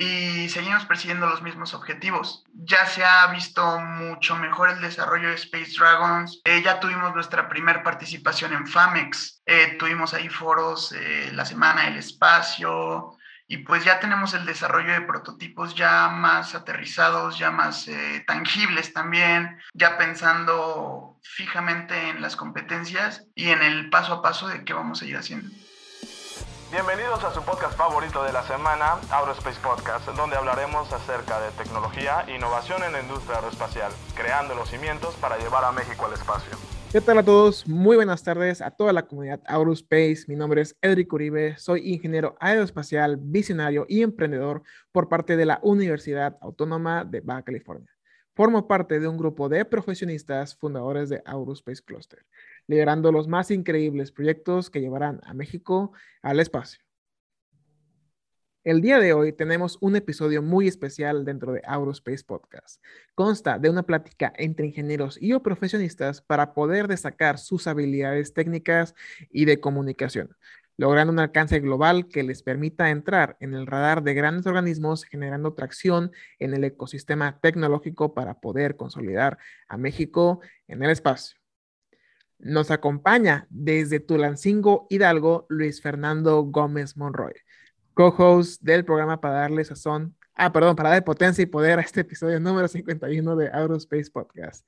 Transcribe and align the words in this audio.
y 0.00 0.48
seguimos 0.48 0.86
persiguiendo 0.86 1.26
los 1.26 1.42
mismos 1.42 1.74
objetivos. 1.74 2.44
Ya 2.54 2.86
se 2.86 3.04
ha 3.04 3.26
visto 3.26 3.78
mucho 3.80 4.34
mejor 4.34 4.70
el 4.70 4.80
desarrollo 4.80 5.28
de 5.28 5.34
Space 5.34 5.72
Dragons, 5.78 6.40
eh, 6.44 6.62
ya 6.64 6.80
tuvimos 6.80 7.14
nuestra 7.14 7.50
primera 7.50 7.82
participación 7.82 8.54
en 8.54 8.66
FAMEX, 8.66 9.42
eh, 9.44 9.76
tuvimos 9.78 10.14
ahí 10.14 10.30
foros 10.30 10.92
eh, 10.92 11.30
la 11.34 11.44
semana 11.44 11.84
del 11.84 11.98
espacio, 11.98 13.12
y 13.46 13.58
pues 13.58 13.84
ya 13.84 14.00
tenemos 14.00 14.32
el 14.32 14.46
desarrollo 14.46 14.90
de 14.92 15.02
prototipos 15.02 15.74
ya 15.74 16.08
más 16.08 16.54
aterrizados, 16.54 17.38
ya 17.38 17.50
más 17.50 17.86
tangibles 18.26 18.94
también, 18.94 19.58
ya 19.74 19.98
pensando 19.98 21.18
fijamente 21.22 22.08
en 22.08 22.22
las 22.22 22.36
competencias 22.36 23.26
y 23.34 23.50
en 23.50 23.60
el 23.62 23.90
paso 23.90 24.14
a 24.14 24.22
paso 24.22 24.48
de 24.48 24.64
qué 24.64 24.72
vamos 24.72 25.02
a 25.02 25.06
ir 25.06 25.16
haciendo. 25.16 25.50
Bienvenidos 26.70 27.24
a 27.24 27.34
su 27.34 27.42
podcast 27.42 27.76
favorito 27.76 28.22
de 28.22 28.32
la 28.32 28.44
semana, 28.44 29.00
Aerospace 29.10 29.58
Podcast, 29.60 30.06
donde 30.10 30.36
hablaremos 30.36 30.92
acerca 30.92 31.40
de 31.40 31.50
tecnología 31.58 32.24
e 32.28 32.36
innovación 32.36 32.84
en 32.84 32.92
la 32.92 33.02
industria 33.02 33.38
aeroespacial, 33.38 33.90
creando 34.14 34.54
los 34.54 34.70
cimientos 34.70 35.16
para 35.16 35.36
llevar 35.38 35.64
a 35.64 35.72
México 35.72 36.06
al 36.06 36.12
espacio. 36.12 36.56
¿Qué 36.92 37.00
tal 37.00 37.18
a 37.18 37.24
todos? 37.24 37.66
Muy 37.66 37.96
buenas 37.96 38.22
tardes 38.22 38.62
a 38.62 38.70
toda 38.70 38.92
la 38.92 39.02
comunidad 39.02 39.40
Aerospace. 39.46 40.26
Mi 40.28 40.36
nombre 40.36 40.62
es 40.62 40.76
Edric 40.80 41.12
Uribe, 41.12 41.56
soy 41.58 41.92
ingeniero 41.92 42.36
aeroespacial, 42.38 43.16
visionario 43.20 43.84
y 43.88 44.02
emprendedor 44.02 44.62
por 44.92 45.08
parte 45.08 45.36
de 45.36 45.46
la 45.46 45.58
Universidad 45.64 46.38
Autónoma 46.40 47.04
de 47.04 47.20
Baja 47.20 47.42
California. 47.42 47.90
Formo 48.36 48.68
parte 48.68 49.00
de 49.00 49.08
un 49.08 49.18
grupo 49.18 49.48
de 49.48 49.64
profesionistas 49.64 50.54
fundadores 50.54 51.08
de 51.08 51.20
Aerospace 51.26 51.82
Cluster 51.82 52.24
liderando 52.70 53.10
los 53.10 53.26
más 53.26 53.50
increíbles 53.50 54.12
proyectos 54.12 54.70
que 54.70 54.80
llevarán 54.80 55.20
a 55.24 55.34
México 55.34 55.92
al 56.22 56.38
espacio. 56.38 56.80
El 58.62 58.80
día 58.80 59.00
de 59.00 59.12
hoy 59.12 59.32
tenemos 59.32 59.76
un 59.80 59.96
episodio 59.96 60.40
muy 60.40 60.68
especial 60.68 61.24
dentro 61.24 61.50
de 61.50 61.62
Aerospace 61.64 62.22
Podcast. 62.22 62.80
Consta 63.16 63.58
de 63.58 63.70
una 63.70 63.82
plática 63.82 64.32
entre 64.36 64.66
ingenieros 64.66 65.20
y 65.20 65.32
o 65.32 65.42
profesionistas 65.42 66.20
para 66.20 66.54
poder 66.54 66.86
destacar 66.86 67.38
sus 67.38 67.66
habilidades 67.66 68.34
técnicas 68.34 68.94
y 69.30 69.46
de 69.46 69.58
comunicación, 69.58 70.36
logrando 70.76 71.12
un 71.12 71.18
alcance 71.18 71.58
global 71.58 72.06
que 72.06 72.22
les 72.22 72.44
permita 72.44 72.90
entrar 72.90 73.36
en 73.40 73.54
el 73.54 73.66
radar 73.66 74.04
de 74.04 74.14
grandes 74.14 74.46
organismos, 74.46 75.02
generando 75.02 75.54
tracción 75.54 76.12
en 76.38 76.54
el 76.54 76.62
ecosistema 76.62 77.40
tecnológico 77.40 78.14
para 78.14 78.38
poder 78.38 78.76
consolidar 78.76 79.38
a 79.66 79.76
México 79.76 80.40
en 80.68 80.84
el 80.84 80.90
espacio. 80.90 81.39
Nos 82.42 82.70
acompaña 82.70 83.46
desde 83.50 84.00
Tulancingo, 84.00 84.86
Hidalgo, 84.88 85.46
Luis 85.50 85.82
Fernando 85.82 86.42
Gómez 86.42 86.96
Monroy, 86.96 87.34
co-host 87.92 88.62
del 88.62 88.86
programa 88.86 89.20
para 89.20 89.34
darle 89.34 89.62
sazón, 89.62 90.16
ah, 90.34 90.50
perdón, 90.50 90.74
para 90.74 90.88
darle 90.88 91.02
potencia 91.02 91.42
y 91.42 91.46
poder 91.46 91.78
a 91.78 91.82
este 91.82 92.00
episodio 92.00 92.40
número 92.40 92.66
51 92.66 93.36
de 93.36 93.48
Aerospace 93.48 94.10
Podcast. 94.10 94.66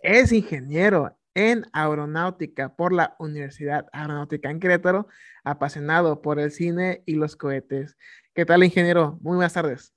Es 0.00 0.32
ingeniero 0.32 1.16
en 1.32 1.64
aeronáutica 1.72 2.76
por 2.76 2.92
la 2.92 3.16
Universidad 3.18 3.86
Aeronáutica 3.92 4.50
en 4.50 4.60
Querétaro, 4.60 5.08
apasionado 5.44 6.20
por 6.20 6.38
el 6.38 6.50
cine 6.50 7.02
y 7.06 7.14
los 7.14 7.36
cohetes. 7.36 7.96
¿Qué 8.34 8.44
tal, 8.44 8.64
ingeniero? 8.64 9.18
Muy 9.22 9.36
buenas 9.36 9.54
tardes. 9.54 9.94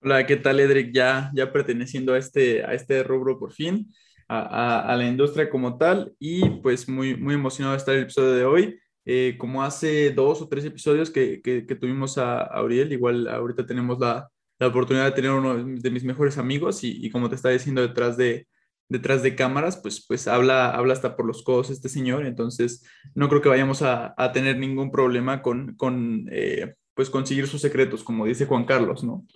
Hola, 0.00 0.24
¿qué 0.24 0.36
tal, 0.36 0.60
Edric? 0.60 0.94
Ya, 0.94 1.32
ya 1.34 1.52
perteneciendo 1.52 2.14
a 2.14 2.18
este, 2.18 2.64
a 2.64 2.74
este 2.74 3.02
rubro 3.02 3.40
por 3.40 3.52
fin 3.52 3.92
a, 4.28 4.94
la 4.96 5.06
industria 5.06 5.48
como 5.50 5.78
tal 5.78 6.14
y 6.18 6.48
pues 6.60 6.88
muy, 6.88 7.16
muy 7.16 7.34
emocionado 7.34 7.72
de 7.72 7.78
estar 7.78 7.94
el 7.94 8.02
episodio 8.02 8.32
de 8.32 8.44
hoy. 8.44 8.80
Eh, 9.10 9.36
como 9.38 9.62
hace 9.62 10.10
dos 10.10 10.42
o 10.42 10.48
tres 10.48 10.66
episodios 10.66 11.10
que, 11.10 11.40
que, 11.40 11.62
tuvimos 11.62 12.18
a, 12.18 12.42
Auriel, 12.42 12.92
igual 12.92 13.26
ahorita 13.26 13.64
tenemos 13.64 13.98
la, 13.98 14.28
la, 14.58 14.66
oportunidad 14.66 15.06
de 15.06 15.12
tener 15.12 15.30
uno 15.30 15.56
de 15.56 15.90
mis 15.90 16.04
mejores 16.04 16.36
amigos 16.36 16.84
y, 16.84 17.04
y, 17.06 17.08
como 17.08 17.30
te 17.30 17.36
está 17.36 17.48
diciendo 17.48 17.80
detrás 17.80 18.18
de, 18.18 18.46
detrás 18.86 19.22
de 19.22 19.34
cámaras, 19.34 19.78
pues, 19.78 20.04
pues 20.06 20.28
habla, 20.28 20.70
habla 20.72 20.92
hasta 20.92 21.16
por 21.16 21.24
los 21.24 21.42
codos 21.42 21.70
este 21.70 21.88
señor, 21.88 22.26
entonces 22.26 22.84
no 23.14 23.30
creo 23.30 23.40
que 23.40 23.48
vayamos 23.48 23.80
a, 23.80 24.14
a 24.18 24.32
tener 24.32 24.58
ningún 24.58 24.90
problema 24.90 25.40
con, 25.40 25.74
con 25.76 26.26
eh, 26.30 26.74
pues 26.92 27.08
conseguir 27.08 27.46
sus 27.46 27.62
secretos, 27.62 28.04
como 28.04 28.26
dice 28.26 28.44
Juan 28.44 28.66
Carlos, 28.66 29.04
¿no? 29.04 29.26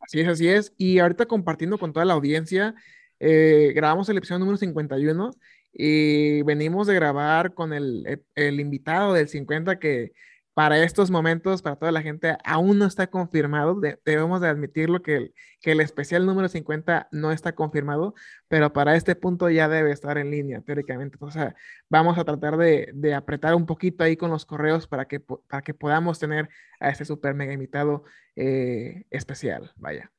Así 0.00 0.20
es, 0.20 0.28
así 0.28 0.48
es. 0.48 0.72
Y 0.78 1.00
ahorita 1.00 1.26
compartiendo 1.26 1.78
con 1.78 1.92
toda 1.92 2.06
la 2.06 2.14
audiencia, 2.14 2.76
eh, 3.20 3.72
grabamos 3.74 4.08
el 4.08 4.18
episodio 4.18 4.40
número 4.40 4.56
51 4.58 5.30
y 5.72 6.42
venimos 6.42 6.86
de 6.86 6.94
grabar 6.94 7.54
con 7.54 7.72
el, 7.72 8.04
eh, 8.06 8.22
el, 8.34 8.60
invitado 8.60 9.12
del 9.14 9.28
50 9.28 9.78
que 9.78 10.12
para 10.56 10.82
estos 10.82 11.10
momentos, 11.10 11.60
para 11.60 11.76
toda 11.76 11.92
la 11.92 12.00
gente, 12.00 12.34
aún 12.42 12.78
no 12.78 12.86
está 12.86 13.08
confirmado. 13.08 13.78
debemos 14.06 14.40
de 14.40 14.48
admitirlo 14.48 15.02
que 15.02 15.16
el, 15.16 15.34
que 15.60 15.72
el 15.72 15.82
especial 15.82 16.24
número 16.24 16.48
50 16.48 17.08
no 17.12 17.30
está 17.30 17.54
confirmado, 17.54 18.14
pero 18.48 18.72
para 18.72 18.96
este 18.96 19.14
punto 19.16 19.50
ya 19.50 19.68
debe 19.68 19.92
estar 19.92 20.16
en 20.16 20.30
línea, 20.30 20.62
teóricamente. 20.62 21.18
O 21.20 21.30
sea, 21.30 21.54
vamos 21.90 22.16
a 22.16 22.24
tratar 22.24 22.56
de, 22.56 22.90
de 22.94 23.14
apretar 23.14 23.54
un 23.54 23.66
poquito 23.66 24.02
ahí 24.02 24.16
con 24.16 24.30
los 24.30 24.46
correos 24.46 24.86
para 24.86 25.06
que, 25.06 25.20
para 25.20 25.60
que 25.62 25.74
podamos 25.74 26.18
tener 26.18 26.48
a 26.80 26.88
este 26.88 27.04
super 27.04 27.34
mega 27.34 27.52
invitado 27.52 28.04
eh, 28.34 29.04
especial. 29.10 29.72
Vaya. 29.76 30.10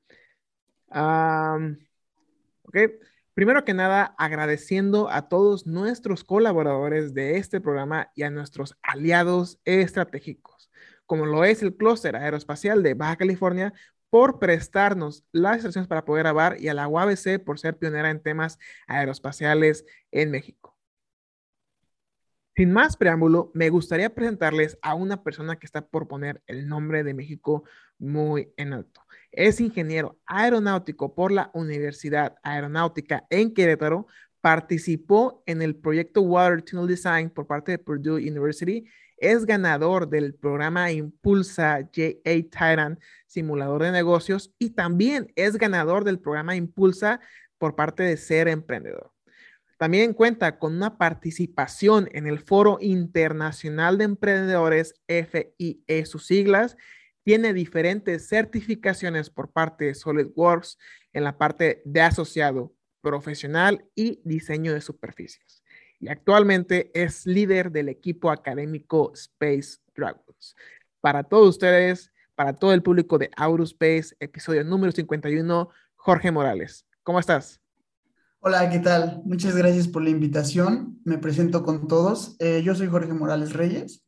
Primero 3.33 3.63
que 3.65 3.73
nada, 3.73 4.15
agradeciendo 4.17 5.09
a 5.09 5.29
todos 5.29 5.67
nuestros 5.67 6.23
colaboradores 6.23 7.13
de 7.13 7.37
este 7.37 7.61
programa 7.61 8.11
y 8.15 8.23
a 8.23 8.31
nuestros 8.31 8.75
aliados 8.81 9.59
estratégicos, 9.63 10.71
como 11.05 11.25
lo 11.25 11.43
es 11.45 11.61
el 11.61 11.75
Clúster 11.75 12.15
Aeroespacial 12.15 12.81
de 12.81 12.95
Baja 12.95 13.17
California, 13.17 13.73
por 14.09 14.39
prestarnos 14.39 15.23
las 15.31 15.55
instalaciones 15.55 15.87
para 15.87 16.05
poder 16.05 16.23
grabar 16.23 16.59
y 16.59 16.69
a 16.69 16.73
la 16.73 16.87
UABC 16.87 17.43
por 17.43 17.59
ser 17.59 17.77
pionera 17.77 18.09
en 18.09 18.21
temas 18.21 18.57
aeroespaciales 18.87 19.85
en 20.11 20.31
México. 20.31 20.76
Sin 22.57 22.71
más 22.71 22.97
preámbulo, 22.97 23.51
me 23.53 23.69
gustaría 23.69 24.15
presentarles 24.15 24.79
a 24.81 24.95
una 24.95 25.21
persona 25.21 25.59
que 25.59 25.67
está 25.67 25.85
por 25.85 26.07
poner 26.07 26.41
el 26.47 26.67
nombre 26.67 27.03
de 27.03 27.13
México 27.13 27.65
muy 27.99 28.51
en 28.57 28.73
alto. 28.73 29.01
Es 29.31 29.61
ingeniero 29.61 30.17
aeronáutico 30.25 31.13
por 31.13 31.31
la 31.31 31.51
Universidad 31.53 32.35
Aeronáutica 32.41 33.27
en 33.29 33.53
Querétaro. 33.53 34.07
Participó 34.41 35.43
en 35.45 35.61
el 35.61 35.75
proyecto 35.75 36.21
Water 36.21 36.63
Tunnel 36.63 36.87
Design 36.87 37.29
por 37.29 37.45
parte 37.45 37.73
de 37.73 37.77
Purdue 37.77 38.27
University. 38.27 38.85
Es 39.17 39.45
ganador 39.45 40.09
del 40.09 40.33
programa 40.33 40.91
Impulsa 40.91 41.81
JA 41.93 42.17
Titan 42.23 42.99
Simulador 43.27 43.83
de 43.83 43.91
Negocios 43.91 44.51
y 44.57 44.71
también 44.71 45.31
es 45.35 45.57
ganador 45.57 46.03
del 46.03 46.19
programa 46.19 46.55
Impulsa 46.55 47.19
por 47.59 47.75
parte 47.75 48.01
de 48.01 48.17
Ser 48.17 48.47
Emprendedor. 48.47 49.11
También 49.77 50.13
cuenta 50.13 50.57
con 50.57 50.75
una 50.75 50.97
participación 50.97 52.09
en 52.11 52.25
el 52.25 52.39
Foro 52.39 52.79
Internacional 52.81 53.99
de 53.99 54.05
Emprendedores, 54.05 54.95
FIE, 55.07 56.05
sus 56.05 56.25
siglas, 56.25 56.75
tiene 57.23 57.53
diferentes 57.53 58.27
certificaciones 58.27 59.29
por 59.29 59.51
parte 59.51 59.85
de 59.85 59.93
SolidWorks 59.93 60.79
en 61.13 61.23
la 61.23 61.37
parte 61.37 61.81
de 61.85 62.01
asociado 62.01 62.73
profesional 63.01 63.85
y 63.93 64.21
diseño 64.23 64.73
de 64.73 64.81
superficies. 64.81 65.63
Y 65.99 66.09
actualmente 66.09 66.89
es 66.93 67.25
líder 67.25 67.71
del 67.71 67.89
equipo 67.89 68.31
académico 68.31 69.11
Space 69.13 69.79
Dragons. 69.95 70.55
Para 71.01 71.23
todos 71.23 71.49
ustedes, 71.49 72.11
para 72.33 72.53
todo 72.53 72.73
el 72.73 72.81
público 72.81 73.17
de 73.17 73.29
Aurospace, 73.35 74.15
episodio 74.19 74.63
número 74.63 74.91
51, 74.91 75.69
Jorge 75.95 76.31
Morales. 76.31 76.85
¿Cómo 77.03 77.19
estás? 77.19 77.61
Hola, 78.49 78.69
¿qué 78.69 78.79
tal? 78.79 79.21
Muchas 79.25 79.57
gracias 79.57 79.89
por 79.89 80.01
la 80.01 80.09
invitación. 80.09 81.01
Me 81.03 81.17
presento 81.17 81.63
con 81.63 81.89
todos. 81.89 82.37
Eh, 82.39 82.61
yo 82.63 82.75
soy 82.75 82.87
Jorge 82.87 83.11
Morales 83.11 83.51
Reyes 83.51 84.07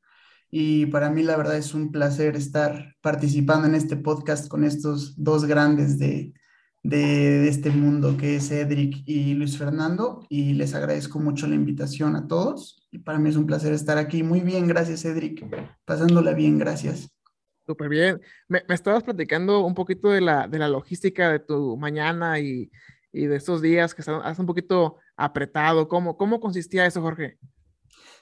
y 0.49 0.85
para 0.85 1.09
mí 1.09 1.23
la 1.23 1.35
verdad 1.35 1.57
es 1.57 1.73
un 1.73 1.91
placer 1.91 2.37
estar 2.37 2.95
participando 3.01 3.67
en 3.67 3.75
este 3.75 3.97
podcast 3.97 4.47
con 4.47 4.63
estos 4.63 5.21
dos 5.21 5.43
grandes 5.43 5.99
de, 5.99 6.31
de, 6.83 7.49
este 7.49 7.69
mundo 7.69 8.15
que 8.15 8.37
es 8.37 8.49
Edric 8.49 9.03
y 9.05 9.33
Luis 9.33 9.57
Fernando 9.57 10.25
y 10.29 10.53
les 10.53 10.73
agradezco 10.73 11.19
mucho 11.19 11.45
la 11.45 11.55
invitación 11.55 12.15
a 12.15 12.25
todos 12.25 12.87
y 12.91 12.99
para 12.99 13.19
mí 13.19 13.27
es 13.27 13.35
un 13.35 13.45
placer 13.45 13.73
estar 13.73 13.97
aquí. 13.97 14.23
Muy 14.23 14.39
bien, 14.39 14.67
gracias 14.67 15.03
Edric, 15.03 15.45
pasándola 15.83 16.31
bien, 16.31 16.57
gracias. 16.57 17.09
Súper 17.67 17.89
bien. 17.89 18.21
Me, 18.47 18.63
me, 18.69 18.73
estabas 18.73 19.03
platicando 19.03 19.65
un 19.65 19.75
poquito 19.75 20.07
de 20.07 20.21
la, 20.21 20.47
de 20.47 20.59
la 20.59 20.69
logística 20.69 21.29
de 21.29 21.39
tu 21.39 21.75
mañana 21.75 22.39
y, 22.39 22.71
y 23.11 23.25
de 23.25 23.35
estos 23.35 23.61
días 23.61 23.93
que 23.93 24.01
están, 24.01 24.21
un 24.37 24.45
poquito 24.45 24.97
apretado. 25.15 25.87
¿Cómo, 25.87 26.17
¿Cómo 26.17 26.39
consistía 26.39 26.85
eso, 26.85 27.01
Jorge? 27.01 27.37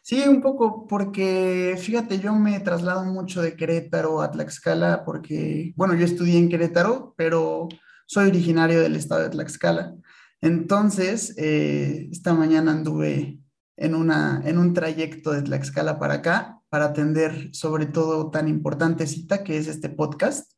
Sí, 0.01 0.24
un 0.28 0.42
poco, 0.42 0.88
porque 0.88 1.75
fíjate, 1.78 2.19
yo 2.19 2.34
me 2.34 2.60
traslado 2.62 3.04
mucho 3.04 3.42
de 3.42 3.56
Querétaro 3.56 4.22
a 4.22 4.31
Tlaxcala 4.31 5.04
porque, 5.04 5.74
bueno, 5.75 5.95
yo 5.95 6.06
estudié 6.06 6.38
en 6.38 6.48
Querétaro, 6.48 7.13
pero 7.18 7.68
soy 8.06 8.30
originario 8.30 8.81
del 8.81 8.95
estado 8.95 9.24
de 9.24 9.30
Tlaxcala. 9.30 9.95
Entonces, 10.39 11.36
eh, 11.38 12.07
esta 12.12 12.33
mañana 12.33 12.72
anduve 12.72 13.40
en, 13.75 13.95
una, 13.95 14.42
en 14.45 14.57
un 14.57 14.74
trayecto 14.74 15.31
de 15.31 15.42
Tlaxcala 15.42 16.00
para 16.00 16.16
acá 16.16 16.62
para 16.69 16.86
atender 16.86 17.50
sobre 17.54 17.86
todo 17.86 18.30
tan 18.30 18.48
importante 18.48 19.07
cita 19.07 19.44
que 19.44 19.57
es 19.57 19.68
este 19.68 19.90
podcast. 19.90 20.51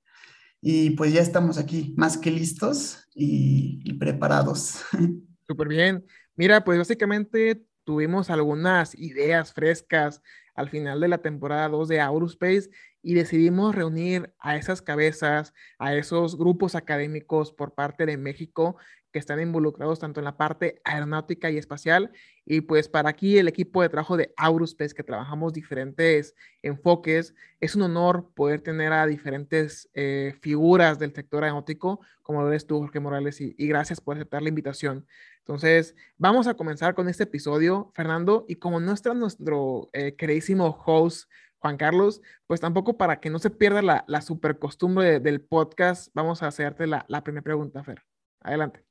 Y 0.61 0.91
pues 0.91 1.13
ya 1.13 1.21
estamos 1.21 1.57
aquí, 1.57 1.93
más 1.97 2.17
que 2.17 2.31
listos 2.31 3.07
y, 3.15 3.93
preparados. 3.93 4.83
Súper 5.47 5.67
bien. 5.67 6.05
Mira, 6.35 6.63
pues 6.63 6.77
básicamente 6.77 7.63
tuvimos 7.83 8.29
algunas 8.29 8.95
ideas 8.95 9.53
frescas 9.53 10.21
al 10.53 10.69
final 10.69 10.99
de 10.99 11.07
la 11.07 11.19
temporada 11.19 11.69
2 11.69 11.87
de 11.87 12.01
Aurospace 12.01 12.69
y 13.01 13.13
decidimos 13.13 13.73
reunir 13.73 14.33
a 14.39 14.57
esas 14.57 14.81
cabezas, 14.81 15.53
a 15.77 15.95
esos 15.95 16.37
grupos 16.37 16.75
académicos 16.75 17.53
por 17.53 17.73
parte 17.73 18.05
de 18.05 18.17
México 18.17 18.75
que 19.11 19.19
están 19.19 19.41
involucrados 19.41 19.99
tanto 19.99 20.19
en 20.19 20.25
la 20.25 20.37
parte 20.37 20.81
aeronáutica 20.83 21.49
y 21.49 21.57
espacial. 21.57 22.11
Y 22.45 22.61
pues 22.61 22.89
para 22.89 23.09
aquí 23.09 23.37
el 23.37 23.47
equipo 23.47 23.81
de 23.81 23.89
trabajo 23.89 24.17
de 24.17 24.33
Aurospace, 24.37 24.93
que 24.93 25.03
trabajamos 25.03 25.53
diferentes 25.53 26.35
enfoques, 26.61 27.33
es 27.59 27.75
un 27.75 27.83
honor 27.83 28.31
poder 28.33 28.61
tener 28.61 28.93
a 28.93 29.05
diferentes 29.05 29.89
eh, 29.93 30.35
figuras 30.41 30.99
del 30.99 31.13
sector 31.13 31.43
aeronáutico, 31.43 32.01
como 32.21 32.41
lo 32.41 32.49
eres 32.49 32.67
tú, 32.67 32.79
Jorge 32.79 32.99
Morales, 32.99 33.41
y, 33.41 33.53
gracias 33.67 34.01
por 34.01 34.15
aceptar 34.15 34.41
la 34.41 34.49
invitación. 34.49 35.07
Entonces, 35.39 35.95
vamos 36.17 36.47
a 36.47 36.53
comenzar 36.53 36.93
con 36.93 37.09
este 37.09 37.23
episodio, 37.23 37.91
Fernando, 37.95 38.45
y 38.47 38.55
como 38.55 38.79
nuestro, 38.79 39.13
nuestro 39.15 39.89
eh, 39.93 40.15
queridísimo 40.15 40.77
host, 40.85 41.29
Juan 41.57 41.77
Carlos, 41.77 42.21
pues 42.47 42.61
tampoco 42.61 42.97
para 42.97 43.19
que 43.19 43.29
no 43.29 43.39
se 43.39 43.49
pierda 43.49 43.81
la, 43.81 44.05
la 44.07 44.21
super 44.21 44.59
costumbre 44.59 45.19
del 45.19 45.41
podcast, 45.41 46.09
vamos 46.13 46.41
a 46.41 46.47
hacerte 46.47 46.87
la, 46.87 47.05
la 47.09 47.23
primera 47.23 47.43
pregunta, 47.43 47.83
Fer. 47.83 48.03
Adelante. 48.41 48.88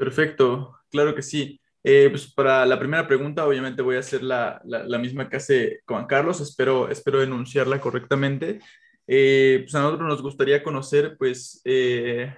Perfecto, 0.00 0.78
claro 0.90 1.14
que 1.14 1.20
sí. 1.20 1.60
Eh, 1.84 2.08
pues 2.08 2.32
para 2.32 2.64
la 2.64 2.78
primera 2.78 3.06
pregunta, 3.06 3.46
obviamente 3.46 3.82
voy 3.82 3.96
a 3.96 4.00
hacer 4.00 4.22
la, 4.22 4.58
la, 4.64 4.98
misma 4.98 5.28
que 5.28 5.36
hace 5.36 5.80
Juan 5.86 6.06
Carlos, 6.06 6.40
espero, 6.40 6.88
espero 6.88 7.22
enunciarla 7.22 7.82
correctamente. 7.82 8.60
Eh, 9.06 9.58
pues 9.64 9.74
a 9.74 9.82
nosotros 9.82 10.08
nos 10.08 10.22
gustaría 10.22 10.62
conocer, 10.62 11.16
pues, 11.18 11.60
eh, 11.66 12.34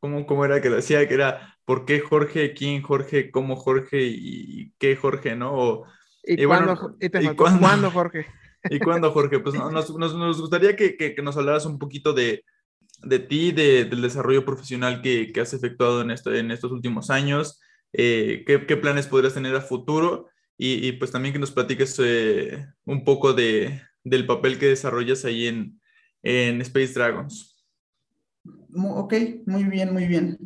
¿cómo, 0.00 0.26
¿cómo, 0.26 0.44
era 0.44 0.60
que 0.60 0.68
decía? 0.68 1.06
Que 1.06 1.14
era, 1.14 1.56
¿por 1.64 1.84
qué 1.84 2.00
Jorge? 2.00 2.54
¿Quién 2.54 2.82
Jorge? 2.82 3.30
¿Cómo 3.30 3.54
Jorge? 3.54 4.02
¿Y 4.02 4.72
qué 4.80 4.96
Jorge? 4.96 5.36
¿No? 5.36 5.84
¿Y, 6.24 6.44
cuándo, 6.44 6.96
y 6.98 7.28
cuándo, 7.36 7.92
Jorge? 7.92 8.26
¿Y 8.68 8.80
cuándo, 8.80 9.12
Jorge? 9.12 9.38
Pues 9.38 9.54
nos, 9.54 9.96
nos, 9.96 10.16
nos 10.16 10.40
gustaría 10.40 10.74
que, 10.74 10.96
que, 10.96 11.14
que, 11.14 11.22
nos 11.22 11.36
hablaras 11.36 11.66
un 11.66 11.78
poquito 11.78 12.12
de, 12.12 12.42
de 13.02 13.18
ti, 13.18 13.52
del 13.52 14.02
desarrollo 14.02 14.44
profesional 14.44 15.02
que, 15.02 15.32
has 15.40 15.52
efectuado 15.52 16.02
en, 16.02 16.10
esto, 16.10 16.34
en 16.34 16.50
estos 16.50 16.72
últimos 16.72 17.10
años, 17.10 17.60
eh, 17.92 18.44
¿qué, 18.46 18.76
planes 18.76 19.06
podrías 19.06 19.34
tener 19.34 19.54
a 19.56 19.60
futuro 19.60 20.28
y, 20.56 20.92
pues 20.92 21.10
también 21.10 21.32
que 21.32 21.38
nos 21.38 21.52
platiques 21.52 21.98
eh, 22.04 22.66
un 22.84 23.02
poco 23.02 23.32
de, 23.32 23.80
del 24.04 24.26
papel 24.26 24.58
que 24.58 24.66
desarrollas 24.66 25.24
ahí 25.24 25.46
en, 25.46 25.80
en 26.22 26.60
Space 26.60 26.92
Dragons. 26.92 27.64
Ok, 28.74 29.14
muy 29.46 29.64
bien, 29.64 29.92
muy 29.92 30.06
bien. 30.06 30.38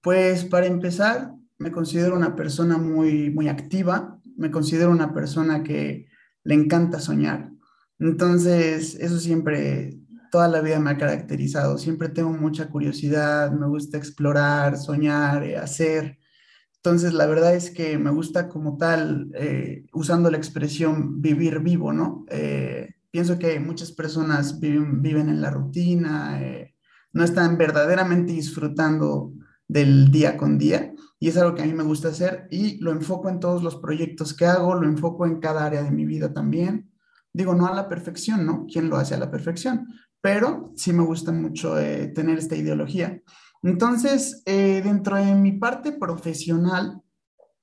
Pues 0.00 0.44
para 0.44 0.66
empezar, 0.66 1.32
me 1.58 1.72
considero 1.72 2.16
una 2.16 2.36
persona 2.36 2.78
muy, 2.78 3.30
muy 3.30 3.48
activa, 3.48 4.18
me 4.36 4.50
considero 4.50 4.90
una 4.90 5.14
persona 5.14 5.62
que 5.62 6.06
le 6.44 6.54
encanta 6.54 7.00
soñar. 7.00 7.50
Entonces, 7.98 8.94
eso 8.94 9.18
siempre 9.18 9.99
toda 10.30 10.48
la 10.48 10.60
vida 10.60 10.80
me 10.80 10.90
ha 10.90 10.98
caracterizado. 10.98 11.78
Siempre 11.78 12.08
tengo 12.08 12.30
mucha 12.30 12.68
curiosidad, 12.68 13.52
me 13.52 13.66
gusta 13.66 13.98
explorar, 13.98 14.76
soñar, 14.76 15.44
eh, 15.44 15.56
hacer. 15.56 16.18
Entonces, 16.76 17.12
la 17.12 17.26
verdad 17.26 17.54
es 17.54 17.70
que 17.70 17.98
me 17.98 18.10
gusta 18.10 18.48
como 18.48 18.76
tal, 18.78 19.30
eh, 19.34 19.84
usando 19.92 20.30
la 20.30 20.38
expresión 20.38 21.20
vivir 21.20 21.60
vivo, 21.60 21.92
¿no? 21.92 22.24
Eh, 22.30 22.94
pienso 23.10 23.38
que 23.38 23.60
muchas 23.60 23.92
personas 23.92 24.60
viven, 24.60 25.02
viven 25.02 25.28
en 25.28 25.42
la 25.42 25.50
rutina, 25.50 26.40
no 27.12 27.24
están 27.24 27.58
verdaderamente 27.58 28.32
disfrutando 28.32 29.32
del 29.66 30.10
día 30.10 30.36
con 30.36 30.58
día 30.58 30.92
y 31.20 31.28
es 31.28 31.36
algo 31.36 31.54
que 31.54 31.62
a 31.62 31.66
mí 31.66 31.74
me 31.74 31.84
gusta 31.84 32.08
hacer 32.08 32.48
y 32.50 32.78
lo 32.78 32.92
enfoco 32.92 33.28
en 33.28 33.40
todos 33.40 33.62
los 33.62 33.76
proyectos 33.76 34.34
que 34.34 34.46
hago, 34.46 34.74
lo 34.74 34.88
enfoco 34.88 35.26
en 35.26 35.38
cada 35.38 35.66
área 35.66 35.82
de 35.82 35.90
mi 35.90 36.06
vida 36.06 36.32
también. 36.32 36.90
Digo, 37.32 37.54
no 37.54 37.66
a 37.66 37.74
la 37.74 37.88
perfección, 37.88 38.46
¿no? 38.46 38.66
¿Quién 38.66 38.88
lo 38.88 38.96
hace 38.96 39.14
a 39.14 39.18
la 39.18 39.30
perfección? 39.30 39.86
Pero 40.20 40.72
sí 40.76 40.92
me 40.92 41.02
gusta 41.02 41.32
mucho 41.32 41.78
eh, 41.78 42.08
tener 42.08 42.38
esta 42.38 42.56
ideología. 42.56 43.20
Entonces, 43.62 44.42
eh, 44.46 44.80
dentro 44.82 45.16
de 45.16 45.34
mi 45.34 45.52
parte 45.52 45.92
profesional, 45.92 47.02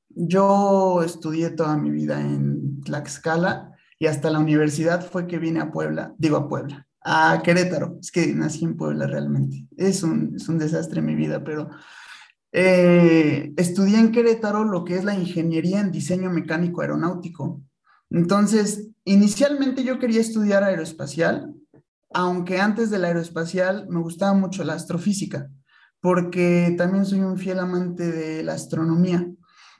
yo 0.09 1.01
estudié 1.03 1.51
toda 1.51 1.77
mi 1.77 1.91
vida 1.91 2.19
en 2.19 2.81
Tlaxcala 2.81 3.75
y 3.99 4.07
hasta 4.07 4.29
la 4.29 4.39
universidad 4.39 5.07
fue 5.07 5.27
que 5.27 5.39
vine 5.39 5.59
a 5.59 5.71
Puebla, 5.71 6.13
digo 6.17 6.37
a 6.37 6.47
Puebla, 6.47 6.87
a 7.03 7.41
Querétaro, 7.43 7.97
es 7.99 8.11
que 8.11 8.33
nací 8.33 8.65
en 8.65 8.77
Puebla 8.77 9.07
realmente. 9.07 9.67
Es 9.75 10.03
un, 10.03 10.33
es 10.35 10.49
un 10.49 10.59
desastre 10.59 11.01
mi 11.01 11.15
vida, 11.15 11.43
pero 11.43 11.69
eh, 12.51 13.53
estudié 13.57 13.99
en 13.99 14.11
Querétaro 14.11 14.63
lo 14.63 14.83
que 14.83 14.95
es 14.95 15.03
la 15.03 15.15
ingeniería 15.15 15.79
en 15.79 15.91
diseño 15.91 16.29
mecánico 16.29 16.81
aeronáutico. 16.81 17.61
Entonces, 18.09 18.87
inicialmente 19.03 19.83
yo 19.83 19.99
quería 19.99 20.21
estudiar 20.21 20.63
aeroespacial, 20.63 21.53
aunque 22.13 22.59
antes 22.59 22.89
del 22.89 23.05
aeroespacial 23.05 23.87
me 23.89 23.99
gustaba 23.99 24.33
mucho 24.33 24.63
la 24.63 24.73
astrofísica, 24.73 25.49
porque 25.99 26.73
también 26.77 27.05
soy 27.05 27.19
un 27.21 27.37
fiel 27.37 27.59
amante 27.59 28.11
de 28.11 28.43
la 28.43 28.53
astronomía. 28.53 29.27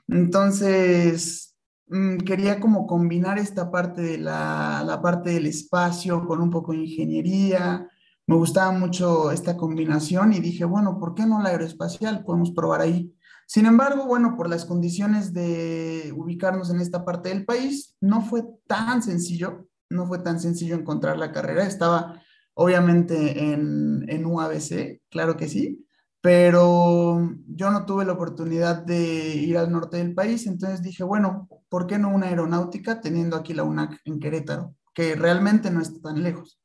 Entonces, 0.08 1.56
mm, 1.88 2.18
quería 2.18 2.60
como 2.60 2.86
combinar 2.86 3.38
esta 3.38 3.70
parte 3.70 4.02
de 4.02 4.18
la, 4.18 4.82
la 4.86 5.00
parte 5.00 5.30
del 5.30 5.46
espacio 5.46 6.26
con 6.26 6.40
un 6.40 6.50
poco 6.50 6.72
de 6.72 6.78
ingeniería. 6.78 7.88
Me 8.26 8.36
gustaba 8.36 8.72
mucho 8.72 9.30
esta 9.30 9.56
combinación 9.56 10.32
y 10.32 10.40
dije, 10.40 10.64
bueno, 10.64 10.98
¿por 10.98 11.14
qué 11.14 11.26
no 11.26 11.42
la 11.42 11.50
aeroespacial? 11.50 12.24
Podemos 12.24 12.50
probar 12.50 12.82
ahí. 12.82 13.14
Sin 13.46 13.64
embargo, 13.64 14.04
bueno, 14.06 14.36
por 14.36 14.50
las 14.50 14.66
condiciones 14.66 15.32
de 15.32 16.12
ubicarnos 16.14 16.68
en 16.68 16.80
esta 16.80 17.06
parte 17.06 17.30
del 17.30 17.46
país, 17.46 17.96
no 17.98 18.20
fue 18.20 18.44
tan 18.66 19.02
sencillo 19.02 19.67
no 19.90 20.06
fue 20.06 20.18
tan 20.20 20.40
sencillo 20.40 20.74
encontrar 20.74 21.18
la 21.18 21.32
carrera. 21.32 21.66
Estaba 21.66 22.22
obviamente 22.54 23.52
en, 23.52 24.04
en 24.08 24.26
UABC, 24.26 25.02
claro 25.10 25.36
que 25.36 25.48
sí, 25.48 25.86
pero 26.20 27.30
yo 27.46 27.70
no 27.70 27.86
tuve 27.86 28.04
la 28.04 28.14
oportunidad 28.14 28.84
de 28.84 29.36
ir 29.36 29.56
al 29.56 29.70
norte 29.70 29.98
del 29.98 30.14
país, 30.14 30.46
entonces 30.46 30.82
dije, 30.82 31.04
bueno, 31.04 31.48
¿por 31.68 31.86
qué 31.86 31.98
no 31.98 32.08
una 32.08 32.26
aeronáutica 32.26 33.00
teniendo 33.00 33.36
aquí 33.36 33.54
la 33.54 33.62
UNAC 33.62 34.00
en 34.04 34.18
Querétaro, 34.18 34.74
que 34.92 35.14
realmente 35.14 35.70
no 35.70 35.80
está 35.80 36.00
tan 36.00 36.22
lejos? 36.22 36.60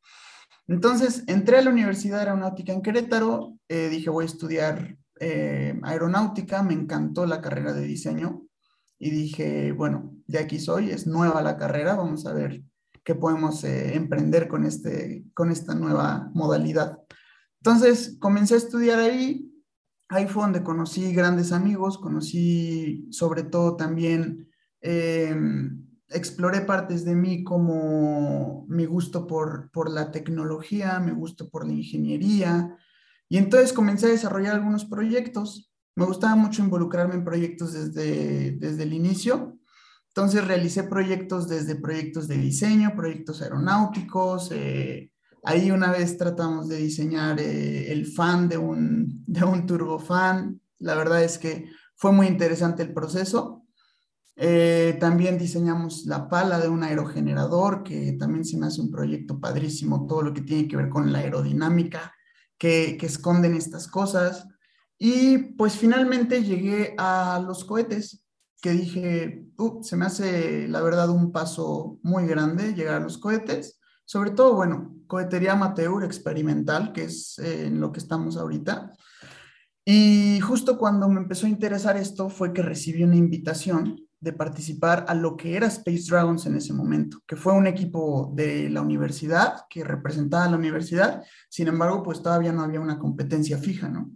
Entonces 0.68 1.24
entré 1.28 1.58
a 1.58 1.62
la 1.62 1.70
Universidad 1.70 2.20
Aeronáutica 2.20 2.74
en 2.74 2.82
Querétaro, 2.82 3.53
eh, 3.68 3.89
dije, 3.89 4.10
voy 4.10 4.24
a 4.24 4.27
estudiar 4.27 4.98
eh, 5.20 5.80
aeronáutica, 5.84 6.63
me 6.63 6.74
encantó 6.74 7.25
la 7.25 7.42
carrera 7.42 7.74
de 7.74 7.84
diseño 7.84 8.42
y 8.98 9.12
dije, 9.12 9.74
bueno, 9.74 10.15
de 10.25 10.39
aquí 10.39 10.60
soy, 10.60 10.89
es 10.89 11.06
nueva 11.06 11.42
la 11.42 11.58
carrera, 11.58 11.96
vamos 11.96 12.25
a 12.25 12.34
ver 12.34 12.63
que 13.03 13.15
podemos 13.15 13.63
eh, 13.63 13.95
emprender 13.95 14.48
con, 14.48 14.65
este, 14.65 15.25
con 15.33 15.51
esta 15.51 15.75
nueva 15.75 16.31
modalidad. 16.33 17.00
Entonces, 17.62 18.17
comencé 18.19 18.55
a 18.55 18.57
estudiar 18.57 19.00
ahí. 19.00 19.50
Ahí 20.10 20.27
fue 20.27 20.43
donde 20.43 20.63
conocí 20.63 21.13
grandes 21.13 21.51
amigos, 21.51 21.98
conocí 21.98 23.07
sobre 23.12 23.43
todo 23.43 23.75
también, 23.75 24.50
em, 24.81 25.86
exploré 26.10 26.62
partes 26.62 27.03
de 27.03 27.15
mí 27.15 27.43
como 27.43 28.65
mi 28.69 28.86
gusto 28.86 29.25
por, 29.25 29.72
por 29.72 29.89
la 29.89 30.12
tecnología, 30.12 31.00
mi 31.00 31.12
gusto 31.12 31.50
por 31.50 31.65
la 31.65 31.74
ingeniería. 31.74 32.77
Y 33.27 33.38
entonces 33.38 33.74
comencé 33.74 34.07
a 34.07 34.10
desarrollar 34.10 34.55
algunos 34.55 34.86
proyectos. 34.86 35.74
Me 35.95 36.05
gustaba 36.05 36.36
mucho 36.36 36.63
involucrarme 36.63 37.15
en 37.15 37.24
proyectos 37.24 37.74
desde, 37.74 38.51
desde 38.51 38.83
el 38.83 38.93
inicio 38.93 39.57
entonces 40.15 40.46
realicé 40.46 40.84
proyectos 40.84 41.48
desde 41.48 41.75
proyectos 41.75 42.27
de 42.27 42.38
diseño, 42.38 42.96
proyectos 42.96 43.41
aeronáuticos. 43.41 44.51
Eh, 44.51 45.12
ahí 45.43 45.72
una 45.72 45.91
vez 45.91 46.20
tratamos 46.20 46.70
de 46.70 46.77
diseñar 46.77 47.39
eh, 47.39 47.91
el 47.91 48.05
fan 48.05 48.48
de 48.48 48.60
un, 48.60 49.24
de 49.25 49.43
un 49.43 49.65
turbofan. 49.65 50.62
La 50.77 50.93
verdad 50.93 51.24
es 51.24 51.39
que 51.39 51.67
fue 51.96 52.12
muy 52.12 52.27
interesante 52.27 52.84
el 52.84 52.93
proceso. 52.93 53.65
Eh, 54.36 54.98
también 55.00 55.39
diseñamos 55.39 56.05
la 56.05 56.29
pala 56.29 56.60
de 56.60 56.70
un 56.70 56.84
aerogenerador, 56.84 57.82
que 57.82 58.13
también 58.13 58.46
se 58.46 58.60
me 58.60 58.67
hace 58.67 58.82
un 58.82 58.91
proyecto 58.91 59.39
padrísimo, 59.39 60.05
todo 60.05 60.22
lo 60.22 60.32
que 60.32 60.41
tiene 60.41 60.67
que 60.67 60.77
ver 60.77 60.89
con 60.89 61.12
la 61.12 61.20
aerodinámica, 61.20 62.13
que, 62.60 62.98
que 63.00 63.08
esconden 63.08 63.55
estas 63.55 63.88
cosas. 63.88 64.48
Y 65.00 65.39
pues 65.55 65.75
finalmente 65.75 66.43
llegué 66.43 66.93
a 67.00 67.43
los 67.43 67.65
cohetes 67.65 68.23
que 68.63 68.72
dije, 68.72 69.46
se 69.82 69.98
me 69.98 70.05
hace 70.05 70.70
la 70.70 70.82
verdad 70.82 71.10
un 71.10 71.34
paso 71.34 72.00
muy 72.01 72.25
grande 72.25 72.74
llegar 72.74 72.96
a 72.96 73.03
los 73.03 73.17
cohetes, 73.17 73.77
sobre 74.05 74.32
todo, 74.32 74.55
bueno, 74.55 74.96
cohetería 75.05 75.51
amateur 75.51 76.01
experimental, 76.05 76.93
que 76.93 77.03
es 77.03 77.38
eh, 77.39 77.67
en 77.67 77.82
lo 77.82 77.91
que 77.91 78.00
estamos 78.00 78.38
ahorita. 78.38 78.93
Y 79.84 80.39
justo 80.39 80.77
cuando 80.77 81.10
me 81.10 81.20
empezó 81.20 81.46
a 81.46 81.50
interesar 81.50 81.98
esto 81.98 82.29
fue 82.29 82.53
que 82.53 82.62
recibí 82.62 83.03
una 83.03 83.17
invitación 83.17 84.00
de 84.22 84.32
participar 84.32 85.03
a 85.10 85.13
lo 85.13 85.36
que 85.36 85.58
era 85.58 85.67
Space 85.67 86.05
Dragons 86.10 86.46
en 86.46 86.55
ese 86.55 86.72
momento, 86.72 87.20
que 87.27 87.36
fue 87.36 87.51
un 87.51 87.67
equipo 87.67 88.32
de 88.34 88.70
la 88.70 88.82
universidad 88.82 89.65
que 89.70 89.84
representaba 89.84 90.46
a 90.46 90.51
la 90.51 90.55
universidad, 90.55 91.22
sin 91.50 91.67
embargo, 91.67 92.01
pues 92.01 92.22
todavía 92.22 92.53
no 92.53 92.62
había 92.62 92.79
una 92.79 92.98
competencia 92.98 93.58
fija, 93.58 93.89
¿no? 93.89 94.10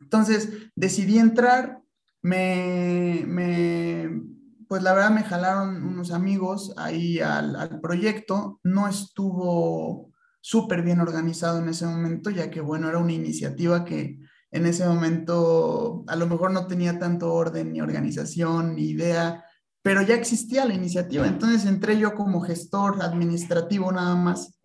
Entonces, 0.00 0.48
decidí 0.74 1.18
entrar, 1.18 1.83
me, 2.24 3.22
me 3.26 4.34
pues 4.68 4.82
la 4.82 4.92
verdad 4.92 5.10
me 5.10 5.22
jalaron 5.22 5.84
unos 5.84 6.10
amigos 6.10 6.72
ahí 6.76 7.20
al, 7.20 7.80
proyecto, 7.80 8.60
no 8.64 8.88
estuvo 8.88 10.12
súper 10.40 10.82
bien 10.82 11.00
organizado 11.00 11.60
en 11.60 11.68
ese 11.68 11.86
momento, 11.86 12.30
ya 12.30 12.50
que, 12.50 12.60
bueno, 12.60 12.88
era 12.88 12.98
una 12.98 13.12
iniciativa 13.12 13.84
que 13.84 14.18
en 14.50 14.66
ese 14.66 14.86
momento 14.86 16.04
a 16.06 16.16
lo 16.16 16.26
mejor 16.26 16.50
no 16.50 16.66
tenía 16.66 16.98
tanto 16.98 17.32
orden 17.32 17.72
ni 17.72 17.80
organización 17.80 18.74
ni 18.74 18.90
idea, 18.90 19.44
pero 19.82 20.02
ya 20.02 20.14
existía 20.14 20.64
la 20.64 20.74
iniciativa. 20.74 21.26
Entonces 21.26 21.66
entré 21.66 21.98
yo 21.98 22.14
como 22.14 22.40
gestor 22.40 23.02
administrativo 23.02 23.92
nada 23.92 24.16
más. 24.16 24.58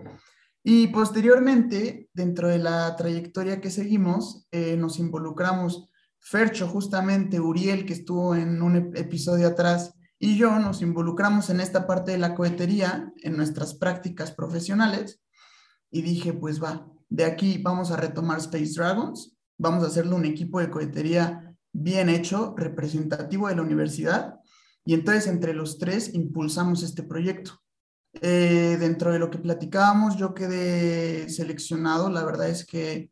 Y 0.64 0.88
posteriormente, 0.88 2.10
dentro 2.14 2.48
de 2.48 2.60
la 2.60 2.96
trayectoria 2.96 3.62
que 3.62 3.70
seguimos, 3.70 4.48
eh, 4.52 4.76
nos 4.78 5.00
involucramos, 5.00 5.90
Fercho 6.20 6.68
justamente, 6.68 7.40
Uriel, 7.40 7.86
que 7.86 7.94
estuvo 7.94 8.36
en 8.36 8.62
un 8.62 8.76
episodio 8.96 9.48
atrás, 9.48 9.94
y 10.20 10.38
yo 10.38 10.60
nos 10.60 10.82
involucramos 10.82 11.50
en 11.50 11.62
esta 11.62 11.88
parte 11.88 12.12
de 12.12 12.18
la 12.18 12.36
cohetería, 12.36 13.14
en 13.24 13.38
nuestras 13.38 13.74
prácticas 13.74 14.32
profesionales, 14.32 15.22
y 15.90 16.02
dije, 16.02 16.34
pues 16.34 16.62
va, 16.62 16.88
de 17.08 17.26
aquí 17.26 17.58
vamos 17.62 17.92
a 17.92 17.96
retomar 17.96 18.40
Space 18.40 18.74
Dragons, 18.76 19.38
vamos 19.58 19.84
a 19.84 19.88
hacerle 19.88 20.14
un 20.14 20.26
equipo 20.26 20.60
de 20.60 20.70
cohetería 20.70 21.56
bien 21.72 22.10
hecho, 22.10 22.54
representativo 22.58 23.48
de 23.48 23.56
la 23.56 23.62
universidad, 23.62 24.36
y 24.86 24.94
entonces 24.94 25.28
entre 25.28 25.54
los 25.54 25.78
tres 25.78 26.14
impulsamos 26.14 26.84
este 26.84 27.04
proyecto. 27.04 27.62
Eh, 28.22 28.78
dentro 28.80 29.12
de 29.14 29.20
lo 29.20 29.30
que 29.30 29.38
platicábamos, 29.38 30.18
yo 30.18 30.34
quedé 30.34 31.30
seleccionado, 31.30 32.10
la 32.10 32.24
verdad 32.26 32.50
es 32.50 32.66
que 32.66 33.12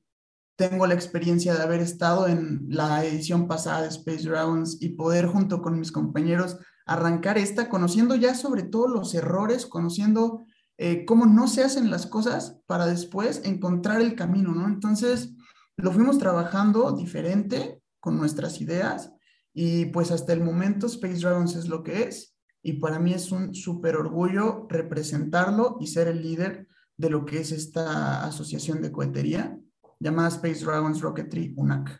tengo 0.58 0.88
la 0.88 0.96
experiencia 0.96 1.54
de 1.54 1.62
haber 1.62 1.82
estado 1.82 2.28
en 2.28 2.66
la 2.68 3.06
edición 3.06 3.48
pasada 3.48 3.84
de 3.84 3.90
Space 3.90 4.28
Dragons 4.28 4.82
y 4.82 4.90
poder 4.90 5.28
junto 5.28 5.62
con 5.62 5.80
mis 5.80 5.92
compañeros 5.92 6.58
arrancar 6.88 7.38
esta, 7.38 7.70
conociendo 7.70 8.16
ya 8.16 8.34
sobre 8.34 8.64
todo 8.64 8.88
los 8.88 9.14
errores, 9.14 9.68
conociendo 9.68 10.46
eh, 10.78 11.06
cómo 11.06 11.28
no 11.28 11.48
se 11.48 11.64
hacen 11.64 11.92
las 11.92 12.08
cosas 12.08 12.60
para 12.66 12.88
después 12.88 13.42
encontrar 13.46 14.02
el 14.02 14.16
camino, 14.16 14.54
¿no? 14.54 14.68
Entonces, 14.68 15.36
lo 15.76 15.92
fuimos 15.92 16.18
trabajando 16.18 16.92
diferente 16.92 17.84
con 18.00 18.18
nuestras 18.18 18.60
ideas 18.60 19.12
y 19.54 19.86
pues 19.86 20.10
hasta 20.10 20.34
el 20.34 20.42
momento 20.42 20.88
Space 20.88 21.20
Dragons 21.20 21.56
es 21.56 21.68
lo 21.68 21.84
que 21.84 22.04
es 22.04 22.36
y 22.64 22.74
para 22.74 22.98
mí 22.98 23.14
es 23.14 23.32
un 23.32 23.54
súper 23.54 23.96
orgullo 23.96 24.66
representarlo 24.70 25.78
y 25.80 25.88
ser 25.88 26.08
el 26.08 26.24
líder 26.24 26.68
de 26.96 27.12
lo 27.12 27.26
que 27.26 27.42
es 27.42 27.52
esta 27.52 28.26
asociación 28.26 28.82
de 28.82 28.92
cohetería 28.92 29.60
llamada 30.00 30.30
Space 30.30 30.63
Dragons 30.63 31.01
Rocketry 31.01 31.54
UNAC. 31.56 32.00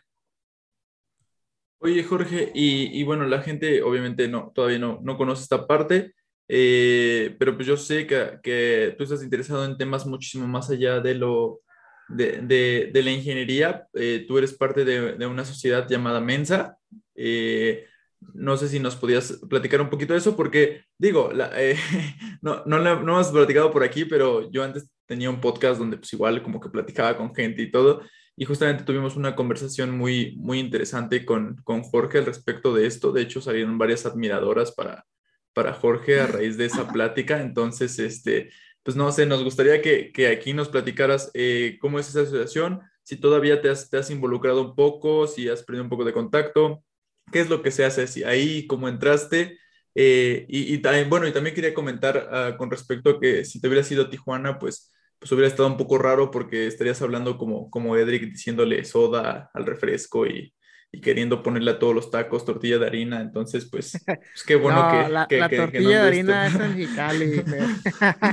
Oye, 1.80 2.02
Jorge, 2.02 2.50
y, 2.54 3.02
bueno, 3.04 3.24
la 3.26 3.40
gente 3.40 3.82
obviamente 3.82 4.26
no, 4.26 4.50
todavía 4.52 4.80
no, 4.80 4.98
no 5.00 5.16
conoce 5.16 5.42
esta 5.42 5.66
parte, 5.66 6.12
eh, 6.48 7.36
pero 7.38 7.54
pues 7.54 7.68
yo 7.68 7.76
sé 7.76 8.04
que, 8.04 8.40
que, 8.42 8.94
tú 8.98 9.04
estás 9.04 9.22
interesado 9.22 9.64
en 9.64 9.76
temas 9.76 10.04
muchísimo 10.04 10.48
más 10.48 10.70
allá 10.70 10.98
de 10.98 11.14
lo, 11.14 11.60
de, 12.08 12.90
de, 12.92 13.02
la 13.02 13.10
ingeniería. 13.12 13.86
Eh, 13.94 14.24
tú 14.26 14.38
eres 14.38 14.54
parte 14.54 14.84
de, 14.84 15.14
de, 15.14 15.26
una 15.26 15.44
sociedad 15.44 15.86
llamada 15.88 16.20
Mensa. 16.20 16.76
Eh, 17.14 17.86
no 18.20 18.56
sé 18.56 18.68
si 18.68 18.80
nos 18.80 18.96
podías 18.96 19.40
platicar 19.48 19.80
un 19.80 19.90
poquito 19.90 20.12
de 20.12 20.18
eso, 20.18 20.36
porque 20.36 20.84
digo, 20.98 21.30
eh, 21.56 21.76
no, 22.42 22.62
no, 22.66 22.78
no, 22.78 22.92
hemos 22.92 23.28
platicado 23.28 23.70
por 23.70 23.82
aquí, 23.82 24.04
pero 24.04 24.50
yo 24.50 24.64
antes 24.64 24.90
tenía 25.06 25.30
un 25.30 25.40
podcast 25.40 25.78
donde 25.78 25.96
pues 25.96 26.12
igual 26.12 26.42
como 26.42 26.60
que 26.60 26.70
platicaba 26.70 27.16
con 27.16 27.34
gente 27.34 27.62
y 27.62 27.70
todo, 27.70 28.02
y 28.36 28.44
justamente 28.44 28.84
tuvimos 28.84 29.16
una 29.16 29.34
conversación 29.34 29.96
muy, 29.96 30.36
muy 30.36 30.60
interesante 30.60 31.24
con, 31.24 31.56
con 31.64 31.82
Jorge 31.82 32.18
al 32.18 32.26
respecto 32.26 32.72
de 32.72 32.86
esto. 32.86 33.10
De 33.10 33.22
hecho, 33.22 33.40
salieron 33.40 33.78
varias 33.78 34.06
admiradoras 34.06 34.70
para, 34.70 35.04
para 35.52 35.72
Jorge 35.72 36.20
a 36.20 36.28
raíz 36.28 36.56
de 36.56 36.66
esa 36.66 36.86
plática. 36.86 37.42
Entonces, 37.42 37.98
este, 37.98 38.50
pues 38.84 38.96
no 38.96 39.10
sé, 39.10 39.26
nos 39.26 39.42
gustaría 39.42 39.82
que, 39.82 40.12
que 40.12 40.28
aquí 40.28 40.52
nos 40.52 40.68
platicaras 40.68 41.32
eh, 41.34 41.78
cómo 41.80 41.98
es 41.98 42.10
esa 42.10 42.20
asociación, 42.20 42.80
si 43.02 43.16
todavía 43.16 43.60
te 43.60 43.70
has, 43.70 43.90
te 43.90 43.96
has, 43.96 44.10
involucrado 44.10 44.62
un 44.62 44.74
poco, 44.76 45.26
si 45.26 45.48
has 45.48 45.62
perdido 45.64 45.82
un 45.82 45.90
poco 45.90 46.04
de 46.04 46.12
contacto, 46.12 46.84
qué 47.32 47.40
es 47.40 47.48
lo 47.50 47.62
que 47.62 47.70
se 47.70 47.84
hace 47.84 48.06
si 48.06 48.24
ahí, 48.24 48.66
cómo 48.66 48.88
entraste. 48.88 49.58
Eh, 49.94 50.46
y, 50.48 50.74
y, 50.74 50.78
también, 50.78 51.10
bueno, 51.10 51.26
y 51.26 51.32
también 51.32 51.54
quería 51.54 51.74
comentar 51.74 52.28
uh, 52.30 52.56
con 52.56 52.70
respecto 52.70 53.10
a 53.10 53.20
que 53.20 53.44
si 53.44 53.60
te 53.60 53.68
hubieras 53.68 53.90
ido 53.90 54.04
a 54.04 54.10
Tijuana, 54.10 54.58
pues, 54.58 54.92
pues 55.18 55.32
hubiera 55.32 55.48
estado 55.48 55.68
un 55.68 55.76
poco 55.76 55.98
raro 55.98 56.30
porque 56.30 56.66
estarías 56.66 57.02
hablando 57.02 57.36
como, 57.36 57.70
como 57.70 57.96
Edric 57.96 58.22
diciéndole 58.30 58.84
soda 58.84 59.50
al 59.52 59.66
refresco 59.66 60.26
y, 60.26 60.54
y 60.92 61.00
queriendo 61.00 61.42
ponerle 61.42 61.72
a 61.72 61.78
todos 61.78 61.94
los 61.94 62.10
tacos 62.10 62.44
tortilla 62.44 62.78
de 62.78 62.86
harina. 62.86 63.20
Entonces, 63.20 63.68
pues, 63.70 63.92
pues 64.06 64.44
qué 64.46 64.56
bueno 64.56 64.84
no, 64.84 64.90
que, 64.90 65.12
la, 65.12 65.26
que, 65.26 65.38
la 65.38 65.48
que, 65.48 65.56
tortilla 65.56 65.88
que 65.88 65.94
de 65.94 65.96
harina 65.96 66.46
es 66.46 66.54
en 66.54 66.60
Mexicali. 66.76 67.42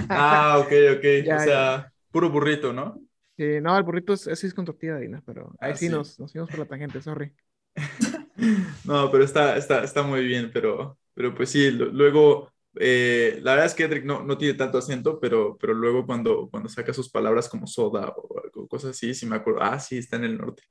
ah, 0.10 0.58
ok, 0.60 0.74
ok. 0.98 1.04
Ya, 1.26 1.38
o 1.38 1.40
sea, 1.40 1.92
puro 2.12 2.30
burrito, 2.30 2.74
¿no? 2.74 3.02
Sí, 3.38 3.60
no, 3.62 3.78
el 3.78 3.84
burrito 3.84 4.14
es, 4.14 4.28
es 4.28 4.54
con 4.54 4.66
tortilla 4.66 4.94
de 4.94 5.00
harina, 5.00 5.24
pero 5.26 5.54
ahí 5.60 5.72
Ah, 5.72 5.76
sí, 5.76 5.88
sí. 5.88 5.92
Nos, 5.92 6.20
nos 6.20 6.32
fuimos 6.32 6.50
por 6.50 6.60
la 6.60 6.66
tangente, 6.66 7.02
sorry. 7.02 7.34
No, 8.86 9.10
pero 9.12 9.24
está, 9.24 9.58
está, 9.58 9.84
está 9.84 10.04
muy 10.04 10.26
bien, 10.26 10.52
pero, 10.54 10.98
pero 11.14 11.34
pues 11.34 11.50
sí, 11.50 11.72
luego, 11.72 12.52
eh, 12.76 13.40
la 13.42 13.52
verdad 13.52 13.68
es 13.68 13.74
que 13.74 13.86
Edric 13.86 14.06
no, 14.06 14.24
no 14.24 14.38
tiene 14.38 14.54
tanto 14.56 14.78
acento, 14.78 15.20
pero, 15.20 15.58
pero 15.58 15.74
luego 15.74 16.06
cuando, 16.06 16.50
cuando 16.50 16.70
saca 16.70 16.94
sus 16.94 17.10
palabras 17.10 17.50
como 17.50 17.66
soda 17.66 18.10
o 18.16 18.40
algo- 18.44 18.68
cosas 18.68 18.92
así, 18.92 19.14
sí 19.14 19.26
me 19.26 19.38
acuerdo, 19.38 19.62
ah, 19.64 19.80
sí, 19.80 19.98
está 19.98 20.18
en 20.18 20.26
el 20.26 20.38
norte. 20.38 20.64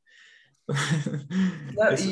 Eso- 1.90 2.04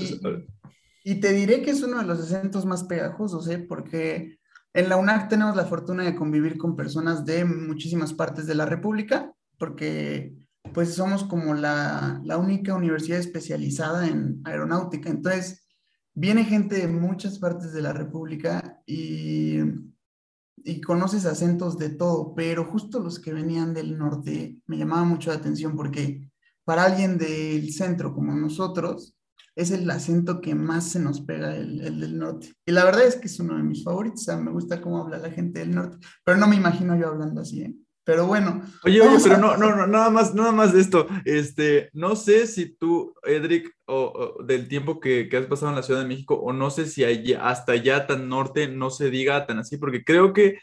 y, 1.05 1.13
y 1.13 1.21
te 1.21 1.33
diré 1.33 1.63
que 1.63 1.71
es 1.71 1.83
uno 1.83 1.99
de 1.99 2.05
los 2.07 2.21
acentos 2.21 2.65
más 2.65 2.85
pegajosos, 2.85 3.49
¿eh? 3.49 3.59
porque 3.59 4.39
en 4.75 4.89
la 4.89 4.97
UNAC 4.97 5.29
tenemos 5.29 5.57
la 5.57 5.67
fortuna 5.67 6.05
de 6.05 6.15
convivir 6.17 6.57
con 6.57 6.77
personas 6.77 7.25
de 7.25 7.45
muchísimas 7.45 8.13
partes 8.15 8.47
de 8.47 8.55
la 8.55 8.67
República, 8.67 9.33
porque 9.59 10.33
pues 10.73 10.95
somos 10.95 11.25
como 11.25 11.55
la, 11.55 12.21
la 12.25 12.39
única 12.39 12.75
universidad 12.75 13.19
especializada 13.19 14.07
en 14.07 14.41
aeronáutica. 14.45 15.11
Entonces, 15.11 15.67
viene 16.15 16.45
gente 16.45 16.77
de 16.77 16.89
muchas 16.89 17.39
partes 17.39 17.73
de 17.73 17.83
la 17.83 17.93
República 17.93 18.81
y, 18.87 19.59
y 20.57 20.81
conoces 20.81 21.27
acentos 21.27 21.79
de 21.79 21.91
todo, 21.91 22.35
pero 22.35 22.65
justo 22.65 23.01
los 23.01 23.19
que 23.19 23.33
venían 23.33 23.75
del 23.75 23.99
norte 23.99 24.59
me 24.67 24.79
llamaba 24.79 25.05
mucho 25.05 25.31
la 25.31 25.37
atención 25.37 25.77
porque 25.77 26.31
para 26.65 26.85
alguien 26.85 27.19
del 27.19 27.73
centro 27.73 28.15
como 28.15 28.33
nosotros, 28.35 29.17
es 29.55 29.71
el 29.71 29.91
acento 29.91 30.41
que 30.41 30.55
más 30.55 30.89
se 30.89 31.01
nos 31.01 31.21
pega, 31.21 31.57
el, 31.57 31.81
el, 31.81 32.01
del 32.01 32.19
norte. 32.19 32.55
Y 32.65 32.73
la 32.73 32.85
verdad 32.85 33.07
es 33.07 33.17
que 33.17 33.27
es 33.27 33.39
uno 33.39 33.57
de 33.57 33.63
mis 33.63 33.85
favoritos, 33.85 34.23
o 34.23 34.25
sea, 34.25 34.37
me 34.37 34.51
gusta 34.51 34.81
cómo 34.81 34.99
habla 34.99 35.19
la 35.19 35.31
gente 35.31 35.61
del 35.61 35.75
norte, 35.75 35.99
pero 36.25 36.39
no 36.39 36.47
me 36.47 36.57
imagino 36.57 36.97
yo 36.99 37.09
hablando 37.09 37.41
así, 37.41 37.63
¿eh? 37.63 37.75
Pero 38.05 38.27
bueno. 38.27 38.63
Oye, 38.85 39.01
oye, 39.01 39.19
pero 39.23 39.37
a- 39.37 39.39
no, 39.39 39.57
no, 39.57 39.77
no, 39.77 39.87
nada 39.87 40.11
más, 40.11 40.35
nada 40.35 40.51
más 40.53 40.73
de 40.73 40.81
esto. 40.81 41.07
Este, 41.25 41.89
no 41.93 42.17
sé 42.17 42.47
si 42.49 42.75
tú, 42.77 43.15
Edric, 43.25 43.71
o, 43.87 44.37
o 44.39 44.43
del 44.43 44.67
tiempo 44.69 44.99
que, 45.01 45.29
que 45.29 45.37
has 45.37 45.47
pasado 45.47 45.71
en 45.71 45.77
la 45.77 45.83
Ciudad 45.85 46.01
de 46.03 46.09
México, 46.09 46.35
o 46.35 46.53
no 46.53 46.71
sé 46.71 46.87
si 46.87 47.05
allá- 47.05 47.49
hasta 47.49 47.73
allá 47.73 48.07
tan 48.07 48.29
norte 48.29 48.67
no 48.69 48.91
se 48.91 49.11
diga 49.11 49.47
tan 49.47 49.59
así, 49.61 49.77
porque 49.77 50.03
creo 50.05 50.33
que, 50.33 50.59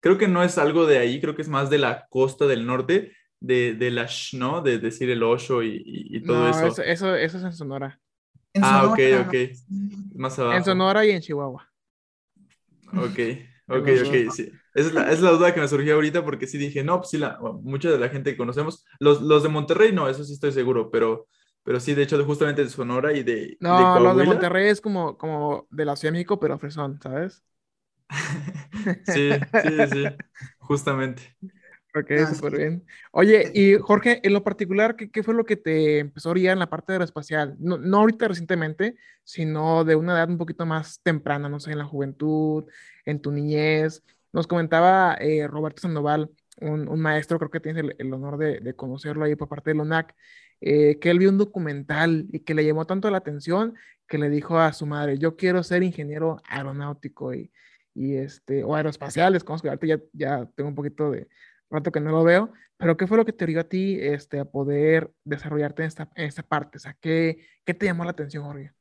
creo 0.00 0.18
que 0.18 0.28
no 0.28 0.44
es 0.44 0.56
algo 0.58 0.86
de 0.86 0.98
ahí, 0.98 1.20
creo 1.20 1.34
que 1.34 1.42
es 1.42 1.48
más 1.48 1.68
de 1.70 1.78
la 1.78 2.06
costa 2.10 2.46
del 2.46 2.64
norte, 2.66 3.12
de, 3.40 3.74
de 3.74 3.90
la 3.90 4.06
sh, 4.06 4.36
¿no? 4.38 4.62
De 4.62 4.78
decir 4.78 5.10
el 5.10 5.22
osho 5.22 5.62
y, 5.62 5.82
y- 5.84 6.16
y 6.16 6.20
todo 6.24 6.46
No, 6.46 6.48
eso. 6.48 6.66
eso, 6.68 6.82
eso, 6.82 7.14
eso 7.16 7.38
es 7.38 7.44
en 7.44 7.52
Sonora. 7.52 8.00
en 8.54 8.62
Ah, 8.62 8.84
ok, 8.86 8.98
Sonora, 8.98 9.28
ok. 9.28 9.34
Más 10.16 10.38
abajo. 10.38 10.56
En 10.58 10.64
Sonora 10.64 11.04
y 11.04 11.10
en 11.10 11.20
Chihuahua. 11.20 11.68
Ok, 12.96 13.18
ok, 13.68 13.88
ok, 14.06 14.30
sí. 14.30 14.50
Esa 14.74 14.88
es 14.88 14.94
la, 14.94 15.12
es 15.12 15.20
la 15.20 15.30
duda 15.30 15.54
que 15.54 15.60
me 15.60 15.68
surgió 15.68 15.94
ahorita 15.94 16.24
porque 16.24 16.46
sí 16.46 16.58
dije, 16.58 16.82
no, 16.84 16.98
pues 16.98 17.10
sí, 17.10 17.18
la, 17.18 17.38
bueno, 17.38 17.60
mucha 17.62 17.90
de 17.90 17.98
la 17.98 18.08
gente 18.08 18.32
que 18.32 18.36
conocemos, 18.36 18.84
los, 19.00 19.22
los 19.22 19.42
de 19.42 19.48
Monterrey 19.48 19.92
no, 19.92 20.08
eso 20.08 20.24
sí 20.24 20.32
estoy 20.34 20.52
seguro, 20.52 20.90
pero, 20.90 21.28
pero 21.62 21.80
sí, 21.80 21.94
de 21.94 22.02
hecho, 22.02 22.18
de- 22.18 22.24
justamente 22.24 22.62
de 22.64 22.70
Sonora 22.70 23.12
y 23.12 23.22
de, 23.22 23.58
de 23.68 23.90
No, 23.90 23.98
los 24.00 24.16
de. 24.16 24.24
Monterrey 24.24 24.68
es 24.68 24.80
como, 24.80 25.16
como 25.16 25.66
de 25.70 25.84
la 25.86 25.96
Ciudad 25.96 26.10
de 26.12 26.18
México, 26.18 26.38
pero 26.38 26.58
fresón, 26.58 27.00
¿sabes? 27.02 27.42
Sí, 29.02 29.50
sí, 29.56 29.86
sí, 29.88 30.16
justamente. 30.58 31.36
Ok, 31.96 32.10
Ah, 32.14 32.34
súper 32.34 32.56
sí. 32.56 32.56
bien. 32.56 32.84
Oye, 33.12 33.52
y 33.54 33.74
Jorge, 33.78 34.18
en 34.24 34.32
lo 34.32 34.42
particular, 34.42 34.96
¿qué, 34.96 35.10
qué 35.12 35.22
fue 35.22 35.32
lo 35.32 35.44
que 35.44 35.56
te 35.56 36.00
empezó 36.00 36.28
a 36.28 36.32
orillar 36.32 36.54
en 36.54 36.58
la 36.58 36.68
parte 36.68 36.90
aeroespacial? 36.92 37.54
No, 37.60 37.78
no 37.78 37.98
ahorita 37.98 38.26
recientemente, 38.26 38.96
sino 39.22 39.84
de 39.84 39.94
una 39.94 40.14
edad 40.14 40.28
un 40.28 40.36
poquito 40.38 40.66
más 40.66 41.00
temprana, 41.02 41.48
no 41.48 41.60
sé, 41.60 41.70
en 41.70 41.78
la 41.78 41.84
juventud, 41.84 42.64
en 43.04 43.20
tu 43.22 43.30
niñez. 43.30 44.02
Nos 44.34 44.48
comentaba 44.48 45.14
eh, 45.20 45.46
Roberto 45.46 45.82
Sandoval 45.82 46.28
un, 46.60 47.00
maestro, 47.00 47.38
creo 47.38 47.52
que 47.52 47.60
tienes 47.60 47.84
el, 47.98 48.12
honor 48.12 48.36
de, 48.36 48.74
conocerlo 48.74 49.24
ahí 49.24 49.36
por 49.36 49.48
parte 49.48 49.70
de 49.70 49.76
LONAC, 49.76 50.12
eh, 50.60 50.98
que 50.98 51.10
él 51.10 51.20
vio 51.20 51.30
un 51.30 51.38
documental 51.38 52.26
y 52.32 52.40
que 52.40 52.54
le 52.54 52.64
llamó 52.64 52.84
tanto 52.84 53.08
la 53.10 53.18
atención 53.18 53.74
que 54.08 54.18
le 54.18 54.28
dijo 54.30 54.58
a 54.58 54.72
su 54.72 54.86
madre, 54.86 55.18
yo 55.18 55.36
quiero 55.36 55.62
ser 55.62 55.84
ingeniero 55.84 56.38
aeronáutico 56.48 57.32
y, 57.32 57.52
y 57.94 58.16
este, 58.16 58.64
o 58.64 58.74
aeroespaciales, 58.74 59.44
ya, 59.62 60.00
ya 60.12 60.50
tengo 60.56 60.68
un 60.68 60.74
poquito 60.74 61.12
de 61.12 61.28
rato 61.70 61.92
que 61.92 62.00
no 62.00 62.10
lo 62.10 62.24
veo, 62.24 62.52
pero 62.76 62.96
¿qué 62.96 63.06
fue 63.06 63.16
lo 63.16 63.24
que 63.24 63.32
te 63.32 63.46
dio 63.46 63.60
a 63.60 63.64
ti 63.64 63.98
este, 64.00 64.40
a 64.40 64.46
poder 64.46 65.12
desarrollarte 65.22 65.82
en 65.82 65.88
esta, 65.88 66.10
en 66.16 66.26
esta 66.26 66.42
parte? 66.42 66.78
O 66.78 66.80
sea, 66.80 66.96
¿qué, 67.00 67.46
¿qué 67.64 67.72
te 67.72 67.86
llamó 67.86 68.02
la 68.04 68.10
atención, 68.10 68.42
Jorge? 68.42 68.72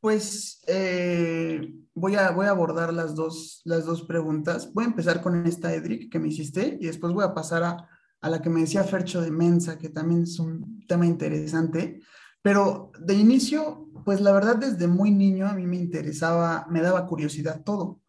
Pues 0.00 0.62
eh, 0.66 1.74
voy, 1.94 2.14
a, 2.14 2.30
voy 2.30 2.46
a 2.46 2.50
abordar 2.50 2.92
las 2.92 3.14
dos, 3.14 3.62
las 3.64 3.84
dos 3.84 4.02
preguntas. 4.02 4.72
Voy 4.72 4.84
a 4.84 4.88
empezar 4.88 5.20
con 5.20 5.46
esta, 5.46 5.74
Edric, 5.74 6.10
que 6.10 6.18
me 6.18 6.28
hiciste, 6.28 6.78
y 6.80 6.86
después 6.86 7.12
voy 7.12 7.24
a 7.24 7.34
pasar 7.34 7.62
a, 7.64 7.88
a 8.20 8.30
la 8.30 8.40
que 8.40 8.50
me 8.50 8.60
decía 8.60 8.84
Fercho 8.84 9.20
de 9.20 9.30
Mensa, 9.30 9.78
que 9.78 9.88
también 9.88 10.22
es 10.22 10.38
un 10.38 10.84
tema 10.86 11.06
interesante. 11.06 12.00
Pero 12.42 12.92
de 13.00 13.14
inicio, 13.14 13.88
pues 14.04 14.20
la 14.20 14.32
verdad 14.32 14.56
desde 14.56 14.86
muy 14.86 15.10
niño 15.10 15.46
a 15.46 15.54
mí 15.54 15.66
me 15.66 15.76
interesaba, 15.76 16.66
me 16.70 16.80
daba 16.80 17.06
curiosidad 17.06 17.62
todo. 17.64 18.00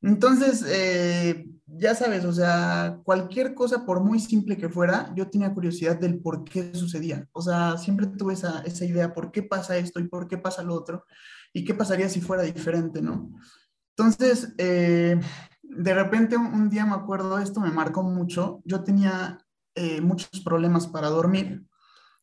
Entonces, 0.00 0.64
eh, 0.66 1.46
ya 1.74 1.94
sabes, 1.94 2.24
o 2.24 2.32
sea, 2.32 3.00
cualquier 3.04 3.54
cosa, 3.54 3.86
por 3.86 4.00
muy 4.00 4.20
simple 4.20 4.56
que 4.56 4.68
fuera, 4.68 5.12
yo 5.16 5.28
tenía 5.30 5.54
curiosidad 5.54 5.98
del 5.98 6.20
por 6.20 6.44
qué 6.44 6.74
sucedía. 6.74 7.26
O 7.32 7.40
sea, 7.40 7.78
siempre 7.78 8.06
tuve 8.06 8.34
esa, 8.34 8.60
esa 8.60 8.84
idea, 8.84 9.14
¿por 9.14 9.32
qué 9.32 9.42
pasa 9.42 9.76
esto 9.76 10.00
y 10.00 10.08
por 10.08 10.28
qué 10.28 10.38
pasa 10.38 10.62
lo 10.62 10.74
otro? 10.74 11.04
¿Y 11.52 11.64
qué 11.64 11.74
pasaría 11.74 12.08
si 12.08 12.20
fuera 12.20 12.42
diferente, 12.42 13.00
no? 13.00 13.30
Entonces, 13.96 14.54
eh, 14.58 15.18
de 15.62 15.94
repente 15.94 16.36
un, 16.36 16.68
día 16.68 16.84
me 16.84 16.94
acuerdo, 16.94 17.38
esto 17.38 17.60
me 17.60 17.70
marcó 17.70 18.02
mucho, 18.02 18.60
yo 18.64 18.84
tenía 18.84 19.38
eh, 19.74 20.00
muchos 20.00 20.40
problemas 20.44 20.86
para 20.86 21.08
dormir 21.08 21.64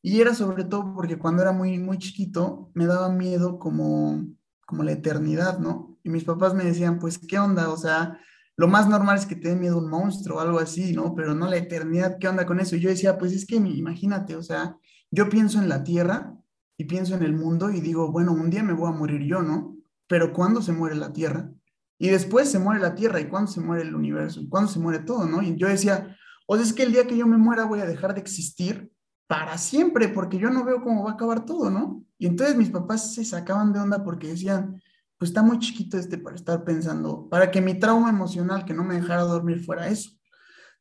y 0.01 0.21
era 0.21 0.33
sobre 0.33 0.63
todo 0.63 0.93
porque 0.93 1.17
cuando 1.17 1.41
era 1.41 1.51
muy, 1.51 1.77
muy 1.77 1.97
chiquito 1.97 2.71
me 2.73 2.85
daba 2.85 3.09
miedo 3.09 3.59
como, 3.59 4.23
como 4.65 4.83
la 4.83 4.93
eternidad, 4.93 5.59
¿no? 5.59 5.97
Y 6.03 6.09
mis 6.09 6.23
papás 6.23 6.53
me 6.53 6.63
decían, 6.63 6.99
pues, 6.99 7.17
¿qué 7.17 7.37
onda? 7.37 7.69
O 7.69 7.77
sea, 7.77 8.19
lo 8.59 8.67
más 8.67 8.89
normal 8.89 9.17
es 9.17 9.25
que 9.25 9.37
te 9.37 9.47
dé 9.47 9.55
miedo 9.55 9.77
un 9.77 9.89
monstruo 9.89 10.35
o 10.35 10.39
algo 10.41 10.59
así, 10.59 10.91
¿no? 10.91 11.15
Pero 11.15 11.33
no 11.33 11.47
la 11.47 11.55
eternidad, 11.55 12.17
¿qué 12.19 12.27
onda 12.27 12.45
con 12.45 12.59
eso? 12.59 12.75
Y 12.75 12.81
yo 12.81 12.89
decía, 12.89 13.17
pues 13.17 13.31
es 13.31 13.45
que 13.45 13.55
imagínate, 13.55 14.35
o 14.35 14.43
sea, 14.43 14.75
yo 15.09 15.29
pienso 15.29 15.59
en 15.59 15.69
la 15.69 15.81
tierra 15.85 16.35
y 16.75 16.83
pienso 16.83 17.15
en 17.15 17.23
el 17.23 17.31
mundo 17.31 17.69
y 17.69 17.79
digo, 17.79 18.11
bueno, 18.11 18.33
un 18.33 18.49
día 18.49 18.61
me 18.61 18.73
voy 18.73 18.89
a 18.89 18.97
morir 18.97 19.21
yo, 19.21 19.41
¿no? 19.41 19.77
Pero 20.07 20.33
¿cuándo 20.33 20.61
se 20.61 20.73
muere 20.73 20.97
la 20.97 21.13
tierra? 21.13 21.49
Y 21.97 22.09
después 22.09 22.51
se 22.51 22.59
muere 22.59 22.81
la 22.81 22.95
tierra 22.95 23.21
y 23.21 23.29
cuándo 23.29 23.49
se 23.49 23.61
muere 23.61 23.83
el 23.83 23.95
universo 23.95 24.41
y 24.41 24.49
cuándo 24.49 24.69
se 24.69 24.79
muere 24.79 24.99
todo, 25.05 25.25
¿no? 25.25 25.41
Y 25.41 25.55
yo 25.55 25.69
decía, 25.69 26.17
o 26.45 26.57
sea, 26.57 26.65
es 26.65 26.73
que 26.73 26.83
el 26.83 26.91
día 26.91 27.07
que 27.07 27.15
yo 27.15 27.27
me 27.27 27.37
muera 27.37 27.63
voy 27.63 27.79
a 27.79 27.85
dejar 27.85 28.13
de 28.13 28.19
existir 28.19 28.91
para 29.27 29.57
siempre 29.57 30.09
porque 30.09 30.37
yo 30.37 30.49
no 30.49 30.65
veo 30.65 30.83
cómo 30.83 31.05
va 31.05 31.11
a 31.11 31.13
acabar 31.13 31.45
todo, 31.45 31.69
¿no? 31.69 32.03
Y 32.17 32.27
entonces 32.27 32.57
mis 32.57 32.71
papás 32.71 33.13
se 33.13 33.23
sacaban 33.23 33.71
de 33.71 33.79
onda 33.79 34.03
porque 34.03 34.27
decían, 34.27 34.81
pues 35.19 35.31
está 35.31 35.43
muy 35.43 35.59
chiquito 35.59 35.97
este 35.97 36.17
para 36.17 36.37
estar 36.37 36.63
pensando, 36.63 37.27
para 37.29 37.51
que 37.51 37.61
mi 37.61 37.77
trauma 37.77 38.09
emocional 38.09 38.63
que 38.63 38.73
no 38.73 38.83
me 38.83 38.95
dejara 38.95 39.23
dormir 39.23 39.63
fuera 39.63 39.89
eso. 39.89 40.11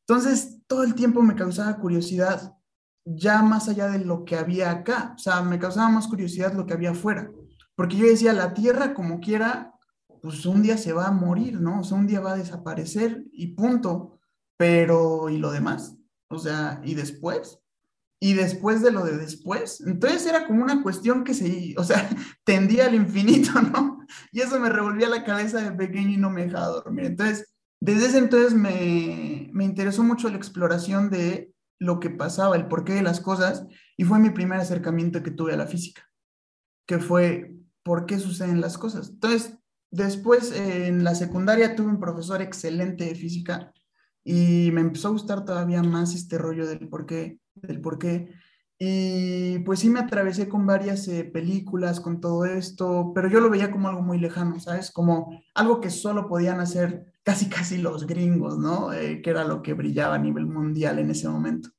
Entonces, 0.07 0.61
todo 0.67 0.85
el 0.85 0.95
tiempo 0.95 1.21
me 1.23 1.35
causaba 1.35 1.77
curiosidad, 1.77 2.55
ya 3.05 3.43
más 3.43 3.69
allá 3.69 3.89
de 3.89 3.99
lo 3.99 4.25
que 4.25 4.37
había 4.37 4.71
acá, 4.71 5.15
o 5.17 5.19
sea, 5.19 5.43
me 5.43 5.59
causaba 5.59 5.91
más 5.91 6.07
curiosidad 6.07 6.55
lo 6.55 6.67
que 6.67 6.73
había 6.73 6.93
afuera, 6.93 7.31
porque 7.75 7.97
yo 7.97 8.07
decía, 8.07 8.33
la 8.33 8.55
Tierra 8.55 8.95
como 8.95 9.19
quiera, 9.19 9.75
pues 10.23 10.47
un 10.47 10.63
día 10.63 10.79
se 10.79 10.93
va 10.93 11.09
a 11.09 11.13
morir, 11.13 11.61
¿no? 11.61 11.81
O 11.81 11.85
sea, 11.85 11.99
un 11.99 12.07
día 12.07 12.21
va 12.21 12.33
a 12.33 12.39
desaparecer 12.39 13.25
y 13.33 13.49
punto, 13.49 14.21
pero 14.57 15.29
¿y 15.29 15.39
lo 15.39 15.51
demás? 15.51 15.97
O 16.29 16.39
sea, 16.39 16.81
¿y 16.85 16.95
después? 16.95 17.59
y 18.21 18.35
después 18.35 18.83
de 18.83 18.91
lo 18.91 19.05
de 19.05 19.17
después. 19.17 19.81
Entonces 19.87 20.27
era 20.27 20.47
como 20.47 20.63
una 20.63 20.83
cuestión 20.83 21.25
que 21.25 21.35
se, 21.35 21.75
o 21.77 21.85
sea, 21.85 22.09
tendía 22.45 22.87
al 22.87 22.95
infinito, 22.95 23.61
¿no? 23.63 23.98
Y 24.33 24.41
eso 24.41 24.59
me 24.59 24.71
revolvía 24.71 25.09
la 25.09 25.25
cabeza 25.25 25.61
de 25.61 25.73
pequeño 25.73 26.11
y 26.11 26.17
no 26.17 26.31
me 26.31 26.45
dejaba 26.45 26.69
dormir. 26.69 27.07
Entonces, 27.07 27.55
desde 27.81 28.07
ese 28.07 28.19
entonces 28.19 28.55
me, 28.55 29.51
me 29.53 29.65
interesó 29.65 30.03
mucho 30.03 30.29
la 30.29 30.37
exploración 30.37 31.11
de 31.11 31.53
lo 31.79 32.01
que 32.01 32.11
pasaba, 32.11 32.57
el 32.57 32.67
porqué 32.67 32.95
de 32.95 33.03
las 33.03 33.21
cosas, 33.21 33.65
y 33.97 34.05
fue 34.05 34.19
mi 34.19 34.31
primer 34.31 34.59
acercamiento 34.59 35.23
que 35.23 35.31
tuve 35.31 35.53
a 35.55 35.57
la 35.57 35.67
física, 35.67 36.03
que 36.87 36.99
fue 36.99 37.55
por 37.85 38.07
qué 38.07 38.19
suceden 38.19 38.61
las 38.61 38.79
cosas. 38.79 39.11
Entonces, 39.11 39.57
después 39.91 40.53
en 40.53 41.05
la 41.05 41.15
secundaria 41.15 41.77
tuve 41.77 41.89
un 41.89 42.01
profesor 42.01 42.43
excelente 42.43 43.05
de 43.05 43.15
física 43.15 43.73
y 44.25 44.71
me 44.73 44.81
empezó 44.81 45.09
a 45.09 45.13
gustar 45.13 45.45
todavía 45.45 45.83
más 45.83 46.15
este 46.15 46.37
rollo 46.37 46.67
del 46.67 46.89
por 46.89 47.07
qué 47.07 47.39
del 47.63 47.81
por 47.81 47.99
qué. 47.99 48.33
Y 48.81 49.59
pues 49.61 49.81
sí 49.81 49.91
me 49.91 49.99
atravesé 49.99 50.49
con 50.49 50.65
varias 50.65 51.09
eh, 51.09 51.25
películas, 51.25 51.99
con 51.99 52.21
todo 52.21 52.45
esto, 52.45 53.11
pero 53.13 53.29
yo 53.29 53.41
lo 53.41 53.51
veía 53.51 53.73
como 53.73 53.89
algo 53.89 54.03
muy 54.03 54.19
lejano, 54.19 54.61
¿sabes? 54.61 54.93
Como 54.93 55.43
algo 55.55 55.81
que 55.81 55.91
solo 55.91 56.29
podían 56.29 56.61
hacer 56.61 57.13
casi 57.25 57.49
casi 57.49 57.79
los 57.79 58.07
gringos, 58.07 58.57
¿no? 58.57 58.93
Eh, 58.93 59.21
que 59.21 59.31
era 59.31 59.45
lo 59.45 59.63
que 59.63 59.75
brillaba 59.75 60.15
a 60.15 60.19
nivel 60.19 60.47
mundial 60.47 61.01
en 61.01 61.11
ese 61.11 61.29
momento. 61.29 61.71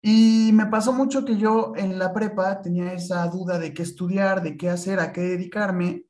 Y 0.00 0.52
me 0.54 0.66
pasó 0.66 0.92
mucho 0.92 1.24
que 1.24 1.36
yo 1.36 1.72
en 1.76 1.98
la 1.98 2.12
prepa 2.12 2.62
tenía 2.62 2.92
esa 2.92 3.26
duda 3.26 3.58
de 3.58 3.74
qué 3.74 3.82
estudiar, 3.82 4.42
de 4.42 4.56
qué 4.56 4.70
hacer, 4.70 5.00
a 5.00 5.12
qué 5.12 5.22
dedicarme. 5.22 6.04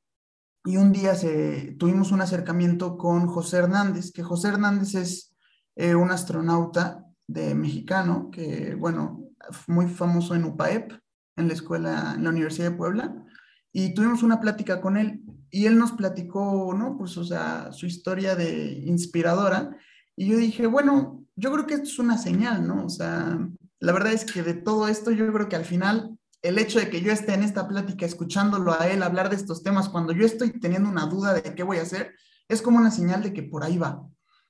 Y 0.64 0.76
un 0.76 0.92
día 0.92 1.14
se, 1.14 1.76
tuvimos 1.78 2.12
un 2.12 2.20
acercamiento 2.20 2.98
con 2.98 3.26
José 3.26 3.58
Hernández, 3.58 4.12
que 4.12 4.22
José 4.22 4.48
Hernández 4.48 4.94
es 4.94 5.34
eh, 5.76 5.94
un 5.94 6.10
astronauta 6.10 7.06
de 7.26 7.54
mexicano, 7.54 8.30
que, 8.30 8.74
bueno, 8.74 9.27
muy 9.66 9.86
famoso 9.88 10.34
en 10.34 10.44
UPAEP, 10.44 10.92
en 11.36 11.48
la 11.48 11.54
escuela, 11.54 12.14
en 12.16 12.24
la 12.24 12.30
Universidad 12.30 12.70
de 12.70 12.76
Puebla, 12.76 13.24
y 13.72 13.94
tuvimos 13.94 14.22
una 14.22 14.40
plática 14.40 14.80
con 14.80 14.96
él, 14.96 15.20
y 15.50 15.66
él 15.66 15.78
nos 15.78 15.92
platicó, 15.92 16.74
¿no? 16.76 16.96
Pues, 16.98 17.16
o 17.16 17.24
sea, 17.24 17.72
su 17.72 17.86
historia 17.86 18.34
de 18.34 18.82
inspiradora, 18.86 19.76
y 20.16 20.26
yo 20.28 20.36
dije, 20.36 20.66
bueno, 20.66 21.24
yo 21.36 21.52
creo 21.52 21.66
que 21.66 21.74
esto 21.74 21.86
es 21.86 21.98
una 21.98 22.18
señal, 22.18 22.66
¿no? 22.66 22.84
O 22.84 22.88
sea, 22.88 23.38
la 23.78 23.92
verdad 23.92 24.12
es 24.12 24.24
que 24.24 24.42
de 24.42 24.54
todo 24.54 24.88
esto, 24.88 25.10
yo 25.12 25.32
creo 25.32 25.48
que 25.48 25.56
al 25.56 25.64
final, 25.64 26.18
el 26.42 26.58
hecho 26.58 26.80
de 26.80 26.90
que 26.90 27.00
yo 27.00 27.12
esté 27.12 27.34
en 27.34 27.44
esta 27.44 27.68
plática 27.68 28.04
escuchándolo 28.04 28.72
a 28.72 28.88
él 28.88 29.02
hablar 29.02 29.30
de 29.30 29.36
estos 29.36 29.62
temas, 29.62 29.88
cuando 29.88 30.12
yo 30.12 30.26
estoy 30.26 30.50
teniendo 30.58 30.88
una 30.88 31.06
duda 31.06 31.34
de 31.34 31.54
qué 31.54 31.62
voy 31.62 31.78
a 31.78 31.82
hacer, 31.82 32.14
es 32.48 32.62
como 32.62 32.78
una 32.78 32.90
señal 32.90 33.22
de 33.22 33.32
que 33.32 33.42
por 33.44 33.62
ahí 33.62 33.78
va. 33.78 34.02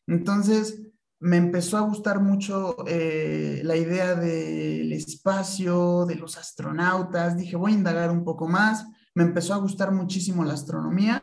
Entonces, 0.06 0.82
me 1.20 1.36
empezó 1.36 1.76
a 1.76 1.80
gustar 1.80 2.20
mucho 2.20 2.76
eh, 2.86 3.60
la 3.64 3.76
idea 3.76 4.14
del 4.14 4.92
espacio, 4.92 6.06
de 6.06 6.14
los 6.14 6.36
astronautas. 6.38 7.36
Dije, 7.36 7.56
voy 7.56 7.72
a 7.72 7.76
indagar 7.76 8.10
un 8.10 8.24
poco 8.24 8.46
más. 8.46 8.86
Me 9.14 9.24
empezó 9.24 9.54
a 9.54 9.58
gustar 9.58 9.92
muchísimo 9.92 10.44
la 10.44 10.54
astronomía. 10.54 11.20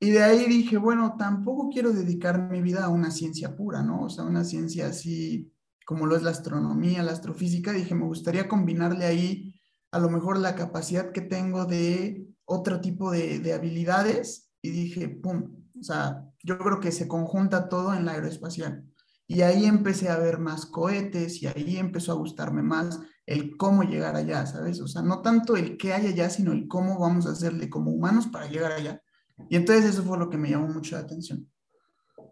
Y 0.00 0.10
de 0.10 0.24
ahí 0.24 0.46
dije, 0.46 0.76
bueno, 0.76 1.14
tampoco 1.16 1.68
quiero 1.68 1.92
dedicar 1.92 2.50
mi 2.50 2.60
vida 2.60 2.84
a 2.84 2.88
una 2.88 3.12
ciencia 3.12 3.54
pura, 3.54 3.82
¿no? 3.82 4.02
O 4.02 4.10
sea, 4.10 4.24
una 4.24 4.42
ciencia 4.44 4.88
así 4.88 5.52
como 5.86 6.06
lo 6.06 6.16
es 6.16 6.22
la 6.22 6.30
astronomía, 6.30 7.04
la 7.04 7.12
astrofísica. 7.12 7.72
Dije, 7.72 7.94
me 7.94 8.06
gustaría 8.06 8.48
combinarle 8.48 9.04
ahí 9.04 9.54
a 9.92 10.00
lo 10.00 10.10
mejor 10.10 10.38
la 10.38 10.56
capacidad 10.56 11.12
que 11.12 11.20
tengo 11.20 11.66
de 11.66 12.26
otro 12.44 12.80
tipo 12.80 13.12
de, 13.12 13.38
de 13.38 13.52
habilidades. 13.52 14.50
Y 14.60 14.70
dije, 14.70 15.08
¡pum! 15.08 15.62
O 15.78 15.82
sea, 15.84 16.28
yo 16.42 16.58
creo 16.58 16.80
que 16.80 16.90
se 16.90 17.06
conjunta 17.06 17.68
todo 17.68 17.94
en 17.94 18.04
la 18.04 18.12
aeroespacial. 18.12 18.91
Y 19.26 19.42
ahí 19.42 19.64
empecé 19.64 20.08
a 20.08 20.18
ver 20.18 20.38
más 20.38 20.66
cohetes 20.66 21.42
y 21.42 21.46
ahí 21.46 21.78
empezó 21.78 22.12
a 22.12 22.16
gustarme 22.16 22.62
más 22.62 23.00
el 23.26 23.56
cómo 23.56 23.82
llegar 23.82 24.16
allá, 24.16 24.46
¿sabes? 24.46 24.80
O 24.80 24.88
sea, 24.88 25.02
no 25.02 25.22
tanto 25.22 25.56
el 25.56 25.76
qué 25.76 25.92
hay 25.94 26.08
allá, 26.08 26.28
sino 26.28 26.52
el 26.52 26.68
cómo 26.68 26.98
vamos 26.98 27.26
a 27.26 27.30
hacerle 27.30 27.70
como 27.70 27.92
humanos 27.92 28.26
para 28.26 28.46
llegar 28.46 28.72
allá. 28.72 29.00
Y 29.48 29.56
entonces 29.56 29.86
eso 29.86 30.02
fue 30.02 30.18
lo 30.18 30.28
que 30.28 30.38
me 30.38 30.50
llamó 30.50 30.68
mucho 30.68 30.96
la 30.96 31.02
atención. 31.02 31.48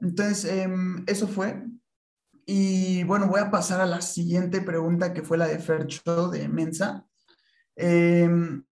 Entonces, 0.01 0.45
em, 0.45 1.05
eso 1.07 1.29
fue. 1.29 1.65
Y 2.47 3.05
bueno, 3.05 3.29
voy 3.29 3.41
a 3.41 3.51
pasar 3.51 3.81
a 3.81 3.87
la 3.87 4.01
siguiente 4.01 4.61
pregunta 4.61 5.13
que 5.13 5.23
fue 5.23 5.39
la 5.39 5.47
de 5.47 5.59
Fercho 5.59 6.29
de 6.29 6.49
Mensa. 6.49 7.07
Em, 7.77 8.65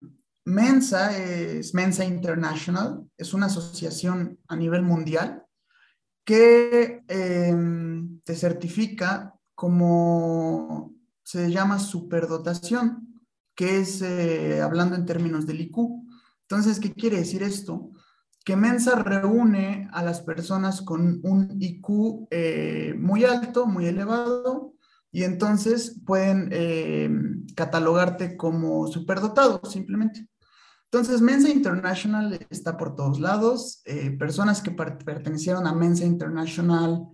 Mensa 0.44 1.16
es 1.16 1.74
Mensa 1.74 2.05
International, 2.05 3.05
es 3.16 3.35
una 3.35 3.46
asociación 3.46 4.38
a 4.48 4.57
nivel 4.57 4.83
mundial 4.83 5.45
que 6.26 7.04
em, 7.08 8.20
te 8.24 8.34
certifica 8.34 9.34
como 9.54 10.92
se 11.22 11.50
llama 11.50 11.78
superdotación, 11.78 13.22
que 13.54 13.78
es 13.78 14.02
eh, 14.02 14.60
hablando 14.60 14.96
en 14.96 15.06
términos 15.06 15.46
del 15.46 15.60
IQ. 15.62 15.78
Entonces, 16.42 16.80
¿qué 16.80 16.92
quiere 16.92 17.18
decir 17.18 17.42
esto? 17.44 17.90
Que 18.44 18.56
Mensa 18.56 18.96
reúne 18.96 19.88
a 19.92 20.02
las 20.02 20.20
personas 20.20 20.82
con 20.82 21.20
un 21.22 21.56
IQ 21.60 22.26
eh, 22.30 22.94
muy 22.98 23.24
alto, 23.24 23.66
muy 23.66 23.86
elevado, 23.86 24.74
y 25.12 25.22
entonces 25.22 26.00
pueden 26.04 26.48
em, 26.52 27.46
catalogarte 27.54 28.36
como 28.36 28.88
superdotado, 28.88 29.60
simplemente. 29.64 30.28
Entonces, 30.90 31.20
Mensa 31.20 31.49
International 31.51 32.46
está 32.49 32.77
por 32.77 32.94
todos 32.94 33.20
lados. 33.20 33.83
Eh, 33.85 34.11
personas 34.12 34.62
que 34.62 34.70
pertenecieron 34.70 35.66
a 35.66 35.75
Mensa 35.75 36.05
International 36.05 37.09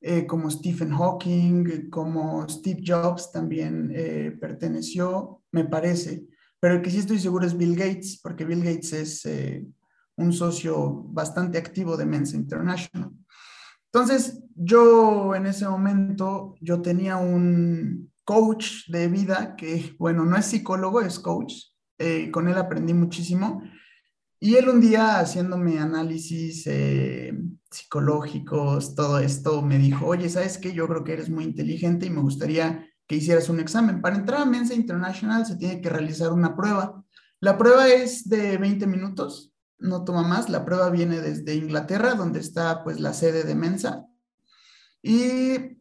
eh, 0.00 0.26
como 0.26 0.48
Stephen 0.48 0.92
Hawking, 0.92 1.90
como 1.90 2.48
Steve 2.48 2.82
Jobs 2.86 3.32
también 3.32 3.90
eh, 3.92 4.36
perteneció, 4.40 5.42
me 5.50 5.64
parece. 5.64 6.24
Pero 6.60 6.76
el 6.76 6.82
que 6.82 6.90
sí 6.90 6.98
estoy 6.98 7.18
seguro 7.18 7.46
es 7.46 7.56
Bill 7.56 7.74
Gates, 7.74 8.20
porque 8.22 8.44
Bill 8.44 8.62
Gates 8.62 8.92
es 8.92 9.26
eh, 9.26 9.66
un 10.16 10.32
socio 10.32 11.02
bastante 11.08 11.58
activo 11.58 11.96
de 11.96 12.06
Mensa 12.06 12.36
International. 12.36 13.10
Entonces, 13.92 14.40
yo 14.54 15.34
en 15.34 15.46
ese 15.46 15.68
momento, 15.68 16.54
yo 16.60 16.80
tenía 16.80 17.16
un 17.16 18.12
coach 18.24 18.88
de 18.88 19.08
vida 19.08 19.56
que, 19.56 19.96
bueno, 19.98 20.24
no 20.24 20.36
es 20.36 20.46
psicólogo, 20.46 21.00
es 21.00 21.18
coach. 21.18 21.54
Con 22.32 22.48
él 22.48 22.56
aprendí 22.56 22.94
muchísimo. 22.94 23.62
Y 24.40 24.54
él 24.54 24.68
un 24.68 24.80
día 24.80 25.18
haciéndome 25.18 25.80
análisis 25.80 26.64
eh, 26.66 27.36
psicológicos, 27.70 28.94
todo 28.94 29.18
esto, 29.18 29.62
me 29.62 29.78
dijo, 29.78 30.06
oye, 30.06 30.28
¿sabes 30.28 30.58
qué? 30.58 30.72
Yo 30.72 30.86
creo 30.86 31.02
que 31.02 31.14
eres 31.14 31.28
muy 31.28 31.44
inteligente 31.44 32.06
y 32.06 32.10
me 32.10 32.20
gustaría 32.20 32.86
que 33.08 33.16
hicieras 33.16 33.48
un 33.48 33.58
examen. 33.58 34.00
Para 34.00 34.16
entrar 34.16 34.42
a 34.42 34.46
Mensa 34.46 34.74
International 34.74 35.44
se 35.44 35.56
tiene 35.56 35.80
que 35.80 35.88
realizar 35.88 36.32
una 36.32 36.54
prueba. 36.54 37.04
La 37.40 37.58
prueba 37.58 37.88
es 37.88 38.28
de 38.28 38.58
20 38.58 38.86
minutos, 38.86 39.52
no 39.78 40.04
toma 40.04 40.22
más. 40.22 40.48
La 40.48 40.64
prueba 40.64 40.90
viene 40.90 41.20
desde 41.20 41.56
Inglaterra, 41.56 42.14
donde 42.14 42.38
está 42.38 42.84
pues 42.84 43.00
la 43.00 43.14
sede 43.14 43.42
de 43.42 43.54
Mensa. 43.56 44.06
Y 45.02 45.78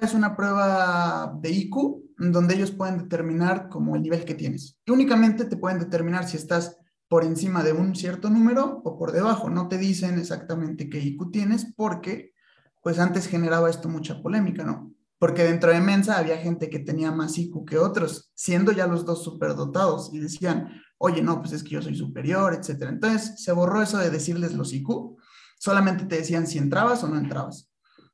es 0.00 0.14
una 0.14 0.36
prueba 0.36 1.36
de 1.40 1.50
IQ, 1.50 2.11
donde 2.30 2.54
ellos 2.54 2.70
pueden 2.70 2.98
determinar 2.98 3.68
como 3.68 3.96
el 3.96 4.02
nivel 4.02 4.24
que 4.24 4.34
tienes. 4.34 4.78
Y 4.84 4.92
únicamente 4.92 5.44
te 5.46 5.56
pueden 5.56 5.80
determinar 5.80 6.28
si 6.28 6.36
estás 6.36 6.78
por 7.08 7.24
encima 7.24 7.62
de 7.62 7.72
un 7.72 7.96
cierto 7.96 8.30
número 8.30 8.80
o 8.84 8.96
por 8.96 9.12
debajo. 9.12 9.50
No 9.50 9.68
te 9.68 9.78
dicen 9.78 10.18
exactamente 10.18 10.88
qué 10.88 11.00
IQ 11.00 11.30
tienes 11.32 11.72
porque, 11.74 12.32
pues 12.82 12.98
antes 12.98 13.26
generaba 13.26 13.68
esto 13.68 13.88
mucha 13.88 14.22
polémica, 14.22 14.64
¿no? 14.64 14.94
Porque 15.18 15.44
dentro 15.44 15.72
de 15.72 15.80
Mensa 15.80 16.18
había 16.18 16.36
gente 16.38 16.70
que 16.70 16.78
tenía 16.78 17.12
más 17.12 17.38
IQ 17.38 17.64
que 17.64 17.78
otros, 17.78 18.30
siendo 18.34 18.72
ya 18.72 18.86
los 18.86 19.04
dos 19.04 19.24
superdotados 19.24 20.10
y 20.12 20.20
decían, 20.20 20.80
oye, 20.98 21.22
no, 21.22 21.40
pues 21.40 21.52
es 21.52 21.62
que 21.62 21.70
yo 21.70 21.82
soy 21.82 21.96
superior, 21.96 22.54
etcétera. 22.54 22.90
Entonces 22.90 23.42
se 23.42 23.52
borró 23.52 23.82
eso 23.82 23.98
de 23.98 24.10
decirles 24.10 24.54
los 24.54 24.72
IQ, 24.72 25.16
solamente 25.58 26.06
te 26.06 26.16
decían 26.16 26.46
si 26.46 26.58
entrabas 26.58 27.02
o 27.04 27.08
no 27.08 27.18
entrabas. 27.18 27.72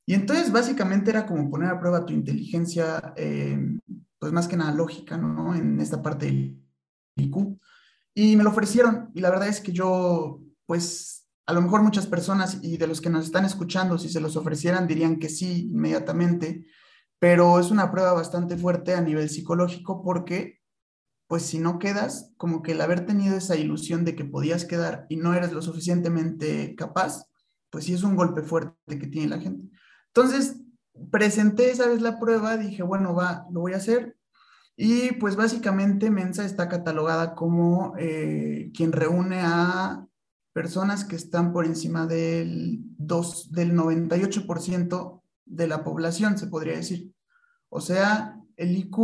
Y 0.09 0.15
entonces 0.15 0.51
básicamente 0.51 1.11
era 1.11 1.27
como 1.27 1.51
poner 1.51 1.69
a 1.69 1.79
prueba 1.79 2.07
tu 2.07 2.15
inteligencia, 2.15 3.13
eh, 3.15 3.59
pues 4.19 4.33
más 4.33 4.49
que 4.49 4.57
nada 4.57 4.73
lógica, 4.73 5.17
¿no? 5.17 5.55
En 5.55 5.81
esta 5.81 6.03
parte 6.03 6.27
del 6.27 6.63
IQ. 7.17 7.59
Y 8.15 8.37
me 8.37 8.45
lo 8.45 8.51
ofrecieron 8.51 9.11
y 9.15 9.21
la 9.21 9.31
verdad 9.31 9.49
es 9.49 9.61
que 9.61 9.73
yo, 9.73 10.41
pues 10.67 11.29
a 11.47 11.53
lo 11.53 11.63
mejor 11.63 11.83
muchas 11.83 12.07
personas 12.07 12.59
y 12.63 12.77
de 12.77 12.87
los 12.87 13.01
que 13.01 13.11
nos 13.11 13.25
están 13.25 13.45
escuchando, 13.45 13.97
si 13.97 14.09
se 14.09 14.21
los 14.21 14.37
ofrecieran, 14.37 14.87
dirían 14.87 15.19
que 15.19 15.29
sí 15.29 15.71
inmediatamente, 15.71 16.67
pero 17.19 17.59
es 17.59 17.71
una 17.71 17.91
prueba 17.91 18.13
bastante 18.13 18.57
fuerte 18.57 18.95
a 18.95 19.01
nivel 19.01 19.31
psicológico 19.31 20.03
porque, 20.03 20.61
pues 21.27 21.43
si 21.43 21.59
no 21.59 21.79
quedas, 21.79 22.35
como 22.37 22.63
que 22.63 22.73
el 22.73 22.81
haber 22.81 23.07
tenido 23.07 23.37
esa 23.37 23.57
ilusión 23.57 24.05
de 24.05 24.15
que 24.15 24.25
podías 24.25 24.65
quedar 24.65 25.07
y 25.09 25.17
no 25.17 25.33
eres 25.33 25.53
lo 25.53 25.63
suficientemente 25.63 26.75
capaz, 26.77 27.25
pues 27.71 27.85
sí 27.85 27.95
es 27.95 28.03
un 28.03 28.17
golpe 28.17 28.43
fuerte 28.43 28.99
que 28.99 29.07
tiene 29.07 29.29
la 29.29 29.41
gente. 29.41 29.71
Entonces, 30.09 30.61
presenté 31.11 31.71
esa 31.71 31.89
vez 31.89 32.01
la 32.01 32.19
prueba, 32.19 32.57
dije, 32.57 32.83
bueno, 32.83 33.15
va, 33.15 33.47
lo 33.51 33.61
voy 33.61 33.73
a 33.73 33.79
hacer, 33.79 34.19
y 34.81 35.11
pues 35.15 35.35
básicamente 35.35 36.09
Mensa 36.09 36.45
está 36.45 36.69
catalogada 36.69 37.35
como 37.35 37.95
eh, 37.99 38.71
quien 38.73 38.93
reúne 38.93 39.41
a 39.43 40.07
personas 40.53 41.05
que 41.05 41.17
están 41.17 41.53
por 41.53 41.67
encima 41.67 42.07
del, 42.07 42.79
dos, 42.97 43.51
del 43.51 43.75
98% 43.75 45.21
de 45.47 45.67
la 45.67 45.83
población, 45.83 46.39
se 46.39 46.47
podría 46.47 46.77
decir. 46.77 47.13
O 47.71 47.81
sea, 47.81 48.41
el 48.57 48.77
IQ, 48.77 48.97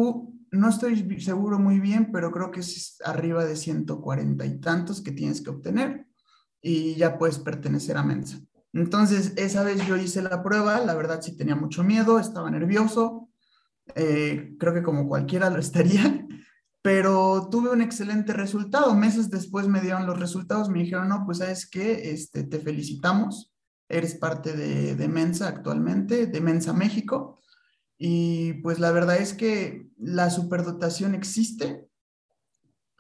no 0.52 0.68
estoy 0.68 1.20
seguro 1.20 1.58
muy 1.58 1.80
bien, 1.80 2.12
pero 2.12 2.30
creo 2.30 2.52
que 2.52 2.60
es 2.60 2.98
arriba 3.04 3.44
de 3.44 3.56
140 3.56 4.46
y 4.46 4.60
tantos 4.60 5.02
que 5.02 5.10
tienes 5.10 5.40
que 5.40 5.50
obtener 5.50 6.06
y 6.62 6.94
ya 6.94 7.18
puedes 7.18 7.40
pertenecer 7.40 7.96
a 7.96 8.04
Mensa. 8.04 8.38
Entonces, 8.74 9.32
esa 9.36 9.62
vez 9.62 9.86
yo 9.86 9.96
hice 9.96 10.20
la 10.20 10.42
prueba, 10.42 10.80
la 10.80 10.94
verdad 10.94 11.22
sí 11.22 11.36
tenía 11.36 11.54
mucho 11.54 11.84
miedo, 11.84 12.18
estaba 12.18 12.50
nervioso, 12.50 13.30
eh, 13.94 14.56
creo 14.58 14.74
que 14.74 14.82
como 14.82 15.08
cualquiera 15.08 15.48
lo 15.48 15.58
estaría, 15.60 16.26
pero 16.82 17.48
tuve 17.50 17.70
un 17.70 17.80
excelente 17.80 18.32
resultado. 18.32 18.94
Meses 18.94 19.30
después 19.30 19.68
me 19.68 19.80
dieron 19.80 20.06
los 20.06 20.18
resultados, 20.18 20.68
me 20.68 20.80
dijeron, 20.80 21.08
no, 21.08 21.24
pues 21.24 21.38
sabes 21.38 21.66
qué, 21.70 22.10
este, 22.10 22.42
te 22.44 22.58
felicitamos, 22.58 23.54
eres 23.88 24.16
parte 24.16 24.52
de, 24.54 24.96
de 24.96 25.08
Mensa 25.08 25.48
actualmente, 25.48 26.26
de 26.26 26.40
Mensa 26.40 26.72
México, 26.72 27.38
y 27.96 28.54
pues 28.54 28.80
la 28.80 28.90
verdad 28.90 29.18
es 29.18 29.34
que 29.34 29.88
la 29.96 30.30
superdotación 30.30 31.14
existe 31.14 31.86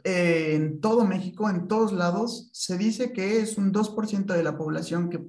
eh, 0.04 0.54
en 0.54 0.80
todo 0.80 1.04
México, 1.04 1.50
en 1.50 1.66
todos 1.66 1.92
lados. 1.92 2.50
Se 2.52 2.78
dice 2.78 3.12
que 3.12 3.40
es 3.40 3.58
un 3.58 3.72
2% 3.72 4.26
de 4.34 4.42
la 4.42 4.56
población 4.56 5.10
que 5.10 5.24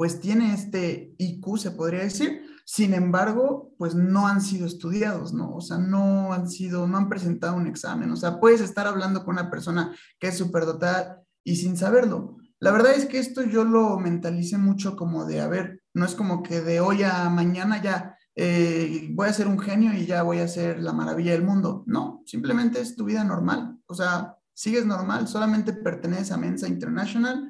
pues 0.00 0.18
tiene 0.18 0.54
este 0.54 1.14
IQ, 1.18 1.58
se 1.58 1.72
podría 1.72 2.00
decir, 2.00 2.40
sin 2.64 2.94
embargo, 2.94 3.74
pues 3.76 3.94
no 3.94 4.26
han 4.26 4.40
sido 4.40 4.66
estudiados, 4.66 5.34
¿no? 5.34 5.54
O 5.54 5.60
sea, 5.60 5.76
no 5.76 6.32
han 6.32 6.48
sido, 6.48 6.86
no 6.86 6.96
han 6.96 7.10
presentado 7.10 7.54
un 7.54 7.66
examen. 7.66 8.10
O 8.10 8.16
sea, 8.16 8.40
puedes 8.40 8.62
estar 8.62 8.86
hablando 8.86 9.26
con 9.26 9.34
una 9.34 9.50
persona 9.50 9.94
que 10.18 10.28
es 10.28 10.38
superdotada 10.38 11.22
y 11.44 11.56
sin 11.56 11.76
saberlo. 11.76 12.38
La 12.60 12.72
verdad 12.72 12.94
es 12.94 13.04
que 13.04 13.18
esto 13.18 13.42
yo 13.42 13.62
lo 13.64 13.98
mentalicé 13.98 14.56
mucho 14.56 14.96
como 14.96 15.26
de, 15.26 15.42
a 15.42 15.48
ver, 15.48 15.82
no 15.92 16.06
es 16.06 16.14
como 16.14 16.42
que 16.42 16.62
de 16.62 16.80
hoy 16.80 17.02
a 17.02 17.28
mañana 17.28 17.82
ya 17.82 18.16
eh, 18.34 19.10
voy 19.12 19.28
a 19.28 19.34
ser 19.34 19.48
un 19.48 19.58
genio 19.58 19.92
y 19.92 20.06
ya 20.06 20.22
voy 20.22 20.38
a 20.38 20.48
ser 20.48 20.80
la 20.80 20.94
maravilla 20.94 21.32
del 21.32 21.44
mundo. 21.44 21.84
No, 21.86 22.22
simplemente 22.24 22.80
es 22.80 22.96
tu 22.96 23.04
vida 23.04 23.22
normal. 23.22 23.76
O 23.84 23.92
sea, 23.92 24.34
sigues 24.54 24.86
normal, 24.86 25.28
solamente 25.28 25.74
perteneces 25.74 26.32
a 26.32 26.38
Mensa 26.38 26.68
International, 26.68 27.49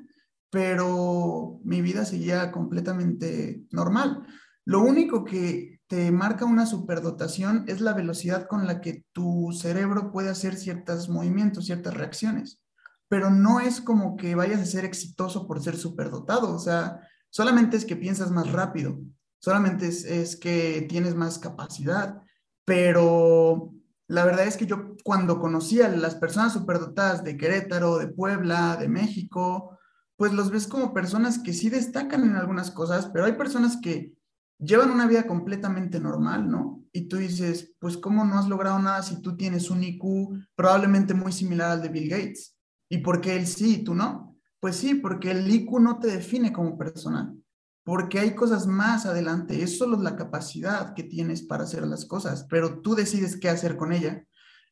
pero 0.50 1.60
mi 1.64 1.80
vida 1.80 2.04
seguía 2.04 2.50
completamente 2.50 3.62
normal. 3.70 4.26
Lo 4.64 4.80
único 4.82 5.24
que 5.24 5.80
te 5.86 6.12
marca 6.12 6.44
una 6.44 6.66
superdotación 6.66 7.64
es 7.66 7.80
la 7.80 7.94
velocidad 7.94 8.46
con 8.46 8.66
la 8.66 8.80
que 8.80 9.04
tu 9.12 9.52
cerebro 9.52 10.12
puede 10.12 10.30
hacer 10.30 10.56
ciertos 10.56 11.08
movimientos, 11.08 11.66
ciertas 11.66 11.94
reacciones, 11.94 12.60
pero 13.08 13.30
no 13.30 13.58
es 13.58 13.80
como 13.80 14.16
que 14.16 14.36
vayas 14.36 14.60
a 14.60 14.66
ser 14.66 14.84
exitoso 14.84 15.48
por 15.48 15.60
ser 15.60 15.76
superdotado, 15.76 16.54
o 16.54 16.60
sea, 16.60 17.00
solamente 17.28 17.76
es 17.76 17.84
que 17.84 17.96
piensas 17.96 18.30
más 18.30 18.52
rápido, 18.52 19.00
solamente 19.40 19.88
es, 19.88 20.36
que 20.36 20.86
tienes 20.88 21.16
más 21.16 21.40
capacidad, 21.40 22.20
pero 22.64 23.72
la 24.06 24.24
verdad 24.24 24.46
es 24.46 24.56
que 24.56 24.66
yo 24.66 24.94
cuando 25.02 25.40
conocí 25.40 25.82
a 25.82 25.88
las 25.88 26.14
personas 26.14 26.52
superdotadas 26.52 27.24
de 27.24 27.36
Querétaro, 27.36 27.98
de 27.98 28.06
Puebla, 28.06 28.76
de 28.76 28.86
México, 28.86 29.76
pues 30.20 30.34
los 30.34 30.50
ves 30.50 30.66
como 30.66 30.92
personas 30.92 31.38
que 31.38 31.54
sí 31.54 31.70
destacan 31.70 32.24
en 32.24 32.36
algunas 32.36 32.70
cosas, 32.70 33.06
pero 33.06 33.24
hay 33.24 33.32
personas 33.32 33.78
que 33.78 34.12
llevan 34.58 34.90
una 34.90 35.06
vida 35.06 35.26
completamente 35.26 35.98
normal, 35.98 36.50
¿no? 36.50 36.84
Y 36.92 37.08
tú 37.08 37.16
dices, 37.16 37.72
pues 37.78 37.96
¿cómo 37.96 38.22
no 38.26 38.38
has 38.38 38.46
logrado 38.46 38.78
nada 38.80 39.02
si 39.02 39.22
tú 39.22 39.34
tienes 39.34 39.70
un 39.70 39.82
IQ 39.82 40.04
probablemente 40.54 41.14
muy 41.14 41.32
similar 41.32 41.70
al 41.70 41.80
de 41.80 41.88
Bill 41.88 42.10
Gates? 42.10 42.54
¿Y 42.90 42.98
por 42.98 43.22
qué 43.22 43.34
él 43.34 43.46
sí 43.46 43.76
y 43.76 43.82
tú 43.82 43.94
no? 43.94 44.36
Pues 44.60 44.76
sí, 44.76 44.96
porque 44.96 45.30
el 45.30 45.50
IQ 45.50 45.80
no 45.80 45.98
te 45.98 46.08
define 46.08 46.52
como 46.52 46.76
persona, 46.76 47.34
porque 47.82 48.18
hay 48.18 48.34
cosas 48.34 48.66
más 48.66 49.06
adelante, 49.06 49.62
es 49.62 49.78
solo 49.78 49.96
la 50.02 50.16
capacidad 50.16 50.92
que 50.92 51.04
tienes 51.04 51.40
para 51.40 51.64
hacer 51.64 51.86
las 51.86 52.04
cosas, 52.04 52.46
pero 52.50 52.82
tú 52.82 52.94
decides 52.94 53.38
qué 53.38 53.48
hacer 53.48 53.78
con 53.78 53.94
ella. 53.94 54.22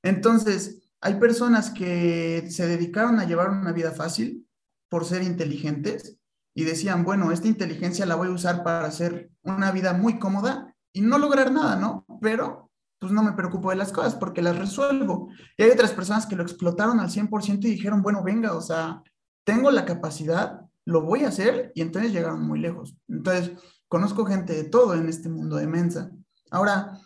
Entonces, 0.02 0.90
hay 1.00 1.14
personas 1.14 1.70
que 1.70 2.46
se 2.50 2.66
dedicaron 2.66 3.18
a 3.18 3.24
llevar 3.24 3.48
una 3.48 3.72
vida 3.72 3.92
fácil 3.92 4.44
por 4.88 5.04
ser 5.04 5.22
inteligentes 5.22 6.18
y 6.54 6.64
decían, 6.64 7.04
bueno, 7.04 7.30
esta 7.30 7.48
inteligencia 7.48 8.06
la 8.06 8.16
voy 8.16 8.28
a 8.28 8.32
usar 8.32 8.64
para 8.64 8.86
hacer 8.86 9.30
una 9.42 9.70
vida 9.70 9.92
muy 9.92 10.18
cómoda 10.18 10.74
y 10.92 11.02
no 11.02 11.18
lograr 11.18 11.52
nada, 11.52 11.76
¿no? 11.76 12.04
Pero 12.20 12.70
pues 12.98 13.12
no 13.12 13.22
me 13.22 13.32
preocupo 13.32 13.70
de 13.70 13.76
las 13.76 13.92
cosas 13.92 14.16
porque 14.16 14.42
las 14.42 14.58
resuelvo. 14.58 15.28
Y 15.56 15.62
hay 15.62 15.70
otras 15.70 15.92
personas 15.92 16.26
que 16.26 16.34
lo 16.34 16.42
explotaron 16.42 16.98
al 16.98 17.10
100% 17.10 17.64
y 17.64 17.70
dijeron, 17.70 18.02
bueno, 18.02 18.24
venga, 18.24 18.54
o 18.54 18.60
sea, 18.60 19.02
tengo 19.44 19.70
la 19.70 19.84
capacidad, 19.84 20.62
lo 20.84 21.02
voy 21.02 21.22
a 21.22 21.28
hacer 21.28 21.70
y 21.74 21.82
entonces 21.82 22.12
llegaron 22.12 22.42
muy 22.42 22.58
lejos. 22.58 22.96
Entonces, 23.06 23.52
conozco 23.86 24.24
gente 24.24 24.52
de 24.52 24.64
todo 24.64 24.94
en 24.94 25.08
este 25.08 25.28
mundo 25.28 25.56
de 25.56 25.68
Mensa. 25.68 26.10
Ahora, 26.50 26.98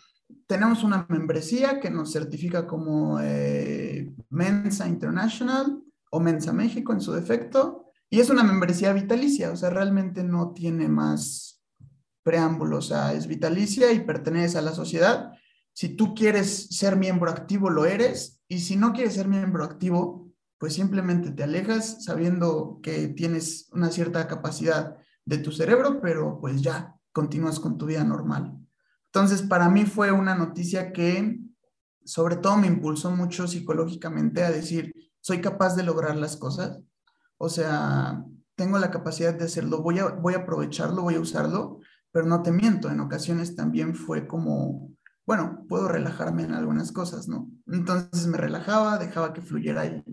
tenemos 0.47 0.83
una 0.83 1.05
membresía 1.09 1.79
que 1.79 1.91
nos 1.91 2.11
certifica 2.11 2.65
como 2.65 3.19
eh, 3.21 4.11
Mensa 4.29 4.87
International 4.87 5.82
o 6.13 6.19
Mensa 6.19 6.53
México 6.53 6.93
en 6.93 7.01
su 7.01 7.11
defecto. 7.11 7.87
Y 8.07 8.19
es 8.19 8.29
una 8.29 8.43
membresía 8.43 8.93
vitalicia, 8.93 9.51
o 9.51 9.55
sea, 9.55 9.71
realmente 9.71 10.23
no 10.23 10.53
tiene 10.53 10.87
más 10.87 11.63
preámbulo, 12.21 12.77
o 12.77 12.81
sea, 12.81 13.13
es 13.13 13.25
vitalicia 13.25 13.91
y 13.91 14.01
pertenece 14.01 14.59
a 14.59 14.61
la 14.61 14.73
sociedad. 14.73 15.31
Si 15.73 15.95
tú 15.95 16.13
quieres 16.13 16.67
ser 16.67 16.97
miembro 16.97 17.31
activo, 17.31 17.71
lo 17.71 17.85
eres, 17.85 18.43
y 18.47 18.59
si 18.59 18.75
no 18.75 18.93
quieres 18.93 19.15
ser 19.15 19.27
miembro 19.27 19.63
activo, 19.63 20.31
pues 20.59 20.75
simplemente 20.75 21.31
te 21.31 21.43
alejas 21.43 22.05
sabiendo 22.05 22.79
que 22.83 23.07
tienes 23.07 23.69
una 23.71 23.89
cierta 23.89 24.27
capacidad 24.27 24.95
de 25.25 25.39
tu 25.39 25.51
cerebro, 25.51 25.99
pero 25.99 26.39
pues 26.39 26.61
ya, 26.61 26.95
continúas 27.11 27.59
con 27.59 27.79
tu 27.79 27.87
vida 27.87 28.03
normal. 28.03 28.55
Entonces, 29.07 29.41
para 29.41 29.67
mí 29.67 29.85
fue 29.85 30.11
una 30.11 30.35
noticia 30.35 30.93
que 30.93 31.39
sobre 32.05 32.35
todo 32.35 32.57
me 32.57 32.67
impulsó 32.67 33.09
mucho 33.09 33.47
psicológicamente 33.47 34.43
a 34.43 34.51
decir, 34.51 34.93
soy 35.23 35.39
capaz 35.39 35.75
de 35.75 35.83
lograr 35.83 36.17
las 36.17 36.35
cosas. 36.35 36.79
O 37.37 37.47
sea, 37.47 38.23
tengo 38.55 38.77
la 38.77 38.91
capacidad 38.91 39.33
de 39.33 39.45
hacerlo, 39.45 39.81
voy 39.81 39.99
a, 39.99 40.09
voy 40.09 40.33
a 40.33 40.39
aprovecharlo, 40.39 41.03
voy 41.03 41.15
a 41.15 41.21
usarlo, 41.21 41.79
pero 42.11 42.27
no 42.27 42.43
te 42.43 42.51
miento, 42.51 42.91
en 42.91 42.99
ocasiones 42.99 43.55
también 43.55 43.95
fue 43.95 44.27
como, 44.27 44.91
bueno, 45.25 45.65
puedo 45.69 45.87
relajarme 45.87 46.43
en 46.43 46.53
algunas 46.53 46.91
cosas, 46.91 47.29
¿no? 47.29 47.49
Entonces 47.67 48.27
me 48.27 48.37
relajaba, 48.37 48.97
dejaba 48.97 49.33
que 49.33 49.41
fluyera 49.41 49.85
y 49.85 50.03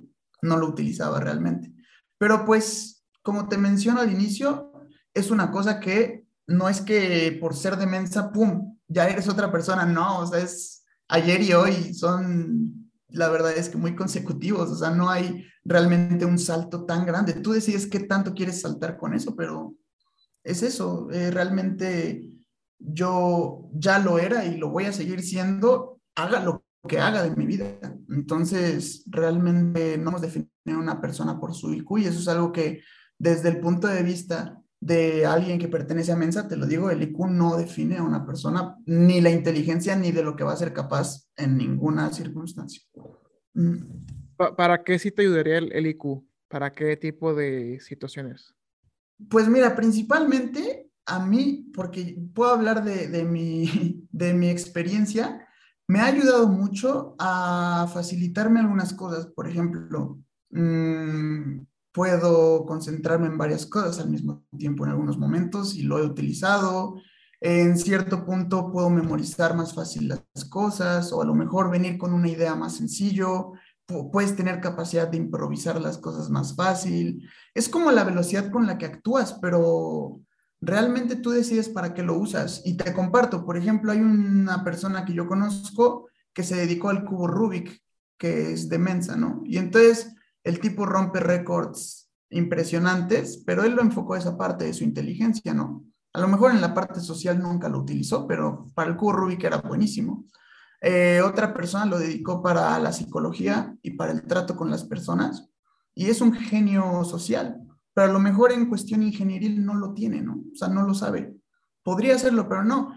no 0.42 0.56
lo 0.56 0.68
utilizaba 0.68 1.18
realmente. 1.18 1.74
Pero 2.16 2.44
pues, 2.44 3.04
como 3.22 3.48
te 3.48 3.58
menciono 3.58 4.00
al 4.00 4.12
inicio, 4.12 4.72
es 5.12 5.32
una 5.32 5.50
cosa 5.50 5.80
que 5.80 6.24
no 6.46 6.68
es 6.68 6.80
que 6.80 7.36
por 7.40 7.54
ser 7.54 7.76
de 7.76 7.86
mensa, 7.86 8.30
¡pum!, 8.30 8.78
ya 8.86 9.08
eres 9.08 9.28
otra 9.28 9.50
persona, 9.50 9.84
no, 9.84 10.20
o 10.20 10.26
sea, 10.26 10.38
es 10.38 10.84
ayer 11.08 11.42
y 11.42 11.52
hoy, 11.52 11.94
son, 11.94 12.79
la 13.12 13.28
verdad 13.28 13.56
es 13.56 13.68
que 13.68 13.78
muy 13.78 13.94
consecutivos, 13.94 14.70
o 14.70 14.76
sea, 14.76 14.90
no 14.90 15.10
hay 15.10 15.46
realmente 15.64 16.24
un 16.24 16.38
salto 16.38 16.84
tan 16.84 17.06
grande. 17.06 17.34
Tú 17.34 17.52
decides 17.52 17.86
qué 17.86 18.00
tanto 18.00 18.34
quieres 18.34 18.60
saltar 18.60 18.96
con 18.96 19.14
eso, 19.14 19.36
pero 19.36 19.74
es 20.44 20.62
eso, 20.62 21.10
eh, 21.10 21.30
realmente 21.30 22.30
yo 22.78 23.68
ya 23.74 23.98
lo 23.98 24.18
era 24.18 24.44
y 24.44 24.56
lo 24.56 24.70
voy 24.70 24.84
a 24.84 24.92
seguir 24.92 25.22
siendo, 25.22 26.00
haga 26.14 26.42
lo 26.42 26.64
que 26.88 26.98
haga 26.98 27.22
de 27.22 27.36
mi 27.36 27.46
vida. 27.46 27.78
Entonces, 28.08 29.04
realmente 29.06 29.98
no 29.98 30.10
hemos 30.10 30.22
definido 30.22 30.50
una 30.66 31.00
persona 31.00 31.38
por 31.38 31.54
su 31.54 31.72
IQ 31.74 31.98
y 31.98 32.04
eso 32.06 32.20
es 32.20 32.28
algo 32.28 32.52
que 32.52 32.82
desde 33.18 33.50
el 33.50 33.60
punto 33.60 33.86
de 33.86 34.02
vista 34.02 34.59
de 34.80 35.26
alguien 35.26 35.58
que 35.58 35.68
pertenece 35.68 36.10
a 36.10 36.16
Mensa, 36.16 36.48
te 36.48 36.56
lo 36.56 36.66
digo, 36.66 36.90
el 36.90 37.02
IQ 37.02 37.26
no 37.28 37.56
define 37.56 37.98
a 37.98 38.02
una 38.02 38.24
persona, 38.24 38.78
ni 38.86 39.20
la 39.20 39.30
inteligencia, 39.30 39.94
ni 39.94 40.10
de 40.10 40.22
lo 40.22 40.34
que 40.34 40.44
va 40.44 40.52
a 40.52 40.56
ser 40.56 40.72
capaz 40.72 41.28
en 41.36 41.58
ninguna 41.58 42.10
circunstancia. 42.12 42.82
Mm. 43.52 43.76
¿Para 44.56 44.82
qué 44.82 44.98
sí 44.98 45.10
te 45.10 45.22
ayudaría 45.22 45.58
el, 45.58 45.86
IQ? 45.86 46.24
¿Para 46.48 46.72
qué 46.72 46.96
tipo 46.96 47.34
de 47.34 47.78
situaciones? 47.80 48.54
Pues 49.28 49.48
mira, 49.48 49.76
principalmente 49.76 50.90
a 51.04 51.24
mí, 51.26 51.70
porque 51.74 52.18
puedo 52.34 52.52
hablar 52.52 52.82
de, 52.82 53.24
mi, 53.24 54.06
de 54.10 54.32
mi 54.32 54.48
experiencia, 54.48 55.46
me 55.86 56.00
ha 56.00 56.06
ayudado 56.06 56.48
mucho 56.48 57.16
a 57.18 57.86
facilitarme 57.92 58.60
algunas 58.60 58.94
cosas. 58.94 59.26
Por 59.26 59.46
ejemplo, 59.46 60.18
mmm, 60.50 61.58
puedo 61.92 62.64
concentrarme 62.66 63.26
en 63.26 63.38
varias 63.38 63.66
cosas 63.66 64.00
al 64.00 64.10
mismo 64.10 64.44
tiempo 64.56 64.84
en 64.84 64.90
algunos 64.90 65.18
momentos 65.18 65.74
y 65.74 65.82
lo 65.82 65.98
he 65.98 66.02
utilizado. 66.02 66.96
En 67.40 67.78
cierto 67.78 68.24
punto 68.24 68.70
puedo 68.70 68.90
memorizar 68.90 69.56
más 69.56 69.74
fácil 69.74 70.08
las 70.08 70.44
cosas 70.48 71.12
o 71.12 71.22
a 71.22 71.24
lo 71.24 71.34
mejor 71.34 71.70
venir 71.70 71.98
con 71.98 72.12
una 72.12 72.28
idea 72.28 72.54
más 72.54 72.76
sencillo. 72.76 73.52
Puedes 74.12 74.36
tener 74.36 74.60
capacidad 74.60 75.08
de 75.08 75.16
improvisar 75.16 75.80
las 75.80 75.98
cosas 75.98 76.30
más 76.30 76.54
fácil. 76.54 77.28
Es 77.54 77.68
como 77.68 77.90
la 77.90 78.04
velocidad 78.04 78.50
con 78.50 78.66
la 78.66 78.78
que 78.78 78.86
actúas, 78.86 79.38
pero 79.40 80.20
realmente 80.60 81.16
tú 81.16 81.30
decides 81.30 81.68
para 81.68 81.94
qué 81.94 82.02
lo 82.02 82.14
usas. 82.18 82.62
Y 82.64 82.76
te 82.76 82.92
comparto, 82.92 83.44
por 83.44 83.56
ejemplo, 83.56 83.90
hay 83.90 84.00
una 84.00 84.62
persona 84.62 85.04
que 85.04 85.14
yo 85.14 85.26
conozco 85.26 86.08
que 86.32 86.44
se 86.44 86.56
dedicó 86.56 86.90
al 86.90 87.04
cubo 87.04 87.26
Rubik, 87.26 87.82
que 88.16 88.52
es 88.52 88.68
de 88.68 88.78
Mensa, 88.78 89.16
¿no? 89.16 89.42
Y 89.44 89.56
entonces 89.56 90.14
el 90.44 90.60
tipo 90.60 90.86
rompe 90.86 91.20
récords 91.20 92.10
impresionantes, 92.30 93.42
pero 93.44 93.64
él 93.64 93.74
lo 93.74 93.82
enfocó 93.82 94.14
a 94.14 94.18
esa 94.18 94.36
parte 94.38 94.64
de 94.64 94.72
su 94.72 94.84
inteligencia, 94.84 95.52
¿no? 95.52 95.84
A 96.12 96.20
lo 96.20 96.28
mejor 96.28 96.50
en 96.50 96.60
la 96.60 96.74
parte 96.74 97.00
social 97.00 97.40
nunca 97.40 97.68
lo 97.68 97.80
utilizó, 97.80 98.26
pero 98.26 98.66
para 98.74 98.90
el 98.90 98.96
cubo 98.96 99.12
Rubik 99.12 99.44
era 99.44 99.58
buenísimo. 99.58 100.24
Eh, 100.80 101.20
otra 101.22 101.52
persona 101.52 101.84
lo 101.84 101.98
dedicó 101.98 102.42
para 102.42 102.78
la 102.78 102.92
psicología 102.92 103.76
y 103.82 103.92
para 103.92 104.12
el 104.12 104.22
trato 104.26 104.56
con 104.56 104.70
las 104.70 104.84
personas, 104.84 105.50
y 105.94 106.06
es 106.06 106.20
un 106.20 106.32
genio 106.32 107.04
social, 107.04 107.60
pero 107.92 108.08
a 108.08 108.12
lo 108.12 108.20
mejor 108.20 108.52
en 108.52 108.68
cuestión 108.68 109.02
ingenieril 109.02 109.64
no 109.64 109.74
lo 109.74 109.92
tiene, 109.92 110.22
¿no? 110.22 110.42
O 110.52 110.56
sea, 110.56 110.68
no 110.68 110.82
lo 110.82 110.94
sabe. 110.94 111.34
Podría 111.82 112.14
hacerlo, 112.14 112.48
pero 112.48 112.64
no. 112.64 112.94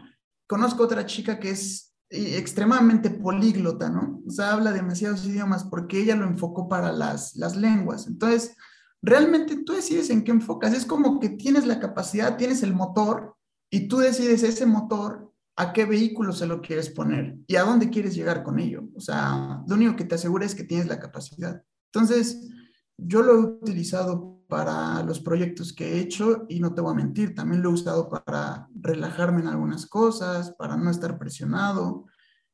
Conozco 0.48 0.84
otra 0.84 1.06
chica 1.06 1.40
que 1.40 1.50
es 1.50 1.93
extremadamente 2.13 3.10
políglota, 3.10 3.89
¿no? 3.89 4.21
O 4.26 4.30
sea, 4.30 4.54
habla 4.54 4.71
demasiados 4.71 5.26
idiomas 5.26 5.63
porque 5.63 5.99
ella 5.99 6.15
lo 6.15 6.26
enfocó 6.26 6.69
para 6.69 6.91
las, 6.91 7.36
las 7.36 7.56
lenguas. 7.56 8.08
Entonces, 8.08 8.56
realmente 9.02 9.63
tú 9.63 9.73
decides 9.73 10.10
en 10.10 10.23
qué 10.23 10.32
enfocas. 10.32 10.73
Es 10.73 10.86
como 10.86 11.19
que 11.19 11.30
tienes 11.30 11.65
la 11.65 11.80
capacidad, 11.80 12.38
tienes 12.38 12.62
el 12.62 12.73
motor 12.73 13.36
y 13.71 13.88
tú 13.88 13.97
decides 13.97 14.43
ese 14.43 14.65
motor 14.65 15.34
a 15.56 15.73
qué 15.73 15.86
vehículo 15.86 16.34
se 16.34 16.47
lo 16.47 16.62
quieres 16.62 16.89
poner 16.89 17.38
y 17.47 17.56
a 17.56 17.63
dónde 17.63 17.89
quieres 17.89 18.15
llegar 18.15 18.43
con 18.43 18.60
ello. 18.60 18.84
O 18.95 18.99
sea, 18.99 19.63
lo 19.67 19.76
único 19.76 19.95
que 19.95 20.06
te 20.06 20.15
asegura 20.15 20.45
es 20.45 20.56
que 20.56 20.63
tienes 20.63 20.88
la 20.88 20.99
capacidad. 20.99 21.63
Entonces, 21.91 22.49
yo 22.97 23.23
lo 23.23 23.34
he 23.34 23.38
utilizado 23.38 24.33
para 24.54 25.02
los 25.02 25.20
proyectos 25.20 25.74
que 25.74 25.94
he 25.94 26.00
hecho 26.00 26.46
y 26.48 26.60
no 26.60 26.76
te 26.76 26.82
voy 26.82 26.92
a 26.92 26.96
mentir, 26.96 27.34
también 27.34 27.63
lo 27.63 27.72
he 27.72 27.74
usado 27.74 28.08
para 28.08 28.68
relajarme 28.80 29.42
en 29.42 29.48
algunas 29.48 29.88
cosas, 29.88 30.52
para 30.52 30.78
no 30.78 30.92
estar 30.92 31.18
presionado 31.18 32.06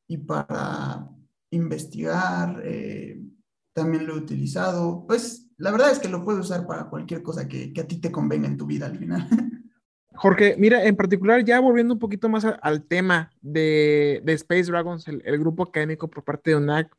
y 0.08 0.16
para 0.16 1.06
investigar. 1.50 2.62
Eh, 2.64 3.20
también 3.74 4.06
lo 4.06 4.14
he 4.14 4.16
utilizado. 4.18 5.04
Pues 5.06 5.50
la 5.58 5.72
verdad 5.72 5.90
es 5.90 5.98
que 5.98 6.08
lo 6.08 6.24
puedes 6.24 6.40
usar 6.40 6.66
para 6.66 6.88
cualquier 6.88 7.22
cosa 7.22 7.46
que, 7.46 7.70
a 7.78 7.86
ti 7.86 8.00
te 8.00 8.10
convenga 8.10 8.48
en 8.48 8.56
tu 8.56 8.64
vida 8.64 8.86
al 8.86 8.96
final. 8.96 9.28
Jorge, 10.14 10.56
mira, 10.56 10.82
en 10.86 10.96
particular, 10.96 11.44
ya 11.44 11.60
volviendo 11.60 11.92
un 11.92 12.00
poquito 12.00 12.30
más 12.30 12.46
al 12.46 12.82
tema 12.84 13.30
de, 13.42 14.22
Space 14.24 14.70
Dragons, 14.70 15.06
el, 15.06 15.38
grupo 15.38 15.64
académico 15.64 16.08
por 16.08 16.24
parte 16.24 16.52
de 16.52 16.56
UNAC, 16.56 16.96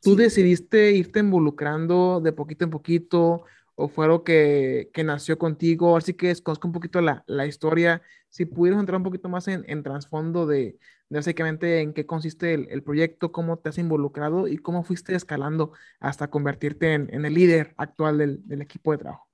tú 0.00 0.14
decidiste 0.14 0.92
irte 0.92 1.18
involucrando 1.18 2.20
de 2.20 2.32
poquito 2.32 2.64
en 2.64 2.70
poquito, 2.70 3.42
o 3.80 3.88
fue 3.88 4.06
algo 4.06 4.24
que, 4.24 4.90
que 4.92 5.04
nació 5.04 5.38
contigo, 5.38 5.96
así 5.96 6.12
que 6.12 6.34
conozco 6.42 6.66
un 6.66 6.72
poquito 6.72 7.00
la, 7.00 7.22
la 7.28 7.46
historia, 7.46 8.02
si 8.28 8.44
pudieras 8.44 8.80
entrar 8.80 8.96
un 8.96 9.04
poquito 9.04 9.28
más 9.28 9.46
en, 9.46 9.64
en 9.68 9.84
trasfondo 9.84 10.48
de, 10.48 10.78
de, 11.08 11.18
básicamente 11.18 11.80
en 11.80 11.92
qué 11.94 12.04
consiste 12.04 12.54
el, 12.54 12.66
el, 12.70 12.82
proyecto, 12.82 13.30
cómo 13.30 13.56
te 13.56 13.68
has 13.68 13.78
involucrado 13.78 14.48
y 14.48 14.58
cómo 14.58 14.82
fuiste 14.82 15.14
escalando 15.14 15.70
hasta 16.00 16.28
convertirte 16.28 16.92
en, 16.92 17.08
en 17.14 17.24
el 17.24 17.34
líder 17.34 17.74
actual 17.76 18.18
del, 18.18 18.40
del, 18.48 18.62
equipo 18.62 18.90
de 18.90 18.98
trabajo. 18.98 19.28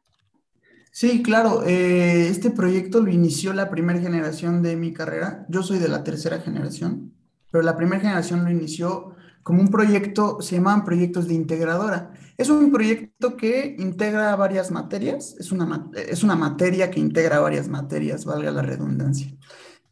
Sí, 0.91 1.23
claro, 1.23 1.65
eh, 1.65 2.29
este 2.29 2.51
proyecto 2.51 3.01
lo 3.01 3.11
inició 3.11 3.55
la 3.55 3.71
primera 3.71 3.99
generación 3.99 4.63
de 4.63 4.77
mi 4.77 4.93
carrera, 4.93 5.47
yo 5.49 5.63
soy 5.63 5.79
de 5.79 5.89
la 5.89 6.05
tercera 6.05 6.41
generación, 6.41 7.15
pero 7.51 7.65
la 7.65 7.79
primera 7.79 8.03
generación 8.03 8.45
lo 8.45 8.51
inició 8.51 9.14
como 9.45 9.61
un 9.61 9.69
proyecto, 9.69 10.41
se 10.41 10.57
llamaban 10.57 10.85
proyectos 10.85 11.29
de 11.29 11.35
integradora. 11.35 12.13
Es 12.37 12.49
un 12.49 12.73
proyecto 12.73 13.37
que 13.37 13.77
integra 13.79 14.35
varias 14.37 14.73
materias, 14.73 15.37
es 15.39 15.53
una, 15.53 15.91
es 15.95 16.25
una 16.25 16.35
materia 16.35 16.91
que 16.91 16.99
integra 16.99 17.39
varias 17.41 17.69
materias, 17.69 18.25
valga 18.25 18.51
la 18.51 18.63
redundancia. 18.63 19.33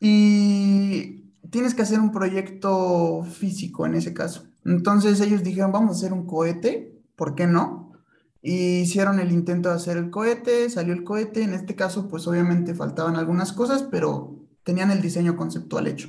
Y 0.01 1.23
tienes 1.51 1.75
que 1.75 1.83
hacer 1.83 2.01
un 2.01 2.13
proyecto 2.13 3.25
físico 3.25 3.85
en 3.85 3.95
ese 3.95 4.15
caso. 4.15 4.45
Entonces 4.65 5.21
ellos 5.21 5.43
dijeron, 5.45 5.71
vamos 5.71 5.97
a 5.97 5.99
hacer 5.99 6.15
un 6.15 6.27
cohete, 6.27 6.99
¿por 7.15 7.35
qué 7.35 7.47
no? 7.47 7.93
Y 8.41 8.81
hicieron 8.81 9.21
el 9.21 9.33
intento 9.33 9.69
de 9.69 9.75
hacer 9.75 9.99
el 9.99 10.11
cohete, 10.11 10.71
salió 10.71 10.95
el 10.95 11.05
cohete, 11.05 11.43
en 11.43 11.53
este 11.53 11.77
caso 11.77 12.09
pues 12.09 12.27
obviamente 12.27 12.75
faltaban 12.75 13.17
algunas 13.17 13.53
cosas, 13.53 13.83
pero 13.83 14.35
tenían 14.65 14.91
el 14.91 15.03
diseño 15.03 15.37
conceptual 15.37 15.87
hecho. 15.87 16.09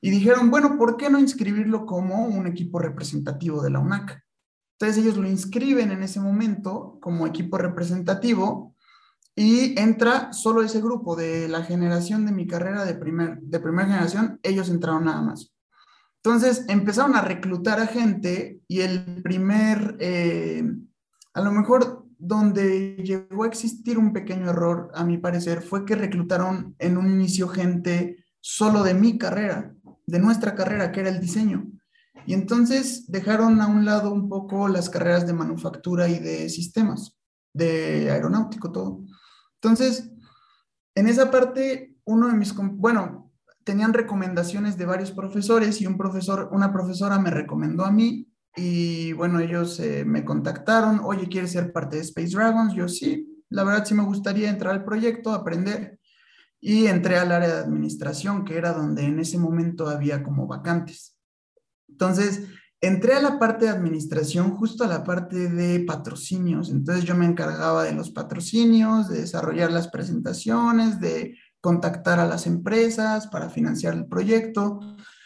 Y 0.00 0.10
dijeron, 0.10 0.50
bueno, 0.50 0.76
¿por 0.78 0.96
qué 0.96 1.10
no 1.10 1.18
inscribirlo 1.18 1.86
como 1.86 2.26
un 2.26 2.46
equipo 2.46 2.78
representativo 2.78 3.62
de 3.62 3.70
la 3.70 3.80
UNAC? 3.80 4.22
Entonces 4.78 5.02
ellos 5.02 5.16
lo 5.16 5.28
inscriben 5.28 5.90
en 5.90 6.02
ese 6.04 6.20
momento 6.20 6.98
como 7.00 7.26
equipo 7.26 7.58
representativo 7.58 8.76
y 9.34 9.78
entra 9.78 10.32
solo 10.32 10.62
ese 10.62 10.80
grupo 10.80 11.16
de 11.16 11.48
la 11.48 11.62
generación 11.62 12.26
de 12.26 12.32
mi 12.32 12.46
carrera 12.46 12.84
de, 12.84 12.94
primer, 12.94 13.40
de 13.40 13.60
primera 13.60 13.88
generación, 13.88 14.38
ellos 14.42 14.68
entraron 14.68 15.04
nada 15.04 15.22
más. 15.22 15.52
Entonces 16.22 16.64
empezaron 16.68 17.16
a 17.16 17.22
reclutar 17.22 17.80
a 17.80 17.86
gente 17.86 18.60
y 18.68 18.80
el 18.80 19.22
primer, 19.22 19.96
eh, 20.00 20.64
a 21.34 21.40
lo 21.40 21.52
mejor 21.52 22.04
donde 22.18 22.96
llegó 22.96 23.44
a 23.44 23.46
existir 23.46 23.96
un 23.96 24.12
pequeño 24.12 24.50
error, 24.50 24.90
a 24.94 25.04
mi 25.04 25.18
parecer, 25.18 25.62
fue 25.62 25.84
que 25.84 25.94
reclutaron 25.94 26.74
en 26.78 26.96
un 26.96 27.08
inicio 27.08 27.48
gente 27.48 28.24
solo 28.40 28.82
de 28.82 28.94
mi 28.94 29.18
carrera 29.18 29.72
de 30.08 30.18
nuestra 30.18 30.54
carrera, 30.54 30.90
que 30.90 31.00
era 31.00 31.10
el 31.10 31.20
diseño. 31.20 31.70
Y 32.26 32.32
entonces 32.32 33.10
dejaron 33.10 33.60
a 33.60 33.66
un 33.66 33.84
lado 33.84 34.10
un 34.10 34.28
poco 34.28 34.68
las 34.68 34.88
carreras 34.88 35.26
de 35.26 35.34
manufactura 35.34 36.08
y 36.08 36.18
de 36.18 36.48
sistemas, 36.48 37.16
de 37.52 38.10
aeronáutico, 38.10 38.72
todo. 38.72 39.04
Entonces, 39.60 40.10
en 40.94 41.08
esa 41.08 41.30
parte, 41.30 41.94
uno 42.04 42.28
de 42.28 42.34
mis, 42.34 42.54
bueno, 42.54 43.30
tenían 43.64 43.92
recomendaciones 43.92 44.78
de 44.78 44.86
varios 44.86 45.12
profesores 45.12 45.80
y 45.80 45.86
un 45.86 45.98
profesor, 45.98 46.48
una 46.52 46.72
profesora 46.72 47.18
me 47.18 47.30
recomendó 47.30 47.84
a 47.84 47.92
mí 47.92 48.32
y 48.56 49.12
bueno, 49.12 49.40
ellos 49.40 49.78
eh, 49.78 50.04
me 50.06 50.24
contactaron, 50.24 51.00
oye, 51.04 51.28
¿quieres 51.28 51.52
ser 51.52 51.70
parte 51.70 51.96
de 51.96 52.02
Space 52.02 52.34
Dragons? 52.34 52.74
Yo 52.74 52.88
sí, 52.88 53.44
la 53.50 53.62
verdad 53.62 53.84
sí 53.84 53.94
me 53.94 54.04
gustaría 54.04 54.48
entrar 54.48 54.72
al 54.74 54.84
proyecto, 54.84 55.32
aprender. 55.32 55.97
Y 56.60 56.86
entré 56.86 57.18
al 57.18 57.32
área 57.32 57.54
de 57.54 57.60
administración, 57.60 58.44
que 58.44 58.56
era 58.56 58.72
donde 58.72 59.04
en 59.04 59.18
ese 59.18 59.38
momento 59.38 59.88
había 59.88 60.22
como 60.22 60.46
vacantes. 60.46 61.16
Entonces, 61.88 62.42
entré 62.80 63.14
a 63.14 63.22
la 63.22 63.38
parte 63.38 63.66
de 63.66 63.70
administración, 63.70 64.56
justo 64.56 64.84
a 64.84 64.88
la 64.88 65.04
parte 65.04 65.48
de 65.48 65.80
patrocinios. 65.80 66.70
Entonces, 66.70 67.04
yo 67.04 67.14
me 67.14 67.26
encargaba 67.26 67.84
de 67.84 67.92
los 67.92 68.10
patrocinios, 68.10 69.08
de 69.08 69.20
desarrollar 69.20 69.70
las 69.70 69.88
presentaciones, 69.88 71.00
de 71.00 71.36
contactar 71.60 72.20
a 72.20 72.26
las 72.26 72.46
empresas 72.46 73.26
para 73.28 73.48
financiar 73.48 73.94
el 73.94 74.06
proyecto. 74.06 74.80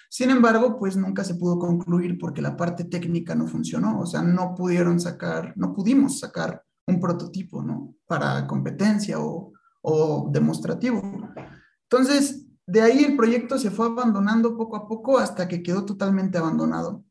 Sin 0.09 0.31
embargo, 0.31 0.79
pues 0.79 0.97
nunca 0.97 1.25
se 1.25 1.35
pudo 1.35 1.59
concluir 1.59 2.19
porque 2.19 2.43
la 2.43 2.57
parte 2.57 2.85
técnica 2.85 3.35
no 3.35 3.47
funcionó, 3.47 4.01
o 4.01 4.07
sea, 4.07 4.23
no 4.23 4.55
pudieron 4.55 5.01
sacar, 5.01 5.55
no 5.57 5.73
pudimos 5.73 6.21
sacar 6.21 6.63
un 6.87 7.01
prototipo, 7.01 7.63
¿no? 7.63 7.95
Para 8.07 8.47
competencia 8.47 9.19
o, 9.19 9.53
o 9.83 10.31
demostrativo. 10.33 11.03
Entonces, 11.91 12.47
de 12.67 12.81
ahí 12.81 13.05
el 13.05 13.17
proyecto 13.17 13.59
se 13.59 13.71
fue 13.71 13.87
abandonando 13.87 14.57
poco 14.57 14.77
a 14.77 14.89
poco 14.89 15.19
hasta 15.19 15.47
que 15.49 15.63
quedó 15.63 15.85
totalmente 15.85 16.39
abandonado. 16.39 17.05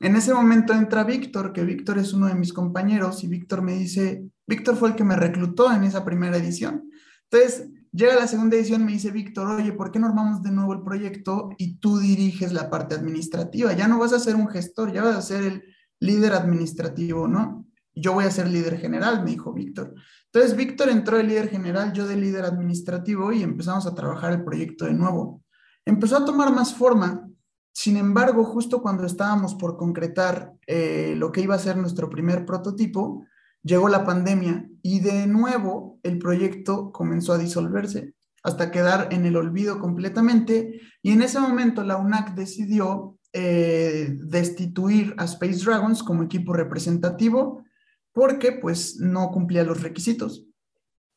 En 0.00 0.16
ese 0.16 0.34
momento 0.34 0.72
entra 0.72 1.04
Víctor, 1.04 1.52
que 1.52 1.62
Víctor 1.62 1.98
es 1.98 2.12
uno 2.12 2.26
de 2.26 2.34
mis 2.34 2.52
compañeros, 2.52 3.22
y 3.22 3.28
Víctor 3.28 3.62
me 3.62 3.74
dice, 3.74 4.28
Víctor 4.48 4.76
fue 4.76 4.88
el 4.88 4.96
que 4.96 5.04
me 5.04 5.14
reclutó 5.14 5.72
en 5.72 5.84
esa 5.84 6.04
primera 6.04 6.36
edición. 6.36 6.90
Entonces, 7.30 7.70
llega 7.92 8.16
la 8.16 8.26
segunda 8.26 8.56
edición, 8.56 8.84
me 8.84 8.92
dice 8.92 9.12
Víctor, 9.12 9.46
oye, 9.46 9.72
¿por 9.72 9.92
qué 9.92 10.00
no 10.00 10.08
armamos 10.08 10.42
de 10.42 10.50
nuevo 10.50 10.72
el 10.72 10.82
proyecto 10.82 11.50
y 11.56 11.76
tú 11.76 11.98
diriges 11.98 12.52
la 12.52 12.68
parte 12.68 12.96
administrativa? 12.96 13.72
Ya 13.74 13.86
no 13.86 13.98
vas 13.98 14.12
a 14.12 14.18
ser 14.18 14.34
un 14.34 14.48
gestor, 14.48 14.92
ya 14.92 15.04
vas 15.04 15.16
a 15.16 15.22
ser 15.22 15.44
el 15.44 15.62
líder 16.00 16.32
administrativo, 16.32 17.28
¿no? 17.28 17.66
Yo 17.94 18.14
voy 18.14 18.24
a 18.24 18.30
ser 18.30 18.48
líder 18.48 18.78
general, 18.78 19.22
me 19.22 19.30
dijo 19.30 19.52
Víctor. 19.52 19.94
Entonces, 20.34 20.56
Víctor 20.56 20.88
entró 20.88 21.18
de 21.18 21.24
líder 21.24 21.50
general, 21.50 21.92
yo 21.92 22.06
de 22.06 22.16
líder 22.16 22.46
administrativo 22.46 23.32
y 23.32 23.42
empezamos 23.42 23.86
a 23.86 23.94
trabajar 23.94 24.32
el 24.32 24.42
proyecto 24.42 24.86
de 24.86 24.94
nuevo. 24.94 25.42
Empezó 25.84 26.16
a 26.16 26.24
tomar 26.24 26.50
más 26.54 26.74
forma. 26.74 27.28
Sin 27.74 27.98
embargo, 27.98 28.42
justo 28.44 28.80
cuando 28.80 29.04
estábamos 29.04 29.54
por 29.54 29.76
concretar 29.76 30.54
eh, 30.66 31.14
lo 31.18 31.32
que 31.32 31.42
iba 31.42 31.54
a 31.54 31.58
ser 31.58 31.76
nuestro 31.76 32.08
primer 32.08 32.46
prototipo, 32.46 33.26
llegó 33.62 33.90
la 33.90 34.06
pandemia 34.06 34.66
y 34.80 35.00
de 35.00 35.26
nuevo 35.26 35.98
el 36.02 36.18
proyecto 36.18 36.92
comenzó 36.92 37.34
a 37.34 37.38
disolverse 37.38 38.14
hasta 38.42 38.70
quedar 38.70 39.08
en 39.12 39.26
el 39.26 39.36
olvido 39.36 39.78
completamente. 39.78 40.80
Y 41.02 41.12
en 41.12 41.20
ese 41.20 41.40
momento 41.40 41.84
la 41.84 41.98
UNAC 41.98 42.34
decidió 42.34 43.18
eh, 43.34 44.16
destituir 44.22 45.14
a 45.18 45.24
Space 45.24 45.62
Dragons 45.62 46.02
como 46.02 46.22
equipo 46.22 46.54
representativo 46.54 47.64
porque 48.12 48.52
pues 48.52 48.98
no 48.98 49.30
cumplía 49.30 49.64
los 49.64 49.82
requisitos 49.82 50.46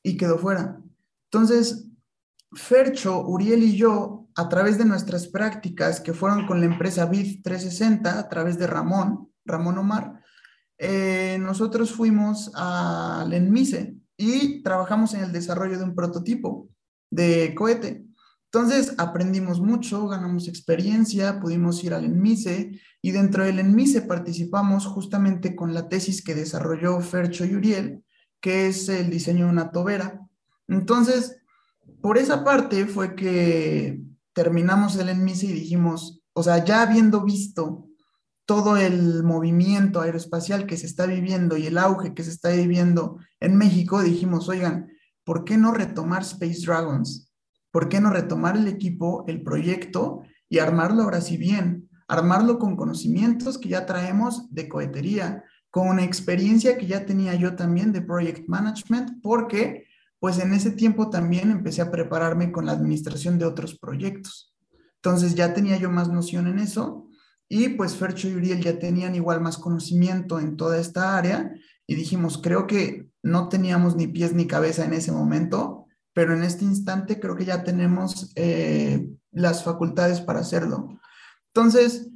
y 0.04 0.18
quedó 0.18 0.38
fuera. 0.38 0.82
Entonces, 1.32 1.88
Fercho, 2.54 3.26
Uriel 3.26 3.64
y 3.64 3.76
yo, 3.76 4.28
a 4.36 4.50
través 4.50 4.78
de 4.78 4.86
nuestras 4.86 5.28
prácticas 5.28 6.00
que 6.00 6.14
fueron 6.14 6.46
con 6.46 6.60
la 6.60 6.68
empresa 6.68 7.06
BIF 7.06 7.42
360, 7.42 8.20
a 8.20 8.30
través 8.30 8.58
de 8.58 8.68
Ramón, 8.68 9.32
Ramón 9.46 9.78
Omar, 9.78 10.22
eh, 10.78 11.38
nosotros 11.40 11.92
fuimos 11.92 12.52
al 12.54 13.32
ENMISE 13.34 13.98
y 14.18 14.62
trabajamos 14.62 15.14
en 15.14 15.24
el 15.24 15.32
desarrollo 15.32 15.78
de 15.78 15.84
un 15.84 15.96
prototipo 15.96 16.70
de 17.10 17.54
cohete. 17.56 18.05
Entonces 18.52 18.96
aprendimos 18.98 19.60
mucho, 19.60 20.08
ganamos 20.08 20.48
experiencia, 20.48 21.40
pudimos 21.40 21.84
ir 21.84 21.94
al 21.94 22.06
ENMISE 22.06 22.80
y 23.02 23.12
dentro 23.12 23.44
del 23.44 23.60
ENMISE 23.60 24.04
participamos 24.04 24.86
justamente 24.86 25.56
con 25.56 25.74
la 25.74 25.90
tesis 25.90 26.24
que 26.24 26.36
desarrolló 26.36 27.00
Fercho 27.02 27.46
y 27.46 27.56
Uriel, 27.56 28.04
que 28.40 28.68
es 28.68 28.88
el 28.90 29.10
diseño 29.10 29.46
de 29.46 29.52
una 29.52 29.72
tobera. 29.72 30.22
Entonces, 30.68 31.38
por 32.02 32.18
esa 32.18 32.44
parte 32.44 32.86
fue 32.86 33.16
que 33.16 34.02
terminamos 34.34 34.96
el 34.96 35.10
ENMISE 35.10 35.48
y 35.48 35.54
dijimos, 35.54 36.22
o 36.34 36.44
sea, 36.44 36.64
ya 36.64 36.82
habiendo 36.82 37.24
visto 37.24 37.88
todo 38.46 38.78
el 38.78 39.24
movimiento 39.24 40.02
aeroespacial 40.02 40.68
que 40.68 40.78
se 40.78 40.86
está 40.86 41.06
viviendo 41.08 41.58
y 41.58 41.66
el 41.66 41.78
auge 41.78 42.14
que 42.14 42.24
se 42.24 42.30
está 42.30 42.50
viviendo 42.50 43.18
en 43.40 43.58
México, 43.58 44.02
dijimos, 44.02 44.48
oigan, 44.50 44.92
¿por 45.24 45.44
qué 45.46 45.58
no 45.58 45.72
retomar 45.72 46.22
Space 46.22 46.62
Dragons? 46.66 47.25
¿Por 47.76 47.90
qué 47.90 48.00
no 48.00 48.10
retomar 48.10 48.56
el 48.56 48.70
equipo, 48.70 49.26
el 49.28 49.44
proyecto 49.44 50.22
y 50.48 50.60
armarlo 50.60 51.04
ahora 51.04 51.20
sí 51.20 51.36
bien? 51.36 51.90
Armarlo 52.08 52.58
con 52.58 52.78
conocimientos 52.78 53.58
que 53.58 53.68
ya 53.68 53.86
traemos 53.86 54.48
de 54.50 54.70
cohetería, 54.70 55.44
con 55.70 55.90
una 55.90 56.06
experiencia 56.06 56.78
que 56.78 56.88
ya 56.88 57.06
tenía 57.06 57.36
yo 57.36 57.58
también 57.58 57.92
de 57.92 58.02
project 58.02 58.48
management, 58.48 59.22
porque 59.22 59.88
pues 60.20 60.40
en 60.40 60.54
ese 60.54 60.72
tiempo 60.72 61.10
también 61.10 61.52
empecé 61.52 61.82
a 61.82 61.92
prepararme 61.92 62.50
con 62.50 62.66
la 62.66 62.72
administración 62.72 63.38
de 63.38 63.44
otros 63.44 63.78
proyectos. 63.78 64.56
Entonces 65.04 65.36
ya 65.36 65.54
tenía 65.54 65.76
yo 65.76 65.92
más 65.92 66.08
noción 66.08 66.48
en 66.48 66.60
eso 66.60 67.10
y 67.50 67.68
pues 67.68 67.98
Fercho 67.98 68.30
y 68.30 68.36
Uriel 68.36 68.62
ya 68.62 68.80
tenían 68.80 69.16
igual 69.16 69.42
más 69.42 69.58
conocimiento 69.58 70.40
en 70.40 70.56
toda 70.56 70.80
esta 70.80 71.18
área 71.18 71.52
y 71.86 71.96
dijimos, 71.96 72.40
creo 72.42 72.68
que 72.68 73.10
no 73.22 73.50
teníamos 73.50 73.98
ni 73.98 74.08
pies 74.08 74.34
ni 74.34 74.48
cabeza 74.48 74.86
en 74.86 74.94
ese 74.94 75.12
momento, 75.12 75.85
pero 76.16 76.34
en 76.34 76.44
este 76.44 76.64
instante 76.64 77.20
creo 77.20 77.36
que 77.36 77.44
ya 77.44 77.66
tenemos 77.66 78.32
eh, 78.36 79.06
las 79.32 79.66
facultades 79.66 80.22
para 80.22 80.40
hacerlo. 80.40 80.98
Entonces, 81.54 82.10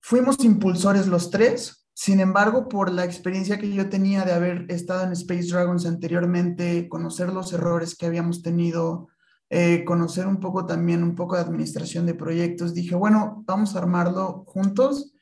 fuimos 0.00 0.42
impulsores 0.44 1.06
los 1.06 1.30
tres, 1.30 1.86
sin 1.94 2.18
embargo, 2.18 2.68
por 2.68 2.90
la 2.90 3.04
experiencia 3.04 3.56
que 3.56 3.72
yo 3.72 3.88
tenía 3.88 4.24
de 4.24 4.32
haber 4.32 4.66
estado 4.68 5.04
en 5.04 5.12
Space 5.12 5.46
Dragons 5.48 5.86
anteriormente, 5.86 6.88
conocer 6.88 7.32
los 7.32 7.52
errores 7.52 7.94
que 7.94 8.06
habíamos 8.06 8.42
tenido, 8.42 9.06
eh, 9.48 9.84
conocer 9.84 10.26
un 10.26 10.40
poco 10.40 10.66
también, 10.66 11.04
un 11.04 11.14
poco 11.14 11.36
de 11.36 11.42
administración 11.42 12.06
de 12.06 12.14
proyectos, 12.14 12.74
dije, 12.74 12.96
bueno, 12.96 13.44
vamos 13.46 13.76
a 13.76 13.78
armarlo 13.78 14.42
juntos 14.44 15.14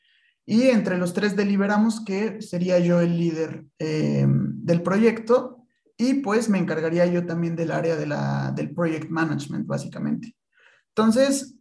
y 0.47 0.63
entre 0.69 0.97
los 0.97 1.13
tres 1.13 1.37
deliberamos 1.37 2.03
que 2.03 2.41
sería 2.41 2.79
yo 2.79 3.03
el 3.03 3.19
líder 3.19 3.67
eh, 3.79 4.27
del 4.27 4.81
proyecto 4.81 5.58
y 6.01 6.15
pues 6.15 6.49
me 6.49 6.59
encargaría 6.59 7.05
yo 7.07 7.27
también 7.27 7.57
del 7.57 7.73
área 7.73 7.97
de 7.97 8.07
la, 8.07 8.53
del 8.53 8.73
project 8.73 9.11
management, 9.11 9.67
básicamente. 9.67 10.37
Entonces, 10.95 11.57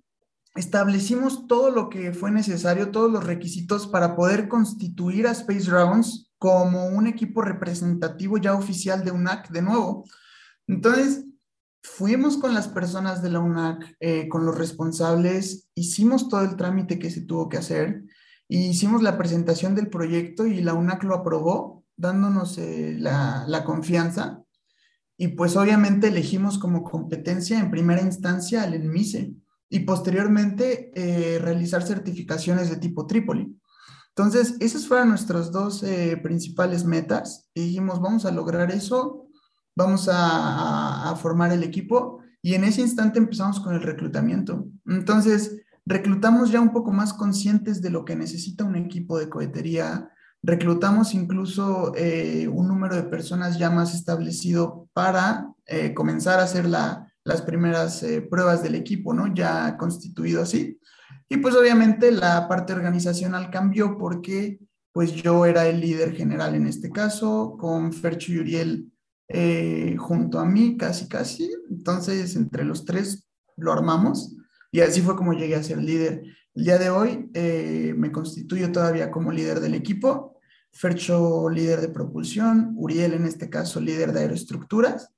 establecimos 0.56 1.47
todo 1.47 1.71
lo 1.71 1.89
que 1.89 2.13
fue 2.13 2.30
necesario, 2.30 2.91
todos 2.91 3.12
los 3.12 3.23
requisitos 3.23 3.88
para 3.88 4.15
poder 4.15 4.47
constituir 4.47 5.28
a 5.28 5.32
Space 5.32 5.69
Dragons 5.69 6.32
como 6.38 6.86
un 6.86 7.08
equipo 7.08 7.41
representativo 7.41 8.38
ya 8.38 8.54
oficial 8.54 9.04
de 9.04 9.12
UNAC 9.12 9.50
de 9.50 9.63
nuevo. 9.63 10.06
Entonces, 10.67 11.26
fuimos 11.82 12.38
con 12.38 12.54
las 12.54 12.67
personas 12.67 13.23
de 13.23 13.32
la 13.32 13.39
UNAC, 13.39 13.95
eh, 14.00 14.28
con 14.30 14.45
los 14.45 14.56
responsables, 14.56 15.67
hicimos 15.73 16.30
todo 16.30 16.41
el 16.41 16.56
trámite 16.56 17.00
que 17.00 17.10
se 17.10 17.21
tuvo 17.21 17.50
que 17.50 17.58
hacer, 17.58 18.04
y 18.47 18.67
hicimos 18.67 19.02
la 19.02 19.17
presentación 19.17 19.73
del 19.73 19.89
proyecto 19.89 20.45
y 20.45 20.62
la 20.62 20.76
UNAC 20.76 21.04
lo 21.04 21.15
aprobó 21.15 21.77
dándonos 21.98 22.58
eh, 22.60 22.96
la, 22.98 23.64
confianza 23.66 24.44
y 25.18 25.30
pues 25.30 25.58
obviamente 25.58 26.08
elegimos 26.08 26.60
como 26.60 26.84
competencia 26.84 27.60
en 27.60 27.72
primera 27.72 28.02
instancia 28.02 28.62
al 28.64 28.76
ENMISE 28.76 29.34
y 29.70 29.80
posteriormente 29.80 30.92
eh, 30.94 31.40
realizar 31.40 31.84
certificaciones 31.84 32.70
de 32.70 32.78
tipo 32.78 33.08
Trípoli. 33.08 33.60
Entonces, 34.10 34.56
esas 34.60 34.88
fueron 34.88 35.10
nuestras 35.10 35.52
dos 35.52 35.84
eh, 35.84 36.18
principales 36.22 36.86
metas 36.86 37.50
y 37.54 37.62
dijimos, 37.66 38.00
vamos 38.00 38.26
a 38.26 38.32
lograr 38.32 38.72
eso, 38.72 39.28
vamos 39.76 40.08
a, 40.08 41.10
a, 41.10 41.16
formar 41.16 41.52
el 41.52 41.64
equipo 41.64 42.22
y 42.42 42.54
en 42.54 42.64
ese 42.64 42.82
instante 42.82 43.20
empezamos 43.20 43.60
con 43.60 43.76
el 43.76 43.82
reclutamiento. 43.82 44.68
Entonces, 44.86 45.58
reclutamos 45.86 46.52
ya 46.52 46.62
un 46.62 46.72
poco 46.72 46.92
más 46.92 47.14
conscientes 47.14 47.82
de 47.82 47.90
lo 47.90 48.06
que 48.06 48.16
necesita 48.16 48.64
un 48.64 48.76
equipo 48.76 49.18
de 49.18 49.30
cohetería 49.30 50.12
Reclutamos 50.48 51.14
incluso 51.14 51.92
eh, 51.98 52.48
un 52.48 52.70
número 52.70 52.96
de 52.96 53.04
personas 53.04 53.60
ya 53.60 53.70
más 53.70 53.94
establecido 53.94 54.88
para 54.94 55.52
eh, 55.66 55.94
comenzar 55.94 56.40
a 56.40 56.44
hacer 56.44 56.70
las 56.70 57.42
primeras 57.46 58.02
eh, 58.02 58.22
pruebas 58.22 58.64
del 58.64 58.76
equipo, 58.76 59.14
¿no? 59.14 59.34
Ya 59.34 59.76
constituido 59.76 60.42
así. 60.42 60.80
Y 61.28 61.36
pues 61.36 61.54
obviamente 61.54 62.14
la 62.14 62.48
parte 62.48 62.72
organizacional 62.72 63.52
cambió 63.52 63.98
porque 63.98 64.62
pues 64.94 65.12
yo 65.12 65.46
era 65.46 65.68
el 65.68 65.82
líder 65.82 66.16
general 66.16 66.56
en 66.56 66.68
este 66.68 66.92
caso, 66.92 67.58
con 67.60 67.92
Fercho 67.92 68.32
y 68.32 68.40
Uriel 68.40 68.94
junto 69.98 70.40
a 70.40 70.46
mí, 70.46 70.78
casi, 70.78 71.10
casi. 71.10 71.52
Entonces, 71.69 72.38
entre 72.38 72.63
los 72.63 72.86
tres 72.86 73.28
lo 73.58 73.74
armamos 73.74 74.34
y 74.71 74.80
así 74.80 75.02
fue 75.02 75.17
como 75.17 75.34
llegué 75.34 75.56
a 75.56 75.63
ser 75.63 75.80
líder. 75.80 76.24
El 76.56 76.63
día 76.63 76.78
de 76.78 76.90
hoy 76.90 77.30
me 77.98 78.13
constituyo 78.13 78.71
todavía 78.71 79.12
como 79.12 79.34
líder 79.34 79.60
del 79.60 79.74
equipo 79.74 80.37
Fercho 80.78 81.50
líder 81.50 81.82
de 81.82 81.90
propulsión, 81.90 82.73
Uriel 82.75 83.13
en 83.13 83.25
este 83.25 83.50
caso 83.50 83.80
líder 83.82 84.13
de 84.13 84.21
aeroestructuras 84.21 85.12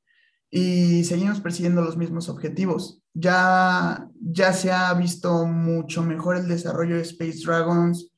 y 0.49 1.03
seguimos 1.03 1.41
persiguiendo 1.41 1.81
los 1.81 1.97
mismos 1.97 2.29
objetivos. 2.29 3.03
Ya, 3.13 4.09
ya 4.19 4.53
se 4.53 4.71
ha 4.71 4.93
visto 4.93 5.45
mucho 5.45 6.03
mejor 6.03 6.37
el 6.37 6.47
desarrollo 6.47 6.95
de 6.95 7.03
Space 7.03 7.39
Dragons. 7.45 8.11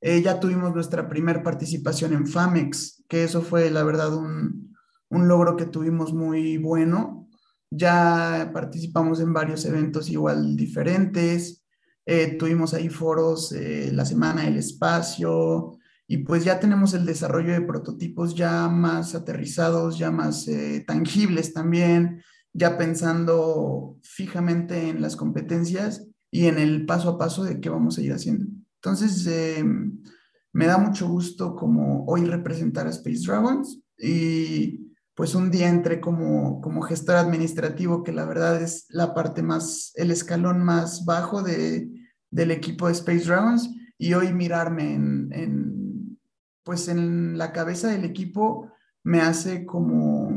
Eh, 0.00 0.22
ya 0.22 0.40
tuvimos 0.40 0.74
nuestra 0.74 1.08
primera 1.08 1.42
participación 1.42 2.12
en 2.12 2.26
FAMEX, 2.26 3.04
que 3.08 3.24
eso 3.24 3.42
fue 3.42 3.70
la 3.70 3.82
verdad 3.84 4.14
un, 4.14 4.74
un 5.08 5.28
logro 5.28 5.56
que 5.56 5.66
tuvimos 5.66 6.12
muy 6.12 6.58
bueno. 6.58 7.28
ya 7.70 8.50
participamos 8.54 9.20
en 9.20 9.32
varios 9.32 9.64
eventos 9.64 10.08
igual 10.08 10.56
diferentes, 10.56 11.64
eh, 12.06 12.36
tuvimos 12.38 12.72
ahí 12.74 12.88
foros 12.88 13.52
eh, 13.52 13.90
la 13.92 14.04
Semana 14.04 14.44
del 14.44 14.56
Espacio 14.56 15.75
y 16.08 16.18
pues 16.18 16.44
ya 16.44 16.60
tenemos 16.60 16.94
el 16.94 17.04
desarrollo 17.04 17.52
de 17.52 17.62
prototipos 17.62 18.34
ya 18.34 18.68
más 18.68 19.14
aterrizados, 19.14 19.98
ya 19.98 20.10
más 20.10 20.46
eh, 20.48 20.84
tangibles 20.86 21.52
también, 21.52 22.22
ya 22.52 22.78
pensando 22.78 23.98
fijamente 24.02 24.88
en 24.88 25.02
las 25.02 25.16
competencias 25.16 26.06
y 26.30 26.46
en 26.46 26.58
el 26.58 26.86
paso 26.86 27.10
a 27.10 27.18
paso 27.18 27.44
de 27.44 27.60
qué 27.60 27.68
vamos 27.68 27.98
a 27.98 28.02
ir 28.02 28.12
haciendo. 28.12 28.46
Entonces, 28.80 29.28
me 30.52 30.66
da 30.66 30.78
mucho 30.78 31.08
gusto 31.08 31.54
como 31.56 32.04
hoy 32.06 32.24
representar 32.24 32.86
a 32.86 32.90
Space 32.90 33.26
Dragons 33.26 33.82
y 33.98 34.86
pues 35.16 35.34
un 35.34 35.50
día 35.50 35.68
entré 35.68 36.00
como, 36.00 36.60
como 36.60 36.82
gestor 36.82 37.16
administrativo, 37.16 38.02
que 38.02 38.12
la 38.12 38.26
verdad 38.26 38.62
es 38.62 38.86
la 38.90 39.14
parte 39.14 39.42
más, 39.42 39.92
el 39.94 40.10
escalón 40.10 40.62
más 40.62 41.06
bajo 41.06 41.42
de, 41.42 41.90
del 42.30 42.50
equipo 42.50 42.86
de 42.86 42.92
Space 42.92 43.24
Dragons, 43.24 43.70
y 43.98 44.12
hoy 44.12 44.34
mirarme 44.34 44.94
en, 44.94 45.30
en, 45.32 45.75
pues 46.66 46.88
en 46.88 47.38
la 47.38 47.52
cabeza 47.52 47.88
del 47.88 48.04
equipo 48.04 48.72
me 49.04 49.20
hace 49.20 49.64
como, 49.64 50.32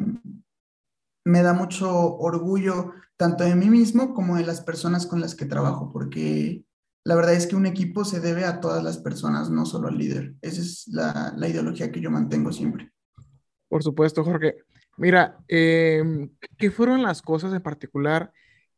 me 1.25 1.41
da 1.41 1.53
mucho 1.53 2.17
orgullo 2.17 2.93
tanto 3.17 3.43
de 3.43 3.55
mí 3.55 3.67
mismo 3.67 4.13
como 4.13 4.37
de 4.37 4.45
las 4.45 4.61
personas 4.61 5.07
con 5.07 5.21
las 5.21 5.33
que 5.33 5.45
trabajo, 5.45 5.91
porque 5.91 6.63
la 7.03 7.15
verdad 7.15 7.33
es 7.33 7.47
que 7.47 7.55
un 7.55 7.65
equipo 7.65 8.05
se 8.05 8.19
debe 8.19 8.45
a 8.45 8.61
todas 8.61 8.83
las 8.83 8.99
personas, 8.99 9.49
no 9.49 9.65
solo 9.65 9.87
al 9.87 9.97
líder. 9.97 10.35
Esa 10.43 10.61
es 10.61 10.87
la, 10.89 11.33
la 11.35 11.47
ideología 11.47 11.91
que 11.91 11.99
yo 11.99 12.11
mantengo 12.11 12.51
siempre. 12.51 12.91
Por 13.67 13.81
supuesto, 13.81 14.23
Jorge. 14.23 14.57
Mira, 14.97 15.39
em, 15.47 16.29
¿qué 16.59 16.69
fueron 16.69 17.01
las 17.01 17.23
cosas 17.23 17.53
en 17.53 17.63
particular 17.63 18.31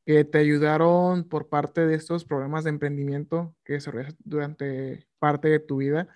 que 0.05 0.23
te 0.23 0.37
ayudaron 0.37 1.25
por 1.25 1.49
parte 1.49 1.85
de 1.85 1.95
estos 1.95 2.23
programas 2.23 2.63
de 2.63 2.69
emprendimiento 2.69 3.53
que 3.65 3.73
desarrollaste 3.73 4.21
durante 4.23 5.05
parte 5.19 5.49
de 5.49 5.59
tu 5.59 5.77
vida 5.77 6.07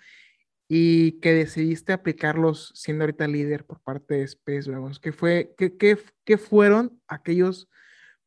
y 0.68 1.20
que 1.20 1.32
decidiste 1.32 1.92
aplicarlos 1.92 2.72
siendo 2.74 3.04
ahorita 3.04 3.28
líder 3.28 3.64
por 3.64 3.80
parte 3.80 4.14
de 4.14 4.22
Space 4.22 4.70
Dragons? 4.70 4.98
¿Qué, 4.98 5.12
fue, 5.12 5.54
qué, 5.56 5.76
qué, 5.76 5.98
qué 6.24 6.38
fueron 6.38 7.00
aquellos 7.06 7.68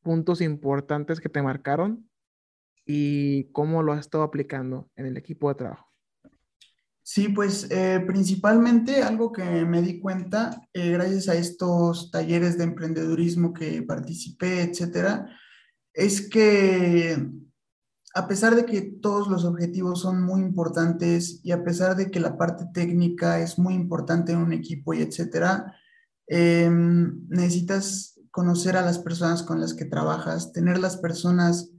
puntos 0.01 0.41
importantes 0.41 1.19
que 1.19 1.29
te 1.29 1.41
marcaron 1.41 2.09
y 2.85 3.45
cómo 3.51 3.83
lo 3.83 3.93
has 3.93 3.99
estado 3.99 4.23
aplicando 4.23 4.89
en 4.95 5.05
el 5.05 5.17
equipo 5.17 5.49
de 5.49 5.55
trabajo? 5.55 5.89
Sí, 7.03 7.27
pues 7.29 7.69
eh, 7.71 8.03
principalmente 8.05 9.01
algo 9.01 9.31
que 9.31 9.43
me 9.43 9.81
di 9.81 9.99
cuenta 9.99 10.61
eh, 10.73 10.91
gracias 10.91 11.27
a 11.27 11.33
estos 11.33 12.11
talleres 12.11 12.57
de 12.57 12.65
emprendedurismo 12.65 13.51
que 13.51 13.81
participé, 13.81 14.61
etcétera, 14.61 15.27
es 15.91 16.29
que 16.29 17.17
a 18.15 18.27
pesar 18.27 18.55
de 18.55 18.65
que 18.65 18.81
todos 18.81 19.27
los 19.27 19.45
objetivos 19.45 20.01
son 20.01 20.23
muy 20.23 20.41
importantes 20.41 21.41
y 21.43 21.51
a 21.51 21.63
pesar 21.63 21.95
de 21.95 22.09
que 22.09 22.19
la 22.19 22.37
parte 22.37 22.65
técnica 22.73 23.39
es 23.39 23.59
muy 23.59 23.73
importante 23.73 24.31
en 24.31 24.39
un 24.39 24.53
equipo 24.53 24.93
y 24.93 25.01
etcétera, 25.01 25.75
em, 26.27 27.27
necesitas 27.29 28.19
conocer 28.31 28.77
a 28.77 28.81
las 28.81 28.99
personas 28.99 29.43
con 29.43 29.59
las 29.59 29.73
que 29.73 29.85
trabajas, 29.85 30.53
tener 30.53 30.79
las 30.79 30.97
personas 30.97 31.71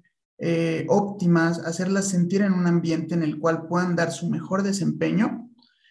eh, 0.42 0.86
óptimas, 0.88 1.58
hacerlas 1.58 2.08
sentir 2.08 2.40
en 2.40 2.54
un 2.54 2.66
ambiente 2.66 3.14
en 3.14 3.22
el 3.22 3.38
cual 3.38 3.66
puedan 3.66 3.94
dar 3.94 4.10
su 4.10 4.30
mejor 4.30 4.62
desempeño 4.62 5.50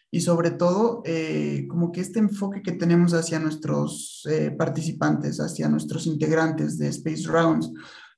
y 0.09 0.21
sobre 0.21 0.49
todo 0.49 1.03
eh, 1.05 1.67
como 1.69 1.91
que 1.91 2.01
este 2.01 2.17
enfoque 2.17 2.63
que 2.63 2.71
tenemos 2.71 3.13
hacia 3.13 3.39
nuestros 3.39 4.27
eh, 4.27 4.49
participantes, 4.49 5.39
hacia 5.39 5.69
nuestros 5.69 6.07
integrantes 6.07 6.79
de 6.79 6.87
Space 6.87 7.27
Rounds. 7.27 7.71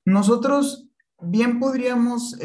Nosotros 0.06 0.88
bien 1.24 1.58
podríamos 1.58 2.36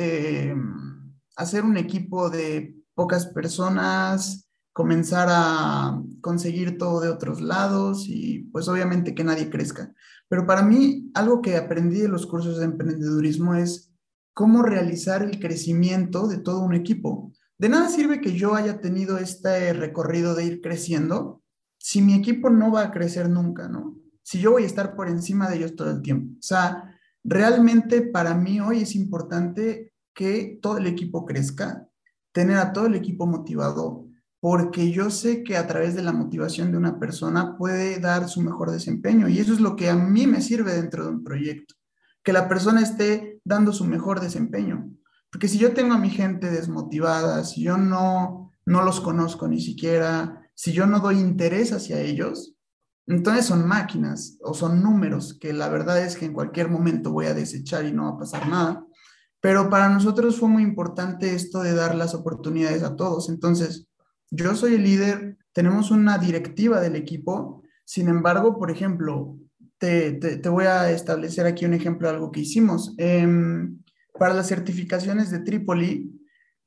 hacer 1.35 1.63
un 1.63 1.77
equipo 1.77 2.29
de 2.29 2.75
pocas 2.93 3.27
personas, 3.27 4.49
comenzar 4.73 5.27
a 5.31 6.01
conseguir 6.21 6.77
todo 6.77 6.99
de 6.99 7.09
otros 7.09 7.41
lados 7.41 8.05
y 8.07 8.49
pues 8.51 8.67
obviamente 8.67 9.15
que 9.15 9.23
nadie 9.23 9.49
crezca. 9.49 9.93
Pero 10.29 10.45
para 10.45 10.61
mí, 10.61 11.09
algo 11.13 11.41
que 11.41 11.55
aprendí 11.57 11.99
de 11.99 12.09
los 12.09 12.27
cursos 12.27 12.59
de 12.59 12.65
emprendedurismo 12.65 13.55
es 13.55 13.91
cómo 14.33 14.61
realizar 14.61 15.23
el 15.23 15.39
crecimiento 15.39 16.27
de 16.27 16.37
todo 16.37 16.61
un 16.61 16.75
equipo. 16.75 17.31
De 17.57 17.69
nada 17.69 17.89
sirve 17.89 18.21
que 18.21 18.33
yo 18.33 18.53
haya 18.53 18.79
tenido 18.81 19.17
este 19.17 19.73
recorrido 19.73 20.35
de 20.35 20.45
ir 20.45 20.61
creciendo 20.61 21.41
si 21.79 22.01
mi 22.01 22.13
equipo 22.13 22.49
no 22.49 22.71
va 22.71 22.81
a 22.83 22.91
crecer 22.91 23.29
nunca, 23.29 23.67
¿no? 23.67 23.95
Si 24.21 24.39
yo 24.39 24.51
voy 24.51 24.63
a 24.63 24.67
estar 24.67 24.95
por 24.95 25.07
encima 25.07 25.49
de 25.49 25.57
ellos 25.57 25.75
todo 25.75 25.89
el 25.89 26.01
tiempo. 26.01 26.33
O 26.33 26.43
sea, 26.43 26.96
realmente 27.23 28.01
para 28.01 28.33
mí 28.33 28.59
hoy 28.59 28.81
es 28.81 28.95
importante 28.95 29.93
que 30.13 30.59
todo 30.61 30.77
el 30.77 30.87
equipo 30.87 31.25
crezca, 31.25 31.87
tener 32.31 32.57
a 32.57 32.73
todo 32.73 32.87
el 32.87 32.95
equipo 32.95 33.27
motivado, 33.27 34.07
porque 34.39 34.91
yo 34.91 35.09
sé 35.09 35.43
que 35.43 35.57
a 35.57 35.67
través 35.67 35.95
de 35.95 36.03
la 36.03 36.11
motivación 36.11 36.71
de 36.71 36.77
una 36.77 36.99
persona 36.99 37.57
puede 37.57 37.99
dar 37.99 38.27
su 38.29 38.41
mejor 38.41 38.71
desempeño 38.71 39.27
y 39.27 39.39
eso 39.39 39.53
es 39.53 39.59
lo 39.59 39.75
que 39.75 39.89
a 39.89 39.95
mí 39.95 40.27
me 40.27 40.41
sirve 40.41 40.73
dentro 40.73 41.03
de 41.03 41.11
un 41.11 41.23
proyecto, 41.23 41.75
que 42.23 42.33
la 42.33 42.47
persona 42.47 42.81
esté 42.81 43.41
dando 43.43 43.71
su 43.73 43.85
mejor 43.85 44.19
desempeño. 44.19 44.91
Porque 45.31 45.47
si 45.47 45.57
yo 45.57 45.73
tengo 45.73 45.93
a 45.93 45.99
mi 45.99 46.09
gente 46.09 46.49
desmotivada, 46.49 47.43
si 47.43 47.61
yo 47.63 47.77
no, 47.77 48.51
no 48.65 48.83
los 48.83 49.01
conozco 49.01 49.47
ni 49.47 49.61
siquiera, 49.61 50.49
si 50.53 50.71
yo 50.71 50.87
no 50.87 50.99
doy 50.99 51.19
interés 51.19 51.71
hacia 51.71 51.99
ellos, 51.99 52.56
entonces 53.07 53.45
son 53.45 53.65
máquinas 53.65 54.37
o 54.41 54.53
son 54.53 54.83
números 54.83 55.37
que 55.39 55.53
la 55.53 55.69
verdad 55.69 56.03
es 56.03 56.17
que 56.17 56.25
en 56.25 56.33
cualquier 56.33 56.69
momento 56.69 57.11
voy 57.11 57.27
a 57.27 57.33
desechar 57.33 57.85
y 57.85 57.93
no 57.93 58.03
va 58.03 58.09
a 58.09 58.17
pasar 58.17 58.47
nada. 58.49 58.85
Pero 59.39 59.69
para 59.69 59.87
nosotros 59.87 60.37
fue 60.37 60.49
muy 60.49 60.63
importante 60.63 61.33
esto 61.33 61.61
de 61.61 61.73
dar 61.73 61.95
las 61.95 62.13
oportunidades 62.13 62.83
a 62.83 62.97
todos. 62.97 63.29
Entonces, 63.29 63.87
yo 64.29 64.55
soy 64.55 64.75
el 64.75 64.83
líder, 64.83 65.37
tenemos 65.53 65.89
una 65.89 66.17
directiva 66.17 66.81
del 66.81 66.97
equipo, 66.97 67.63
sin 67.85 68.09
embargo, 68.09 68.57
por 68.59 68.71
ejemplo, 68.71 69.37
te, 69.77 70.41
voy 70.49 70.65
a 70.65 70.91
establecer 70.91 71.45
aquí 71.45 71.65
un 71.65 71.75
ejemplo 71.75 72.09
de 72.09 72.15
algo 72.15 72.31
que 72.31 72.41
hicimos. 72.41 72.93
Em, 72.97 73.81
para 74.19 74.33
las 74.33 74.47
certificaciones 74.47 75.31
de 75.31 75.39
Trípoli, 75.39 76.11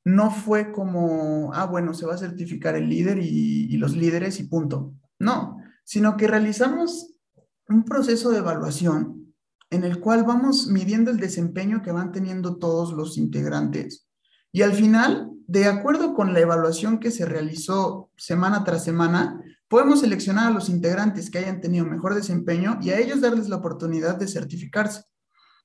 no 0.05 0.31
fue 0.31 0.71
como, 0.71 1.51
ah, 1.53 1.65
bueno, 1.67 1.93
se 1.93 2.07
va 2.07 2.15
a 2.15 2.17
certificar 2.17 2.75
el 2.75 2.89
líder 2.89 3.19
y, 3.19 3.67
y 3.69 3.77
los 3.77 3.95
líderes 3.95 4.39
y 4.39 4.45
punto. 4.45 4.95
No, 5.19 5.60
sino 5.83 6.17
que 6.17 6.27
realizamos 6.27 7.13
un 7.67 7.83
proceso 7.83 8.31
de 8.31 8.39
evaluación 8.39 9.33
en 9.69 9.83
el 9.83 9.99
cual 9.99 10.23
vamos 10.23 10.67
midiendo 10.67 11.11
el 11.11 11.17
desempeño 11.17 11.81
que 11.81 11.91
van 11.91 12.11
teniendo 12.11 12.57
todos 12.57 12.91
los 12.91 13.17
integrantes. 13.17 14.07
Y 14.51 14.63
al 14.63 14.73
final 14.73 15.31
de 15.51 15.65
acuerdo 15.65 16.13
con 16.13 16.33
la 16.33 16.39
evaluación 16.39 16.97
que 16.97 17.11
se 17.11 17.25
realizó 17.25 18.09
semana 18.15 18.63
tras 18.63 18.85
semana, 18.85 19.43
podemos 19.67 19.99
seleccionar 19.99 20.47
a 20.47 20.53
los 20.53 20.69
integrantes 20.69 21.29
que 21.29 21.39
hayan 21.39 21.59
tenido 21.59 21.85
mejor 21.85 22.15
desempeño 22.15 22.79
y 22.81 22.91
a 22.91 22.99
ellos 22.99 23.19
darles 23.19 23.49
la 23.49 23.57
oportunidad 23.57 24.15
de 24.15 24.29
certificarse. 24.29 25.03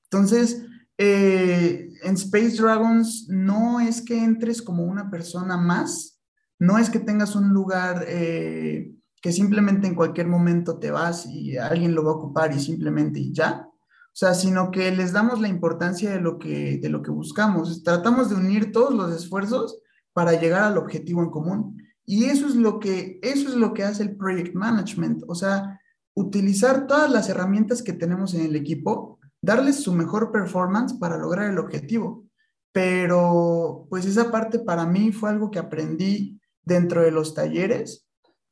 Entonces, 0.03 0.65
eh, 0.97 1.89
en 2.03 2.15
Space 2.15 2.61
Dragons 2.61 3.27
no 3.29 3.79
es 3.79 4.01
que 4.01 4.21
entres 4.21 4.61
como 4.61 4.83
una 4.83 5.09
persona 5.09 5.55
más, 5.55 6.19
no 6.59 6.77
es 6.77 6.89
que 6.89 6.99
tengas 6.99 7.33
un 7.37 7.53
lugar 7.53 8.03
eh, 8.09 8.91
que 9.21 9.31
simplemente 9.31 9.87
en 9.87 9.95
cualquier 9.95 10.27
momento 10.27 10.77
te 10.77 10.91
vas 10.91 11.25
y 11.25 11.57
alguien 11.57 11.95
lo 11.95 12.03
va 12.03 12.11
a 12.11 12.15
ocupar 12.15 12.53
y 12.53 12.59
simplemente 12.59 13.19
y 13.19 13.33
ya. 13.33 13.67
O 13.67 14.19
sea, 14.19 14.33
sino 14.33 14.71
que 14.71 14.91
les 14.91 15.11
damos 15.11 15.39
la 15.39 15.47
importancia 15.47 16.09
de 16.11 16.19
lo 16.19 16.39
que, 16.39 16.79
de 16.81 16.89
lo 16.89 17.01
que 17.03 17.11
buscamos. 17.11 17.83
Tratamos 17.83 18.29
de 18.29 18.35
unir 18.35 18.71
todos 18.71 18.93
los 18.93 19.15
esfuerzos 19.15 19.79
para 20.13 20.39
llegar 20.39 20.63
al 20.63 20.77
objetivo 20.77 21.21
en 21.21 21.29
común. 21.29 21.83
Y 22.03 22.25
eso 22.25 22.47
es 22.47 22.55
lo 22.55 22.79
que, 22.79 23.19
eso 23.21 23.49
es 23.49 23.55
lo 23.55 23.73
que 23.73 23.83
hace 23.83 24.01
el 24.01 24.15
project 24.15 24.55
management. 24.55 25.23
O 25.27 25.35
sea, 25.35 25.79
utilizar 26.15 26.87
todas 26.87 27.11
las 27.11 27.29
herramientas 27.29 27.83
que 27.83 27.93
tenemos 27.93 28.33
en 28.33 28.41
el 28.41 28.55
equipo, 28.55 29.19
darles 29.39 29.83
su 29.83 29.93
mejor 29.93 30.31
performance 30.31 30.93
para 30.93 31.17
lograr 31.17 31.51
el 31.51 31.59
objetivo. 31.59 32.25
Pero 32.71 33.85
pues 33.89 34.05
esa 34.05 34.31
parte 34.31 34.57
para 34.57 34.87
mí 34.87 35.11
fue 35.11 35.29
algo 35.29 35.51
que 35.51 35.59
aprendí 35.59 36.41
dentro 36.63 37.01
de 37.03 37.11
los 37.11 37.35
talleres, 37.35 38.06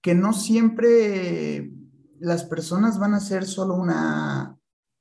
que 0.05 0.13
no 0.13 0.33
siempre 0.33 1.71
las 2.19 2.43
personas 2.43 2.99
van 2.99 3.15
a 3.15 3.19
ser 3.19 3.43
solo 3.43 3.73
una, 3.73 4.55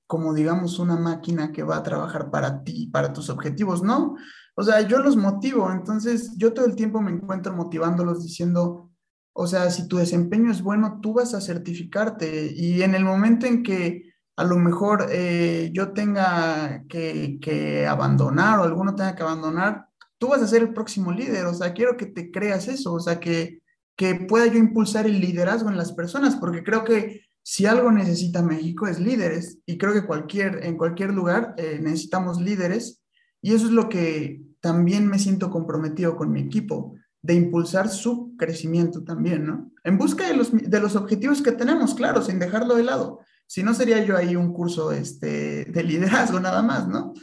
como 0.07 0.33
digamos, 0.33 0.79
una 0.79 0.97
máquina 0.97 1.53
que 1.53 1.63
va 1.63 1.77
a 1.77 1.83
trabajar 1.83 2.31
para 2.31 2.65
ti, 2.65 2.87
para 2.87 3.13
tus 3.13 3.29
objetivos, 3.29 3.83
¿no? 3.83 4.17
O 4.55 4.63
sea, 4.63 4.81
yo 4.81 5.01
los 5.01 5.19
motivo, 5.19 5.71
entonces 5.71 6.33
yo 6.39 6.55
todo 6.55 6.65
el 6.65 6.75
tiempo 6.75 7.03
me 7.03 7.11
encuentro 7.11 7.53
motivándolos 7.53 8.23
diciendo, 8.23 8.93
o 9.35 9.47
sea, 9.47 9.71
si 9.71 9.89
tu 9.89 9.99
desempeño 9.99 10.51
es 10.51 10.63
bueno, 10.63 11.01
tú 11.03 11.13
vas 11.13 11.35
a 11.35 11.43
certificarte. 11.43 12.51
Y 12.57 12.81
en 12.81 12.95
el 12.95 13.05
momento 13.05 13.45
en 13.45 13.63
que 13.63 14.11
a 14.37 14.45
lo 14.45 14.57
mejor 14.57 15.09
eh, 15.11 15.69
yo 15.75 15.93
tenga 15.93 16.83
que, 16.89 17.37
que 17.43 17.87
abandonar 17.87 18.59
o 18.59 18.63
alguno 18.63 18.95
tenga 18.95 19.15
que 19.15 19.23
abandonar, 19.23 19.87
tú 20.17 20.29
vas 20.29 20.41
a 20.41 20.49
ser 20.49 20.63
el 20.63 20.73
próximo 20.73 21.13
líder, 21.13 21.45
o 21.45 21.53
sea, 21.53 21.75
quiero 21.75 21.95
que 21.99 22.07
te 22.07 22.31
creas 22.31 22.69
eso, 22.69 22.95
o 22.95 23.01
sea, 23.01 23.21
que, 23.21 23.61
que 23.97 24.15
pueda 24.15 24.47
yo 24.47 24.59
impulsar 24.59 25.07
el 25.07 25.21
liderazgo 25.21 25.71
en 25.71 25.77
las 25.77 25.93
personas, 25.93 26.37
porque 26.37 26.65
creo 26.65 26.85
que 26.85 27.23
si 27.43 27.67
algo 27.67 27.93
necesita 27.93 28.43
México 28.43 28.87
es 28.87 28.99
líderes 28.99 29.59
y 29.67 29.77
creo 29.77 29.93
que 29.93 30.07
cualquier, 30.07 30.65
en 30.65 30.77
cualquier 30.77 31.13
lugar 31.13 31.55
eh, 31.59 31.79
necesitamos 31.81 32.41
líderes 32.41 33.03
y 33.43 33.55
eso 33.55 33.67
es 33.67 33.73
lo 33.73 33.89
que 33.89 34.41
también 34.61 35.07
me 35.07 35.19
siento 35.19 35.51
comprometido 35.51 36.17
con 36.17 36.33
mi 36.33 36.41
equipo, 36.41 36.95
de 37.21 37.35
impulsar 37.35 37.89
su 37.89 38.35
crecimiento 38.37 39.03
también, 39.03 39.47
¿no? 39.47 39.71
En 39.83 39.97
busca 39.97 40.27
de 40.27 40.35
los, 40.35 40.53
de 40.53 40.81
los 40.81 40.95
objetivos 40.95 41.41
que 41.41 41.53
tenemos, 41.53 41.95
claro, 41.95 42.23
sin 42.23 42.39
dejarlo 42.39 42.75
de 42.75 42.83
lado. 42.83 43.21
Si 43.47 43.63
no, 43.63 43.73
sería 43.73 44.05
yo 44.05 44.17
ahí 44.17 44.37
un 44.37 44.53
curso 44.53 44.93
este, 44.93 45.65
de 45.65 45.83
liderazgo 45.83 46.41
nada 46.41 46.63
más, 46.63 46.87
¿no? 46.87 47.15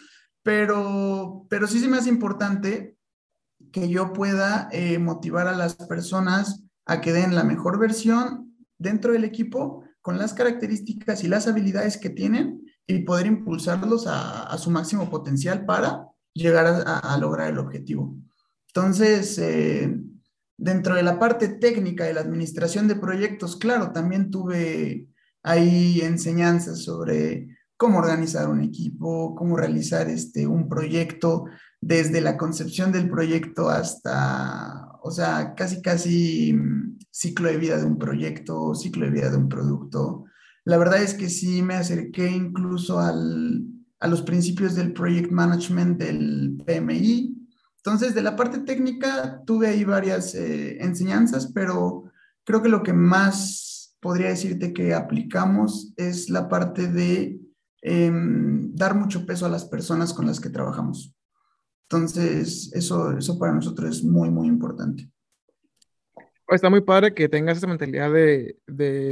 Pero, 0.43 1.45
pero 1.49 1.67
sí 1.67 1.79
se 1.79 1.87
me 1.87 1.97
hace 1.97 2.09
importante 2.09 2.97
que 3.71 3.89
yo 3.89 4.13
pueda 4.13 4.69
eh, 4.71 4.99
motivar 4.99 5.47
a 5.47 5.55
las 5.55 5.75
personas 5.75 6.63
a 6.85 7.01
que 7.01 7.13
den 7.13 7.35
la 7.35 7.43
mejor 7.43 7.79
versión 7.79 8.55
dentro 8.77 9.13
del 9.13 9.23
equipo 9.23 9.83
con 10.01 10.17
las 10.17 10.33
características 10.33 11.23
y 11.23 11.27
las 11.27 11.47
habilidades 11.47 11.97
que 11.97 12.09
tienen 12.09 12.61
y 12.87 12.99
poder 12.99 13.27
impulsarlos 13.27 14.05
a, 14.07 14.57
su 14.57 14.71
máximo 14.71 15.09
potencial 15.09 15.65
para 15.65 16.07
llegar 16.33 16.83
a, 16.85 17.17
lograr 17.17 17.51
el 17.51 17.59
objetivo. 17.59 18.15
Entonces, 18.67 19.37
eh, 19.37 19.95
dentro 20.57 20.95
de 20.95 21.03
la 21.03 21.19
parte 21.19 21.47
técnica 21.47 22.05
de 22.05 22.13
la 22.13 22.21
administración 22.21 22.87
de 22.87 22.95
proyectos, 22.95 23.55
claro, 23.55 23.91
también 23.91 24.31
tuve 24.31 25.07
ahí 25.43 26.01
enseñanzas 26.01 26.83
sobre 26.83 27.47
cómo 27.77 27.99
organizar 27.99 28.49
un 28.49 28.61
equipo, 28.61 29.35
cómo 29.35 29.57
realizar 29.57 30.07
este, 30.09 30.45
un 30.45 30.69
proyecto, 30.69 31.45
desde 31.81 32.21
la 32.21 32.37
concepción 32.37 32.91
del 32.91 33.09
proyecto 33.09 33.69
hasta, 33.69 34.91
o 35.01 35.09
sea, 35.09 35.55
casi, 35.55 35.81
casi 35.81 36.53
mm, 36.53 36.99
ciclo 37.09 37.49
de 37.49 37.57
vida 37.57 37.77
de 37.77 37.85
un 37.85 37.97
proyecto, 37.97 38.75
ciclo 38.75 39.05
de 39.05 39.11
vida 39.11 39.31
de 39.31 39.37
un 39.37 39.49
producto. 39.49 40.25
La 40.63 40.77
verdad 40.77 41.01
es 41.01 41.15
que 41.15 41.27
sí 41.29 41.63
me 41.63 41.73
acerqué 41.73 42.29
incluso 42.29 42.99
al, 42.99 43.65
a 43.99 44.07
los 44.07 44.21
principios 44.21 44.75
del 44.75 44.93
project 44.93 45.31
management 45.31 45.97
del 45.99 46.61
PMI. 46.65 47.35
Entonces, 47.77 48.13
de 48.13 48.21
la 48.21 48.35
parte 48.35 48.59
técnica 48.59 49.41
tuve 49.45 49.67
ahí 49.67 49.83
varias 49.83 50.35
eh, 50.35 50.77
enseñanzas, 50.83 51.51
pero 51.51 52.03
creo 52.43 52.61
que 52.61 52.69
lo 52.69 52.83
que 52.83 52.93
más 52.93 53.97
podría 53.99 54.29
decirte 54.29 54.71
que 54.71 54.93
aplicamos 54.93 55.93
es 55.97 56.29
la 56.29 56.47
parte 56.47 56.87
de 56.87 57.39
em, 57.81 58.71
dar 58.75 58.95
mucho 58.95 59.25
peso 59.25 59.47
a 59.47 59.49
las 59.49 59.65
personas 59.65 60.13
con 60.13 60.27
las 60.27 60.39
que 60.39 60.51
trabajamos. 60.51 61.15
Entonces, 61.91 62.71
eso, 62.73 63.17
eso 63.17 63.37
para 63.37 63.51
nosotros 63.51 63.97
es 63.97 64.03
muy, 64.03 64.29
muy 64.29 64.47
importante. 64.47 65.09
Está 66.47 66.69
muy 66.69 66.79
padre 66.79 67.13
que 67.13 67.27
tengas 67.27 67.57
esa 67.57 67.67
mentalidad 67.67 68.09
de, 68.13 68.55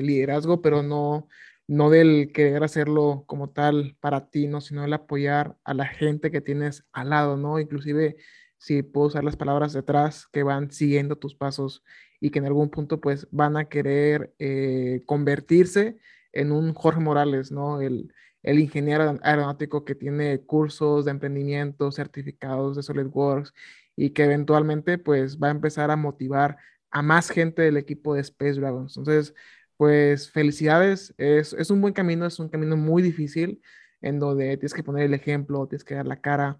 liderazgo, 0.02 0.62
pero 0.62 0.82
no, 0.82 1.28
no 1.68 1.90
del 1.90 2.32
querer 2.34 2.64
hacerlo 2.64 3.26
como 3.28 3.50
tal 3.50 3.98
para 4.00 4.30
ti, 4.30 4.48
¿no? 4.48 4.62
Sino 4.62 4.86
el 4.86 4.94
apoyar 4.94 5.58
a 5.66 5.74
la 5.74 5.88
gente 5.88 6.32
que 6.32 6.40
tienes 6.40 6.86
al 6.94 7.10
lado, 7.10 7.36
¿no? 7.36 7.60
Inclusive, 7.60 8.16
si 8.58 8.82
puedo 8.82 9.08
usar 9.08 9.26
las 9.26 9.36
palabras 9.36 9.74
detrás, 9.74 10.28
que 10.32 10.44
van 10.44 10.72
siguiendo 10.72 11.18
tus 11.18 11.36
pasos 11.36 11.84
y 12.22 12.30
que 12.30 12.40
en 12.40 12.46
algún 12.46 12.70
punto, 12.70 13.02
pues, 13.02 13.28
van 13.32 13.58
a 13.58 13.66
querer 13.66 14.34
eh, 14.40 15.04
convertirse 15.06 15.98
en 16.32 16.54
un 16.54 16.74
Jorge 16.74 17.02
Morales, 17.02 17.52
¿no? 17.52 17.82
El, 17.82 18.14
el 18.44 18.60
ingeniero 18.60 19.18
aeronáutico 19.22 19.86
que 19.86 19.96
tiene 19.96 20.42
cursos 20.42 21.06
de 21.06 21.12
emprendimiento, 21.12 21.92
certificados 21.92 22.76
de 22.76 22.84
SolidWorks 22.84 23.54
y 23.96 24.12
que 24.12 24.24
eventualmente 24.24 24.98
pues 24.98 25.38
va 25.40 25.48
a 25.48 25.52
empezar 25.52 25.92
a 25.92 25.96
motivar 25.98 26.58
a 26.92 27.02
más 27.02 27.30
gente 27.30 27.62
del 27.64 27.78
equipo 27.78 28.16
de 28.16 28.22
Space 28.22 28.54
Dragons. 28.60 28.98
Entonces, 28.98 29.34
pues 29.78 30.32
felicidades, 30.32 31.14
es, 31.18 31.54
es 31.54 31.70
un 31.72 31.82
buen 31.82 31.94
camino, 31.94 32.26
es 32.26 32.40
un 32.40 32.50
camino 32.50 32.78
muy 32.78 33.02
difícil 33.02 33.62
en 34.02 34.20
donde 34.20 34.58
tienes 34.58 34.74
que 34.74 34.84
poner 34.84 35.04
el 35.06 35.14
ejemplo, 35.14 35.68
tienes 35.68 35.84
que 35.84 35.96
dar 35.96 36.08
la 36.08 36.22
cara. 36.22 36.60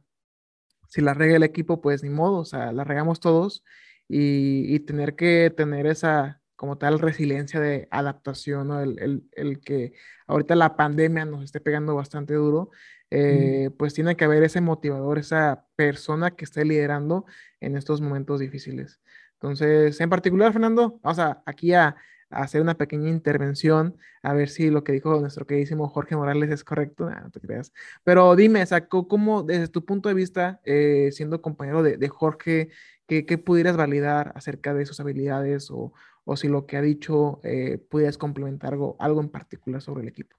Si 0.90 1.02
la 1.02 1.14
rega 1.14 1.36
el 1.38 1.44
equipo, 1.44 1.82
pues 1.82 2.04
ni 2.04 2.10
modo, 2.10 2.40
o 2.40 2.46
sea, 2.46 2.72
la 2.72 2.84
regamos 2.84 3.20
todos 3.20 3.64
y, 4.08 4.74
y 4.74 4.80
tener 4.82 5.16
que 5.16 5.54
tener 5.56 5.86
esa, 5.88 6.42
como 6.60 6.78
tal 6.78 7.00
resiliencia 7.00 7.62
de 7.62 7.88
adaptación, 7.90 8.68
¿no? 8.68 8.82
el, 8.82 9.24
el, 9.32 9.62
que 9.62 9.94
ahorita 10.28 10.56
la 10.56 10.76
pandemia 10.76 11.24
nos 11.24 11.42
esté 11.46 11.62
pegando 11.62 11.96
bastante 11.96 12.34
duro, 12.34 12.70
eh, 13.12 13.70
pues 13.78 13.94
tiene 13.94 14.18
que 14.18 14.26
haber 14.26 14.44
ese 14.44 14.60
motivador, 14.60 15.20
esa 15.20 15.66
persona 15.78 16.32
que 16.32 16.44
esté 16.44 16.66
liderando 16.66 17.26
en 17.62 17.78
estos 17.78 18.02
momentos 18.02 18.42
difíciles. 18.42 19.00
Entonces, 19.36 20.02
en 20.02 20.10
particular, 20.10 20.52
Fernando, 20.52 21.00
vamos 21.02 21.20
a, 21.20 21.42
aquí 21.46 21.74
a, 21.74 21.96
hacer 22.30 22.62
una 22.62 22.76
pequeña 22.76 23.08
intervención, 23.08 23.96
a 24.22 24.34
ver 24.34 24.50
si 24.50 24.70
lo 24.70 24.84
que 24.84 24.92
dijo 24.92 25.18
nuestro 25.20 25.48
queridísimo 25.48 25.88
Jorge 25.88 26.18
Morales 26.18 26.52
es 26.52 26.66
correcto, 26.66 27.10
no 27.10 27.32
te 27.32 27.40
creas. 27.40 27.72
Pero 28.04 28.36
dime, 28.36 28.66
o 28.92 29.08
¿cómo, 29.08 29.44
desde 29.44 29.70
tu 29.70 29.86
punto 29.86 30.10
de 30.10 30.16
vista, 30.16 30.60
eh, 30.66 31.10
siendo 31.14 31.42
compañero 31.42 31.84
de, 31.84 31.96
de 31.96 32.10
Jorge, 32.10 32.70
¿qué, 33.08 33.26
¿qué, 33.26 33.38
pudieras 33.38 33.78
validar 33.78 34.34
acerca 34.36 34.74
de 34.74 34.86
sus 34.86 35.00
habilidades 35.00 35.72
o, 35.72 35.94
o 36.30 36.38
si 36.38 36.48
lo 36.48 36.68
que 36.68 36.78
ha 36.78 36.82
dicho 36.82 37.40
eh, 37.44 37.80
pudieras 37.90 38.20
complementar 38.20 38.74
algo, 38.74 38.96
algo 39.00 39.20
en 39.20 39.30
particular 39.30 39.82
sobre 39.82 40.04
el 40.04 40.10
equipo. 40.10 40.38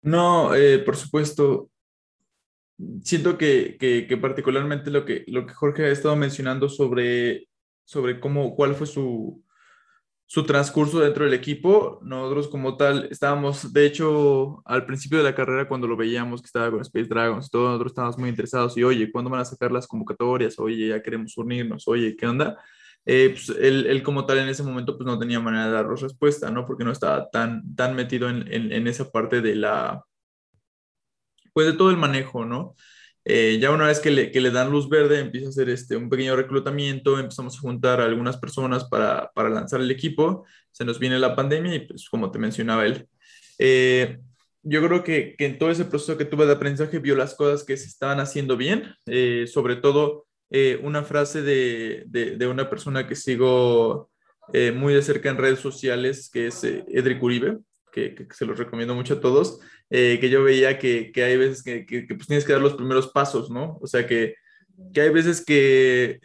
No, 0.00 0.54
eh, 0.54 0.78
por 0.78 0.96
supuesto. 0.96 1.70
Siento 3.02 3.36
que, 3.36 3.76
que, 3.78 4.16
particularmente 4.16 4.90
lo 4.90 5.04
que, 5.04 5.24
lo 5.28 5.46
que 5.46 5.52
Jorge 5.52 5.84
ha 5.84 5.90
estado 5.90 6.16
mencionando 6.16 6.70
sobre, 6.70 7.48
sobre 7.84 8.18
cómo, 8.18 8.56
cuál 8.56 8.74
fue 8.74 8.86
su, 8.86 9.44
su 10.24 10.44
transcurso 10.46 11.00
dentro 11.00 11.26
del 11.26 11.34
equipo. 11.34 12.00
Nosotros 12.02 12.48
como 12.48 12.78
tal 12.78 13.06
estábamos, 13.10 13.74
de 13.74 13.84
hecho, 13.84 14.62
al 14.64 14.86
principio 14.86 15.18
de 15.18 15.24
la 15.24 15.34
carrera 15.34 15.68
cuando 15.68 15.86
lo 15.86 15.98
veíamos 15.98 16.40
que 16.40 16.46
estaba 16.46 16.70
con 16.70 16.80
Space 16.80 17.08
Dragons, 17.08 17.50
todos 17.50 17.66
nosotros 17.66 17.90
estábamos 17.90 18.18
muy 18.18 18.30
interesados 18.30 18.74
y, 18.78 18.82
oye, 18.82 19.12
¿cuándo 19.12 19.30
van 19.30 19.42
a 19.42 19.44
sacar 19.44 19.70
las 19.70 19.86
convocatorias? 19.86 20.58
Oye, 20.58 20.88
ya 20.88 21.02
queremos 21.02 21.36
unirnos, 21.36 21.86
oye, 21.88 22.16
¿qué 22.16 22.26
onda? 22.26 22.58
Eh, 23.06 23.30
pues 23.30 23.50
él, 23.58 24.02
como 24.02 24.24
tal 24.24 24.38
en 24.38 24.48
ese 24.48 24.62
momento 24.62 24.96
pues 24.96 25.06
no 25.06 25.18
tenía 25.18 25.38
manera 25.38 25.66
de 25.66 25.72
darnos 25.72 26.00
respuesta, 26.00 26.50
¿no? 26.50 26.64
Porque 26.64 26.84
no 26.84 26.92
estaba 26.92 27.28
tan, 27.30 27.74
tan 27.74 27.94
metido 27.94 28.30
en, 28.30 28.50
en, 28.50 28.86
esa 28.86 29.10
parte 29.10 29.42
de 29.42 29.54
la, 29.54 30.02
pues 31.52 31.66
de 31.66 31.74
todo 31.74 31.90
el 31.90 31.96
manejo, 31.96 32.44
¿no? 32.46 32.74
Eh, 33.26 33.58
ya 33.60 33.70
una 33.70 33.86
vez 33.86 34.00
que 34.00 34.10
le, 34.10 34.30
que 34.30 34.40
le, 34.40 34.50
dan 34.50 34.70
luz 34.70 34.88
verde, 34.88 35.18
empieza 35.20 35.46
a 35.46 35.50
hacer 35.50 35.68
este, 35.70 35.96
un 35.96 36.10
pequeño 36.10 36.36
reclutamiento, 36.36 37.18
empezamos 37.18 37.56
a 37.56 37.60
juntar 37.60 38.00
a 38.00 38.04
algunas 38.04 38.36
personas 38.36 38.84
para, 38.84 39.30
para 39.34 39.48
lanzar 39.50 39.80
el 39.80 39.90
equipo, 39.90 40.44
se 40.70 40.84
nos 40.84 40.98
viene 40.98 41.18
la 41.18 41.34
pandemia 41.34 41.74
y 41.74 41.80
pues 41.86 42.08
como 42.08 42.30
te 42.30 42.38
mencionaba 42.38 42.86
él. 42.86 43.08
Eh, 43.58 44.18
yo 44.62 44.82
creo 44.86 45.04
que, 45.04 45.36
que, 45.36 45.46
en 45.46 45.58
todo 45.58 45.70
ese 45.70 45.84
proceso 45.84 46.16
que 46.16 46.24
tuve 46.24 46.46
de 46.46 46.52
aprendizaje 46.52 46.98
vio 46.98 47.16
las 47.16 47.34
cosas 47.34 47.64
que 47.64 47.76
se 47.76 47.86
estaban 47.86 48.18
haciendo 48.18 48.56
bien, 48.56 48.94
sobre 49.46 49.76
todo 49.76 50.23
eh, 50.50 50.78
una 50.82 51.02
frase 51.02 51.42
de, 51.42 52.04
de, 52.06 52.46
una 52.46 52.70
persona 52.70 53.06
que 53.06 53.16
sigo 53.16 54.10
eh, 54.52 54.72
muy 54.72 54.94
de 54.94 55.02
cerca 55.02 55.30
en 55.30 55.38
redes 55.38 55.60
sociales, 55.60 56.30
que 56.32 56.48
es 56.48 56.62
eh, 56.64 56.84
Edric 56.88 57.22
Uribe, 57.22 57.58
que, 57.92 58.26
se 58.30 58.46
los 58.46 58.58
recomiendo 58.58 58.94
mucho 58.94 59.14
a 59.14 59.20
todos, 59.20 59.60
que 59.88 60.28
yo 60.28 60.42
veía 60.42 60.78
que, 60.78 61.12
que 61.12 61.22
hay 61.22 61.36
veces 61.36 61.62
que, 61.62 61.86
que, 61.86 62.02
pues 62.14 62.26
tienes 62.26 62.44
que 62.44 62.52
dar 62.52 62.60
los 62.60 62.74
primeros 62.74 63.08
pasos, 63.08 63.50
¿no? 63.50 63.78
O 63.80 63.86
sea, 63.86 64.06
que 64.06 64.34
hay 64.96 65.10
veces 65.10 65.44
que, 65.44 66.20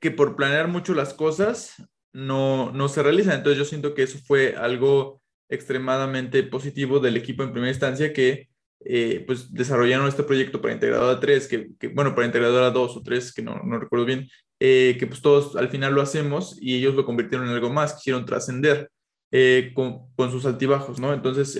que 0.00 0.10
por 0.10 0.36
planear 0.36 0.68
mucho 0.68 0.94
las 0.94 1.14
cosas 1.14 1.74
no, 2.12 2.72
no 2.72 2.88
se 2.88 3.02
realizan. 3.02 3.36
Entonces 3.36 3.58
yo 3.58 3.64
siento 3.64 3.94
que 3.94 4.02
eso 4.02 4.18
fue 4.18 4.54
algo 4.56 5.22
extremadamente 5.48 6.42
positivo 6.42 7.00
del 7.00 7.16
equipo 7.16 7.42
en 7.42 7.52
primera 7.52 7.70
instancia, 7.70 8.12
que 8.12 8.48
eh, 8.84 9.24
pues 9.26 9.52
desarrollaron 9.52 10.06
este 10.06 10.22
proyecto 10.22 10.60
para 10.60 10.74
integradora 10.74 11.18
3, 11.18 11.48
que, 11.48 11.88
bueno, 11.88 12.14
para 12.14 12.26
integradora 12.26 12.70
2 12.70 12.96
o 12.96 13.02
3, 13.02 13.32
que 13.32 13.42
no, 13.42 13.60
no 13.64 13.78
recuerdo 13.78 14.06
bien, 14.06 14.28
eh, 14.60 14.96
que 14.98 15.06
pues 15.06 15.20
todos 15.20 15.56
al 15.56 15.68
final 15.68 15.94
lo 15.94 16.00
hacemos 16.00 16.56
y 16.60 16.76
ellos 16.76 16.94
lo 16.94 17.04
convirtieron 17.04 17.48
en 17.48 17.54
algo 17.54 17.70
más, 17.70 17.94
quisieron 17.94 18.24
trascender 18.24 18.90
eh, 19.32 19.72
con, 19.74 20.10
con, 20.14 20.30
sus 20.30 20.46
altibajos, 20.46 21.00
¿no? 21.00 21.12
Entonces, 21.12 21.54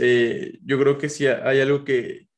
yo 0.64 0.78
creo 0.78 0.96
que 0.96 1.08
si 1.08 1.26
hay 1.26 1.60
algo 1.60 1.84
que, 1.84 2.28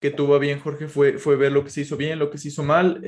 que 0.00 0.10
tuvo 0.10 0.38
bien 0.38 0.60
Jorge 0.60 0.88
fue, 0.88 1.18
fue 1.18 1.36
ver 1.36 1.52
lo 1.52 1.62
que 1.62 1.70
se 1.70 1.82
hizo 1.82 1.96
bien, 1.96 2.18
lo 2.18 2.30
que 2.30 2.38
se 2.38 2.48
hizo 2.48 2.62
mal, 2.64 3.02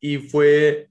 y 0.00 0.18
fue 0.18 0.88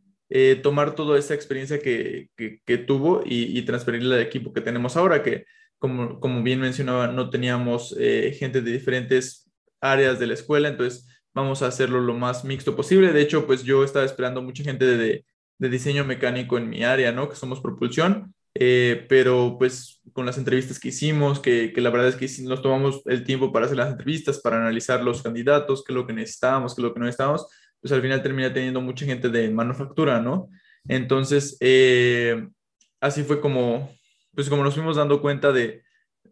tomar 0.63 0.95
toda 0.95 1.19
esa 1.19 1.33
experiencia 1.35 1.79
que, 1.79 2.29
que, 2.35 2.61
que 2.65 2.77
tuvo 2.77 3.21
y, 3.23 3.57
y 3.57 3.61
transferirla 3.63 4.15
al 4.15 4.21
equipo 4.21 4.53
que 4.53 4.61
tenemos 4.61 4.97
ahora, 4.97 5.21
que 5.21 5.45
como, 5.85 6.19
como 6.19 6.41
bien 6.41 6.59
mencionaba, 6.59 7.07
no 7.07 7.29
teníamos 7.29 7.95
eh, 7.99 8.35
gente 8.39 8.63
de 8.63 8.71
diferentes 8.71 9.51
áreas 9.79 10.17
de 10.17 10.25
la 10.25 10.33
escuela, 10.33 10.67
entonces 10.67 11.07
vamos 11.31 11.61
a 11.61 11.67
hacerlo 11.67 11.99
lo 11.99 12.15
más 12.15 12.43
mixto 12.43 12.75
posible. 12.75 13.13
De 13.13 13.21
hecho, 13.21 13.45
pues 13.45 13.63
yo 13.63 13.83
estaba 13.83 14.03
esperando 14.03 14.41
mucha 14.41 14.63
gente 14.63 14.83
de, 14.83 15.25
de 15.59 15.69
diseño 15.69 16.03
mecánico 16.03 16.57
en 16.57 16.69
mi 16.69 16.83
área, 16.83 17.11
¿no? 17.11 17.29
Que 17.29 17.35
somos 17.35 17.61
propulsión, 17.61 18.33
eh, 18.55 19.05
pero 19.07 19.57
pues 19.59 20.01
con 20.11 20.25
las 20.25 20.39
entrevistas 20.39 20.79
que 20.79 20.87
hicimos, 20.87 21.39
que, 21.39 21.71
que, 21.71 21.81
la 21.81 21.91
verdad 21.91 22.07
es 22.07 22.15
que 22.15 22.43
nos 22.43 22.63
tomamos 22.63 23.03
el 23.05 23.23
tiempo 23.23 23.51
para 23.51 23.67
hacer 23.67 23.77
las 23.77 23.91
entrevistas, 23.91 24.39
para 24.39 24.57
analizar 24.57 25.03
los 25.03 25.21
candidatos, 25.21 25.83
qué 25.83 25.93
es 25.93 25.95
lo 25.95 26.07
que 26.07 26.13
necesitábamos, 26.13 26.73
qué 26.73 26.81
es 26.81 26.83
lo 26.83 26.93
que 26.95 26.99
no 26.99 27.05
necesitábamos, 27.05 27.45
pues 27.79 27.91
al 27.91 28.01
final 28.01 28.23
termina 28.23 28.51
teniendo 28.51 28.81
mucha 28.81 29.05
gente 29.05 29.29
de 29.29 29.51
manufactura, 29.51 30.19
¿no? 30.19 30.49
Entonces, 30.87 31.57
eh, 31.59 32.47
así 32.99 33.21
fue 33.21 33.39
como, 33.39 33.95
pues 34.35 34.49
como 34.49 34.63
nos 34.63 34.75
fuimos 34.75 34.97
dando 34.97 35.21
cuenta 35.21 35.51
de, 35.51 35.83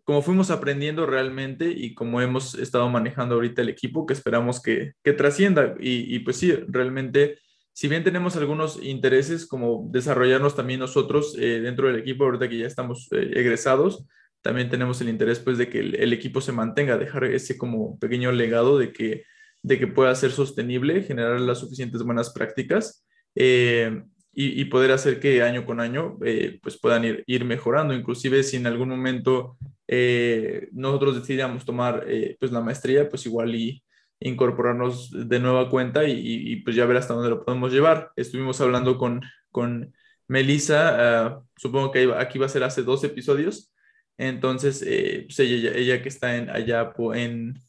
como 0.03 0.21
fuimos 0.21 0.51
aprendiendo 0.51 1.05
realmente 1.05 1.69
y 1.69 1.93
como 1.93 2.21
hemos 2.21 2.55
estado 2.55 2.89
manejando 2.89 3.35
ahorita 3.35 3.61
el 3.61 3.69
equipo, 3.69 4.05
que 4.05 4.13
esperamos 4.13 4.61
que, 4.61 4.93
que 5.03 5.13
trascienda. 5.13 5.75
Y, 5.79 6.13
y, 6.13 6.19
pues 6.19 6.37
sí, 6.37 6.51
realmente, 6.67 7.39
si 7.71 7.87
bien 7.87 8.03
tenemos 8.03 8.35
algunos 8.35 8.83
intereses 8.83 9.47
como 9.47 9.87
desarrollarnos 9.91 10.55
también 10.55 10.79
nosotros 10.79 11.35
eh, 11.39 11.61
dentro 11.61 11.87
del 11.87 11.97
equipo, 11.97 12.25
ahorita 12.25 12.49
que 12.49 12.57
ya 12.59 12.67
estamos 12.67 13.07
eh, 13.11 13.31
egresados, 13.35 14.05
también 14.41 14.69
tenemos 14.69 14.99
el 14.99 15.07
interés 15.07 15.39
pues 15.39 15.57
de 15.57 15.69
que 15.69 15.79
el, 15.79 16.11
equipo 16.11 16.41
se 16.41 16.51
mantenga, 16.51 16.97
dejar 16.97 17.23
ese 17.23 17.57
como 17.57 17.97
pequeño 17.97 18.33
legado 18.33 18.77
de 18.77 18.91
que, 18.91 19.23
de 19.61 19.79
que 19.79 19.87
pueda 19.87 20.13
ser 20.15 20.31
sostenible, 20.31 21.01
generar 21.03 21.39
las 21.39 21.59
suficientes 21.59 22.03
buenas 22.03 22.33
prácticas. 22.33 23.05
Eh, 23.35 24.03
y, 24.35 24.65
poder 24.65 24.91
hacer 24.91 25.19
que 25.19 25.43
año 25.43 25.63
con 25.63 25.79
año 25.79 26.17
eh, 26.25 26.59
pues 26.63 26.79
puedan 26.79 27.05
ir, 27.05 27.23
ir, 27.27 27.45
mejorando. 27.45 27.93
Inclusive 27.93 28.41
si 28.41 28.57
en 28.57 28.65
algún 28.65 28.89
momento 28.89 29.57
eh, 29.87 30.69
nosotros 30.71 31.15
decidíamos 31.15 31.65
tomar 31.65 32.05
eh, 32.07 32.35
pues 32.39 32.51
la 32.51 32.61
maestría, 32.61 33.07
pues 33.09 33.25
igual 33.27 33.53
y 33.53 33.83
incorporarnos 34.19 35.11
de 35.29 35.39
nueva 35.39 35.69
cuenta 35.69 36.05
y, 36.07 36.55
pues 36.57 36.75
ya 36.75 36.85
ver 36.85 36.97
hasta 36.97 37.13
dónde 37.13 37.29
lo 37.29 37.45
podemos 37.45 37.71
llevar. 37.71 38.11
Estuvimos 38.15 38.59
hablando 38.59 38.97
con, 38.97 39.21
con 39.51 39.93
Melissa, 40.27 41.37
uh, 41.37 41.47
supongo 41.55 41.91
que 41.91 42.11
aquí 42.17 42.39
va 42.39 42.47
a 42.47 42.49
ser 42.49 42.63
hace 42.63 42.81
dos 42.81 43.03
episodios, 43.03 43.73
entonces 44.17 44.79
pues 44.79 45.39
ella, 45.39 45.73
ella, 45.75 46.01
que 46.01 46.07
está 46.07 46.37
en, 46.37 46.49
allá 46.49 46.93
en, 47.15 47.59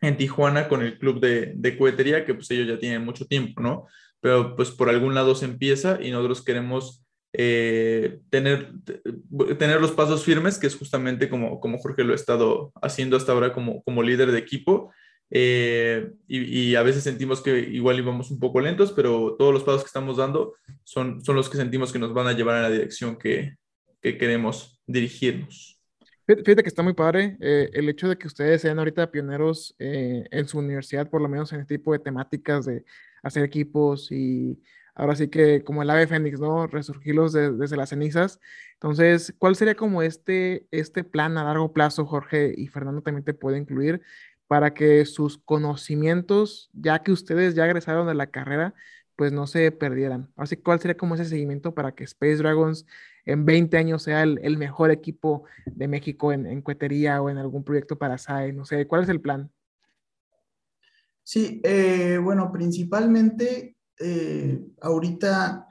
en 0.00 0.16
Tijuana 0.16 0.68
con 0.68 0.82
el 0.82 0.98
club 0.98 1.20
de, 1.20 1.52
de 1.54 1.76
cohetería, 1.76 2.24
que 2.24 2.34
pues 2.34 2.50
ellos 2.50 2.66
ya 2.66 2.78
tienen 2.78 3.04
mucho 3.04 3.26
tiempo, 3.26 3.60
¿no? 3.60 3.86
Pero 4.20 4.56
pues 4.56 4.70
por 4.70 4.88
algún 4.88 5.14
lado 5.14 5.34
se 5.34 5.44
empieza 5.44 5.98
y 6.02 6.10
nosotros 6.10 6.42
queremos 6.42 7.04
eh, 7.32 8.20
tener, 8.30 8.72
tener 9.58 9.80
los 9.80 9.92
pasos 9.92 10.24
firmes, 10.24 10.58
que 10.58 10.66
es 10.66 10.76
justamente 10.76 11.28
como, 11.28 11.60
como 11.60 11.78
Jorge 11.78 12.04
lo 12.04 12.12
ha 12.12 12.16
estado 12.16 12.72
haciendo 12.80 13.16
hasta 13.16 13.32
ahora 13.32 13.52
como, 13.52 13.82
como 13.82 14.02
líder 14.02 14.32
de 14.32 14.38
equipo. 14.38 14.92
Eh, 15.30 16.10
y, 16.26 16.70
y, 16.70 16.74
a 16.74 16.82
veces 16.82 17.04
sentimos 17.04 17.42
que 17.42 17.58
igual 17.58 17.98
íbamos 17.98 18.30
un 18.30 18.38
poco 18.40 18.60
lentos, 18.60 18.92
pero 18.92 19.36
todos 19.38 19.52
los 19.52 19.62
pasos 19.62 19.82
que 19.82 19.88
estamos 19.88 20.16
dando 20.16 20.54
son, 20.84 21.22
son 21.22 21.36
los 21.36 21.50
que 21.50 21.58
sentimos 21.58 21.92
que 21.92 21.98
nos 21.98 22.14
van 22.14 22.28
a 22.28 22.32
llevar 22.32 22.56
en 22.56 22.62
la 22.62 22.70
dirección 22.70 23.16
que, 23.16 23.56
que 24.00 24.16
queremos 24.16 24.80
dirigirnos. 24.86 25.77
Fíjate 26.28 26.62
que 26.62 26.68
está 26.68 26.82
muy 26.82 26.92
padre 26.92 27.38
eh, 27.40 27.70
el 27.72 27.88
hecho 27.88 28.06
de 28.06 28.18
que 28.18 28.26
ustedes 28.26 28.60
sean 28.60 28.78
ahorita 28.78 29.10
pioneros 29.10 29.74
eh, 29.78 30.26
en 30.30 30.46
su 30.46 30.58
universidad, 30.58 31.08
por 31.08 31.22
lo 31.22 31.28
menos 31.28 31.54
en 31.54 31.60
este 31.60 31.78
tipo 31.78 31.94
de 31.94 32.00
temáticas 32.00 32.66
de 32.66 32.84
hacer 33.22 33.44
equipos 33.44 34.12
y 34.12 34.62
ahora 34.94 35.16
sí 35.16 35.28
que 35.28 35.64
como 35.64 35.82
el 35.82 35.88
ave 35.88 36.06
fénix, 36.06 36.38
¿no? 36.38 36.66
Resurgirlos 36.66 37.32
de, 37.32 37.52
desde 37.52 37.78
las 37.78 37.88
cenizas. 37.88 38.40
Entonces, 38.74 39.34
¿cuál 39.38 39.56
sería 39.56 39.74
como 39.74 40.02
este, 40.02 40.66
este 40.70 41.02
plan 41.02 41.38
a 41.38 41.44
largo 41.44 41.72
plazo, 41.72 42.04
Jorge 42.04 42.52
y 42.54 42.66
Fernando 42.66 43.00
también 43.00 43.24
te 43.24 43.32
puede 43.32 43.56
incluir, 43.56 44.02
para 44.48 44.74
que 44.74 45.06
sus 45.06 45.38
conocimientos, 45.38 46.68
ya 46.74 47.02
que 47.02 47.12
ustedes 47.12 47.54
ya 47.54 47.64
egresaron 47.64 48.06
de 48.06 48.14
la 48.14 48.26
carrera, 48.30 48.74
pues 49.18 49.32
no 49.32 49.48
se 49.48 49.72
perdieran? 49.72 50.32
Así 50.36 50.54
que, 50.54 50.62
¿cuál 50.62 50.78
sería 50.78 50.96
como 50.96 51.16
ese 51.16 51.24
seguimiento 51.24 51.74
para 51.74 51.92
que 51.92 52.04
Space 52.04 52.36
Dragons 52.36 52.86
en 53.26 53.44
20 53.44 53.76
años 53.76 54.04
sea 54.04 54.22
el, 54.22 54.56
mejor 54.56 54.92
equipo 54.92 55.42
de 55.66 55.88
México 55.88 56.32
en, 56.32 56.46
en, 56.46 56.62
o 56.64 57.28
en 57.28 57.38
algún 57.38 57.64
proyecto 57.64 57.98
para 57.98 58.16
SAE? 58.16 58.52
No 58.52 58.64
sé, 58.64 58.86
¿cuál 58.86 59.02
es 59.02 59.08
el 59.08 59.20
plan? 59.20 59.50
Sí, 61.24 61.60
eh, 61.64 62.20
bueno, 62.22 62.52
principalmente 62.52 63.76
eh, 63.98 64.60
ahorita 64.80 65.66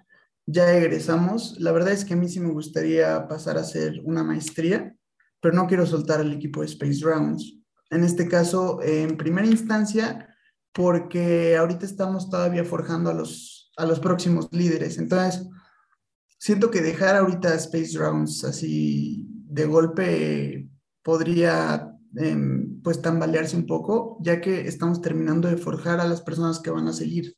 ya 0.45 0.77
egresamos. 0.77 1.57
La 1.57 1.71
verdad 1.71 1.93
es 1.93 2.03
que 2.03 2.15
a 2.15 2.17
mí 2.17 2.27
sí 2.27 2.41
me 2.41 2.51
gustaría 2.51 3.29
pasar 3.29 3.57
a 3.57 3.61
hacer 3.61 4.01
una 4.03 4.23
maestría, 4.23 4.93
pero 5.39 5.55
no 5.55 5.67
quiero 5.67 5.85
soltar 5.85 6.19
al 6.19 6.33
equipo 6.33 6.59
de 6.59 6.65
Space 6.65 6.99
Rounds. 7.01 7.61
En 7.91 8.03
este 8.03 8.27
caso, 8.27 8.81
en 8.83 9.15
primera 9.15 9.47
instancia, 9.47 10.35
porque 10.73 11.57
ahorita 11.57 11.85
estamos 11.85 12.29
todavía 12.29 12.63
forjando 12.63 13.09
a 13.09 13.13
los, 13.13 13.71
a 13.77 13.85
los 13.85 13.99
próximos 13.99 14.47
líderes. 14.51 14.97
Entonces, 14.97 15.47
siento 16.37 16.69
que 16.71 16.81
dejar 16.81 17.15
ahorita 17.15 17.55
Space 17.55 17.97
Rounds 17.97 18.43
así 18.43 19.25
de 19.29 19.65
golpe 19.65 20.69
podría 21.01 21.93
eh, 22.19 22.37
pues 22.83 23.01
tambalearse 23.01 23.55
un 23.55 23.65
poco, 23.65 24.17
ya 24.21 24.41
que 24.41 24.67
estamos 24.67 25.01
terminando 25.01 25.47
de 25.47 25.57
forjar 25.57 25.99
a 25.99 26.07
las 26.07 26.21
personas 26.21 26.59
que 26.59 26.71
van 26.71 26.87
a 26.87 26.93
seguir. 26.93 27.35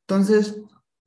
Entonces, 0.00 0.60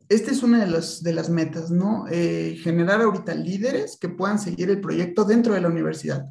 esta 0.07 0.31
es 0.31 0.43
una 0.43 0.63
de 0.63 0.71
las, 0.71 1.01
de 1.01 1.13
las 1.13 1.29
metas, 1.29 1.71
¿no? 1.71 2.05
Eh, 2.09 2.57
generar 2.61 3.01
ahorita 3.01 3.33
líderes 3.33 3.97
que 3.97 4.09
puedan 4.09 4.37
seguir 4.37 4.69
el 4.69 4.81
proyecto 4.81 5.23
dentro 5.25 5.53
de 5.53 5.61
la 5.61 5.67
universidad. 5.67 6.25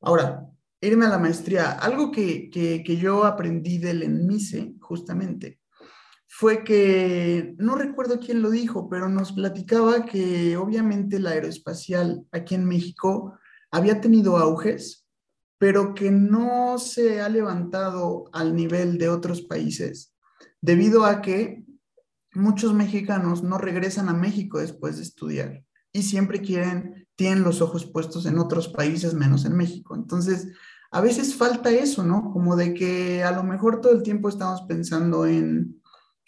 Ahora, 0.00 0.46
irme 0.80 1.06
a 1.06 1.10
la 1.10 1.18
maestría. 1.18 1.72
Algo 1.72 2.10
que, 2.10 2.50
que, 2.50 2.82
que 2.84 2.96
yo 2.96 3.24
aprendí 3.24 3.78
del 3.78 4.02
ENMISE, 4.02 4.74
justamente, 4.80 5.60
fue 6.32 6.62
que, 6.64 7.54
no 7.58 7.74
recuerdo 7.74 8.20
quién 8.20 8.40
lo 8.40 8.50
dijo, 8.50 8.88
pero 8.88 9.08
nos 9.08 9.32
platicaba 9.32 10.06
que 10.06 10.56
obviamente 10.56 11.18
la 11.18 11.30
aeroespacial 11.30 12.24
aquí 12.30 12.54
en 12.54 12.64
México 12.64 13.36
había 13.70 14.00
tenido 14.00 14.36
auges, 14.36 15.06
pero 15.58 15.92
que 15.92 16.10
no 16.10 16.78
se 16.78 17.20
ha 17.20 17.28
levantado 17.28 18.30
al 18.32 18.54
nivel 18.54 18.96
de 18.96 19.08
otros 19.08 19.42
países, 19.42 20.14
debido 20.60 21.04
a 21.04 21.20
que 21.20 21.64
muchos 22.32 22.74
mexicanos 22.74 23.42
no 23.42 23.58
regresan 23.58 24.08
a 24.08 24.14
México 24.14 24.60
después 24.60 24.96
de 24.96 25.02
estudiar 25.02 25.64
y 25.92 26.02
siempre 26.02 26.40
quieren, 26.40 27.08
tienen 27.16 27.42
los 27.42 27.60
ojos 27.60 27.86
puestos 27.86 28.24
en 28.26 28.38
otros 28.38 28.68
países 28.68 29.14
menos 29.14 29.44
en 29.44 29.56
México. 29.56 29.94
Entonces, 29.94 30.48
a 30.90 31.00
veces 31.00 31.34
falta 31.36 31.70
eso, 31.70 32.02
¿no? 32.02 32.30
Como 32.32 32.56
de 32.56 32.74
que 32.74 33.22
a 33.22 33.30
lo 33.30 33.44
mejor 33.44 33.80
todo 33.80 33.92
el 33.92 34.02
tiempo 34.02 34.28
estamos 34.28 34.62
pensando 34.62 35.24
en 35.26 35.80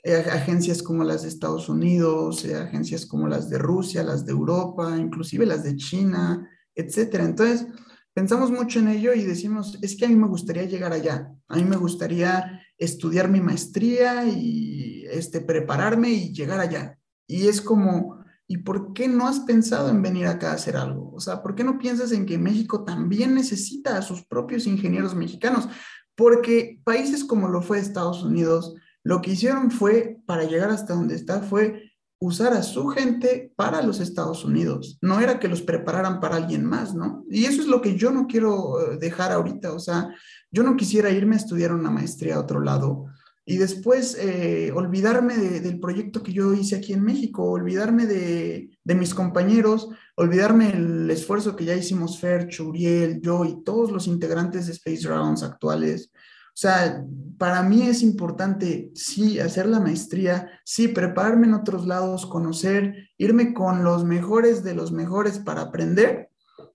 eh, 0.05 0.17
agencias 0.17 0.83
como 0.83 1.05
las 1.05 1.23
de 1.23 1.29
Estados 1.29 1.69
Unidos, 1.69 2.45
eh, 2.45 2.57
agencias 2.57 3.07
como 3.07 3.29
las 3.29 3.49
de 3.49 3.59
Rusia, 3.59 4.03
las 4.03 4.25
de 4.25 4.33
Europa, 4.33 4.97
inclusive 4.99 5.47
las 5.47 5.65
de 5.65 5.77
China, 5.77 6.49
etcétera. 6.75 7.25
Entonces, 7.25 7.67
pensamos 8.15 8.51
mucho 8.51 8.79
en 8.79 8.89
ello 8.89 9.15
y 9.15 9.23
decimos, 9.23 9.79
es 9.83 9.97
que 9.97 10.07
a 10.07 10.09
mí 10.09 10.17
me 10.17 10.29
gustaría 10.29 10.65
llegar 10.65 10.93
allá, 10.93 11.33
a 11.49 11.57
mí 11.57 11.65
me 11.65 11.77
gustaría 11.77 12.61
estudiar 12.79 13.29
mi 13.29 13.41
maestría 13.41 14.25
y 14.27 15.05
este, 15.11 15.41
prepararme 15.41 16.11
y 16.11 16.33
llegar 16.33 16.61
allá. 16.61 16.99
Y 17.27 17.49
es 17.49 17.61
como, 17.61 18.22
¿y 18.49 18.59
por 18.59 18.93
qué 18.93 19.09
no 19.09 19.27
has 19.27 19.41
pensado 19.41 19.89
en 19.89 20.03
venir 20.03 20.27
acá 20.27 20.51
a 20.51 20.55
hacer 20.55 20.77
algo? 20.77 21.13
O 21.15 21.21
sea, 21.21 21.43
¿por 21.43 21.55
qué 21.55 21.65
no 21.65 21.79
piensas 21.79 22.13
en 22.13 22.27
que 22.27 22.39
México 22.39 22.85
también 22.85 23.35
necesita 23.35 23.97
a 23.97 24.03
sus 24.03 24.25
propios 24.25 24.67
ingenieros 24.67 25.15
mexicanos? 25.15 25.69
Porque 26.15 26.81
países 26.85 27.25
como 27.25 27.49
lo 27.49 27.63
fue 27.63 27.79
Estados 27.79 28.23
Unidos, 28.23 28.75
lo 29.05 29.21
que 29.21 29.33
hicieron 29.33 29.71
fue, 29.71 30.19
para 30.27 30.45
llegar 30.45 30.71
hasta 30.71 30.95
donde 30.95 31.15
está, 31.15 31.41
fue 31.41 31.93
usar 32.23 32.53
a 32.53 32.63
su 32.63 32.87
gente 32.87 33.53
para 33.57 33.83
los 33.83 33.99
Estados 33.99 34.45
Unidos. 34.45 34.97
No 35.01 35.19
era 35.19 35.41
que 35.41 35.49
los 35.49 35.61
prepararan 35.61 36.21
para 36.21 36.37
alguien 36.37 36.65
más, 36.65 36.95
¿no? 36.95 37.25
Y 37.29 37.47
eso 37.47 37.61
es 37.61 37.67
lo 37.67 37.83
que 37.83 37.97
yo 37.97 38.13
no 38.13 38.29
quiero 38.29 38.81
eh, 38.81 38.97
dejar 38.97 39.33
ahorita. 39.33 39.73
O 39.73 39.81
sea, 39.81 40.15
yo 40.51 40.63
no 40.63 40.77
quisiera 40.77 41.11
irme 41.11 41.35
a 41.35 41.39
estudiar 41.39 41.73
una 41.73 41.91
maestría 41.91 42.37
a 42.37 42.41
otro 42.41 42.61
lado 42.61 43.07
y 43.45 43.57
después 43.57 44.17
eh, 44.21 44.71
olvidarme 44.73 45.37
de, 45.37 45.61
del 45.61 45.81
proyecto 45.81 46.23
que 46.23 46.33
yo 46.33 46.55
hice 46.55 46.77
aquí 46.77 46.93
en 46.93 47.03
México, 47.03 47.45
olvidarme 47.45 48.07
de, 48.07 48.71
de 48.85 48.95
mis 48.95 49.15
compañeros, 49.15 49.89
olvidarme 50.15 50.71
el 50.71 51.11
esfuerzo 51.11 51.57
que 51.57 51.65
ya 51.65 51.75
hicimos 51.75 52.21
Fer, 52.21 52.49
Churiel, 52.49 53.21
yo 53.21 53.45
y 53.45 53.63
todos 53.65 53.91
los 53.91 54.07
integrantes 54.07 54.67
de 54.67 54.73
Space 54.73 55.09
Rounds 55.09 55.43
actuales. 55.43 56.13
O 56.53 56.57
sea, 56.57 57.03
para 57.39 57.63
mí 57.63 57.83
es 57.83 58.03
importante, 58.03 58.93
sí, 58.95 59.41
hacer 59.41 59.67
la 59.67 59.81
maestría, 59.81 60.51
sí, 60.65 60.87
prepararme 60.87 61.47
en 61.47 61.55
otros 61.55 61.87
lados, 61.87 62.27
conocer, 62.27 63.09
irme 63.17 63.55
con 63.55 63.83
los 63.83 64.05
mejores 64.05 64.63
de 64.63 64.75
los 64.75 64.93
mejores 64.93 65.39
para 65.39 65.63
aprender, 65.63 66.29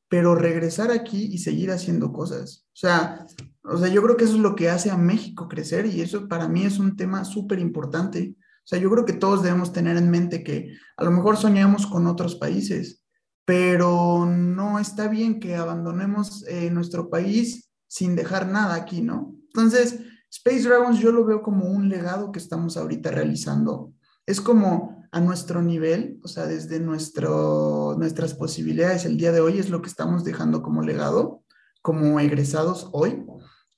pero 0.09 0.33
regresar 0.33 0.89
aquí 0.89 1.25
y 1.31 1.37
seguir 1.37 1.71
haciendo 1.71 2.11
cosas. 2.11 2.65
O 2.73 2.75
sea, 2.75 3.25
o 3.69 3.77
sea, 3.77 3.89
yo 3.89 4.01
creo 4.01 4.15
que 4.17 4.23
eso 4.23 4.35
es 4.35 4.39
lo 4.39 4.55
que 4.55 4.69
hace 4.69 4.89
a 4.89 4.97
México 4.97 5.47
crecer 5.47 5.85
y 5.85 6.01
eso 6.01 6.27
para 6.27 6.47
mí 6.47 6.63
es 6.63 6.79
un 6.79 6.95
tema 6.95 7.25
súper 7.25 7.59
importante. 7.59 8.35
O 8.39 8.67
sea, 8.67 8.79
yo 8.79 8.89
creo 8.89 9.05
que 9.05 9.13
todos 9.13 9.43
debemos 9.43 9.73
tener 9.73 9.97
en 9.97 10.09
mente 10.09 10.43
que 10.43 10.73
a 10.95 11.03
lo 11.03 11.11
mejor 11.11 11.37
soñamos 11.37 11.87
con 11.87 12.07
otros 12.07 12.35
países, 12.35 13.03
pero 13.45 14.25
no 14.25 14.79
está 14.79 15.07
bien 15.07 15.39
que 15.39 15.55
abandonemos 15.55 16.45
eh, 16.47 16.69
nuestro 16.69 17.09
país 17.09 17.69
sin 17.87 18.15
dejar 18.15 18.47
nada 18.47 18.75
aquí, 18.75 19.01
¿no? 19.01 19.35
Entonces, 19.53 19.99
Space 20.29 20.67
Dragons 20.67 20.99
yo 20.99 21.11
lo 21.11 21.25
veo 21.25 21.41
como 21.41 21.65
un 21.65 21.87
legado 21.87 22.31
que 22.31 22.39
estamos 22.39 22.77
ahorita 22.77 23.11
realizando. 23.11 23.93
Es 24.25 24.41
como 24.41 25.05
a 25.11 25.21
nuestro 25.21 25.61
nivel, 25.61 26.19
o 26.23 26.27
sea, 26.27 26.45
desde 26.45 26.79
nuestro, 26.79 27.95
nuestras 27.97 28.33
posibilidades 28.33 29.05
el 29.05 29.17
día 29.17 29.31
de 29.31 29.39
hoy 29.39 29.59
es 29.59 29.69
lo 29.69 29.81
que 29.81 29.89
estamos 29.89 30.23
dejando 30.23 30.61
como 30.61 30.81
legado, 30.81 31.43
como 31.81 32.19
egresados 32.19 32.89
hoy. 32.91 33.25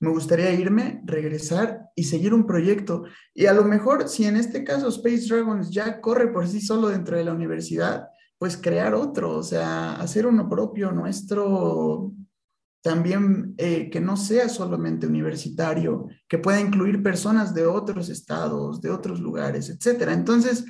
Me 0.00 0.10
gustaría 0.10 0.52
irme, 0.52 1.02
regresar 1.04 1.90
y 1.94 2.04
seguir 2.04 2.32
un 2.32 2.46
proyecto. 2.46 3.04
Y 3.34 3.46
a 3.46 3.52
lo 3.52 3.64
mejor, 3.64 4.08
si 4.08 4.24
en 4.24 4.36
este 4.36 4.64
caso 4.64 4.88
Space 4.88 5.26
Dragons 5.28 5.70
ya 5.70 6.00
corre 6.00 6.28
por 6.28 6.48
sí 6.48 6.60
solo 6.60 6.88
dentro 6.88 7.16
de 7.16 7.24
la 7.24 7.34
universidad, 7.34 8.08
pues 8.38 8.56
crear 8.56 8.94
otro, 8.94 9.36
o 9.36 9.42
sea, 9.42 9.96
hacer 9.96 10.26
uno 10.26 10.48
propio, 10.48 10.90
nuestro, 10.92 12.14
también 12.82 13.54
eh, 13.58 13.90
que 13.90 14.00
no 14.00 14.16
sea 14.16 14.48
solamente 14.48 15.06
universitario, 15.06 16.08
que 16.26 16.38
pueda 16.38 16.58
incluir 16.58 17.02
personas 17.02 17.52
de 17.54 17.66
otros 17.66 18.08
estados, 18.08 18.80
de 18.80 18.90
otros 18.90 19.20
lugares, 19.20 19.68
etcétera. 19.68 20.14
Entonces, 20.14 20.64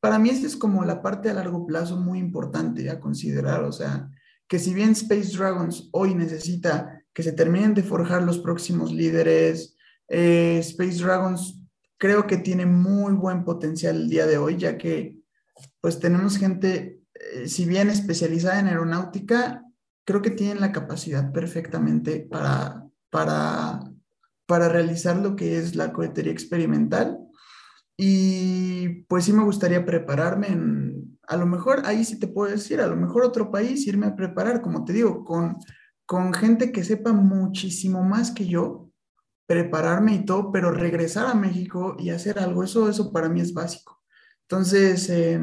para 0.00 0.18
mí 0.18 0.28
esa 0.28 0.46
es 0.46 0.56
como 0.56 0.84
la 0.84 1.00
parte 1.00 1.30
a 1.30 1.34
largo 1.34 1.66
plazo 1.66 1.96
muy 1.96 2.18
importante 2.18 2.90
a 2.90 3.00
considerar, 3.00 3.64
o 3.64 3.72
sea, 3.72 4.10
que 4.46 4.58
si 4.58 4.74
bien 4.74 4.90
Space 4.90 5.34
Dragons 5.34 5.88
hoy 5.92 6.14
necesita 6.14 6.93
que 7.14 7.22
se 7.22 7.32
terminen 7.32 7.74
de 7.74 7.82
forjar 7.82 8.22
los 8.22 8.38
próximos 8.38 8.92
líderes, 8.92 9.76
eh, 10.08 10.58
Space 10.60 11.02
Dragons 11.02 11.64
creo 11.96 12.26
que 12.26 12.36
tiene 12.36 12.66
muy 12.66 13.14
buen 13.14 13.44
potencial 13.44 13.96
el 13.96 14.10
día 14.10 14.26
de 14.26 14.36
hoy, 14.36 14.58
ya 14.58 14.76
que 14.76 15.16
pues 15.80 16.00
tenemos 16.00 16.36
gente, 16.36 17.00
eh, 17.14 17.48
si 17.48 17.64
bien 17.64 17.88
especializada 17.88 18.58
en 18.58 18.66
aeronáutica, 18.66 19.64
creo 20.04 20.20
que 20.20 20.30
tienen 20.30 20.60
la 20.60 20.72
capacidad 20.72 21.32
perfectamente 21.32 22.20
para, 22.20 22.84
para, 23.10 23.80
para 24.46 24.68
realizar 24.68 25.16
lo 25.16 25.36
que 25.36 25.58
es 25.58 25.76
la 25.76 25.92
cohetería 25.92 26.32
experimental. 26.32 27.18
Y 27.96 29.04
pues 29.04 29.24
sí 29.24 29.32
me 29.32 29.44
gustaría 29.44 29.84
prepararme 29.84 30.48
en, 30.48 31.18
a 31.26 31.36
lo 31.36 31.46
mejor 31.46 31.82
ahí 31.86 32.04
sí 32.04 32.18
te 32.18 32.26
puedo 32.26 32.50
decir, 32.50 32.80
a 32.80 32.86
lo 32.86 32.96
mejor 32.96 33.24
otro 33.24 33.50
país, 33.50 33.86
irme 33.86 34.06
a 34.06 34.16
preparar, 34.16 34.60
como 34.60 34.84
te 34.84 34.92
digo, 34.92 35.24
con, 35.24 35.56
con 36.06 36.32
gente 36.34 36.72
que 36.72 36.84
sepa 36.84 37.12
muchísimo 37.12 38.02
más 38.02 38.30
que 38.30 38.46
yo, 38.46 38.90
prepararme 39.46 40.14
y 40.14 40.24
todo, 40.24 40.50
pero 40.52 40.70
regresar 40.70 41.26
a 41.26 41.34
México 41.34 41.96
y 41.98 42.10
hacer 42.10 42.38
algo, 42.38 42.64
eso, 42.64 42.88
eso 42.88 43.12
para 43.12 43.28
mí 43.28 43.40
es 43.40 43.52
básico. 43.52 44.02
Entonces, 44.42 45.08
eh, 45.10 45.38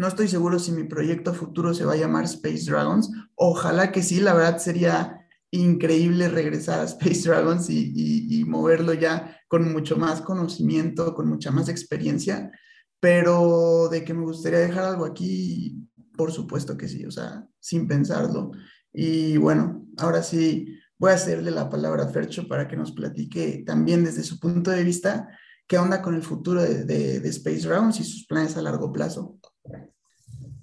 no 0.00 0.06
estoy 0.06 0.28
seguro 0.28 0.58
si 0.58 0.72
mi 0.72 0.84
proyecto 0.84 1.34
futuro 1.34 1.74
se 1.74 1.84
va 1.84 1.92
a 1.92 1.96
llamar 1.96 2.24
Space 2.24 2.70
Dragons. 2.70 3.10
Ojalá 3.34 3.92
que 3.92 4.02
sí, 4.02 4.20
la 4.20 4.32
verdad 4.32 4.58
sería 4.58 5.26
increíble 5.50 6.28
regresar 6.28 6.80
a 6.80 6.84
Space 6.84 7.22
Dragons 7.28 7.68
y, 7.68 8.44
moverlo 8.46 8.94
ya 8.94 9.36
con 9.46 9.72
mucho 9.72 9.96
más 9.96 10.22
conocimiento, 10.22 11.14
con 11.14 11.28
mucha 11.28 11.50
más 11.50 11.68
experiencia, 11.68 12.50
pero 12.98 13.88
de 13.90 14.02
que 14.04 14.14
me 14.14 14.24
gustaría 14.24 14.60
dejar 14.60 14.84
algo 14.84 15.04
aquí, 15.04 15.86
por 16.16 16.32
supuesto 16.32 16.76
que 16.76 16.88
sí, 16.88 17.04
o 17.04 17.10
sea, 17.10 17.46
sin 17.60 17.86
pensarlo. 17.86 18.52
Y 18.92 19.36
bueno, 19.36 19.86
ahora 19.98 20.22
sí 20.22 20.78
voy 20.98 21.12
a 21.12 21.14
hacerle 21.14 21.50
la 21.50 21.70
palabra 21.70 22.04
a 22.04 22.08
Fercho 22.08 22.46
para 22.46 22.68
que 22.68 22.76
nos 22.76 22.92
platique 22.92 23.62
también 23.66 24.04
desde 24.04 24.22
su 24.22 24.38
punto 24.38 24.70
de 24.70 24.84
vista 24.84 25.28
qué 25.66 25.78
onda 25.78 26.02
con 26.02 26.14
el 26.14 26.22
futuro 26.22 26.62
de, 26.62 27.16
Space 27.28 27.66
Dragons 27.66 28.00
y 28.00 28.04
sus 28.04 28.26
planes 28.26 28.56
a 28.56 28.62
largo 28.62 28.92
plazo. 28.92 29.38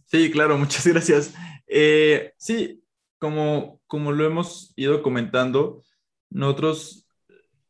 Sí, 0.05 0.29
claro, 0.29 0.57
muchas 0.59 0.85
gracias. 0.85 1.33
Eh, 1.65 2.33
sí, 2.37 2.83
como, 3.19 3.81
como 3.87 4.11
lo 4.11 4.25
hemos 4.25 4.73
ido 4.75 5.01
comentando, 5.01 5.81
nosotros, 6.29 7.07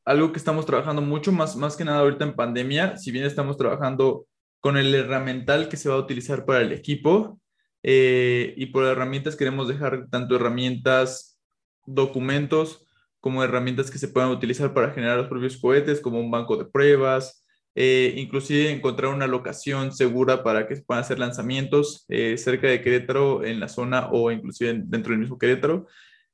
algo 0.03 0.31
que 0.31 0.39
estamos 0.39 0.65
trabajando 0.65 1.01
mucho 1.01 1.31
más, 1.31 1.55
más 1.55 1.75
que 1.75 1.85
nada 1.85 1.99
ahorita 1.99 2.25
en 2.25 2.35
pandemia, 2.35 2.97
si 2.97 3.11
bien 3.11 3.25
estamos 3.25 3.55
trabajando 3.55 4.25
con 4.59 4.75
el 4.75 4.93
herramental 4.93 5.69
que 5.69 5.77
se 5.77 5.89
va 5.89 5.95
a 5.95 5.99
utilizar 5.99 6.43
para 6.43 6.61
el 6.61 6.71
equipo, 6.71 7.39
eh, 7.83 8.53
y 8.57 8.67
por 8.67 8.85
herramientas 8.85 9.35
queremos 9.35 9.67
dejar 9.67 10.07
tanto 10.09 10.35
herramientas, 10.35 11.39
documentos, 11.85 12.87
como 13.19 13.43
herramientas 13.43 13.91
que 13.91 13.97
se 13.97 14.07
puedan 14.07 14.29
utilizar 14.29 14.73
para 14.73 14.91
generar 14.91 15.17
los 15.17 15.27
propios 15.27 15.57
cohetes, 15.57 15.99
como 15.99 16.19
un 16.19 16.31
banco 16.31 16.55
de 16.57 16.65
pruebas, 16.65 17.43
eh, 17.75 18.13
inclusive 18.17 18.71
encontrar 18.71 19.13
una 19.13 19.27
locación 19.27 19.91
segura 19.93 20.43
para 20.43 20.67
que 20.67 20.77
puedan 20.77 21.03
hacer 21.03 21.19
lanzamientos 21.19 22.05
eh, 22.09 22.37
cerca 22.37 22.67
de 22.67 22.81
Querétaro, 22.81 23.43
en 23.45 23.59
la 23.59 23.67
zona 23.69 24.09
o 24.11 24.31
inclusive 24.31 24.81
dentro 24.85 25.11
del 25.11 25.19
mismo 25.19 25.37
Querétaro. 25.37 25.87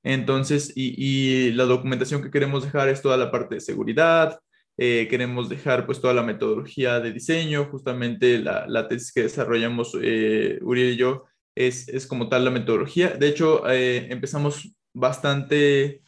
Entonces, 0.04 0.74
y, 0.76 1.52
la 1.52 1.66
documentación 1.66 2.22
que 2.22 2.32
queremos 2.32 2.64
dejar 2.64 2.89
es 2.89 3.02
toda 3.02 3.18
la 3.18 3.32
parte 3.32 3.56
de 3.56 3.62
seguridad, 3.62 4.39
eh, 4.78 5.08
queremos 5.10 5.50
dejar 5.50 5.86
pues 5.86 6.02
toda 6.02 6.14
la 6.14 6.24
metodología 6.24 7.00
de 7.00 7.12
diseño, 7.14 7.66
justamente 7.66 8.39
la, 8.39 8.66
la 8.68 8.88
tesis 8.88 9.12
que 9.14 9.24
desarrollamos 9.24 9.94
Uriel 9.96 10.94
y 10.94 10.98
yo 10.98 11.26
es, 11.56 11.88
es, 11.89 12.08
como 12.08 12.30
tal 12.30 12.45
la 12.45 12.51
metodología. 12.51 13.10
De 13.10 13.28
hecho, 13.28 13.68
empezamos 13.68 14.76
bastante 14.93 16.04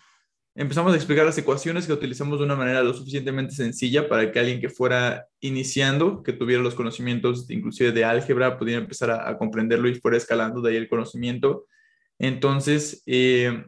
empezamos 0.56 0.94
a 0.94 0.96
explicar 0.96 1.26
las 1.26 1.38
ecuaciones 1.38 1.86
que 1.86 1.94
utilizamos 1.94 2.40
de 2.40 2.46
una 2.46 2.56
manera 2.56 2.82
lo 2.82 2.94
suficientemente 2.94 3.54
sencilla 3.54 4.08
para 4.08 4.32
que 4.32 4.40
alguien 4.40 4.62
que 4.62 4.70
fuera 4.70 5.28
iniciando, 5.42 6.24
que 6.24 6.32
tuviera 6.32 6.64
los 6.64 6.76
conocimientos 6.76 7.50
inclusive 7.50 7.92
de 7.92 8.06
álgebra, 8.06 8.58
pudiera 8.58 8.82
empezar 8.82 9.12
a, 9.12 9.38
comprenderlo 9.38 9.90
y 9.90 9.96
fuera 9.96 10.18
escalando 10.18 10.62
de 10.62 10.72
ahí 10.72 10.78
el 10.78 10.88
conocimiento. 10.88 11.68
Entonces, 12.18 13.04
eh, 13.06 13.66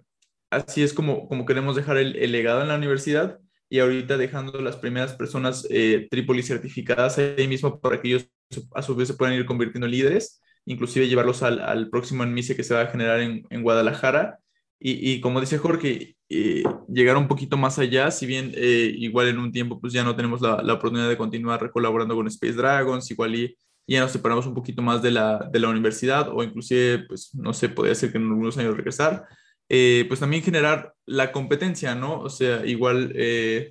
así 0.49 0.81
es 0.81 0.93
como, 0.93 1.27
como 1.27 1.45
queremos 1.45 1.75
dejar 1.75 1.97
el, 1.97 2.31
legado 2.31 2.61
en 2.61 2.69
la 2.69 2.77
universidad 2.77 3.39
y 3.69 3.79
ahorita 3.79 4.17
dejando 4.17 4.61
las 4.61 4.77
primeras 4.77 5.13
personas 5.13 5.67
eh, 5.69 6.07
Trípoli 6.09 6.41
certificadas 6.41 7.17
ahí 7.17 7.49
mismo 7.49 7.81
para 7.81 8.01
que 8.01 8.07
ellos 8.07 8.29
a 8.73 8.81
su 8.81 8.95
vez 8.95 9.09
se 9.09 9.13
puedan 9.15 9.35
ir 9.35 9.45
convirtiendo 9.45 9.87
en 9.87 9.91
líderes, 9.91 10.41
inclusive 10.67 11.07
llevarlos 11.07 11.41
al, 11.43 11.59
al 11.61 11.89
próximo 11.89 12.23
enmise 12.23 12.55
que 12.55 12.63
se 12.63 12.73
va 12.73 12.81
a 12.81 12.87
generar 12.87 13.21
en, 13.21 13.47
en 13.49 13.63
Guadalajara. 13.63 14.39
Y, 14.79 15.11
y, 15.11 15.21
como 15.21 15.39
dice 15.39 15.57
Jorge, 15.57 16.17
eh, 16.29 16.63
llegar 16.89 17.15
un 17.15 17.29
poquito 17.29 17.55
más 17.55 17.79
allá, 17.79 18.11
si 18.11 18.25
bien 18.25 18.51
eh, 18.53 18.93
igual 18.97 19.29
en 19.29 19.39
un 19.39 19.51
tiempo 19.53 19.79
pues 19.79 19.93
ya 19.93 20.03
no 20.03 20.15
tenemos 20.15 20.41
la, 20.41 20.61
la, 20.61 20.73
oportunidad 20.73 21.07
de 21.07 21.17
continuar 21.17 21.71
colaborando 21.71 22.15
con 22.15 22.27
Space 22.27 22.53
Dragons, 22.53 23.09
igual 23.09 23.35
y, 23.35 23.57
ya 23.89 24.01
nos 24.01 24.11
separamos 24.11 24.45
un 24.45 24.53
poquito 24.53 24.81
más 24.81 25.01
de 25.01 25.11
la, 25.11 25.49
de 25.49 25.59
la 25.59 25.69
universidad 25.69 26.27
o 26.29 26.43
inclusive, 26.43 27.05
pues 27.07 27.33
no 27.33 27.53
sé, 27.53 27.69
podría 27.69 27.95
ser 27.95 28.11
que 28.11 28.17
en 28.17 28.27
algunos 28.27 28.57
años 28.57 28.75
regresar, 28.75 29.25
eh, 29.69 30.03
pues 30.09 30.19
también 30.19 30.43
generar 30.43 30.93
la 31.05 31.31
competencia, 31.31 31.95
¿no? 31.95 32.19
O 32.19 32.29
sea, 32.29 32.65
igual 32.65 33.13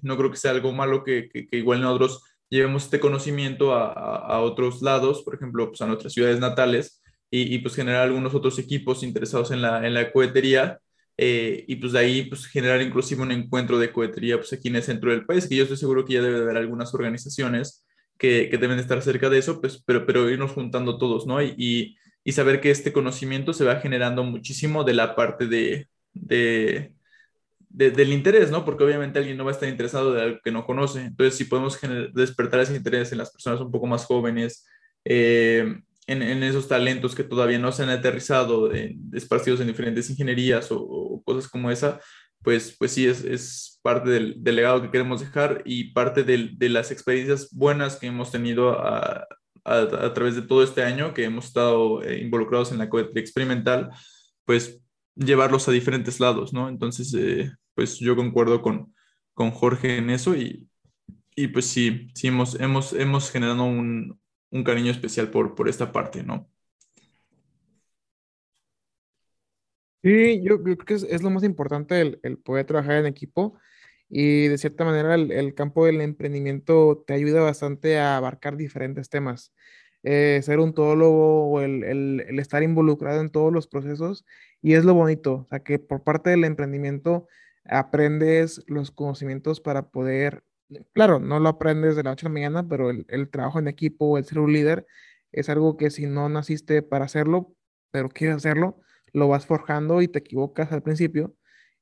no 0.00 0.16
creo 0.16 0.30
que 0.30 0.38
sea 0.38 0.52
algo 0.52 0.72
malo 0.72 1.04
que, 1.04 1.28
que, 1.28 1.46
igual 1.52 1.82
nosotros 1.82 2.22
llevemos 2.48 2.84
este 2.84 3.00
conocimiento 3.00 3.74
a, 3.74 3.92
a, 3.92 4.40
otros 4.40 4.82
lados, 4.82 5.22
por 5.22 5.34
ejemplo, 5.34 5.68
pues 5.68 5.80
a 5.82 5.86
nuestras 5.86 6.12
ciudades 6.12 6.40
natales 6.40 7.02
y, 7.30 7.54
y, 7.54 7.58
pues 7.58 7.74
generar 7.74 8.02
algunos 8.02 8.34
otros 8.34 8.58
equipos 8.58 9.02
interesados 9.02 9.50
en 9.50 9.62
la, 9.62 9.86
en 9.86 9.94
la 9.94 10.12
cohetería 10.12 10.80
eh, 11.18 11.64
y 11.66 11.76
pues 11.76 11.92
de 11.92 11.98
ahí 11.98 12.22
pues 12.24 12.46
generar 12.46 12.82
inclusive 12.82 13.22
un 13.22 13.32
encuentro 13.32 13.78
de 13.78 13.90
cohetería 13.90 14.36
pues 14.36 14.52
aquí 14.52 14.68
en 14.68 14.76
el 14.76 14.82
centro 14.82 15.10
del 15.10 15.24
país, 15.24 15.48
que 15.48 15.56
yo 15.56 15.62
estoy 15.62 15.78
seguro 15.78 16.04
que 16.04 16.14
ya 16.14 16.22
debe 16.22 16.36
de 16.36 16.42
haber 16.42 16.56
algunas 16.58 16.92
organizaciones 16.94 17.86
que, 18.18 18.48
que 18.50 18.58
deben 18.58 18.78
estar 18.78 19.00
cerca 19.02 19.30
de 19.30 19.38
eso, 19.38 19.60
pues, 19.60 19.82
pero, 19.84 20.06
pero 20.06 20.28
irnos 20.30 20.52
juntando 20.52 20.98
todos, 20.98 21.26
¿no? 21.26 21.42
Y, 21.42 21.96
y, 22.24 22.32
saber 22.32 22.60
que 22.60 22.70
este 22.70 22.92
conocimiento 22.92 23.52
se 23.52 23.64
va 23.64 23.76
generando 23.80 24.24
muchísimo 24.24 24.84
de 24.84 24.94
la 24.94 25.14
parte 25.14 25.46
de, 25.46 25.88
de, 26.12 26.92
del 27.76 28.12
interés, 28.14 28.50
¿no? 28.50 28.64
Porque 28.64 28.84
obviamente 28.84 29.18
alguien 29.18 29.36
no 29.36 29.44
va 29.44 29.50
a 29.50 29.54
estar 29.54 29.68
interesado 29.68 30.14
de 30.14 30.22
algo 30.22 30.38
que 30.42 30.50
no 30.50 30.64
conoce. 30.64 31.02
Entonces, 31.02 31.36
si 31.36 31.44
podemos 31.44 31.78
despertar 32.14 32.60
ese 32.60 32.74
interés 32.74 33.12
en 33.12 33.18
las 33.18 33.30
personas 33.30 33.60
un 33.60 33.70
poco 33.70 33.86
más 33.86 34.06
jóvenes, 34.06 34.66
eh, 35.04 35.76
en, 36.06 36.42
esos 36.42 36.68
talentos 36.68 37.14
que 37.14 37.22
todavía 37.22 37.58
no 37.58 37.72
se 37.72 37.82
han 37.82 37.90
aterrizado, 37.90 38.72
esparcidos 39.12 39.60
en 39.60 39.66
diferentes 39.66 40.08
ingenierías 40.08 40.68
o, 40.70 41.22
cosas 41.24 41.48
como 41.48 41.70
esa, 41.70 42.00
pues, 42.42 42.74
pues 42.78 42.92
sí, 42.92 43.06
es, 43.06 43.78
parte 43.82 44.08
del, 44.08 44.42
del, 44.42 44.56
legado 44.56 44.80
que 44.80 44.90
queremos 44.90 45.20
dejar 45.20 45.62
y 45.66 45.92
parte 45.92 46.24
de 46.24 46.68
las 46.70 46.90
experiencias 46.90 47.50
buenas 47.52 47.96
que 47.96 48.06
hemos 48.06 48.32
tenido 48.32 48.70
a, 48.70 49.26
través 50.14 50.34
de 50.34 50.42
todo 50.42 50.62
este 50.62 50.82
año 50.82 51.12
que 51.12 51.24
hemos 51.24 51.46
estado 51.46 52.02
eh, 52.02 52.20
involucrados 52.20 52.72
en 52.72 52.78
la 52.78 52.88
cohetería 52.88 53.20
experimental, 53.20 53.90
pues 54.46 54.80
llevarlos 55.14 55.68
a 55.68 55.72
diferentes 55.72 56.20
lados, 56.20 56.52
¿no? 56.52 56.68
Entonces, 56.68 57.12
eh, 57.14 57.50
pues 57.76 58.00
yo 58.00 58.16
concuerdo 58.16 58.62
con, 58.62 58.94
con 59.34 59.52
Jorge 59.52 59.98
en 59.98 60.10
eso 60.10 60.34
y, 60.34 60.68
y 61.36 61.48
pues 61.48 61.66
sí, 61.66 62.08
sí 62.14 62.28
hemos, 62.28 62.58
hemos, 62.60 62.92
hemos 62.94 63.30
generado 63.30 63.64
un, 63.64 64.18
un 64.50 64.64
cariño 64.64 64.90
especial 64.90 65.30
por, 65.30 65.54
por 65.54 65.68
esta 65.68 65.92
parte, 65.92 66.24
¿no? 66.24 66.48
Sí, 70.02 70.40
yo, 70.42 70.62
creo 70.62 70.76
que 70.78 70.94
es, 70.94 71.22
lo 71.22 71.30
más 71.30 71.42
importante 71.42 72.18
el, 72.22 72.38
poder 72.38 72.64
trabajar 72.64 72.96
en 72.96 73.06
equipo 73.06 73.58
y 74.08 74.46
de 74.46 74.56
cierta 74.56 74.84
manera 74.84 75.16
el, 75.16 75.54
campo 75.54 75.84
del 75.84 76.00
emprendimiento 76.00 77.02
te 77.06 77.14
ayuda 77.14 77.42
bastante 77.42 77.98
a 77.98 78.16
abarcar 78.16 78.56
diferentes 78.56 79.08
temas. 79.10 79.52
Eh, 80.04 80.40
ser 80.44 80.60
un 80.60 80.74
todólogo 80.74 81.48
o 81.50 81.60
el, 81.60 81.82
el, 81.82 82.38
estar 82.38 82.62
involucrado 82.62 83.20
en 83.20 83.30
todos 83.30 83.52
los 83.52 83.66
procesos 83.66 84.24
y 84.62 84.74
es 84.74 84.84
lo 84.84 84.94
bonito, 84.94 85.34
o 85.44 85.46
sea 85.48 85.60
que 85.60 85.80
por 85.80 86.04
parte 86.04 86.30
del 86.30 86.44
emprendimiento 86.44 87.26
aprendes 87.68 88.62
los 88.66 88.90
conocimientos 88.90 89.60
para 89.60 89.90
poder 89.90 90.44
claro, 90.92 91.20
no 91.20 91.40
lo 91.40 91.48
aprendes 91.48 91.96
de 91.96 92.02
la 92.02 92.10
noche 92.10 92.26
a 92.26 92.28
la 92.28 92.32
mañana, 92.32 92.68
pero 92.68 92.90
el, 92.90 93.28
trabajo 93.30 93.58
en 93.58 93.68
equipo, 93.68 94.18
el 94.18 94.24
ser 94.24 94.38
un 94.38 94.52
líder, 94.52 94.86
es 95.32 95.48
algo 95.48 95.76
que 95.76 95.90
si 95.90 96.06
no 96.06 96.28
naciste 96.28 96.82
para 96.82 97.04
hacerlo, 97.06 97.54
pero 97.90 98.08
quieres 98.08 98.36
hacerlo, 98.36 98.80
lo 99.12 99.28
vas 99.28 99.46
forjando 99.46 100.02
y 100.02 100.08
te 100.08 100.18
equivocas 100.20 100.72
al 100.72 100.82
principio. 100.82 101.34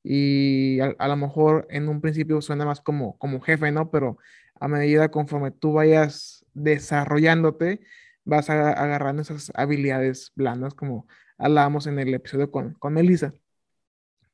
Y 0.02 0.80
a, 0.80 1.08
lo 1.08 1.16
mejor 1.16 1.66
en 1.70 1.88
un 1.88 2.00
principio 2.00 2.40
suena 2.42 2.66
más 2.66 2.80
como, 2.80 3.16
como 3.18 3.40
jefe, 3.40 3.72
¿no? 3.72 3.90
Pero 3.90 4.18
a 4.60 4.68
medida 4.68 5.10
conforme 5.10 5.50
tú 5.50 5.72
vayas 5.72 6.44
desarrollándote, 6.54 7.80
vas 8.24 8.50
agarrando 8.50 9.22
esas 9.22 9.52
habilidades 9.54 10.32
blandas 10.36 10.74
como 10.74 11.06
hablábamos 11.38 11.86
en 11.86 11.98
el 11.98 12.14
episodio 12.14 12.50
con, 12.50 12.74
con 12.74 12.98
Elisa. 12.98 13.34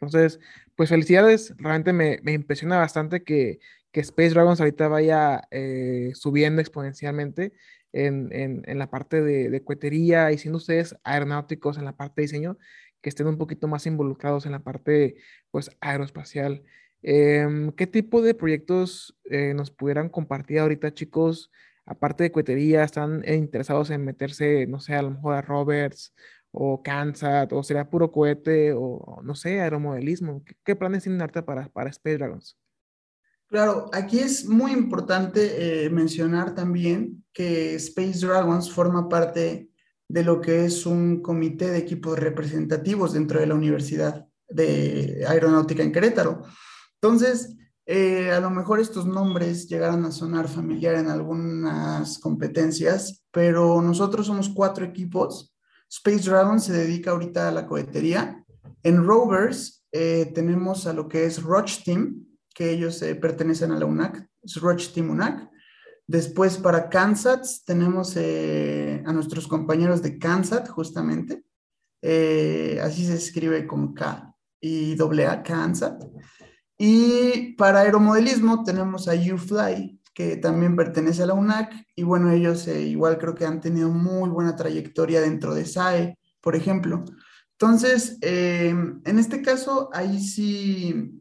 Entonces, 0.00 0.40
pues 0.76 0.88
felicidades, 0.88 1.54
realmente 1.58 1.92
me, 1.92 2.20
me 2.22 2.32
impresiona 2.32 2.78
bastante 2.78 3.22
que, 3.22 3.60
que, 3.92 4.00
Space 4.00 4.30
Dragons 4.30 4.60
ahorita 4.60 4.88
vaya 4.88 5.42
eh, 5.50 6.12
subiendo 6.14 6.60
exponencialmente 6.62 7.52
en, 7.92 8.32
en, 8.32 8.62
en, 8.66 8.78
la 8.78 8.88
parte 8.90 9.20
de, 9.20 9.50
de 9.50 9.64
cohetería 9.64 10.32
y 10.32 10.38
siendo 10.38 10.58
ustedes 10.58 10.96
aeronáuticos 11.04 11.76
en 11.76 11.84
la 11.84 11.96
parte 11.96 12.22
de 12.22 12.26
diseño, 12.26 12.58
que 13.02 13.10
estén 13.10 13.26
un 13.26 13.38
poquito 13.38 13.68
más 13.68 13.86
involucrados 13.86 14.46
en 14.46 14.52
la 14.52 14.60
parte 14.60 15.16
pues 15.50 15.70
aeroespacial. 15.80 16.62
Eh, 17.02 17.70
¿Qué 17.76 17.86
tipo 17.86 18.22
de 18.22 18.34
proyectos 18.34 19.16
eh, 19.24 19.54
nos 19.54 19.70
pudieran 19.70 20.08
compartir 20.08 20.60
ahorita, 20.60 20.94
chicos? 20.94 21.50
Aparte 21.86 22.24
de 22.24 22.32
cohetería, 22.32 22.84
¿están 22.84 23.22
interesados 23.26 23.90
en 23.90 24.04
meterse, 24.04 24.66
no 24.66 24.80
sé, 24.80 24.94
a 24.94 25.02
lo 25.02 25.10
mejor 25.10 25.34
a 25.34 25.42
Roberts 25.42 26.14
o 26.52 26.82
Kansas, 26.82 27.48
o 27.52 27.62
será 27.62 27.88
puro 27.88 28.10
cohete, 28.10 28.72
o 28.74 29.20
no 29.22 29.34
sé, 29.34 29.60
aeromodelismo? 29.60 30.42
¿Qué, 30.44 30.54
qué 30.64 30.76
planes 30.76 31.02
tienen 31.02 31.20
ahorita 31.20 31.44
para, 31.44 31.68
para 31.68 31.90
Space 31.90 32.18
Dragons? 32.18 32.56
Claro, 33.50 33.90
aquí 33.92 34.20
es 34.20 34.46
muy 34.46 34.70
importante 34.70 35.84
eh, 35.84 35.90
mencionar 35.90 36.54
también 36.54 37.24
que 37.32 37.74
Space 37.74 38.24
Dragons 38.24 38.70
forma 38.70 39.08
parte 39.08 39.70
de 40.08 40.24
lo 40.24 40.40
que 40.40 40.64
es 40.64 40.86
un 40.86 41.20
comité 41.20 41.70
de 41.70 41.78
equipos 41.78 42.18
representativos 42.18 43.12
dentro 43.12 43.40
de 43.40 43.46
la 43.46 43.54
Universidad 43.54 44.26
de 44.48 45.24
Aeronáutica 45.28 45.82
en 45.82 45.92
Querétaro. 45.92 46.42
Entonces, 47.00 47.56
eh, 47.86 48.30
a 48.30 48.38
lo 48.38 48.50
mejor 48.50 48.78
estos 48.78 49.06
nombres 49.06 49.68
llegaron 49.68 50.04
a 50.04 50.12
sonar 50.12 50.46
familiar 50.46 50.94
en 50.94 51.08
algunas 51.08 52.20
competencias, 52.20 53.24
pero 53.32 53.82
nosotros 53.82 54.26
somos 54.26 54.48
cuatro 54.48 54.84
equipos. 54.84 55.52
Space 55.90 56.30
Dragon 56.30 56.60
se 56.60 56.72
dedica 56.72 57.10
ahorita 57.10 57.48
a 57.48 57.50
la 57.50 57.66
cohetería. 57.66 58.44
En 58.82 59.04
Rovers 59.04 59.84
eh, 59.90 60.30
tenemos 60.34 60.86
a 60.86 60.92
lo 60.92 61.08
que 61.08 61.24
es 61.24 61.42
Roche 61.42 61.82
Team, 61.84 62.26
que 62.54 62.70
ellos 62.70 63.02
eh, 63.02 63.16
pertenecen 63.16 63.72
a 63.72 63.78
la 63.78 63.86
UNAC, 63.86 64.28
es 64.42 64.56
Roche 64.60 64.90
Team 64.94 65.10
UNAC. 65.10 65.50
Después 66.06 66.58
para 66.58 66.88
Kansas 66.88 67.62
tenemos 67.64 68.16
eh, 68.16 69.02
a 69.04 69.12
nuestros 69.12 69.46
compañeros 69.46 70.00
de 70.02 70.18
Kansas, 70.18 70.68
justamente. 70.68 71.44
Así 72.02 73.04
se 73.04 73.14
escribe 73.14 73.66
con 73.66 73.92
K 73.92 74.34
y 74.60 74.94
doble 74.94 75.26
A, 75.26 75.42
Kansas. 75.42 75.94
Y 76.78 77.52
para 77.54 77.80
aeromodelismo 77.80 78.64
tenemos 78.64 79.06
a 79.06 79.12
UFly, 79.12 79.99
que 80.14 80.36
también 80.36 80.76
pertenece 80.76 81.22
a 81.22 81.26
la 81.26 81.34
UNAC, 81.34 81.86
y 81.94 82.02
bueno, 82.02 82.30
ellos 82.30 82.66
eh, 82.68 82.82
igual 82.82 83.18
creo 83.18 83.34
que 83.34 83.46
han 83.46 83.60
tenido 83.60 83.88
muy 83.88 84.28
buena 84.28 84.56
trayectoria 84.56 85.20
dentro 85.20 85.54
de 85.54 85.64
SAE, 85.64 86.18
por 86.40 86.56
ejemplo. 86.56 87.04
Entonces, 87.52 88.18
eh, 88.22 88.70
en 88.70 89.18
este 89.18 89.42
caso, 89.42 89.90
ahí 89.92 90.20
sí 90.20 91.20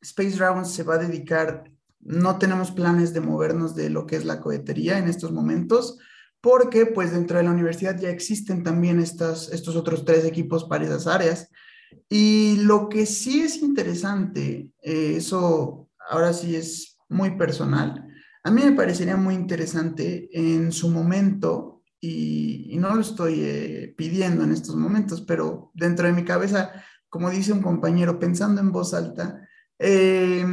Space 0.00 0.36
Dragons 0.36 0.70
se 0.70 0.82
va 0.82 0.94
a 0.94 0.98
dedicar, 0.98 1.64
no 2.00 2.38
tenemos 2.38 2.70
planes 2.70 3.12
de 3.12 3.20
movernos 3.20 3.74
de 3.74 3.90
lo 3.90 4.06
que 4.06 4.16
es 4.16 4.24
la 4.24 4.40
cohetería 4.40 4.98
en 4.98 5.08
estos 5.08 5.32
momentos, 5.32 5.98
porque 6.40 6.86
pues 6.86 7.12
dentro 7.12 7.36
de 7.36 7.44
la 7.44 7.50
universidad 7.50 7.98
ya 7.98 8.08
existen 8.08 8.62
también 8.62 8.98
estas, 9.00 9.50
estos 9.52 9.76
otros 9.76 10.04
tres 10.04 10.24
equipos 10.24 10.64
para 10.64 10.84
esas 10.84 11.06
áreas. 11.06 11.50
Y 12.08 12.56
lo 12.62 12.88
que 12.88 13.04
sí 13.04 13.42
es 13.42 13.58
interesante, 13.58 14.70
eh, 14.82 15.14
eso 15.16 15.88
ahora 16.08 16.32
sí 16.32 16.56
es 16.56 16.98
muy 17.08 17.36
personal, 17.36 18.06
a 18.42 18.50
mí 18.50 18.62
me 18.62 18.72
parecería 18.72 19.16
muy 19.16 19.34
interesante 19.34 20.28
en 20.32 20.72
su 20.72 20.88
momento, 20.90 21.80
y, 22.00 22.76
no 22.78 22.94
lo 22.94 23.02
estoy 23.02 23.40
eh, 23.42 23.94
pidiendo 23.96 24.42
en 24.44 24.52
estos 24.52 24.74
momentos, 24.74 25.20
pero 25.20 25.70
dentro 25.74 26.06
de 26.06 26.14
mi 26.14 26.24
cabeza, 26.24 26.72
como 27.08 27.30
dice 27.30 27.52
un 27.52 27.60
compañero, 27.60 28.18
pensando 28.18 28.60
en 28.60 28.72
voz 28.72 28.94
alta, 28.94 29.46
eh, 29.78 30.44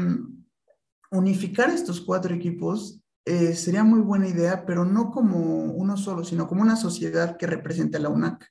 unificar 1.12 1.70
estos 1.70 2.02
cuatro 2.02 2.36
equipos 2.36 3.02
eh, 3.24 3.54
sería 3.56 3.84
muy 3.84 4.02
buena 4.02 4.28
idea, 4.28 4.66
pero 4.66 4.84
no 4.84 5.10
como 5.12 5.66
uno 5.72 5.96
solo, 5.98 6.26
sino 6.26 6.48
como 6.48 6.62
una 6.62 6.76
sociedad 6.76 7.38
que 7.38 7.48
represente 7.48 7.98
a 7.98 8.02
la 8.02 8.10
UNAC. 8.10 8.50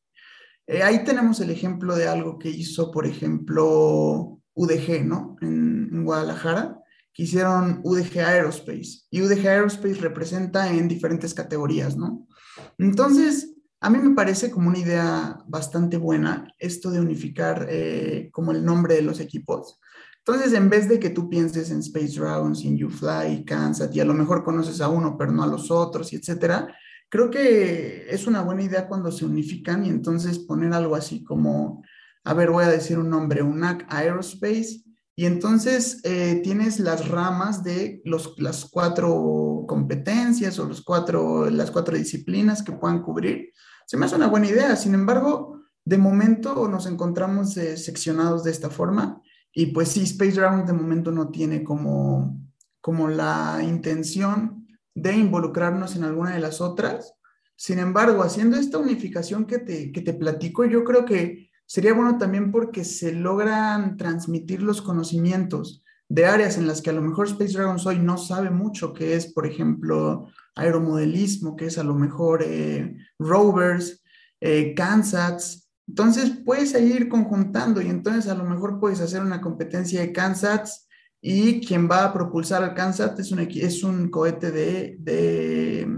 Ahí 0.82 1.04
tenemos 1.04 1.40
el 1.40 1.50
ejemplo 1.50 1.94
de 1.94 2.08
algo 2.08 2.38
que 2.38 2.48
hizo, 2.50 2.90
por 2.90 3.06
ejemplo, 3.06 4.40
UDG, 4.54 5.04
¿no? 5.04 5.36
En, 5.40 6.04
Guadalajara, 6.04 6.80
que 7.16 7.22
hicieron 7.22 7.80
UDG 7.82 8.18
Aerospace. 8.18 9.06
Y 9.10 9.22
UDG 9.22 9.48
Aerospace 9.48 9.94
representa 9.94 10.70
en 10.70 10.86
diferentes 10.86 11.32
categorías, 11.32 11.96
¿no? 11.96 12.28
Entonces, 12.76 13.54
a 13.80 13.88
mí 13.88 13.98
me 13.98 14.14
parece 14.14 14.50
como 14.50 14.68
una 14.68 14.78
idea 14.78 15.38
bastante 15.46 15.96
buena 15.96 16.52
esto 16.58 16.90
de 16.90 17.00
unificar 17.00 17.66
eh, 17.70 18.28
como 18.32 18.52
el 18.52 18.62
nombre 18.64 18.96
de 18.96 19.02
los 19.02 19.18
equipos. 19.20 19.80
Entonces, 20.18 20.52
en 20.52 20.68
vez 20.68 20.90
de 20.90 21.00
que 21.00 21.08
tú 21.08 21.30
pienses 21.30 21.70
en 21.70 21.78
Space 21.78 22.18
Dragons, 22.20 22.62
en 22.64 22.84
UFly, 22.84 23.44
Kansas, 23.46 23.94
y 23.94 24.00
a 24.00 24.04
lo 24.04 24.12
mejor 24.12 24.44
conoces 24.44 24.82
a 24.82 24.88
uno, 24.88 25.16
pero 25.16 25.32
no 25.32 25.42
a 25.42 25.46
los 25.46 25.70
otros, 25.70 26.12
y 26.12 26.16
etcétera, 26.16 26.74
creo 27.08 27.30
que 27.30 28.06
es 28.10 28.26
una 28.26 28.42
buena 28.42 28.62
idea 28.62 28.88
cuando 28.88 29.10
se 29.10 29.24
unifican 29.24 29.86
y 29.86 29.88
entonces 29.88 30.38
poner 30.38 30.74
algo 30.74 30.96
así 30.96 31.24
como, 31.24 31.82
a 32.24 32.34
ver, 32.34 32.50
voy 32.50 32.64
a 32.64 32.68
decir 32.68 32.98
un 32.98 33.08
nombre, 33.08 33.42
UNAC 33.42 33.86
Aerospace, 33.88 34.85
y 35.18 35.24
entonces 35.24 36.00
eh, 36.04 36.42
tienes 36.44 36.78
las 36.78 37.08
ramas 37.08 37.64
de 37.64 38.02
los, 38.04 38.34
las 38.36 38.66
cuatro 38.66 39.64
competencias 39.66 40.58
o 40.58 40.66
los 40.66 40.82
cuatro, 40.82 41.48
las 41.48 41.70
cuatro 41.70 41.96
disciplinas 41.96 42.62
que 42.62 42.72
puedan 42.72 43.02
cubrir. 43.02 43.52
Se 43.86 43.96
me 43.96 44.04
hace 44.04 44.16
una 44.16 44.28
buena 44.28 44.48
idea, 44.48 44.76
sin 44.76 44.92
embargo, 44.92 45.62
de 45.86 45.96
momento 45.96 46.68
nos 46.68 46.86
encontramos 46.86 47.56
eh, 47.56 47.78
seccionados 47.78 48.44
de 48.44 48.50
esta 48.50 48.68
forma 48.68 49.22
y 49.58 49.66
pues 49.66 49.88
sí, 49.88 50.02
Space 50.02 50.32
Dragon 50.32 50.66
de 50.66 50.74
momento 50.74 51.10
no 51.10 51.30
tiene 51.30 51.64
como, 51.64 52.38
como 52.82 53.08
la 53.08 53.60
intención 53.62 54.68
de 54.94 55.16
involucrarnos 55.16 55.96
en 55.96 56.04
alguna 56.04 56.34
de 56.34 56.40
las 56.40 56.60
otras. 56.60 57.14
Sin 57.56 57.78
embargo, 57.78 58.22
haciendo 58.22 58.58
esta 58.58 58.76
unificación 58.76 59.46
que 59.46 59.60
te, 59.60 59.92
que 59.92 60.02
te 60.02 60.12
platico, 60.12 60.66
yo 60.66 60.84
creo 60.84 61.06
que 61.06 61.45
sería 61.66 61.92
bueno 61.92 62.18
también 62.18 62.52
porque 62.52 62.84
se 62.84 63.12
logran 63.12 63.96
transmitir 63.96 64.62
los 64.62 64.80
conocimientos 64.80 65.82
de 66.08 66.26
áreas 66.26 66.56
en 66.56 66.66
las 66.66 66.80
que 66.80 66.90
a 66.90 66.92
lo 66.92 67.02
mejor 67.02 67.26
Space 67.26 67.52
Dragons 67.52 67.84
hoy 67.86 67.98
no 67.98 68.16
sabe 68.16 68.50
mucho, 68.50 68.92
que 68.92 69.16
es, 69.16 69.32
por 69.32 69.46
ejemplo, 69.46 70.28
aeromodelismo, 70.54 71.56
que 71.56 71.66
es 71.66 71.78
a 71.78 71.84
lo 71.84 71.94
mejor 71.94 72.42
eh, 72.44 72.96
rovers, 73.18 74.02
eh, 74.40 74.74
Kansas. 74.74 75.68
Entonces 75.88 76.30
puedes 76.44 76.74
ir 76.80 77.08
conjuntando 77.08 77.80
y 77.80 77.88
entonces 77.88 78.30
a 78.30 78.34
lo 78.34 78.44
mejor 78.44 78.78
puedes 78.78 79.00
hacer 79.00 79.22
una 79.22 79.40
competencia 79.40 80.00
de 80.00 80.12
Kansas 80.12 80.88
y 81.20 81.60
quien 81.60 81.88
va 81.90 82.04
a 82.04 82.12
propulsar 82.12 82.62
al 82.62 82.74
Kansas 82.74 83.18
es 83.18 83.32
un, 83.32 83.40
es 83.40 83.82
un 83.82 84.08
cohete 84.08 84.52
de, 84.52 84.96
de, 85.00 85.88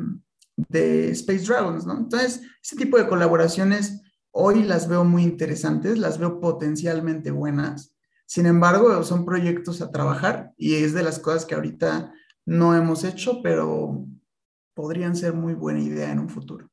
de 0.57 1.11
Space 1.11 1.45
Dragons, 1.45 1.87
¿no? 1.87 1.99
Entonces, 1.99 2.41
ese 2.62 2.77
tipo 2.77 2.97
de 2.97 3.09
colaboraciones 3.09 4.01
hoy 4.31 4.62
las 4.62 4.89
veo 4.89 5.05
muy 5.05 5.22
interesantes, 5.22 5.99
las 5.99 6.18
veo 6.18 6.41
potencialmente 6.41 7.31
buenas. 7.31 7.95
Sin 8.26 8.47
embargo, 8.47 9.03
son 9.05 9.24
proyectos 9.24 9.81
a 9.81 9.91
trabajar 9.91 10.53
y 10.57 10.74
es 10.74 10.93
de 10.95 11.03
las 11.03 11.18
cosas 11.18 11.47
que 11.47 11.55
ahorita 11.55 12.12
no 12.45 12.74
hemos 12.74 13.05
hecho, 13.05 13.43
pero 13.43 14.07
podrían 14.74 15.16
ser 15.16 15.33
muy 15.33 15.55
buena 15.55 15.81
idea 15.81 16.12
en 16.12 16.18
un 16.18 16.29
futuro. 16.29 16.70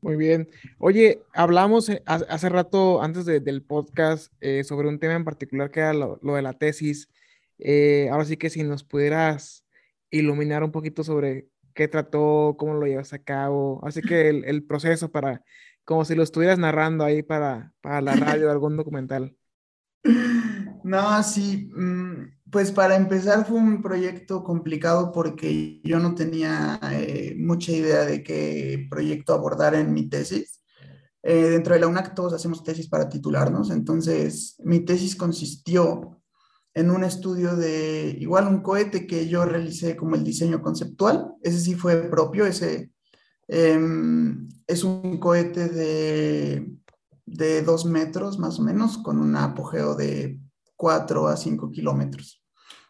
Muy 0.00 0.16
bien. 0.16 0.48
Oye, 0.78 1.22
hablamos 1.34 1.88
eh, 1.88 2.02
hace 2.06 2.48
rato, 2.48 3.02
antes 3.02 3.24
de, 3.24 3.40
del 3.40 3.62
podcast, 3.62 4.32
eh, 4.40 4.62
sobre 4.62 4.88
un 4.88 5.00
tema 5.00 5.14
en 5.14 5.24
particular 5.24 5.70
que 5.70 5.80
era 5.80 5.92
lo, 5.92 6.20
lo 6.22 6.36
de 6.36 6.42
la 6.42 6.52
tesis. 6.52 7.08
Eh, 7.58 8.08
ahora 8.12 8.24
sí 8.24 8.36
que 8.36 8.50
si 8.50 8.62
nos 8.62 8.84
pudieras 8.84 9.66
iluminar 10.10 10.62
un 10.62 10.70
poquito 10.70 11.02
sobre 11.02 11.48
qué 11.78 11.86
trató, 11.86 12.56
cómo 12.58 12.74
lo 12.74 12.86
llevas 12.86 13.12
a 13.12 13.20
cabo, 13.20 13.80
así 13.86 14.02
que 14.02 14.28
el, 14.28 14.44
el 14.46 14.64
proceso 14.64 15.12
para, 15.12 15.44
como 15.84 16.04
si 16.04 16.16
lo 16.16 16.24
estuvieras 16.24 16.58
narrando 16.58 17.04
ahí 17.04 17.22
para, 17.22 17.72
para 17.80 18.00
la 18.00 18.16
radio, 18.16 18.50
algún 18.50 18.76
documental. 18.76 19.36
No, 20.82 21.22
sí, 21.22 21.70
pues 22.50 22.72
para 22.72 22.96
empezar 22.96 23.46
fue 23.46 23.58
un 23.58 23.80
proyecto 23.80 24.42
complicado 24.42 25.12
porque 25.12 25.80
yo 25.84 26.00
no 26.00 26.16
tenía 26.16 26.80
eh, 26.90 27.36
mucha 27.38 27.70
idea 27.70 28.04
de 28.04 28.24
qué 28.24 28.88
proyecto 28.90 29.32
abordar 29.32 29.76
en 29.76 29.92
mi 29.92 30.08
tesis. 30.08 30.60
Eh, 31.22 31.50
dentro 31.50 31.74
de 31.74 31.80
la 31.80 31.86
UNAC 31.86 32.12
todos 32.12 32.32
hacemos 32.32 32.64
tesis 32.64 32.88
para 32.88 33.08
titularnos, 33.08 33.70
entonces 33.70 34.56
mi 34.64 34.80
tesis 34.80 35.14
consistió 35.14 36.17
en 36.74 36.90
un 36.90 37.04
estudio 37.04 37.56
de 37.56 38.16
igual 38.20 38.46
un 38.48 38.62
cohete 38.62 39.06
que 39.06 39.28
yo 39.28 39.44
realicé 39.44 39.96
como 39.96 40.14
el 40.14 40.24
diseño 40.24 40.62
conceptual, 40.62 41.32
ese 41.42 41.60
sí 41.60 41.74
fue 41.74 42.08
propio, 42.08 42.46
ese 42.46 42.90
eh, 43.48 43.80
es 44.66 44.84
un 44.84 45.18
cohete 45.18 45.68
de, 45.68 46.70
de 47.26 47.62
dos 47.62 47.84
metros 47.84 48.38
más 48.38 48.58
o 48.58 48.62
menos 48.62 48.98
con 48.98 49.18
un 49.18 49.36
apogeo 49.36 49.94
de 49.94 50.38
4 50.76 51.28
a 51.28 51.36
5 51.36 51.70
kilómetros. 51.70 52.42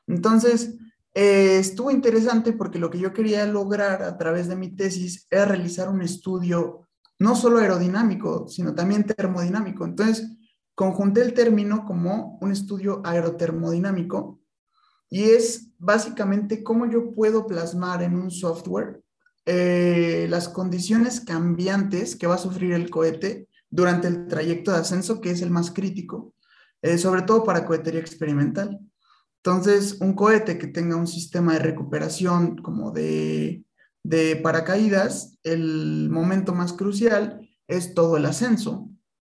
Entonces, 0.06 0.76
eh, 1.14 1.58
estuvo 1.58 1.90
interesante 1.90 2.52
porque 2.52 2.78
lo 2.78 2.90
que 2.90 2.98
yo 2.98 3.12
quería 3.12 3.46
lograr 3.46 4.02
a 4.02 4.16
través 4.16 4.48
de 4.48 4.56
mi 4.56 4.74
tesis 4.74 5.26
era 5.30 5.46
realizar 5.46 5.88
un 5.88 6.02
estudio 6.02 6.86
no 7.18 7.34
solo 7.34 7.58
aerodinámico, 7.58 8.46
sino 8.48 8.74
también 8.74 9.04
termodinámico. 9.04 9.84
Entonces, 9.84 10.28
conjunté 10.78 11.22
el 11.22 11.34
término 11.34 11.84
como 11.84 12.38
un 12.40 12.52
estudio 12.52 13.02
aerotermodinámico 13.04 14.38
y 15.10 15.24
es 15.24 15.72
básicamente 15.76 16.62
cómo 16.62 16.88
yo 16.88 17.12
puedo 17.16 17.48
plasmar 17.48 18.04
en 18.04 18.14
un 18.14 18.30
software 18.30 19.02
eh, 19.44 20.28
las 20.30 20.48
condiciones 20.48 21.20
cambiantes 21.20 22.14
que 22.14 22.28
va 22.28 22.36
a 22.36 22.38
sufrir 22.46 22.74
el 22.74 22.90
cohete 22.90 23.48
durante 23.68 24.06
el 24.06 24.28
trayecto 24.28 24.70
de 24.70 24.76
ascenso, 24.76 25.20
que 25.20 25.32
es 25.32 25.42
el 25.42 25.50
más 25.50 25.72
crítico, 25.72 26.32
eh, 26.80 26.96
sobre 26.96 27.22
todo 27.22 27.42
para 27.42 27.66
cohetería 27.66 27.98
experimental. 27.98 28.78
Entonces, 29.38 29.96
un 30.00 30.12
cohete 30.12 30.58
que 30.58 30.68
tenga 30.68 30.94
un 30.94 31.08
sistema 31.08 31.54
de 31.54 31.58
recuperación 31.58 32.56
como 32.58 32.92
de, 32.92 33.64
de 34.04 34.36
paracaídas, 34.36 35.40
el 35.42 36.08
momento 36.08 36.54
más 36.54 36.72
crucial 36.72 37.50
es 37.66 37.94
todo 37.94 38.16
el 38.16 38.26
ascenso, 38.26 38.88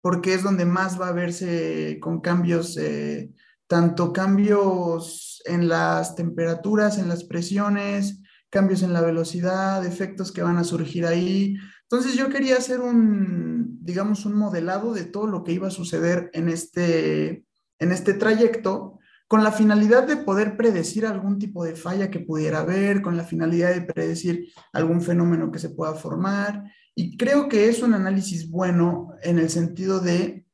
porque 0.05 0.35
es 0.35 0.43
donde 0.43 0.67
más 0.67 1.01
va 1.01 1.09
a 1.09 1.13
verse 1.13 1.97
con 1.99 2.21
cambios, 2.21 2.77
eh, 2.77 3.33
tanto 3.67 4.13
cambios 4.13 5.41
en 5.47 5.67
las 5.67 6.15
temperaturas, 6.15 6.99
en 6.99 7.09
las 7.09 7.25
presiones, 7.25 8.21
cambios 8.51 8.83
en 8.83 8.93
la 8.93 9.01
velocidad, 9.01 9.83
efectos 9.87 10.31
que 10.31 10.43
van 10.43 10.59
a 10.59 10.65
surgir 10.65 11.07
ahí. 11.07 11.57
Entonces 11.85 12.17
yo 12.17 12.29
quería 12.29 12.59
hacer 12.59 12.81
un, 12.81 13.79
digamos, 13.81 14.27
un 14.27 14.35
modelado 14.35 14.93
de 14.93 15.07
todo 15.07 15.27
lo 15.27 15.43
que 15.43 15.53
iba 15.53 15.69
a 15.69 15.71
suceder 15.71 16.29
en 16.35 16.51
este, 16.51 17.47
en 17.79 17.91
este 17.91 18.13
trayecto 18.13 18.99
con 19.27 19.43
la 19.43 19.53
finalidad 19.53 20.07
de 20.07 20.19
poder 20.19 20.59
predecir 20.59 21.07
algún 21.07 21.39
tipo 21.39 21.65
de 21.65 21.77
falla 21.77 22.11
que 22.11 22.21
pudiera 22.21 22.61
haber, 22.61 23.01
con 23.01 23.17
la 23.17 23.25
finalidad 23.25 23.73
de 23.73 23.81
predecir 23.81 24.53
algún 24.75 25.01
fenómeno 25.01 25.51
que 25.51 25.59
se 25.59 25.71
pueda 25.71 25.95
formar. 25.95 26.63
Y 26.95 27.17
creo 27.17 27.49
que 27.49 27.69
es 27.69 27.83
un 27.83 27.95
análisis 27.95 28.49
bueno 28.49 29.15
en 29.23 29.39
el 29.39 29.51
sentido 29.51 30.01
de, 30.01 30.47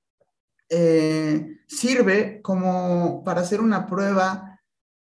eh, 0.69 1.59
sirve 1.67 2.41
como 2.43 3.23
para 3.25 3.43
hacer 3.43 3.61
una 3.61 3.87
prueba 3.87 4.51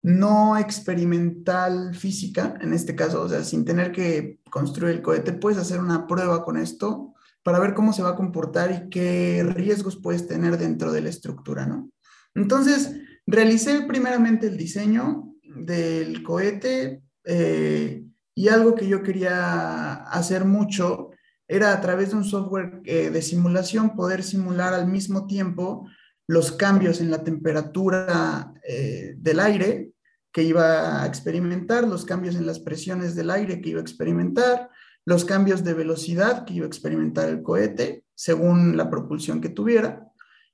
no 0.02 0.56
experimental 0.56 1.94
física, 1.94 2.54
en 2.60 2.72
este 2.72 2.94
caso, 2.94 3.22
o 3.22 3.28
sea, 3.28 3.42
sin 3.42 3.64
tener 3.64 3.90
que 3.90 4.38
construir 4.50 4.94
el 4.94 5.02
cohete, 5.02 5.32
puedes 5.32 5.58
hacer 5.58 5.80
una 5.80 6.06
prueba 6.06 6.44
con 6.44 6.56
esto 6.56 7.14
para 7.42 7.58
ver 7.58 7.74
cómo 7.74 7.92
se 7.92 8.02
va 8.02 8.10
a 8.10 8.16
comportar 8.16 8.70
y 8.70 8.88
qué 8.88 9.44
riesgos 9.44 9.96
puedes 9.96 10.28
tener 10.28 10.58
dentro 10.58 10.92
de 10.92 11.00
la 11.00 11.08
estructura, 11.08 11.66
¿no? 11.66 11.90
Entonces, 12.36 12.92
realicé 13.26 13.82
primeramente 13.82 14.46
el 14.46 14.56
diseño 14.56 15.34
del 15.42 16.22
cohete 16.22 17.02
eh, 17.24 18.04
y 18.34 18.48
algo 18.48 18.76
que 18.76 18.86
yo 18.86 19.02
quería 19.02 19.94
hacer 19.94 20.44
mucho 20.44 21.10
era 21.48 21.72
a 21.72 21.80
través 21.80 22.10
de 22.10 22.16
un 22.16 22.24
software 22.24 22.80
eh, 22.84 23.10
de 23.10 23.22
simulación 23.22 23.94
poder 23.94 24.22
simular 24.22 24.74
al 24.74 24.88
mismo 24.88 25.26
tiempo 25.26 25.88
los 26.26 26.52
cambios 26.52 27.00
en 27.00 27.10
la 27.10 27.22
temperatura 27.22 28.52
eh, 28.68 29.14
del 29.18 29.40
aire 29.40 29.92
que 30.32 30.42
iba 30.42 31.02
a 31.02 31.06
experimentar, 31.06 31.86
los 31.86 32.04
cambios 32.04 32.34
en 32.34 32.46
las 32.46 32.60
presiones 32.60 33.14
del 33.14 33.30
aire 33.30 33.60
que 33.60 33.70
iba 33.70 33.80
a 33.80 33.82
experimentar, 33.82 34.70
los 35.06 35.24
cambios 35.24 35.64
de 35.64 35.72
velocidad 35.72 36.44
que 36.44 36.54
iba 36.54 36.66
a 36.66 36.68
experimentar 36.68 37.28
el 37.28 37.42
cohete 37.42 38.04
según 38.14 38.76
la 38.76 38.90
propulsión 38.90 39.40
que 39.40 39.48
tuviera. 39.48 40.10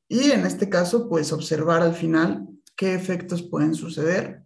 Y 0.09 0.31
en 0.31 0.45
este 0.45 0.69
caso, 0.69 1.09
pues 1.09 1.33
observar 1.33 1.83
al 1.83 1.95
final 1.95 2.47
qué 2.77 2.95
efectos 2.95 3.43
pueden 3.43 3.75
suceder. 3.75 4.43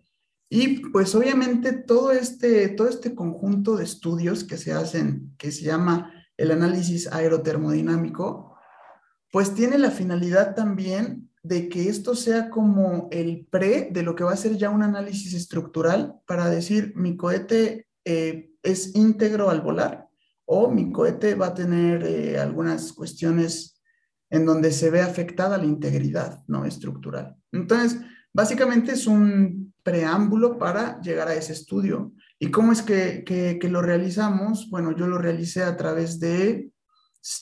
Y 0.48 0.78
pues 0.90 1.14
obviamente 1.14 1.72
todo 1.72 2.12
este, 2.12 2.68
todo 2.68 2.88
este 2.88 3.14
conjunto 3.14 3.76
de 3.76 3.84
estudios 3.84 4.44
que 4.44 4.56
se 4.56 4.72
hacen, 4.72 5.34
que 5.36 5.50
se 5.50 5.64
llama 5.64 6.15
el 6.36 6.50
análisis 6.50 7.10
aerotermodinámico, 7.12 8.56
pues 9.32 9.54
tiene 9.54 9.78
la 9.78 9.90
finalidad 9.90 10.54
también 10.54 11.30
de 11.42 11.68
que 11.68 11.88
esto 11.88 12.14
sea 12.14 12.50
como 12.50 13.08
el 13.10 13.46
pre 13.50 13.88
de 13.90 14.02
lo 14.02 14.14
que 14.14 14.24
va 14.24 14.32
a 14.32 14.36
ser 14.36 14.56
ya 14.56 14.70
un 14.70 14.82
análisis 14.82 15.32
estructural 15.34 16.16
para 16.26 16.48
decir 16.48 16.92
mi 16.96 17.16
cohete 17.16 17.86
eh, 18.04 18.50
es 18.62 18.94
íntegro 18.96 19.48
al 19.50 19.60
volar 19.60 20.08
o 20.44 20.70
mi 20.70 20.90
cohete 20.92 21.34
va 21.34 21.48
a 21.48 21.54
tener 21.54 22.04
eh, 22.04 22.38
algunas 22.38 22.92
cuestiones 22.92 23.80
en 24.30 24.44
donde 24.44 24.72
se 24.72 24.90
ve 24.90 25.02
afectada 25.02 25.58
la 25.58 25.64
integridad 25.64 26.42
no 26.46 26.64
estructural. 26.64 27.36
Entonces, 27.52 28.00
básicamente 28.32 28.92
es 28.92 29.06
un 29.06 29.74
preámbulo 29.82 30.58
para 30.58 31.00
llegar 31.00 31.28
a 31.28 31.34
ese 31.34 31.52
estudio. 31.52 32.12
¿Y 32.38 32.50
cómo 32.50 32.72
es 32.72 32.82
que, 32.82 33.24
que 33.24 33.68
lo 33.68 33.82
realizamos? 33.82 34.68
Bueno, 34.70 34.94
yo 34.96 35.06
lo 35.06 35.18
realicé 35.18 35.62
a 35.62 35.76
través 35.76 36.20
de 36.20 36.70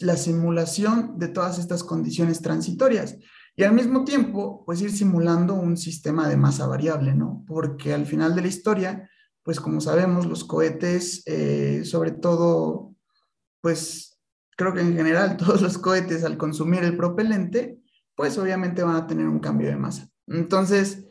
la 0.00 0.16
simulación 0.16 1.18
de 1.18 1.28
todas 1.28 1.58
estas 1.58 1.84
condiciones 1.84 2.40
transitorias. 2.40 3.16
Y 3.56 3.62
al 3.62 3.72
mismo 3.72 4.04
tiempo, 4.04 4.64
pues 4.64 4.80
ir 4.80 4.90
simulando 4.90 5.54
un 5.54 5.76
sistema 5.76 6.28
de 6.28 6.36
masa 6.36 6.66
variable, 6.66 7.14
¿no? 7.14 7.44
Porque 7.46 7.94
al 7.94 8.06
final 8.06 8.34
de 8.34 8.42
la 8.42 8.48
historia, 8.48 9.08
pues 9.42 9.60
como 9.60 9.80
sabemos, 9.80 10.26
los 10.26 10.44
cohetes, 10.44 11.22
eh, 11.26 11.82
sobre 11.84 12.12
todo, 12.12 12.94
pues 13.60 14.18
creo 14.56 14.74
que 14.74 14.80
en 14.80 14.96
general 14.96 15.36
todos 15.38 15.62
los 15.62 15.78
cohetes 15.78 16.24
al 16.24 16.36
consumir 16.36 16.82
el 16.82 16.96
propelente, 16.96 17.78
pues 18.16 18.38
obviamente 18.38 18.82
van 18.82 18.96
a 18.96 19.06
tener 19.06 19.28
un 19.28 19.40
cambio 19.40 19.68
de 19.68 19.76
masa. 19.76 20.08
Entonces, 20.26 21.04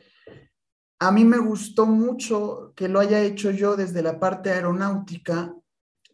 a 1.08 1.12
mí 1.12 1.26
me 1.26 1.38
gustó 1.38 1.86
mucho 1.86 2.72
que 2.76 2.88
lo 2.88 2.99
haya 3.01 3.22
hecho 3.22 3.51
yo 3.51 3.76
desde 3.76 4.01
la 4.01 4.20
parte 4.22 4.51
aeronáutica 4.51 5.54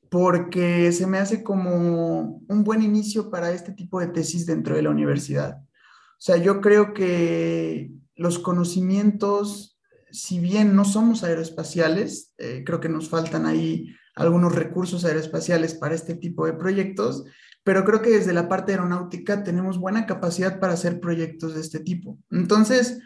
porque 0.10 0.92
se 0.92 1.06
me 1.06 1.20
hace 1.20 1.44
como 1.44 2.42
un 2.48 2.64
buen 2.64 2.82
inicio 2.82 3.30
para 3.30 3.52
este 3.52 3.72
tipo 3.72 4.00
de 4.00 4.08
tesis 4.08 4.48
dentro 4.48 4.76
de 4.76 4.82
la 4.82 4.90
universidad. 4.90 5.60
O 5.60 6.22
sea, 6.22 6.38
yo 6.38 6.60
creo 6.60 6.96
que 6.96 7.92
los 8.16 8.40
conocimientos, 8.40 9.80
si 10.10 10.40
bien 10.40 10.76
no 10.76 10.86
somos 10.86 11.24
aeroespaciales, 11.24 12.34
eh, 12.40 12.64
creo 12.66 12.80
que 12.80 12.90
nos 12.90 13.10
faltan 13.10 13.46
ahí 13.46 13.96
algunos 14.16 14.56
recursos 14.56 15.06
aeroespaciales 15.06 15.76
para 15.76 15.94
este 15.94 16.16
tipo 16.16 16.48
de 16.48 16.54
proyectos, 16.54 17.26
pero 17.64 17.86
creo 17.86 18.02
que 18.02 18.10
desde 18.10 18.34
la 18.34 18.50
parte 18.50 18.72
aeronáutica 18.72 19.44
tenemos 19.44 19.78
buena 19.78 20.08
capacidad 20.08 20.60
para 20.60 20.74
hacer 20.74 21.00
proyectos 21.00 21.54
de 21.54 21.62
este 21.62 21.80
tipo. 21.80 22.18
Entonces, 22.32 23.00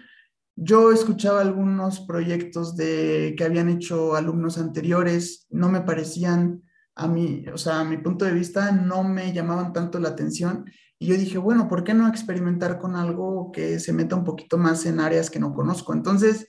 yo 0.56 0.92
escuchaba 0.92 1.42
algunos 1.42 2.02
proyectos 2.02 2.76
de, 2.76 3.34
que 3.38 3.44
habían 3.44 3.70
hecho 3.70 4.16
alumnos 4.16 4.58
anteriores, 4.58 5.48
no 5.50 5.70
me 5.70 5.82
parecían 5.82 6.64
a 6.96 7.08
mí, 7.08 7.46
o 7.52 7.58
sea, 7.58 7.80
a 7.80 7.84
mi 7.84 7.98
punto 7.98 8.26
de 8.26 8.34
vista, 8.34 8.72
no 8.72 9.04
me 9.04 9.34
llamaban 9.34 9.74
tanto 9.74 10.00
la 10.00 10.10
atención 10.10 10.66
y 11.04 11.08
yo 11.08 11.18
dije, 11.18 11.38
bueno, 11.38 11.68
¿por 11.68 11.84
qué 11.84 11.94
no 11.94 12.08
experimentar 12.08 12.80
con 12.80 12.96
algo 12.96 13.52
que 13.52 13.80
se 13.80 13.92
meta 13.92 14.16
un 14.16 14.24
poquito 14.24 14.58
más 14.58 14.86
en 14.86 15.00
áreas 15.00 15.30
que 15.30 15.40
no 15.40 15.54
conozco? 15.54 15.92
Entonces, 15.92 16.48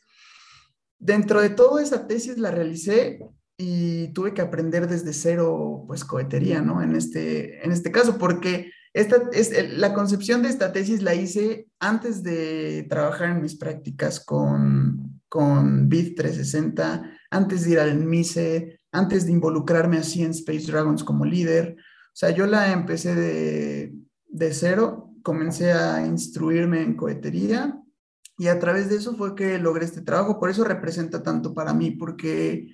dentro 0.99 1.41
de 1.41 1.51
toda 1.51 1.83
esa 1.83 2.07
tesis 2.07 2.39
la 2.39 2.51
realicé 2.51 3.19
y 3.57 4.13
tuve 4.13 4.33
que 4.33 4.43
aprender 4.43 4.87
desde 4.87 5.13
cero, 5.13 5.85
pues, 5.89 6.05
cohetería, 6.05 6.61
¿no? 6.61 6.83
En 6.83 6.95
este, 6.95 7.65
en 7.65 7.73
este 7.73 7.91
caso, 7.91 8.17
porque 8.17 8.71
esta, 8.95 9.29
es, 9.33 9.53
la 9.77 9.93
concepción 9.93 10.43
de 10.43 10.49
esta 10.49 10.73
tesis 10.73 11.03
la 11.03 11.17
hice 11.17 11.67
antes 11.81 12.23
de 12.23 12.87
trabajar 12.89 13.31
en 13.31 13.43
mis 13.43 13.57
prácticas 13.57 14.21
con, 14.21 15.21
con 15.29 15.89
BID 15.89 16.15
360, 16.15 17.11
antes 17.31 17.65
de 17.65 17.73
ir 17.73 17.81
al 17.81 17.99
MICE, 17.99 18.81
antes 18.93 19.27
de 19.27 19.33
involucrarme 19.33 19.99
así 19.99 20.23
en 20.23 20.31
Space 20.31 20.71
Dragons 20.71 21.03
como 21.03 21.25
líder. 21.25 21.77
O 21.77 22.17
sea, 22.17 22.31
yo 22.31 22.47
la 22.47 22.73
empecé 22.73 23.17
de, 23.17 23.95
de 24.29 24.55
cero, 24.55 25.11
comencé 25.23 25.73
a 25.73 26.07
instruirme 26.07 26.81
en 26.81 26.95
cohetería 26.95 27.77
y 28.39 28.47
a 28.47 28.61
través 28.61 28.89
de 28.89 28.97
eso 28.97 29.17
fue 29.17 29.35
que 29.35 29.59
logré 29.59 29.87
este 29.87 30.03
trabajo. 30.03 30.39
Por 30.39 30.51
eso 30.51 30.63
representa 30.63 31.21
tanto 31.21 31.53
para 31.53 31.75
mí, 31.75 31.91
porque, 31.91 32.73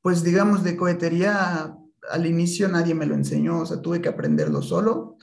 pues 0.00 0.22
digamos, 0.22 0.62
de 0.62 0.76
cohetería 0.76 1.74
al 2.08 2.26
inicio 2.26 2.68
nadie 2.68 2.94
me 2.94 3.06
lo 3.06 3.16
enseñó, 3.16 3.60
o 3.62 3.66
sea, 3.66 3.82
tuve 3.82 4.00
que 4.00 4.08
aprenderlo 4.08 4.62
solo. 4.62 5.16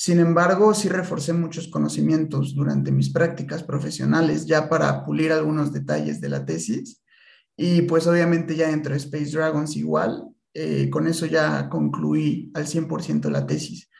Sin 0.00 0.20
embargo, 0.20 0.74
sí 0.74 0.88
reforcé 0.88 1.32
muchos 1.32 1.66
conocimientos 1.66 2.54
durante 2.54 2.92
mis 2.92 3.10
prácticas 3.10 3.64
profesionales 3.64 4.46
ya 4.46 4.68
para 4.68 5.04
pulir 5.04 5.32
algunos 5.32 5.72
detalles 5.72 6.20
de 6.20 6.28
la 6.28 6.46
tesis. 6.46 7.02
Y 7.56 7.82
pues 7.82 8.06
obviamente 8.06 8.54
ya 8.54 8.68
dentro 8.68 8.92
de 8.92 8.98
Space 8.98 9.32
Dragons 9.32 9.74
igual, 9.74 10.22
eh, 10.54 10.88
con 10.88 11.08
eso 11.08 11.26
ya 11.26 11.68
concluí 11.68 12.52
al 12.54 12.68
100% 12.68 13.28
la 13.28 13.44
tesis. 13.44 13.90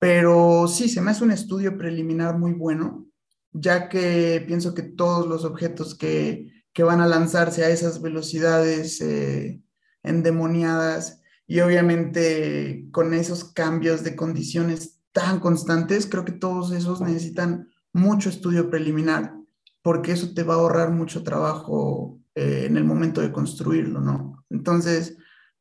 Pero 0.00 0.66
sí, 0.66 0.88
se 0.88 1.00
me 1.00 1.12
hace 1.12 1.22
un 1.22 1.30
estudio 1.30 1.78
preliminar 1.78 2.36
muy 2.36 2.52
bueno, 2.52 3.06
ya 3.52 3.88
que 3.88 4.42
pienso 4.48 4.74
que 4.74 4.82
todos 4.82 5.28
los 5.28 5.44
objetos 5.44 5.94
que, 5.94 6.50
van 6.76 7.00
a 7.00 7.06
lanzarse 7.06 7.64
a 7.64 7.70
esas 7.70 8.02
velocidades 8.02 9.00
eh, 9.00 9.62
endemoniadas 10.02 11.22
y 11.46 11.60
obviamente 11.60 12.88
con 12.90 13.14
esos 13.14 13.44
cambios 13.52 14.02
de 14.02 14.16
condiciones 14.16 14.95
tan 15.16 15.40
constantes, 15.40 16.06
creo 16.06 16.26
que 16.26 16.32
todos 16.32 16.72
esos 16.72 17.00
necesitan 17.00 17.70
mucho 17.94 18.28
estudio 18.28 18.68
preliminar, 18.68 19.34
porque 19.80 20.12
eso 20.12 20.34
te 20.34 20.42
va 20.42 20.52
a 20.52 20.56
ahorrar 20.58 20.90
mucho 20.90 21.22
trabajo 21.22 22.20
eh, 22.34 22.64
en 22.66 22.76
el 22.76 22.84
momento 22.84 23.22
de 23.22 23.32
construirlo, 23.32 24.02
¿no? 24.02 24.44
Entonces, 24.50 25.16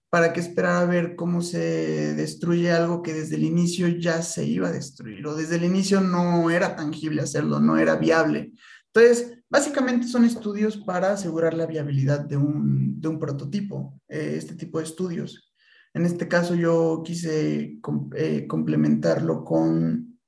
¿para 0.10 0.34
qué 0.34 0.42
esperar 0.42 0.84
a 0.84 0.86
ver 0.86 1.16
cómo 1.16 1.42
se 1.42 2.16
destruye 2.16 2.70
algo 2.70 3.02
que 3.02 3.14
desde 3.14 3.38
el 3.38 3.46
inicio 3.46 3.88
ya 3.88 4.22
se 4.24 4.44
iba 4.44 4.68
a 4.68 4.74
destruir 4.74 5.26
o 5.26 5.38
desde 5.38 5.56
el 5.56 5.64
inicio 5.64 6.02
no 6.02 6.50
era 6.50 6.76
tangible 6.76 7.22
hacerlo, 7.22 7.62
no 7.62 7.78
era 7.78 7.96
viable? 7.96 8.52
Entonces, 8.94 9.38
básicamente 9.50 10.06
son 10.06 10.26
estudios 10.26 10.76
para 10.76 11.14
asegurar 11.14 11.54
la 11.54 11.66
viabilidad 11.66 12.20
de 12.20 12.36
un, 12.36 13.00
prototipo, 13.22 14.02
eh, 14.10 14.34
este 14.36 14.56
tipo 14.56 14.80
de 14.80 14.84
estudios. 14.84 15.55
En 15.96 16.06
este 16.06 16.28
caso 16.28 16.56
yo 16.56 17.02
quise 17.06 17.80
eh, 18.16 18.48
complementarlo 18.48 19.46
con 19.46 20.20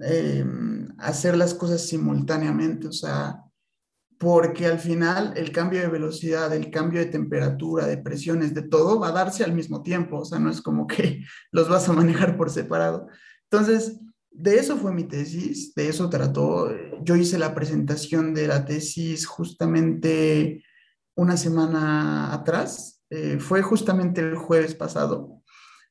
em, 0.00 0.88
hacer 0.96 1.36
las 1.36 1.54
cosas 1.54 1.84
simultáneamente, 1.84 2.86
o 2.86 2.92
sea, 2.92 3.42
porque 4.16 4.66
al 4.66 4.78
final 4.78 5.32
el 5.36 5.50
cambio 5.50 5.80
de 5.80 5.88
velocidad, 5.88 6.54
el 6.54 6.70
cambio 6.70 7.00
de 7.00 7.06
temperatura, 7.06 7.88
de 7.88 7.98
presiones, 7.98 8.54
de 8.54 8.62
todo 8.62 9.00
va 9.00 9.08
a 9.08 9.12
darse 9.12 9.42
al 9.42 9.52
mismo 9.52 9.82
tiempo, 9.82 10.20
o 10.20 10.24
sea, 10.24 10.38
no 10.38 10.50
es 10.50 10.62
como 10.62 10.86
que 10.86 11.24
los 11.50 11.68
vas 11.68 11.88
a 11.88 11.92
manejar 11.92 12.36
por 12.36 12.48
separado. 12.48 13.08
Entonces, 13.50 13.98
de 14.30 14.54
eso 14.54 14.76
fue 14.76 14.94
mi 14.94 15.02
tesis, 15.02 15.74
de 15.74 15.88
eso 15.88 16.08
trató. 16.08 16.70
Yo 17.02 17.16
hice 17.16 17.40
la 17.40 17.56
presentación 17.56 18.34
de 18.34 18.46
la 18.46 18.64
tesis 18.64 19.26
justamente 19.26 20.62
una 21.16 21.36
semana 21.36 22.32
atrás, 22.32 22.97
eh, 23.10 23.38
fue 23.40 23.62
justamente 23.62 24.20
el 24.20 24.36
jueves 24.36 24.74
pasado. 24.74 25.42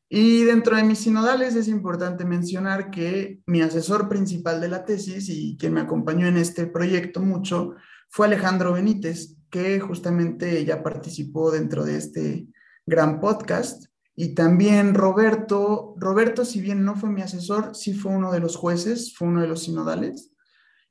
Y 0.10 0.44
dentro 0.44 0.78
de 0.78 0.84
mis 0.84 1.00
sinodales 1.00 1.56
es 1.56 1.68
importante 1.68 2.24
mencionar 2.24 2.92
que 2.92 3.42
mi 3.46 3.62
asesor 3.62 4.08
principal 4.08 4.62
de 4.62 4.70
la 4.70 4.86
tesis 4.86 5.28
y 5.28 5.58
quien 5.58 5.74
me 5.74 5.82
acompañó 5.82 6.28
en 6.28 6.38
este 6.38 6.66
proyecto 6.66 7.22
mucho 7.22 7.76
fue 8.10 8.28
Alejandro 8.28 8.74
Benítez, 8.74 9.36
que 9.50 9.80
justamente 9.82 10.64
ya 10.64 10.82
participó 10.82 11.52
dentro 11.52 11.84
de 11.84 11.98
este 11.98 12.48
gran 12.86 13.20
podcast. 13.20 13.86
Y 14.16 14.34
también 14.34 14.94
Roberto, 14.94 15.94
Roberto, 15.98 16.46
si 16.46 16.62
bien 16.62 16.86
no 16.86 16.96
fue 16.96 17.10
mi 17.10 17.22
asesor, 17.22 17.76
sí 17.76 17.94
fue 17.94 18.14
uno 18.14 18.32
de 18.32 18.40
los 18.40 18.56
jueces, 18.56 19.16
fue 19.16 19.28
uno 19.28 19.42
de 19.42 19.48
los 19.48 19.64
sinodales. 19.64 20.32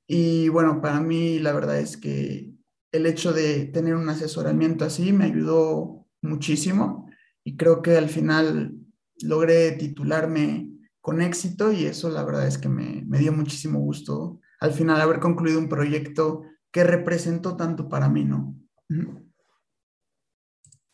Y 0.07 0.49
bueno, 0.51 0.81
para 0.81 1.01
mí 1.01 1.39
la 1.39 1.53
verdad 1.53 1.79
es 1.79 1.97
que 1.97 2.53
el 2.93 3.07
hecho 3.07 3.33
de 3.33 3.65
tener 3.65 3.95
un 3.95 4.09
asesoramiento 4.09 4.85
así 4.85 5.13
me 5.13 5.25
ayudó 5.25 6.06
muchísimo 6.27 7.11
y 7.45 7.57
creo 7.57 7.81
que 7.81 7.97
al 7.97 8.09
final 8.09 8.75
logré 9.23 9.73
titularme 9.73 10.71
con 11.01 11.23
éxito 11.23 11.73
y 11.73 11.87
eso 11.87 12.11
la 12.11 12.25
verdad 12.25 12.47
es 12.47 12.59
que 12.59 12.69
me, 12.69 13.03
me 13.07 13.19
dio 13.19 13.33
muchísimo 13.33 13.79
gusto 13.79 14.41
al 14.61 14.73
final 14.73 15.01
haber 15.01 15.21
concluido 15.21 15.59
un 15.59 15.69
proyecto 15.69 16.45
que 16.71 16.85
representó 16.85 17.57
tanto 17.57 17.89
para 17.89 18.09
mí, 18.09 18.25
¿no? 18.25 18.55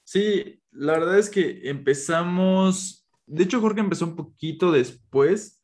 Sí, 0.04 0.60
la 0.70 0.92
verdad 0.92 1.18
es 1.18 1.30
que 1.30 1.68
empezamos, 1.68 3.08
de 3.26 3.44
hecho 3.44 3.60
Jorge 3.60 3.80
empezó 3.80 4.06
un 4.06 4.16
poquito 4.16 4.70
después. 4.70 5.60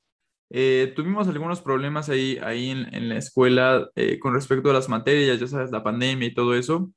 Eh, 0.50 0.92
tuvimos 0.96 1.28
algunos 1.28 1.60
problemas 1.60 2.08
ahí, 2.08 2.38
ahí 2.42 2.70
en, 2.70 3.08
la 3.08 3.18
escuela 3.18 3.90
eh, 3.94 4.18
con 4.18 4.32
respecto 4.32 4.70
a 4.70 4.72
las 4.72 4.88
materias, 4.88 5.38
ya 5.38 5.46
sabes, 5.46 5.70
la 5.70 5.84
pandemia 5.84 6.28
y 6.28 6.34
todo 6.34 6.54
eso. 6.54 6.90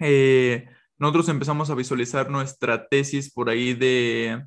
Eh, 0.00 0.66
nosotros 1.04 1.28
empezamos 1.28 1.68
a 1.68 1.74
visualizar 1.74 2.30
nuestra 2.30 2.88
tesis 2.88 3.30
por 3.30 3.50
ahí 3.50 3.74
de, 3.74 4.42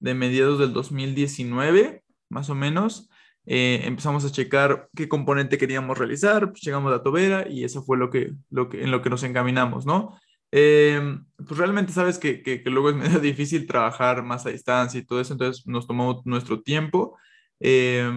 de 0.00 0.12
mediados 0.12 0.58
del 0.58 0.74
2019, 0.74 2.02
más 2.28 2.50
o 2.50 2.54
menos. 2.54 3.08
Eh, 3.46 3.80
empezamos 3.84 4.22
a 4.26 4.30
checar 4.30 4.90
qué 4.94 5.08
componente 5.08 5.56
queríamos 5.56 5.96
realizar, 5.96 6.50
pues 6.50 6.60
llegamos 6.60 6.92
a 6.92 7.02
tobera 7.02 7.48
y 7.48 7.64
eso 7.64 7.82
fue 7.82 7.96
lo 7.96 8.10
que, 8.10 8.32
lo 8.50 8.68
que, 8.68 8.82
en 8.82 8.90
lo 8.90 9.00
que 9.00 9.08
nos 9.08 9.22
encaminamos, 9.22 9.86
¿no? 9.86 10.20
Eh, 10.52 11.00
pues 11.38 11.56
realmente 11.56 11.94
sabes 11.94 12.18
que, 12.18 12.42
que, 12.42 12.62
luego 12.66 12.90
es 12.90 12.96
medio 12.96 13.18
difícil 13.18 13.66
trabajar 13.66 14.22
más 14.22 14.44
a 14.44 14.50
distancia 14.50 15.00
y 15.00 15.06
todo 15.06 15.22
eso, 15.22 15.32
entonces 15.32 15.66
nos 15.66 15.86
tomamos 15.86 16.26
nuestro 16.26 16.60
tiempo. 16.60 17.16
Eh, 17.60 18.10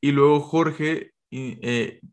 y 0.00 0.12
luego 0.12 0.38
Jorge 0.38 1.13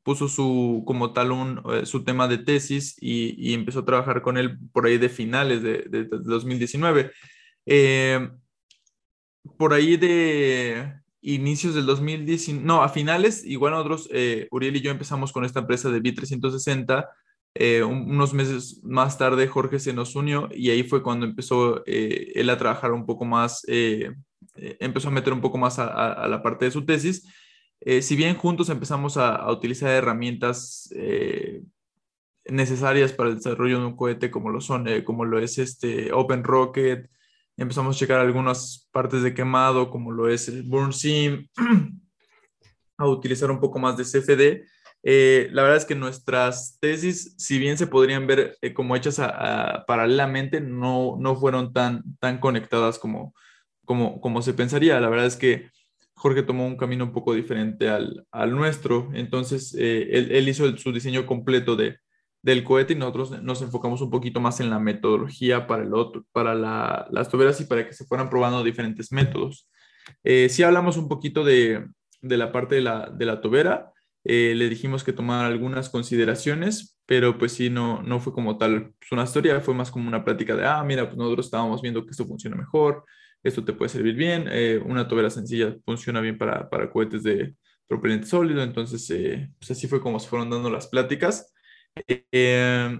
puso 0.04 0.28
su, 0.28 0.84
como 0.86 1.14
tal 1.14 1.32
un, 1.32 1.62
su 1.86 2.04
tema 2.04 2.28
de 2.28 2.38
tesis 2.40 2.96
y, 3.00 3.54
empezó 3.54 3.80
a 3.80 3.86
trabajar 3.86 4.22
con 4.22 4.38
él 4.38 4.58
por 4.74 4.86
ahí 4.86 4.98
de 4.98 5.10
finales 5.10 5.62
de, 5.62 5.84
de 5.90 6.06
2019. 6.06 7.12
por 9.58 9.74
ahí 9.74 9.98
de, 9.98 11.02
inicios 11.22 11.76
del 11.76 11.86
2019, 11.86 12.66
no, 12.66 12.82
a 12.82 12.90
finales, 12.90 13.46
igual 13.46 13.74
nosotros, 13.74 14.10
eh, 14.12 14.48
Uriel 14.52 14.76
y 14.76 14.82
yo 14.82 14.92
empezamos 14.92 15.32
con 15.32 15.46
esta 15.46 15.60
empresa 15.60 15.90
de 15.90 16.02
B360. 16.02 17.08
Eh, 17.54 17.84
unos 17.84 18.34
meses 18.34 18.80
más 18.84 19.18
tarde 19.18 19.46
Jorge 19.48 19.80
se 19.80 19.92
nos 19.92 20.16
unió 20.16 20.48
y 20.54 20.70
ahí 20.70 20.84
fue 20.84 21.04
cuando 21.04 21.26
empezó 21.26 21.84
eh, 21.86 22.32
él 22.36 22.50
a 22.50 22.58
trabajar 22.58 22.94
un 22.94 23.06
poco 23.06 23.26
más, 23.26 23.66
empezó 24.56 25.10
a 25.10 25.12
meter 25.12 25.34
un 25.34 25.42
poco 25.42 25.58
más 25.58 25.78
a, 25.78 26.28
la 26.28 26.42
parte 26.42 26.66
de 26.66 26.72
su 26.72 26.86
tesis. 26.86 27.28
Si 28.02 28.16
bien 28.16 28.36
juntos 28.36 28.70
empezamos 28.70 29.18
a, 29.18 29.36
a 29.36 29.52
utilizar 29.52 29.90
herramientas 29.90 30.94
necesarias 32.46 33.14
para 33.14 33.30
el 33.30 33.36
desarrollo 33.38 33.80
de 33.80 33.86
un 33.86 33.96
cohete 33.96 34.30
como 34.30 34.50
lo 34.50 34.62
son, 34.62 34.86
como 35.04 35.26
lo 35.26 35.40
es 35.40 35.58
este 35.58 36.12
Open 36.14 36.44
Rocket, 36.44 37.10
empezamos 37.58 37.96
a 37.96 38.00
checar 38.00 38.20
algunas 38.20 38.90
partes 38.92 39.24
de 39.24 39.34
quemado, 39.34 39.90
como 39.90 40.12
lo 40.12 40.30
es 40.30 40.48
el 40.48 40.64
Burn 40.64 40.94
Sim, 40.94 41.48
a 42.98 43.08
utilizar 43.08 43.52
un 43.52 43.60
poco 43.60 43.80
más 43.80 43.98
de 43.98 44.04
CFD. 44.04 44.66
Eh, 45.04 45.50
la 45.52 45.64
verdad 45.64 45.78
es 45.78 45.86
que 45.86 45.96
nuestras 45.96 46.78
tesis, 46.80 47.34
si 47.38 47.58
bien 47.58 47.78
se 47.78 47.88
podrían 47.88 48.28
ver 48.28 48.58
eh, 48.62 48.74
como 48.74 48.96
hechas 48.96 49.18
paralelamente, 49.88 50.62
no, 50.62 51.18
no 51.20 51.36
fueron 51.36 51.74
tan, 51.74 52.04
tan 52.20 52.40
conectadas 52.40 53.00
como, 53.00 53.34
como, 53.86 54.22
como 54.22 54.42
se 54.42 54.54
pensaría. 54.54 55.00
La 55.00 55.10
verdad 55.10 55.26
es 55.26 55.38
que 55.38 55.70
Jorge 56.16 56.44
tomó 56.44 56.68
un 56.68 56.78
camino 56.78 57.06
un 57.06 57.14
poco 57.14 57.34
diferente 57.34 57.90
al, 57.90 58.26
nuestro. 58.56 59.10
Entonces, 59.14 59.76
eh, 59.78 60.08
él, 60.12 60.48
hizo 60.48 60.78
su 60.78 60.92
diseño 60.92 61.26
completo 61.26 61.76
de, 61.76 61.98
del 62.42 62.64
cohete 62.64 62.94
y 62.94 62.96
nosotros 62.96 63.42
nos 63.42 63.62
enfocamos 63.62 64.02
un 64.02 64.10
poquito 64.10 64.40
más 64.40 64.60
en 64.60 64.70
la 64.70 64.80
metodología 64.80 65.68
para, 65.68 65.84
el 65.84 65.94
otro, 65.94 66.26
para 66.32 66.56
las 66.56 67.30
tuberas 67.30 67.60
y 67.62 67.66
para 67.66 67.88
que 67.88 67.94
se 67.94 68.06
fueran 68.06 68.30
probando 68.30 68.64
diferentes 68.64 69.12
métodos. 69.12 69.70
Eh, 70.24 70.50
si 70.50 70.64
hablamos 70.64 70.98
un 70.98 71.08
poquito 71.08 71.44
de, 71.44 71.88
la 72.22 72.52
parte 72.52 72.76
de 72.76 72.82
la, 72.82 73.10
de 73.10 73.26
la 73.26 73.42
tobera, 73.42 73.92
eh, 74.24 74.54
le 74.56 74.70
dijimos 74.70 75.04
que 75.04 75.14
tomara 75.14 75.48
algunas 75.48 75.90
consideraciones, 75.90 77.00
pero 77.06 77.38
pues 77.38 77.54
sí, 77.54 77.70
no, 77.70 78.04
no 78.04 78.20
fue 78.20 78.34
como 78.34 78.58
tal 78.58 78.94
pues, 79.00 79.12
una 79.12 79.24
historia, 79.24 79.60
fue 79.62 79.74
más 79.74 79.90
como 79.92 80.08
una 80.08 80.24
plática 80.24 80.56
de, 80.56 80.66
ah, 80.66 80.84
mira, 80.84 81.06
pues 81.06 81.18
nosotros 81.18 81.48
estábamos 81.48 81.82
viendo 81.82 82.06
que 82.06 82.12
esto 82.12 82.26
funciona 82.26 82.56
mejor, 82.56 83.04
esto 83.44 83.64
te 83.64 83.74
puede 83.74 83.90
servir 83.90 84.16
bien, 84.16 84.46
eh, 84.50 84.82
una 84.86 85.08
tobera 85.08 85.30
sencilla 85.30 85.76
funciona 85.86 86.22
bien 86.22 86.38
para, 86.38 86.70
para 86.70 86.90
cohetes 86.90 87.24
de 87.24 87.56
propelente 87.88 88.28
sólido, 88.28 88.64
entonces 88.64 89.06
pues 89.60 89.72
así 89.72 89.88
fue 89.88 90.02
como 90.02 90.20
se 90.20 90.30
fueron 90.30 90.50
dando 90.50 90.70
las 90.70 90.88
pláticas. 90.88 91.54
Eh, 92.08 93.00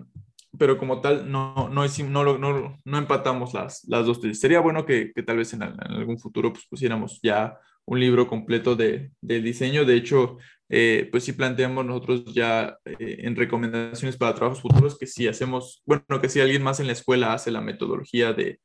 pero 0.58 0.78
como 0.78 1.00
tal, 1.00 1.32
no, 1.32 1.70
no, 1.70 1.86
no, 1.88 2.38
no, 2.38 2.80
no 2.84 2.98
empatamos 2.98 3.54
las, 3.54 3.86
las 3.88 4.06
dos. 4.06 4.20
Sería 4.34 4.60
bueno 4.60 4.86
que, 4.86 5.12
que 5.14 5.24
tal 5.24 5.38
vez 5.38 5.54
en, 5.54 5.64
algún 5.64 6.20
futuro 6.20 6.52
pues, 6.52 6.66
pusiéramos 6.68 7.20
ya 7.24 7.58
un 7.86 8.00
libro 8.00 8.28
completo 8.28 8.76
de, 8.76 9.12
de 9.22 9.42
diseño. 9.42 9.86
De 9.86 9.96
hecho, 9.96 10.38
eh, 10.70 11.08
pues 11.12 11.24
sí 11.24 11.34
planteamos 11.34 11.86
nosotros 11.86 12.34
ya 12.34 12.78
eh, 12.86 13.18
en 13.20 13.36
recomendaciones 13.36 14.18
para 14.18 14.36
trabajos 14.36 14.62
futuros 14.62 14.98
que 14.98 15.08
si 15.08 15.28
hacemos, 15.28 15.82
bueno, 15.86 16.22
que 16.22 16.30
si 16.30 16.42
alguien 16.42 16.64
más 16.64 16.80
en 16.80 16.88
la 16.88 16.94
escuela 16.94 17.34
hace 17.34 17.52
la 17.52 17.62
metodología 17.62 18.34
de, 18.34 18.60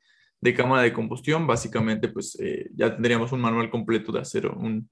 de 0.46 0.54
cámara 0.54 0.82
de 0.82 0.92
combustión, 0.92 1.46
básicamente 1.46 2.08
pues 2.08 2.38
ya 2.74 2.94
tendríamos 2.94 3.32
un 3.32 3.40
manual 3.40 3.70
completo 3.70 4.12
de 4.12 4.20
hacer 4.20 4.46
un, 4.46 4.88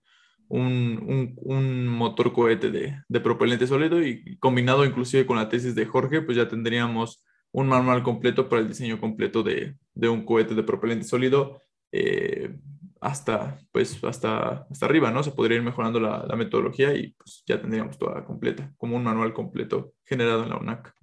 un, 0.49 1.89
motor 1.89 2.33
cohete 2.33 2.71
de, 2.71 3.21
propelente 3.21 3.67
sólido 3.67 4.03
y 4.03 4.37
combinado 4.39 4.85
inclusive 4.85 5.27
con 5.27 5.37
la 5.37 5.49
tesis 5.49 5.75
de 5.75 5.87
Jorge, 5.87 6.23
pues 6.23 6.37
ya 6.37 6.49
tendríamos 6.49 7.25
un 7.53 7.69
manual 7.69 8.03
completo 8.03 8.49
para 8.49 8.63
el 8.63 8.69
diseño 8.69 9.01
completo 9.01 9.43
de, 9.43 9.77
un 10.09 10.25
cohete 10.25 10.55
de 10.55 10.63
propelente 10.63 11.05
sólido 11.05 11.61
eh, 11.93 12.57
hasta, 13.01 13.59
pues, 13.71 14.03
hasta, 14.03 14.67
hasta 14.71 14.87
arriba, 14.87 15.11
¿no? 15.11 15.23
Se 15.23 15.31
podría 15.31 15.59
ir 15.59 15.63
mejorando 15.63 16.01
la, 16.01 16.27
metodología 16.37 16.95
y 16.95 17.13
pues 17.13 17.45
ya 17.47 17.61
tendríamos 17.61 17.99
toda 17.99 18.25
completa, 18.25 18.73
como 18.77 18.97
un 18.97 19.05
manual 19.05 19.33
completo 19.33 19.93
generado 20.05 20.43
en 20.45 20.51
la 20.51 20.57
UNAC. 20.57 20.95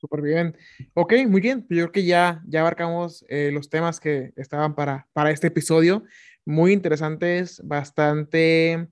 Súper 0.00 0.22
bien. 0.22 0.56
Ok, 0.94 1.14
muy 1.26 1.40
bien. 1.40 1.66
Yo 1.68 1.76
creo 1.76 1.92
que 1.92 2.04
ya, 2.04 2.40
ya 2.46 2.60
abarcamos 2.60 3.24
eh, 3.28 3.50
los 3.52 3.68
temas 3.68 3.98
que 3.98 4.32
estaban 4.36 4.76
para, 4.76 5.08
para 5.12 5.32
este 5.32 5.48
episodio 5.48 6.04
muy 6.44 6.72
interesantes, 6.72 7.60
bastante 7.64 8.88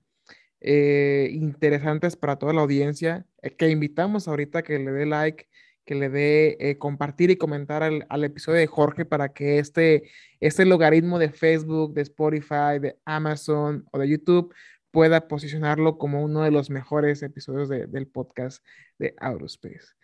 eh, 0.59 1.29
interesantes 1.31 2.17
para 2.17 2.35
toda 2.35 2.51
la 2.51 2.61
audiencia, 2.61 3.25
eh, 3.41 3.55
que 3.55 3.69
invitamos 3.69 4.27
ahorita 4.27 4.63
que 4.63 4.79
le 4.79 4.91
dé 4.91 5.05
like, 5.05 5.47
que 5.85 5.95
le 5.95 6.09
dé 6.09 6.75
compartir 6.77 7.31
y 7.31 7.37
comentar 7.37 7.81
al, 7.83 8.23
episodio 8.25 8.59
de 8.59 8.67
Jorge 8.67 9.05
para 9.05 9.29
que 9.29 9.59
este, 9.59 10.11
este 10.41 10.65
logaritmo 10.65 11.17
de 11.19 11.29
Facebook, 11.29 11.93
de 11.93 12.01
Spotify, 12.01 12.79
de 12.81 12.97
Amazon 13.05 13.85
o 13.93 13.99
de 13.99 14.09
YouTube 14.09 14.53
pueda 14.91 15.29
posicionarlo 15.29 15.97
como 15.97 16.21
uno 16.21 16.43
de 16.43 16.51
los 16.51 16.69
mejores 16.69 17.23
episodios 17.23 17.69
del 17.69 18.07
podcast 18.07 18.65
de 18.99 19.15
Aerospace. 19.19 19.95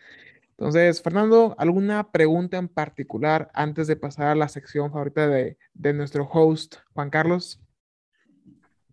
Entonces, 0.56 1.02
Fernando, 1.02 1.56
¿alguna 1.58 2.12
pregunta 2.12 2.58
en 2.58 2.68
particular 2.68 3.50
antes 3.54 3.88
de 3.88 3.96
pasar 3.96 4.28
a 4.28 4.34
la 4.36 4.48
sección 4.48 4.92
favorita 4.92 5.26
de, 5.26 5.56
nuestro 5.92 6.28
host, 6.32 6.76
Juan 6.92 7.10
Carlos? 7.10 7.60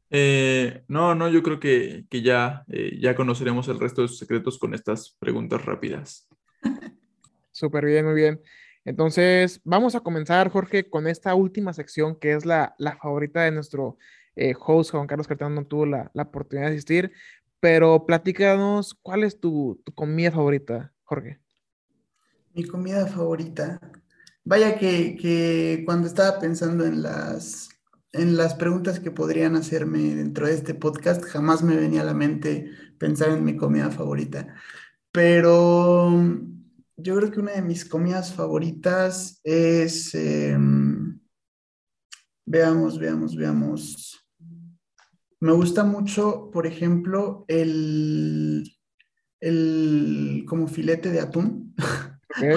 Eh, 0.09 0.83
no, 0.88 1.13
no, 1.13 1.29
yo 1.29 1.43
creo 1.43 1.59
que, 1.59 2.05
ya, 2.09 2.65
eh, 2.67 2.97
ya 2.99 3.15
conoceremos 3.15 3.67
el 3.67 3.79
resto 3.79 4.01
de 4.01 4.07
sus 4.07 4.17
secretos 4.17 4.57
con 4.57 4.73
estas 4.73 5.15
preguntas 5.19 5.63
rápidas. 5.63 6.27
Súper 7.51 7.85
bien, 7.85 8.05
muy 8.05 8.15
bien. 8.15 8.41
Entonces, 8.83 9.61
vamos 9.63 9.93
a 9.93 9.99
comenzar, 9.99 10.49
Jorge, 10.49 10.89
con 10.89 11.05
esta 11.05 11.35
última 11.35 11.73
sección 11.73 12.15
que 12.15 12.33
es 12.33 12.43
la, 12.43 12.73
favorita 12.99 13.43
de 13.43 13.51
nuestro 13.51 13.99
eh, 14.35 14.55
host, 14.59 14.91
Juan 14.91 15.05
Carlos 15.05 15.27
Cartano, 15.27 15.53
no 15.53 15.67
tuvo 15.67 15.85
la, 15.85 16.11
oportunidad 16.15 16.69
de 16.69 16.73
asistir, 16.73 17.11
pero 17.59 18.07
platícanos, 18.07 18.95
¿cuál 18.95 19.23
es 19.23 19.39
tu 19.39 19.79
comida 19.93 20.31
favorita, 20.31 20.91
Jorge? 21.03 21.39
Mi 22.53 22.65
comida 22.65 23.07
favorita. 23.07 23.80
Vaya 24.44 24.78
que, 24.78 25.84
cuando 25.86 26.07
estaba 26.07 26.40
pensando 26.40 26.86
en 26.86 27.02
las, 27.02 27.69
en 28.11 28.36
las 28.36 28.56
preguntas 28.56 28.99
que 28.99 29.11
podrían 29.11 29.56
hacerme 29.56 30.15
dentro 30.15 30.48
de 30.48 30.53
este 30.53 30.73
podcast, 30.73 31.23
jamás 31.23 31.64
me 31.64 31.78
venía 31.78 32.02
a 32.02 32.06
la 32.06 32.14
mente 32.14 32.69
pensar 32.98 33.30
en 33.30 33.45
mi 33.45 33.56
comida 33.56 33.90
favorita. 33.90 34.56
Pero 35.11 36.11
yo 36.98 37.15
creo 37.15 37.32
que 37.32 37.40
una 37.40 37.53
de 37.53 37.61
mis 37.61 37.86
comidas 37.86 38.34
favoritas 38.34 39.40
es, 39.44 40.14
em, 40.15 41.19
veamos, 42.45 42.99
veamos, 42.99 43.36
veamos. 43.36 44.28
Me 45.40 45.53
gusta 45.53 45.84
mucho, 45.84 46.49
por 46.52 46.68
ejemplo, 46.68 47.45
el, 47.48 48.69
el 49.40 50.44
como 50.48 50.68
filete 50.68 51.11
de 51.11 51.22
atún. 51.22 51.76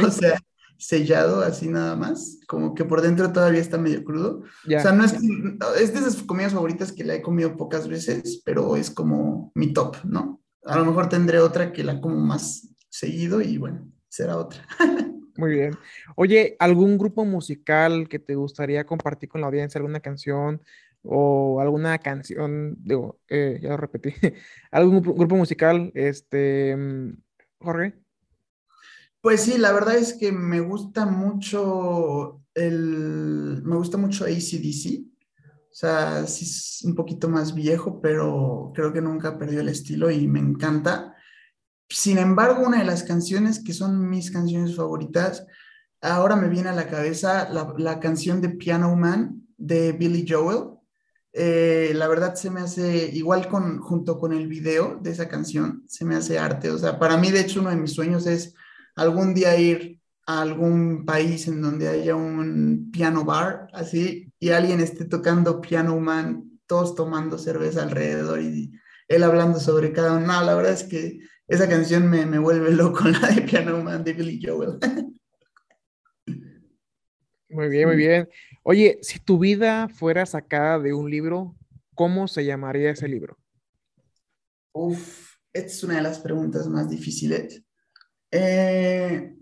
o 0.04 0.10
sea, 0.10 0.38
sellado 0.78 1.40
así 1.42 1.68
nada 1.68 1.96
más, 1.96 2.40
como 2.46 2.74
que 2.74 2.84
por 2.84 3.00
dentro 3.00 3.32
todavía 3.32 3.60
está 3.60 3.78
medio 3.78 4.04
crudo. 4.04 4.42
O 4.42 4.80
sea, 4.80 4.92
no 4.92 5.04
es, 5.04 5.14
es 5.14 5.92
de 5.92 6.00
esas 6.00 6.22
comidas 6.22 6.52
favoritas 6.52 6.92
que 6.92 7.04
la 7.04 7.14
he 7.14 7.22
comido 7.22 7.56
pocas 7.56 7.88
veces, 7.88 8.42
pero 8.44 8.76
es 8.76 8.90
como 8.90 9.52
mi 9.54 9.72
top, 9.72 9.96
¿no? 10.04 10.40
A 10.64 10.78
lo 10.78 10.84
mejor 10.84 11.08
tendré 11.08 11.40
otra 11.40 11.72
que 11.72 11.84
la 11.84 12.00
como 12.00 12.16
más 12.16 12.68
seguido 12.88 13.40
y 13.40 13.58
bueno, 13.58 13.86
será 14.08 14.36
otra. 14.36 14.66
Muy 15.36 15.50
bien. 15.50 15.76
Oye, 16.16 16.56
¿algún 16.60 16.96
grupo 16.96 17.24
musical 17.24 18.08
que 18.08 18.20
te 18.20 18.36
gustaría 18.36 18.86
compartir 18.86 19.28
con 19.28 19.40
la 19.40 19.48
audiencia, 19.48 19.78
alguna 19.78 20.00
canción 20.00 20.62
o 21.02 21.60
alguna 21.60 21.98
canción, 21.98 22.76
digo, 22.78 23.18
eh, 23.28 23.58
ya 23.60 23.70
lo 23.70 23.76
repetí, 23.76 24.10
algún 24.70 25.02
grupo 25.02 25.36
musical, 25.36 25.90
este, 25.94 26.76
mm, 26.76 27.16
Jorge? 27.58 28.03
Pues 29.24 29.40
sí, 29.40 29.56
la 29.56 29.72
verdad 29.72 29.96
es 29.96 30.12
que 30.12 30.32
me 30.32 30.60
gusta 30.60 31.06
mucho 31.06 32.42
el, 32.52 33.62
me 33.64 33.74
gusta 33.74 33.96
mucho 33.96 34.26
ACDC. 34.26 35.00
O 35.00 35.74
sea, 35.74 36.26
sí 36.26 36.44
es 36.44 36.82
un 36.84 36.94
poquito 36.94 37.30
más 37.30 37.54
viejo, 37.54 38.02
pero 38.02 38.70
creo 38.74 38.92
que 38.92 39.00
nunca 39.00 39.38
perdió 39.38 39.60
el 39.60 39.70
estilo 39.70 40.10
y 40.10 40.28
me 40.28 40.40
encanta. 40.40 41.16
Sin 41.88 42.18
embargo, 42.18 42.66
una 42.66 42.80
de 42.80 42.84
las 42.84 43.02
canciones 43.02 43.64
que 43.64 43.72
son 43.72 44.10
mis 44.10 44.30
canciones 44.30 44.76
favoritas, 44.76 45.46
ahora 46.02 46.36
me 46.36 46.50
viene 46.50 46.68
a 46.68 46.74
la 46.74 46.88
cabeza 46.88 47.48
la, 47.48 48.00
canción 48.00 48.42
de 48.42 48.50
Piano 48.50 48.94
Man 48.94 49.48
de 49.56 49.92
Billy 49.92 50.26
Joel. 50.28 50.68
Eh, 51.32 51.92
la 51.94 52.08
verdad 52.08 52.34
se 52.34 52.50
me 52.50 52.60
hace, 52.60 53.08
igual 53.14 53.48
con, 53.48 53.78
junto 53.78 54.18
con 54.18 54.34
el 54.34 54.48
video 54.48 54.98
de 55.00 55.12
esa 55.12 55.28
canción, 55.28 55.82
se 55.88 56.04
me 56.04 56.14
hace 56.14 56.38
arte. 56.38 56.70
O 56.70 56.76
sea, 56.76 56.98
para 56.98 57.16
mí, 57.16 57.30
de 57.30 57.40
hecho, 57.40 57.62
uno 57.62 57.70
de 57.70 57.76
mis 57.76 57.94
sueños 57.94 58.26
es 58.26 58.54
algún 58.94 59.34
día 59.34 59.58
ir 59.58 60.00
a 60.26 60.42
algún 60.42 61.04
país 61.04 61.48
en 61.48 61.60
donde 61.60 61.88
haya 61.88 62.14
un 62.16 62.90
piano 62.92 63.24
bar, 63.24 63.68
así, 63.72 64.32
y 64.38 64.50
alguien 64.50 64.80
esté 64.80 65.04
tocando 65.04 65.60
piano 65.60 65.98
man, 66.00 66.60
todos 66.66 66.94
tomando 66.94 67.38
cerveza 67.38 67.82
alrededor 67.82 68.40
y 68.40 68.72
él 69.08 69.22
hablando 69.22 69.60
sobre 69.60 69.92
cada 69.92 70.16
uno. 70.16 70.26
No, 70.26 70.44
la 70.44 70.54
verdad 70.54 70.72
es 70.72 70.84
que 70.84 71.20
esa 71.46 71.68
canción 71.68 72.08
me, 72.08 72.24
me 72.24 72.38
vuelve 72.38 72.70
loco, 72.72 73.04
la 73.08 73.28
de 73.28 73.42
Piano 73.42 73.82
Man 73.82 74.02
de 74.04 74.12
Billy 74.14 74.40
Joel. 74.42 74.78
Muy 77.48 77.68
bien, 77.68 77.86
muy 77.86 77.96
bien. 77.96 78.28
Oye, 78.62 78.98
si 79.02 79.18
tu 79.18 79.38
vida 79.38 79.88
fuera 79.88 80.26
sacada 80.26 80.78
de 80.78 80.92
un 80.92 81.10
libro, 81.10 81.54
¿cómo 81.94 82.26
se 82.26 82.44
llamaría 82.44 82.90
ese 82.90 83.06
libro? 83.06 83.38
Uf, 84.72 85.36
esta 85.52 85.68
es 85.68 85.84
una 85.84 85.96
de 85.96 86.02
las 86.02 86.18
preguntas 86.18 86.66
más 86.66 86.90
difíciles. 86.90 87.63
Eh, 88.36 89.36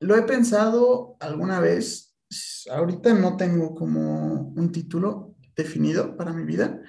lo 0.00 0.16
he 0.16 0.22
pensado 0.22 1.16
alguna 1.20 1.60
vez. 1.60 2.16
Ahorita 2.68 3.14
no 3.14 3.36
tengo 3.36 3.76
como 3.76 4.50
un 4.56 4.72
título 4.72 5.36
definido 5.54 6.16
para 6.16 6.32
mi 6.32 6.44
vida, 6.44 6.80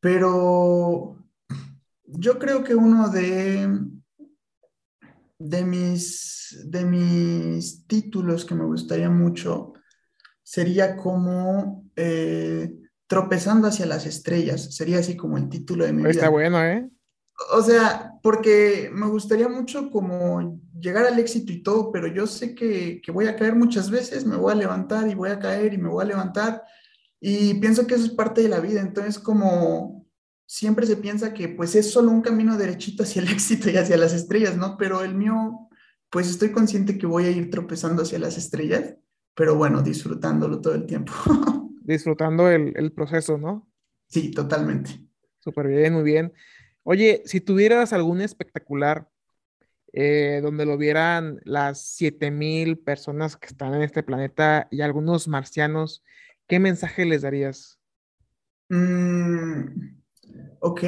pero 0.00 1.16
yo 2.04 2.38
creo 2.38 2.62
que 2.62 2.76
uno 2.76 3.08
de, 3.08 3.68
de, 5.38 5.64
mis, 5.64 6.64
de 6.64 6.84
mis 6.84 7.86
títulos 7.86 8.44
que 8.44 8.54
me 8.54 8.64
gustaría 8.64 9.10
mucho 9.10 9.74
sería 10.44 10.96
como 10.96 11.90
eh, 11.96 12.72
Tropezando 13.08 13.68
hacia 13.68 13.86
las 13.86 14.04
estrellas. 14.04 14.74
Sería 14.76 14.98
así 14.98 15.16
como 15.16 15.38
el 15.38 15.48
título 15.48 15.86
de 15.86 15.94
mi 15.94 16.02
vida. 16.02 16.10
Está 16.10 16.28
bueno, 16.28 16.62
¿eh? 16.62 16.90
O 17.52 17.62
sea, 17.62 18.12
porque 18.22 18.90
me 18.92 19.06
gustaría 19.06 19.48
mucho 19.48 19.90
como 19.90 20.60
llegar 20.80 21.06
al 21.06 21.18
éxito 21.18 21.52
y 21.52 21.62
todo, 21.62 21.90
pero 21.92 22.06
yo 22.06 22.26
sé 22.26 22.54
que, 22.54 23.02
voy 23.12 23.26
a 23.26 23.36
caer 23.36 23.54
muchas 23.54 23.90
veces, 23.90 24.24
me 24.24 24.36
voy 24.36 24.52
a 24.52 24.56
levantar 24.56 25.08
y 25.08 25.14
voy 25.14 25.30
a 25.30 25.38
caer 25.38 25.74
y 25.74 25.78
me 25.78 25.88
voy 25.88 26.04
a 26.04 26.08
levantar. 26.08 26.62
Y 27.20 27.54
pienso 27.54 27.86
que 27.86 27.94
eso 27.94 28.04
es 28.04 28.12
parte 28.12 28.42
de 28.42 28.48
la 28.48 28.60
vida. 28.60 28.80
Entonces, 28.80 29.18
como 29.18 30.06
siempre 30.46 30.86
se 30.86 30.96
piensa 30.96 31.34
que 31.34 31.48
pues 31.48 31.74
es 31.74 31.90
solo 31.90 32.10
un 32.10 32.22
camino 32.22 32.56
derechito 32.56 33.02
hacia 33.02 33.22
el 33.22 33.28
éxito 33.32 33.70
y 33.70 33.76
hacia 33.76 33.96
las 33.96 34.12
estrellas, 34.12 34.56
¿no? 34.56 34.76
Pero 34.76 35.02
el 35.02 35.14
mío, 35.14 35.68
pues 36.10 36.28
estoy 36.28 36.52
consciente 36.52 36.98
que 36.98 37.06
voy 37.06 37.24
a 37.24 37.30
ir 37.30 37.50
tropezando 37.50 38.02
hacia 38.02 38.18
las 38.18 38.36
estrellas, 38.36 38.94
pero 39.34 39.56
bueno, 39.56 39.82
disfrutándolo 39.82 40.60
todo 40.60 40.74
el 40.74 40.86
tiempo. 40.86 41.12
Disfrutando 41.82 42.50
el, 42.50 42.72
el 42.76 42.92
proceso, 42.92 43.38
¿no? 43.38 43.66
Sí, 44.08 44.30
totalmente. 44.30 44.90
Súper 45.38 45.68
bien, 45.68 45.94
muy 45.94 46.02
bien. 46.02 46.32
Oye, 46.82 47.22
si 47.24 47.40
tuvieras 47.40 47.92
algún 47.92 48.20
espectacular 48.20 49.08
eh, 49.92 50.40
donde 50.42 50.66
lo 50.66 50.76
vieran 50.76 51.40
las 51.44 51.80
7000 51.80 52.78
personas 52.78 53.36
que 53.36 53.46
están 53.46 53.74
en 53.74 53.82
este 53.82 54.02
planeta 54.02 54.68
y 54.70 54.82
algunos 54.82 55.28
marcianos, 55.28 56.04
¿qué 56.46 56.58
mensaje 56.58 57.04
les 57.04 57.22
darías? 57.22 57.78
Mm, 58.68 59.96
ok. 60.60 60.82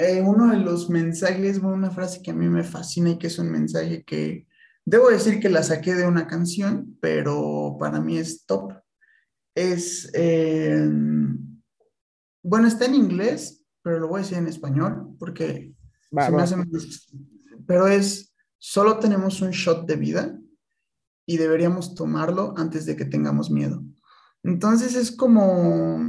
Eh, 0.00 0.22
uno 0.22 0.50
de 0.52 0.58
los 0.58 0.88
mensajes, 0.88 1.58
una 1.58 1.90
frase 1.90 2.22
que 2.22 2.30
a 2.30 2.34
mí 2.34 2.48
me 2.48 2.64
fascina 2.64 3.10
y 3.10 3.18
que 3.18 3.26
es 3.26 3.38
un 3.38 3.50
mensaje 3.50 4.04
que 4.04 4.46
debo 4.84 5.10
decir 5.10 5.40
que 5.40 5.50
la 5.50 5.62
saqué 5.62 5.94
de 5.94 6.06
una 6.06 6.26
canción, 6.26 6.96
pero 7.00 7.76
para 7.78 8.00
mí 8.00 8.16
es 8.16 8.46
top. 8.46 8.72
Es, 9.54 10.10
eh, 10.14 10.88
bueno, 12.42 12.68
está 12.68 12.86
en 12.86 12.94
inglés, 12.94 13.64
pero 13.82 13.98
lo 13.98 14.08
voy 14.08 14.20
a 14.20 14.22
decir 14.22 14.38
en 14.38 14.46
español 14.46 15.16
porque 15.18 15.74
se 16.10 16.30
me 16.30 16.42
hace 16.42 16.56
Pero 17.68 17.86
es, 17.86 18.34
solo 18.56 18.98
tenemos 18.98 19.42
un 19.42 19.50
shot 19.50 19.86
de 19.86 19.96
vida 19.96 20.38
y 21.26 21.36
deberíamos 21.36 21.94
tomarlo 21.94 22.54
antes 22.56 22.86
de 22.86 22.96
que 22.96 23.04
tengamos 23.04 23.50
miedo. 23.50 23.84
Entonces 24.42 24.94
es 24.94 25.12
como 25.12 26.00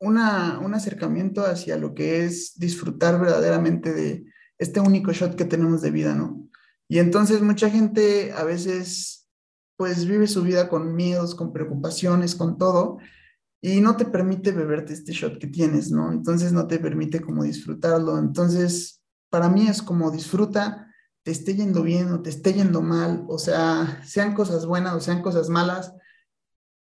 una, 0.00 0.58
un 0.58 0.74
acercamiento 0.74 1.46
hacia 1.46 1.76
lo 1.76 1.94
que 1.94 2.24
es 2.24 2.58
disfrutar 2.58 3.20
verdaderamente 3.20 3.94
de 3.94 4.24
este 4.58 4.80
único 4.80 5.12
shot 5.12 5.36
que 5.36 5.44
tenemos 5.44 5.82
de 5.82 5.92
vida, 5.92 6.16
¿no? 6.16 6.48
Y 6.88 6.98
entonces 6.98 7.40
mucha 7.42 7.70
gente 7.70 8.32
a 8.32 8.42
veces 8.42 9.28
pues 9.76 10.06
vive 10.06 10.26
su 10.26 10.42
vida 10.42 10.68
con 10.68 10.96
miedos, 10.96 11.36
con 11.36 11.52
preocupaciones, 11.52 12.34
con 12.34 12.58
todo, 12.58 12.98
y 13.60 13.80
no 13.80 13.96
te 13.96 14.04
permite 14.04 14.50
beberte 14.50 14.92
este 14.92 15.12
shot 15.12 15.38
que 15.38 15.46
tienes, 15.46 15.92
¿no? 15.92 16.10
Entonces 16.10 16.52
no 16.52 16.66
te 16.66 16.80
permite 16.80 17.20
como 17.20 17.44
disfrutarlo. 17.44 18.18
Entonces, 18.18 19.00
para 19.30 19.48
mí 19.48 19.68
es 19.68 19.80
como 19.80 20.10
disfruta, 20.10 20.83
te 21.24 21.30
esté 21.30 21.54
yendo 21.54 21.82
bien 21.82 22.12
o 22.12 22.22
te 22.22 22.30
esté 22.30 22.52
yendo 22.52 22.82
mal, 22.82 23.24
o 23.28 23.38
sea, 23.38 24.02
sean 24.04 24.34
cosas 24.34 24.66
buenas 24.66 24.94
o 24.94 25.00
sean 25.00 25.22
cosas 25.22 25.48
malas, 25.48 25.94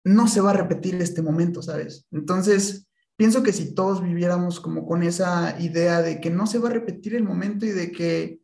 no 0.04 0.28
se 0.28 0.40
va 0.40 0.50
a 0.50 0.56
repetir 0.56 0.94
este 0.96 1.22
momento, 1.22 1.62
¿sabes? 1.62 2.06
Entonces, 2.12 2.86
pienso 3.16 3.42
que 3.42 3.52
si 3.52 3.74
todos 3.74 4.02
viviéramos 4.02 4.60
como 4.60 4.86
con 4.86 5.02
esa 5.02 5.58
idea 5.60 6.02
de 6.02 6.20
que 6.20 6.30
no 6.30 6.46
se 6.46 6.58
va 6.58 6.68
a 6.68 6.72
repetir 6.72 7.16
el 7.16 7.24
momento 7.24 7.66
y 7.66 7.70
de 7.70 7.90
que 7.90 8.40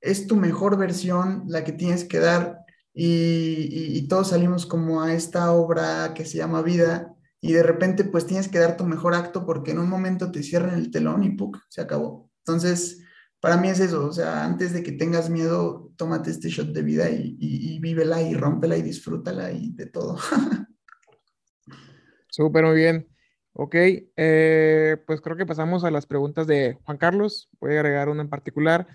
es 0.00 0.26
tu 0.26 0.36
mejor 0.36 0.76
versión 0.76 1.44
la 1.46 1.64
que 1.64 1.72
tienes 1.72 2.04
que 2.04 2.18
dar 2.18 2.58
y, 2.92 4.08
todos 4.08 4.28
salimos 4.28 4.66
como 4.66 5.02
a 5.02 5.12
esta 5.12 5.52
obra 5.52 6.14
que 6.14 6.24
se 6.24 6.38
llama 6.38 6.62
vida, 6.62 7.14
y 7.40 7.52
de 7.52 7.62
repente 7.62 8.04
pues 8.04 8.26
tienes 8.26 8.48
que 8.48 8.58
dar 8.58 8.76
tu 8.76 8.84
mejor 8.84 9.14
acto 9.14 9.44
porque 9.44 9.72
en 9.72 9.78
un 9.78 9.88
momento 9.88 10.32
te 10.32 10.42
cierran 10.42 10.74
el 10.74 10.90
telón 10.90 11.22
y 11.22 11.30
¡puc! 11.30 11.58
se 11.68 11.82
acabó. 11.82 12.30
Entonces, 12.38 13.02
para 13.40 13.56
mí 13.56 13.68
es 13.68 13.80
eso, 13.80 14.06
o 14.06 14.12
sea, 14.12 14.44
antes 14.44 14.72
de 14.72 14.82
que 14.82 14.92
tengas 14.92 15.30
miedo, 15.30 15.92
tómate 15.96 16.30
este 16.30 16.48
shot 16.48 16.68
de 16.68 16.82
vida 16.82 17.10
y, 17.10 17.36
y, 17.38 17.74
y 17.74 17.78
vívela 17.78 18.22
y 18.22 18.34
rómpela 18.34 18.76
y 18.76 18.82
disfrútala 18.82 19.52
y 19.52 19.72
de 19.72 19.86
todo. 19.86 20.18
Súper 22.28 22.64
muy 22.64 22.76
bien. 22.76 23.08
Ok, 23.58 23.74
eh, 23.74 24.98
pues 25.06 25.22
creo 25.22 25.36
que 25.36 25.46
pasamos 25.46 25.82
a 25.84 25.90
las 25.90 26.04
preguntas 26.04 26.46
de 26.46 26.78
Juan 26.84 26.98
Carlos. 26.98 27.48
Voy 27.58 27.74
a 27.74 27.80
agregar 27.80 28.10
una 28.10 28.20
en 28.20 28.28
particular. 28.28 28.86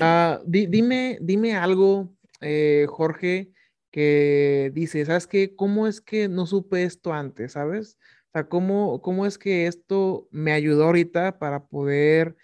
Ah, 0.00 0.40
dime, 0.44 1.16
dime 1.22 1.56
algo, 1.56 2.12
eh, 2.42 2.86
Jorge, 2.90 3.52
que 3.90 4.70
dice, 4.74 5.06
¿sabes 5.06 5.26
qué? 5.26 5.56
¿Cómo 5.56 5.86
es 5.86 6.02
que 6.02 6.28
no 6.28 6.44
supe 6.44 6.84
esto 6.84 7.14
antes, 7.14 7.52
sabes? 7.52 7.96
O 8.28 8.32
sea, 8.34 8.48
¿cómo, 8.48 9.00
cómo 9.00 9.24
es 9.24 9.38
que 9.38 9.66
esto 9.66 10.28
me 10.30 10.52
ayudó 10.52 10.84
ahorita 10.84 11.38
para 11.38 11.64
poder 11.64 12.36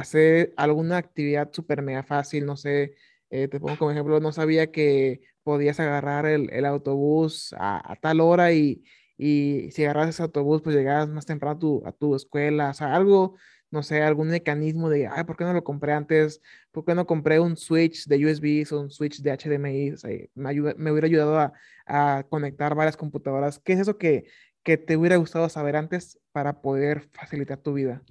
hacer 0.00 0.54
alguna 0.56 0.98
actividad 0.98 1.50
súper 1.52 1.82
mega 1.82 2.02
fácil? 2.02 2.46
No 2.46 2.56
sé, 2.56 2.94
eh, 3.30 3.48
te 3.48 3.60
pongo 3.60 3.78
como 3.78 3.90
ejemplo, 3.90 4.20
no 4.20 4.32
sabía 4.32 4.70
que 4.70 5.22
podías 5.42 5.80
agarrar 5.80 6.26
el, 6.26 6.50
el 6.52 6.64
autobús 6.64 7.54
a, 7.58 7.96
tal 8.00 8.20
hora 8.20 8.52
y, 8.52 8.84
y 9.16 9.70
si 9.72 9.84
agarras 9.84 10.10
ese 10.10 10.22
autobús, 10.22 10.62
pues 10.62 10.76
llegabas 10.76 11.08
más 11.08 11.26
temprano 11.26 11.56
a 11.56 11.58
tu, 11.58 11.82
a 11.86 11.92
tu 11.92 12.14
escuela, 12.14 12.70
o 12.70 12.74
sea, 12.74 12.94
algo 12.94 13.36
no 13.74 13.82
sé, 13.82 14.02
algún 14.02 14.28
mecanismo 14.28 14.88
de, 14.88 15.08
ay, 15.08 15.24
¿por 15.24 15.36
qué 15.36 15.44
no 15.44 15.52
lo 15.52 15.64
compré 15.64 15.92
antes? 15.92 16.40
¿Por 16.70 16.84
qué 16.84 16.94
no 16.94 17.06
compré 17.06 17.40
un 17.40 17.56
switch 17.56 18.06
de 18.06 18.24
USB 18.24 18.64
o 18.72 18.80
un 18.80 18.90
switch 18.90 19.20
de 19.20 19.32
HDMI? 19.32 19.90
O 19.92 19.96
sea, 19.96 20.10
me, 20.34 20.54
me 20.76 20.92
hubiera 20.92 21.06
ayudado 21.08 21.38
a, 21.40 21.52
a, 21.86 22.24
conectar 22.28 22.74
varias 22.76 22.96
computadoras. 22.96 23.58
¿Qué 23.58 23.72
es 23.72 23.80
eso 23.80 23.98
que, 23.98 24.26
que, 24.62 24.78
te 24.78 24.96
hubiera 24.96 25.16
gustado 25.16 25.48
saber 25.48 25.74
antes 25.74 26.20
para 26.30 26.62
poder 26.62 27.08
facilitar 27.12 27.58
tu 27.58 27.74
vida? 27.74 28.02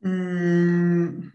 Mm, 0.00 1.30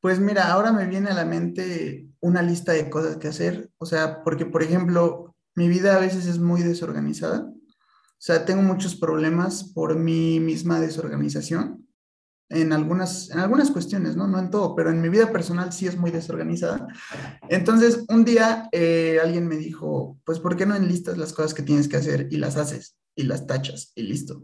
pues 0.00 0.20
mira, 0.20 0.50
ahora 0.52 0.72
me 0.72 0.86
viene 0.86 1.10
a 1.10 1.14
la 1.14 1.24
mente 1.24 2.08
una 2.20 2.42
lista 2.42 2.72
de 2.72 2.88
cosas 2.88 3.16
que 3.16 3.28
hacer. 3.28 3.70
O 3.78 3.86
sea, 3.86 4.22
porque, 4.22 4.46
por 4.46 4.62
ejemplo, 4.62 5.34
mi 5.54 5.68
vida 5.68 5.96
a 5.96 6.00
veces 6.00 6.26
es 6.26 6.38
muy 6.38 6.62
desorganizada. 6.62 7.40
O 7.40 8.20
sea, 8.20 8.44
tengo 8.44 8.62
muchos 8.62 8.96
problemas 8.96 9.64
por 9.64 9.96
mi 9.96 10.40
misma 10.40 10.80
desorganización 10.80 11.88
en 12.50 12.72
algunas, 12.72 13.30
en 13.30 13.40
algunas 13.40 13.70
cuestiones, 13.70 14.16
¿no? 14.16 14.26
No 14.26 14.38
en 14.38 14.50
todo, 14.50 14.74
pero 14.74 14.90
en 14.90 15.00
mi 15.00 15.08
vida 15.08 15.30
personal 15.30 15.72
sí 15.72 15.86
es 15.86 15.96
muy 15.96 16.10
desorganizada. 16.10 16.86
Entonces, 17.48 18.04
un 18.08 18.24
día 18.24 18.68
eh, 18.72 19.18
alguien 19.22 19.46
me 19.46 19.56
dijo, 19.56 20.18
pues, 20.24 20.40
¿por 20.40 20.56
qué 20.56 20.64
no 20.64 20.74
enlistas 20.74 21.18
las 21.18 21.32
cosas 21.32 21.54
que 21.54 21.62
tienes 21.62 21.88
que 21.88 21.96
hacer 21.96 22.28
y 22.30 22.38
las 22.38 22.56
haces 22.56 22.96
y 23.14 23.24
las 23.24 23.46
tachas 23.46 23.92
y 23.94 24.02
listo? 24.02 24.42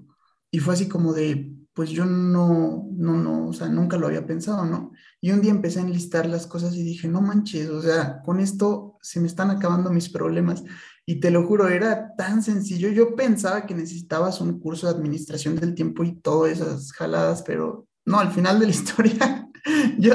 Y 0.55 0.61
fue 0.61 0.75
así 0.75 0.87
como 0.87 1.13
de, 1.13 1.53
pues 1.73 1.91
yo 1.91 2.07
no, 2.07 2.87
no, 2.93 3.15
no, 3.15 3.49
o 3.49 3.53
sea, 3.53 3.69
nunca 3.69 3.97
lo 3.97 4.07
había 4.07 4.25
pensado, 4.25 4.65
¿no? 4.65 4.93
Y 5.21 5.33
un 5.33 5.41
día 5.41 5.51
empecé 5.51 5.81
a 5.81 5.83
enlistar 5.83 6.27
las 6.27 6.47
cosas 6.47 6.77
y 6.77 6.85
dije, 6.85 7.09
no 7.09 7.21
manches, 7.21 7.69
o 7.71 7.83
sea, 7.83 8.23
con 8.23 8.39
esto 8.39 8.97
se 9.03 9.19
me 9.19 9.27
están 9.27 9.51
acabando 9.51 9.91
mis 9.91 10.09
problemas. 10.09 10.63
Y 11.05 11.19
te 11.19 11.33
lo 11.33 11.45
juro, 11.45 11.67
era 11.67 12.15
tan 12.15 12.41
sencillo. 12.41 12.89
Yo 12.91 13.17
pensaba 13.17 13.67
que 13.67 13.75
necesitabas 13.75 14.41
un 14.41 14.61
curso 14.61 14.87
de 14.87 14.97
administración 14.97 15.57
del 15.57 15.75
tiempo 15.75 16.05
y 16.05 16.21
todas 16.21 16.53
esas 16.53 16.93
jaladas, 16.93 17.43
pero 17.43 17.89
no, 18.05 18.21
al 18.21 18.31
final 18.31 18.61
de 18.61 18.67
la 18.67 18.73
historia, 18.79 19.51
yo 19.99 20.15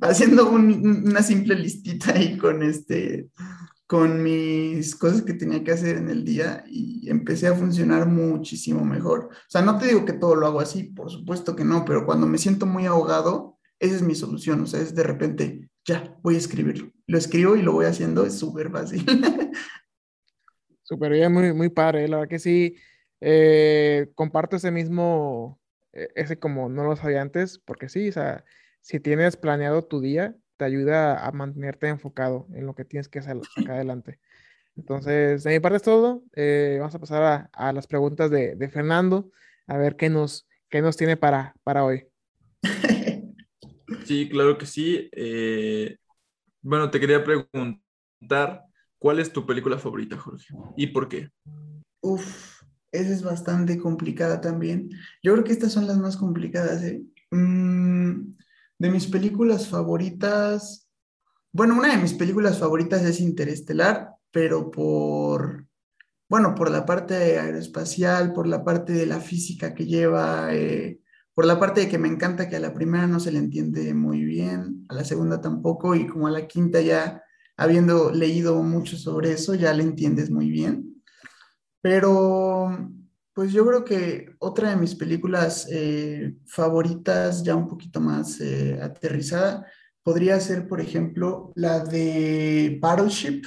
haciendo 0.00 0.50
una 0.50 1.22
simple 1.22 1.54
listita 1.54 2.12
ahí 2.12 2.36
con 2.36 2.64
este, 2.64 3.28
con 3.86 4.22
mis 4.22 4.96
cosas 4.96 5.22
que 5.22 5.34
tenía 5.34 5.62
que 5.62 5.72
hacer 5.72 5.96
en 5.96 6.08
el 6.08 6.24
día 6.24 6.64
y 6.66 7.08
empecé 7.08 7.46
a 7.46 7.54
funcionar 7.54 8.06
muchísimo 8.06 8.84
mejor. 8.84 9.28
O 9.32 9.48
sea, 9.48 9.62
no 9.62 9.78
te 9.78 9.86
digo 9.86 10.04
que 10.04 10.12
todo 10.12 10.34
lo 10.34 10.46
hago 10.46 10.60
así, 10.60 10.84
por 10.84 11.10
supuesto 11.10 11.54
que 11.54 11.64
no, 11.64 11.84
pero 11.84 12.04
cuando 12.04 12.26
me 12.26 12.38
siento 12.38 12.66
muy 12.66 12.86
ahogado, 12.86 13.58
esa 13.78 13.94
es 13.94 14.02
mi 14.02 14.14
solución. 14.14 14.60
O 14.62 14.66
sea, 14.66 14.80
es 14.80 14.94
de 14.94 15.02
repente, 15.02 15.70
ya, 15.84 16.16
voy 16.22 16.34
a 16.34 16.38
escribirlo. 16.38 16.90
Lo 17.06 17.18
escribo 17.18 17.56
y 17.56 17.62
lo 17.62 17.72
voy 17.72 17.86
haciendo, 17.86 18.26
es 18.26 18.38
súper 18.38 18.70
fácil. 18.70 19.04
Súper 20.82 21.10
bien, 21.10 21.32
muy, 21.32 21.52
muy 21.52 21.68
padre. 21.68 22.06
La 22.06 22.18
verdad 22.18 22.30
que 22.30 22.38
sí, 22.38 22.76
eh, 23.20 24.08
comparto 24.14 24.54
ese 24.54 24.70
mismo 24.70 25.58
e, 25.96 26.10
ese 26.14 26.38
como 26.38 26.68
no 26.68 26.84
lo 26.84 26.94
sabía 26.96 27.22
antes, 27.22 27.58
porque 27.58 27.88
sí, 27.88 28.08
o 28.08 28.12
sea, 28.12 28.44
si 28.82 29.00
tienes 29.00 29.36
planeado 29.36 29.84
tu 29.84 30.00
día, 30.00 30.36
te 30.56 30.64
ayuda 30.64 31.26
a 31.26 31.32
mantenerte 31.32 31.88
enfocado 31.88 32.46
en 32.54 32.66
lo 32.66 32.74
que 32.74 32.84
tienes 32.84 33.08
que 33.08 33.18
hacer 33.20 33.36
acá 33.56 33.74
adelante. 33.74 34.18
Entonces, 34.76 35.42
de 35.42 35.50
mi 35.50 35.60
parte 35.60 35.76
es 35.76 35.82
todo. 35.82 36.22
Eh, 36.34 36.76
vamos 36.78 36.94
a 36.94 36.98
pasar 36.98 37.22
a, 37.22 37.50
a 37.52 37.72
las 37.72 37.86
preguntas 37.86 38.30
de, 38.30 38.56
de, 38.56 38.68
Fernando, 38.68 39.30
a 39.66 39.76
ver 39.78 39.96
qué 39.96 40.10
nos, 40.10 40.46
qué 40.68 40.82
nos 40.82 40.96
tiene 40.96 41.16
para, 41.16 41.54
para 41.64 41.84
hoy. 41.84 42.06
Sí, 44.04 44.28
claro 44.28 44.58
que 44.58 44.66
sí. 44.66 45.08
Eh, 45.12 45.96
bueno, 46.62 46.90
te 46.90 47.00
quería 47.00 47.24
preguntar, 47.24 48.62
¿cuál 48.98 49.18
es 49.18 49.32
tu 49.32 49.46
película 49.46 49.78
favorita, 49.78 50.16
Jorge? 50.16 50.46
¿Y 50.76 50.88
por 50.88 51.08
qué? 51.08 51.30
Uf, 52.00 52.62
esa 52.92 53.12
es 53.12 53.22
bastante 53.22 53.78
complicada 53.78 54.40
también. 54.40 54.90
Yo 55.22 55.32
creo 55.32 55.44
que 55.44 55.52
estas 55.52 55.72
son 55.72 55.86
las 55.86 55.98
más 55.98 56.16
complicadas. 56.16 56.82
¿eh? 56.82 57.02
Mm, 57.30 58.35
de 58.78 58.90
mis 58.90 59.06
películas 59.06 59.68
favoritas, 59.68 60.86
bueno, 61.52 61.74
una 61.78 61.94
de 61.94 62.02
mis 62.02 62.12
películas 62.12 62.58
favoritas 62.58 63.02
es 63.02 63.20
Interestelar, 63.20 64.10
pero 64.30 64.70
por, 64.70 65.66
bueno, 66.28 66.54
por 66.54 66.70
la 66.70 66.84
parte 66.84 67.38
aeroespacial, 67.38 68.34
por 68.34 68.46
la 68.46 68.62
parte 68.62 68.92
de 68.92 69.06
la 69.06 69.20
física 69.20 69.74
que 69.74 69.86
lleva, 69.86 70.54
eh, 70.54 71.00
por 71.32 71.46
la 71.46 71.58
parte 71.58 71.82
de 71.82 71.88
que 71.88 71.98
me 71.98 72.08
encanta 72.08 72.48
que 72.48 72.56
a 72.56 72.60
la 72.60 72.74
primera 72.74 73.06
no 73.06 73.20
se 73.20 73.32
le 73.32 73.38
entiende 73.38 73.94
muy 73.94 74.24
bien, 74.24 74.84
a 74.90 74.94
la 74.94 75.04
segunda 75.04 75.40
tampoco, 75.40 75.94
y 75.94 76.06
como 76.06 76.26
a 76.26 76.30
la 76.30 76.46
quinta 76.46 76.80
ya 76.82 77.22
habiendo 77.56 78.10
leído 78.12 78.62
mucho 78.62 78.98
sobre 78.98 79.32
eso, 79.32 79.54
ya 79.54 79.72
le 79.72 79.82
entiendes 79.82 80.30
muy 80.30 80.50
bien. 80.50 81.02
Pero, 81.80 82.90
pues 83.36 83.52
yo 83.52 83.66
creo 83.66 83.84
que 83.84 84.34
otra 84.38 84.70
de 84.70 84.76
mis 84.76 84.94
películas 84.94 85.68
eh, 85.70 86.36
favoritas, 86.46 87.42
ya 87.44 87.54
un 87.54 87.68
poquito 87.68 88.00
más 88.00 88.40
eh, 88.40 88.80
aterrizada, 88.82 89.66
podría 90.02 90.40
ser, 90.40 90.66
por 90.66 90.80
ejemplo, 90.80 91.52
la 91.54 91.80
de 91.80 92.78
Battleship. 92.80 93.42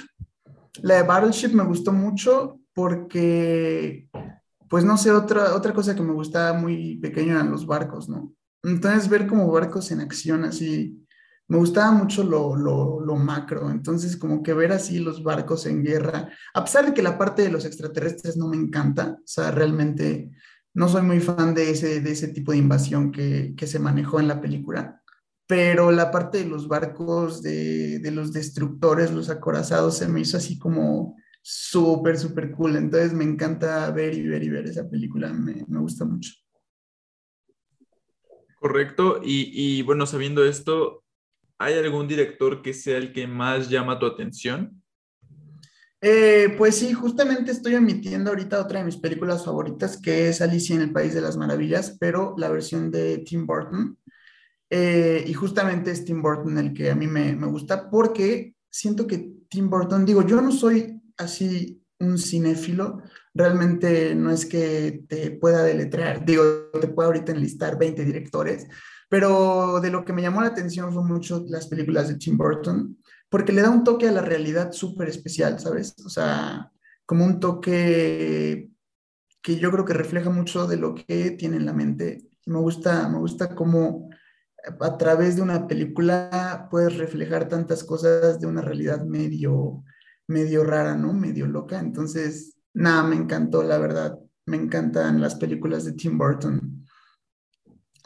La 0.83 0.97
de 0.97 1.03
Battleship 1.07 1.55
me 1.55 1.63
gustó 1.63 1.91
mucho 1.91 2.59
porque, 2.71 4.07
pues 4.69 4.85
no 4.85 4.95
sé, 4.95 5.09
otra, 5.09 5.55
otra 5.55 5.73
cosa 5.73 5.95
que 5.95 6.03
me 6.03 6.13
gustaba 6.13 6.53
muy 6.53 6.99
pequeño 6.99 7.31
eran 7.31 7.49
los 7.49 7.65
barcos, 7.65 8.07
¿no? 8.07 8.31
Entonces 8.61 9.09
ver 9.09 9.25
como 9.25 9.51
barcos 9.51 9.89
en 9.89 10.01
acción 10.01 10.45
así 10.45 11.03
me 11.49 11.57
gustaba 11.57 11.91
mucho 11.91 12.23
lo, 12.23 12.55
lo, 12.55 12.99
lo, 13.01 13.15
macro, 13.15 13.71
entonces 13.71 14.15
como 14.15 14.43
que 14.43 14.53
ver 14.53 14.71
así 14.71 14.99
los 14.99 15.23
barcos 15.23 15.65
en 15.65 15.83
guerra, 15.83 16.29
a 16.53 16.63
pesar 16.63 16.85
de 16.85 16.93
que 16.93 17.01
la 17.01 17.17
parte 17.17 17.41
de 17.41 17.49
los 17.49 17.65
extraterrestres 17.65 18.37
no 18.37 18.47
me 18.47 18.55
encanta, 18.55 19.17
o 19.17 19.27
sea, 19.27 19.49
realmente 19.49 20.29
no 20.75 20.87
soy 20.87 21.01
muy 21.01 21.19
fan 21.19 21.55
de 21.55 21.71
ese, 21.71 22.01
de 22.01 22.11
ese 22.11 22.27
tipo 22.27 22.51
de 22.51 22.59
invasión 22.59 23.11
que, 23.11 23.55
que 23.57 23.65
se 23.65 23.79
manejó 23.79 24.19
en 24.19 24.27
la 24.27 24.39
película, 24.39 25.01
pero 25.47 25.91
la 25.91 26.11
parte 26.11 26.37
de 26.37 26.45
los 26.45 26.67
barcos, 26.67 27.41
de, 27.41 27.97
de 27.97 28.11
los 28.11 28.31
destructores, 28.31 29.11
los 29.11 29.31
acorazados, 29.31 29.97
se 29.97 30.07
me 30.07 30.21
hizo 30.21 30.37
así 30.37 30.59
como 30.59 31.17
súper, 31.41 32.19
súper 32.19 32.51
cool, 32.51 32.75
entonces 32.75 33.11
me 33.11 33.23
encanta 33.23 33.89
ver 33.89 34.13
y 34.13 34.27
ver 34.27 34.43
y 34.43 34.49
ver 34.49 34.67
esa 34.67 34.87
película, 34.87 35.33
me, 35.33 35.65
me 35.67 35.79
gusta 35.79 36.05
mucho. 36.05 36.31
Correcto, 38.59 39.19
y, 39.23 39.49
y 39.51 39.81
bueno, 39.81 40.05
sabiendo 40.05 40.45
esto, 40.45 41.05
¿hay 41.59 41.75
algún 41.75 42.07
director 42.07 42.61
que 42.61 42.73
sea 42.73 42.97
el 42.97 43.13
que 43.13 43.27
más 43.27 43.69
llama 43.69 43.99
tu 43.99 44.05
atención? 44.05 44.81
Eh, 46.01 46.55
pues 46.57 46.77
sí, 46.77 46.93
justamente 46.93 47.51
estoy 47.51 47.75
emitiendo 47.75 48.29
ahorita 48.29 48.61
otra 48.61 48.79
de 48.79 48.85
mis 48.85 48.95
películas 48.95 49.43
favoritas, 49.43 49.97
que 50.01 50.29
es 50.29 50.41
Alicia 50.41 50.75
en 50.75 50.81
el 50.81 50.93
País 50.93 51.13
de 51.13 51.19
las 51.19 51.35
Maravillas, 51.35 51.97
pero 51.99 52.33
la 52.37 52.49
versión 52.49 52.89
de 52.89 53.17
Tim 53.19 53.45
Burton. 53.45 53.97
Eh, 54.69 55.25
y 55.27 55.33
justamente 55.33 55.91
es 55.91 56.05
Tim 56.05 56.21
Burton 56.21 56.57
el 56.57 56.73
que 56.73 56.91
a 56.91 56.95
mí 56.95 57.07
me, 57.07 57.33
gusta 57.47 57.89
porque 57.89 58.55
siento 58.69 59.07
que 59.07 59.33
Tim 59.49 59.69
Burton, 59.69 60.05
digo, 60.05 60.25
yo 60.25 60.41
no 60.41 60.51
soy 60.51 61.01
así 61.17 61.83
un 61.99 62.17
cinéfilo, 62.17 63.01
realmente 63.33 64.15
no 64.15 64.31
es 64.31 64.45
que 64.45 65.03
te 65.09 65.31
pueda 65.31 65.63
deletrear, 65.63 66.23
digo, 66.23 66.69
te 66.79 66.87
puedo 66.87 67.09
ahorita 67.09 67.31
enlistar 67.33 67.77
20 67.77 68.05
directores, 68.05 68.67
pero 69.09 69.81
de 69.81 69.89
lo 69.89 70.05
que 70.05 70.13
me 70.13 70.21
llamó 70.21 70.41
la 70.41 70.47
atención 70.47 70.93
fue 70.93 71.03
mucho 71.03 71.43
las 71.49 71.67
películas 71.67 72.07
de 72.07 72.15
Tim 72.15 72.37
Burton, 72.37 72.97
porque 73.27 73.51
le 73.51 73.63
da 73.63 73.71
un 73.71 73.83
toque 73.83 74.07
a 74.07 74.11
la 74.11 74.21
realidad 74.21 74.71
súper 74.71 75.09
especial, 75.09 75.59
¿sabes? 75.59 75.95
O 76.05 76.09
sea, 76.09 76.71
como 77.05 77.25
un 77.25 77.39
toque 77.39 78.69
que 79.41 79.57
yo 79.57 79.71
creo 79.71 79.85
que 79.85 79.93
refleja 79.93 80.29
mucho 80.29 80.67
de 80.67 80.77
lo 80.77 80.93
que 80.93 81.31
tiene 81.31 81.57
en 81.57 81.65
la 81.65 81.73
mente. 81.73 82.29
Me 82.45 82.59
gusta, 82.59 83.09
me 83.09 83.17
gusta 83.17 83.55
cómo 83.55 84.09
a 84.79 84.97
través 84.97 85.35
de 85.35 85.41
una 85.41 85.67
película 85.67 86.67
puedes 86.69 86.97
reflejar 86.97 87.47
tantas 87.47 87.83
cosas 87.83 88.39
de 88.39 88.47
una 88.47 88.61
realidad 88.61 89.03
medio, 89.05 89.83
medio 90.27 90.63
rara, 90.63 90.95
¿no? 90.95 91.13
Medio 91.13 91.47
loca. 91.47 91.79
Entonces, 91.79 92.57
nada, 92.73 93.03
me 93.03 93.15
encantó, 93.15 93.63
la 93.63 93.77
verdad. 93.77 94.19
Me 94.45 94.57
encantan 94.57 95.21
las 95.21 95.35
películas 95.35 95.85
de 95.85 95.93
Tim 95.93 96.17
Burton 96.17 96.78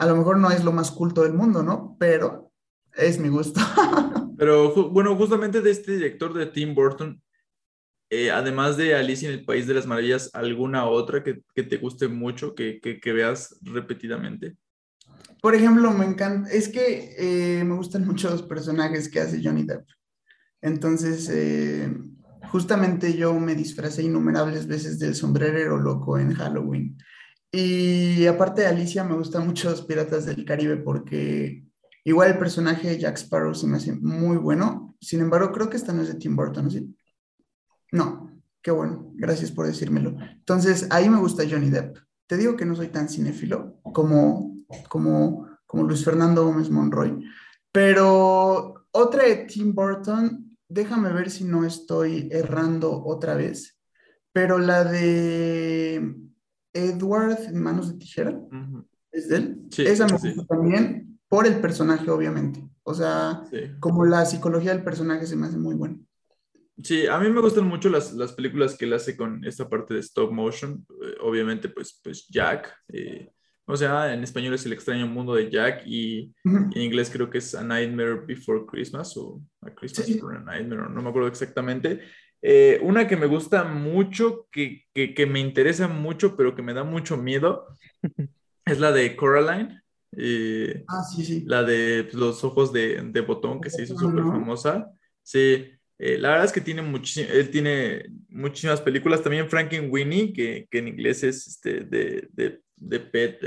a 0.04 0.06
lo 0.06 0.16
mejor 0.16 0.38
no 0.38 0.50
es 0.50 0.62
lo 0.62 0.72
más 0.72 0.90
culto 0.90 1.22
del 1.22 1.32
mundo, 1.32 1.62
¿no? 1.62 1.96
Pero 1.98 2.52
Es 2.96 3.18
mi 3.18 3.28
gusto. 3.28 3.60
Pero 4.38 4.90
bueno, 4.90 5.16
justamente 5.16 5.60
de 5.60 5.70
este 5.70 5.92
director 5.92 6.32
de 6.32 6.46
Tim 6.46 6.74
Burton, 6.74 7.20
eh, 8.10 8.30
además 8.30 8.76
de 8.76 8.94
Alicia 8.94 9.28
en 9.28 9.34
el 9.34 9.44
País 9.44 9.66
de 9.66 9.74
las 9.74 9.86
Maravillas, 9.86 10.30
¿alguna 10.34 10.84
otra 10.84 11.24
que, 11.24 11.42
te 11.62 11.76
guste 11.78 12.06
mucho, 12.06 12.54
que, 12.54 12.78
que, 12.80 13.12
veas 13.12 13.56
repetidamente? 13.62 14.56
Por 15.40 15.54
ejemplo, 15.54 15.90
me 15.90 16.04
encanta, 16.04 16.50
es 16.50 16.68
que 16.68 17.14
eh, 17.18 17.64
me 17.64 17.74
gustan 17.74 18.06
mucho 18.06 18.30
los 18.30 18.42
personajes 18.42 19.08
que 19.08 19.20
hace 19.20 19.40
Johnny 19.42 19.64
Depp. 19.64 19.88
Entonces, 20.60 21.28
eh, 21.32 21.92
justamente 22.50 23.14
yo 23.16 23.34
me 23.40 23.54
disfracé 23.54 24.02
innumerables 24.02 24.66
veces 24.66 24.98
del 24.98 25.14
sombrerero 25.14 25.78
loco 25.78 26.18
en 26.18 26.34
Halloween. 26.34 26.96
Y 27.56 28.26
aparte 28.26 28.62
de 28.62 28.66
Alicia, 28.66 29.04
me 29.04 29.14
gustan 29.14 29.46
mucho 29.46 29.70
los 29.70 29.82
Piratas 29.82 30.26
del 30.26 30.44
Caribe 30.44 30.76
porque 30.78 31.64
igual 32.02 32.32
el 32.32 32.38
personaje 32.38 32.88
de 32.88 32.98
Jack 32.98 33.16
Sparrow 33.16 33.54
se 33.54 33.68
me 33.68 33.76
hace 33.76 33.92
muy 33.92 34.38
bueno. 34.38 34.96
Sin 35.00 35.20
embargo, 35.20 35.52
creo 35.52 35.70
que 35.70 35.76
esta 35.76 35.92
no 35.92 36.02
es 36.02 36.08
de 36.08 36.14
Tim 36.14 36.34
Burton, 36.34 36.68
¿sí? 36.68 36.92
No, 37.92 38.42
qué 38.60 38.72
bueno, 38.72 39.12
gracias 39.14 39.52
por 39.52 39.66
decírmelo. 39.66 40.16
Entonces, 40.32 40.88
ahí 40.90 41.08
me 41.08 41.20
gusta 41.20 41.44
Johnny 41.48 41.70
Depp. 41.70 41.96
Te 42.26 42.36
digo 42.36 42.56
que 42.56 42.64
no 42.64 42.74
soy 42.74 42.88
tan 42.88 43.08
cinéfilo 43.08 43.78
como, 43.82 44.56
como, 44.88 45.46
como 45.64 45.84
Luis 45.84 46.04
Fernando 46.04 46.44
Gómez 46.44 46.70
Monroy, 46.70 47.24
pero 47.70 48.88
otra 48.90 49.28
de 49.28 49.36
Tim 49.46 49.72
Burton, 49.72 50.58
déjame 50.68 51.12
ver 51.12 51.30
si 51.30 51.44
no 51.44 51.64
estoy 51.64 52.28
errando 52.32 53.04
otra 53.04 53.36
vez, 53.36 53.78
pero 54.32 54.58
la 54.58 54.82
de 54.82 56.23
Edward 56.74 57.38
en 57.46 57.62
manos 57.62 57.90
de 57.90 57.98
tijera, 57.98 58.38
¿es 59.10 59.28
de 59.28 59.36
él? 59.36 59.62
Sí, 59.70 59.86
Esa 59.86 60.06
me 60.06 60.12
gusta 60.12 60.44
también 60.46 61.18
por 61.28 61.46
el 61.46 61.60
personaje, 61.60 62.10
obviamente. 62.10 62.62
O 62.82 62.92
sea, 62.92 63.42
como 63.80 64.04
la 64.04 64.26
psicología 64.26 64.74
del 64.74 64.84
personaje 64.84 65.26
se 65.26 65.36
me 65.36 65.46
hace 65.46 65.56
muy 65.56 65.74
buena. 65.74 65.96
Sí, 66.82 67.06
a 67.06 67.18
mí 67.18 67.30
me 67.30 67.40
gustan 67.40 67.66
mucho 67.66 67.88
las, 67.88 68.12
las, 68.14 68.32
películas 68.32 68.76
que 68.76 68.84
él 68.84 68.92
hace 68.92 69.16
con 69.16 69.44
esta 69.44 69.68
parte 69.68 69.94
de 69.94 70.00
stop 70.00 70.32
motion. 70.32 70.84
Eh, 71.02 71.14
obviamente, 71.22 71.68
pues, 71.68 72.00
pues 72.02 72.26
Jack. 72.28 72.74
Eh, 72.88 73.30
o 73.66 73.76
sea, 73.76 74.12
en 74.12 74.22
español 74.22 74.54
es 74.54 74.66
El 74.66 74.72
extraño 74.72 75.06
mundo 75.06 75.34
de 75.34 75.50
Jack 75.50 75.86
y 75.86 76.34
en 76.44 76.80
inglés 76.80 77.10
creo 77.10 77.30
que 77.30 77.38
es 77.38 77.54
A 77.54 77.64
Nightmare 77.64 78.26
Before 78.26 78.66
Christmas 78.66 79.16
o 79.16 79.40
A 79.62 79.70
Christmas 79.70 80.06
Before 80.06 80.36
a 80.36 80.40
Nightmare, 80.40 80.90
no 80.90 81.00
me 81.00 81.08
acuerdo 81.08 81.28
exactamente. 81.28 82.02
Eh, 82.46 82.78
una 82.82 83.08
que 83.08 83.16
me 83.16 83.24
gusta 83.24 83.64
mucho, 83.64 84.46
que, 84.52 84.84
que, 84.92 85.14
que, 85.14 85.24
me 85.24 85.40
interesa 85.40 85.88
mucho, 85.88 86.36
pero 86.36 86.54
que 86.54 86.60
me 86.60 86.74
da 86.74 86.84
mucho 86.84 87.16
miedo, 87.16 87.68
es 88.66 88.78
la 88.78 88.92
de 88.92 89.16
Coraline. 89.16 89.80
ah, 90.86 91.02
sí, 91.04 91.24
sí. 91.24 91.42
La 91.46 91.62
de 91.62 92.04
pues, 92.04 92.16
los 92.16 92.44
ojos 92.44 92.70
de, 92.70 93.00
de 93.00 93.20
botón 93.22 93.62
que 93.62 93.70
se 93.70 93.84
hizo 93.84 93.96
súper 93.96 94.24
famosa. 94.24 94.90
Sí, 95.22 95.70
eh, 95.98 96.18
la 96.18 96.28
verdad 96.28 96.44
es 96.44 96.52
que 96.52 96.60
tiene, 96.60 96.82
él 96.82 97.50
tiene 97.50 98.10
muchísimas 98.28 98.82
películas. 98.82 99.22
También 99.22 99.48
Winnie 99.90 100.34
que, 100.34 100.68
que 100.70 100.78
en 100.80 100.88
inglés 100.88 101.24
es 101.24 101.46
este, 101.46 101.80
de, 101.80 102.28
de, 102.32 102.60
de 102.76 103.00
Pet 103.00 103.40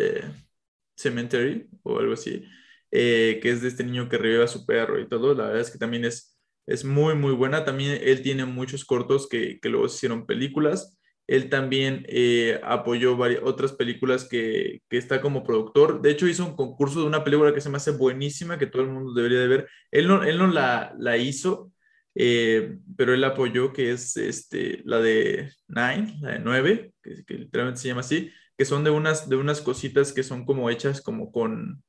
Cemetery 0.96 1.70
o 1.84 2.00
algo 2.00 2.14
así, 2.14 2.44
eh, 2.90 3.40
que 3.44 3.52
es 3.52 3.62
de 3.62 3.68
este 3.68 3.84
niño 3.84 4.10
que 4.10 4.18
revive 4.18 4.44
a 4.44 4.48
su 4.48 4.66
perro 4.66 5.00
y 5.00 5.08
todo. 5.08 5.36
La 5.36 5.46
verdad 5.46 5.62
es 5.62 5.70
que 5.70 5.78
también 5.78 6.04
es, 6.06 6.37
es 6.68 6.86
muy, 6.86 7.16
muy 7.16 7.34
buena. 7.34 7.66
También 7.66 8.00
él 8.04 8.22
tiene 8.22 8.46
muchos 8.46 8.86
cortos 8.86 9.28
que, 9.28 9.60
que 9.60 9.70
luego 9.70 9.90
se 9.90 9.96
hicieron 9.98 10.26
películas. 10.28 10.98
Él 11.28 11.50
también 11.50 12.06
eh, 12.08 12.60
apoyó 12.64 13.18
varias, 13.18 13.42
otras 13.44 13.74
películas 13.74 14.26
que, 14.30 14.82
que, 14.90 14.98
está 14.98 15.20
como 15.22 15.44
productor. 15.44 16.02
De 16.02 16.12
hecho, 16.12 16.28
hizo 16.28 16.46
un 16.46 16.56
concurso 16.56 17.02
de 17.02 17.08
una 17.08 17.24
película 17.24 17.54
que 17.54 17.62
se 17.62 17.70
me 17.70 17.78
hace 17.78 17.92
buenísima, 17.92 18.58
que 18.58 18.68
todo 18.68 18.84
el 18.84 18.90
mundo 18.90 19.14
debería 19.14 19.40
de 19.40 19.48
ver. 19.48 19.70
Él 19.92 20.08
no, 20.08 20.24
él 20.24 20.38
no 20.38 20.48
la, 20.48 20.94
la 20.98 21.18
hizo, 21.18 21.72
eh, 22.16 22.80
pero 22.96 23.14
él 23.14 23.24
apoyó 23.24 23.74
que 23.74 23.92
es 23.92 24.18
este, 24.18 24.82
la 24.86 25.00
de 25.00 25.52
Nine, 25.68 26.18
la 26.22 26.32
de 26.32 26.40
9, 26.40 26.94
que, 27.04 27.24
literalmente 27.28 27.82
se 27.82 27.90
llama 27.90 28.02
así, 28.02 28.32
que 28.58 28.66
son 28.66 28.84
de 28.84 28.90
unas, 28.90 29.30
de 29.30 29.36
unas 29.36 29.62
cositas 29.62 30.14
que 30.14 30.24
son 30.24 30.46
como 30.46 30.70
hechas 30.70 31.02
como 31.02 31.32
con, 31.32 31.84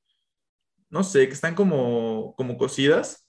no 0.91 1.03
sé, 1.05 1.29
que 1.29 1.35
están 1.35 1.55
como, 1.55 2.35
como 2.37 2.59
cosidas, 2.59 3.28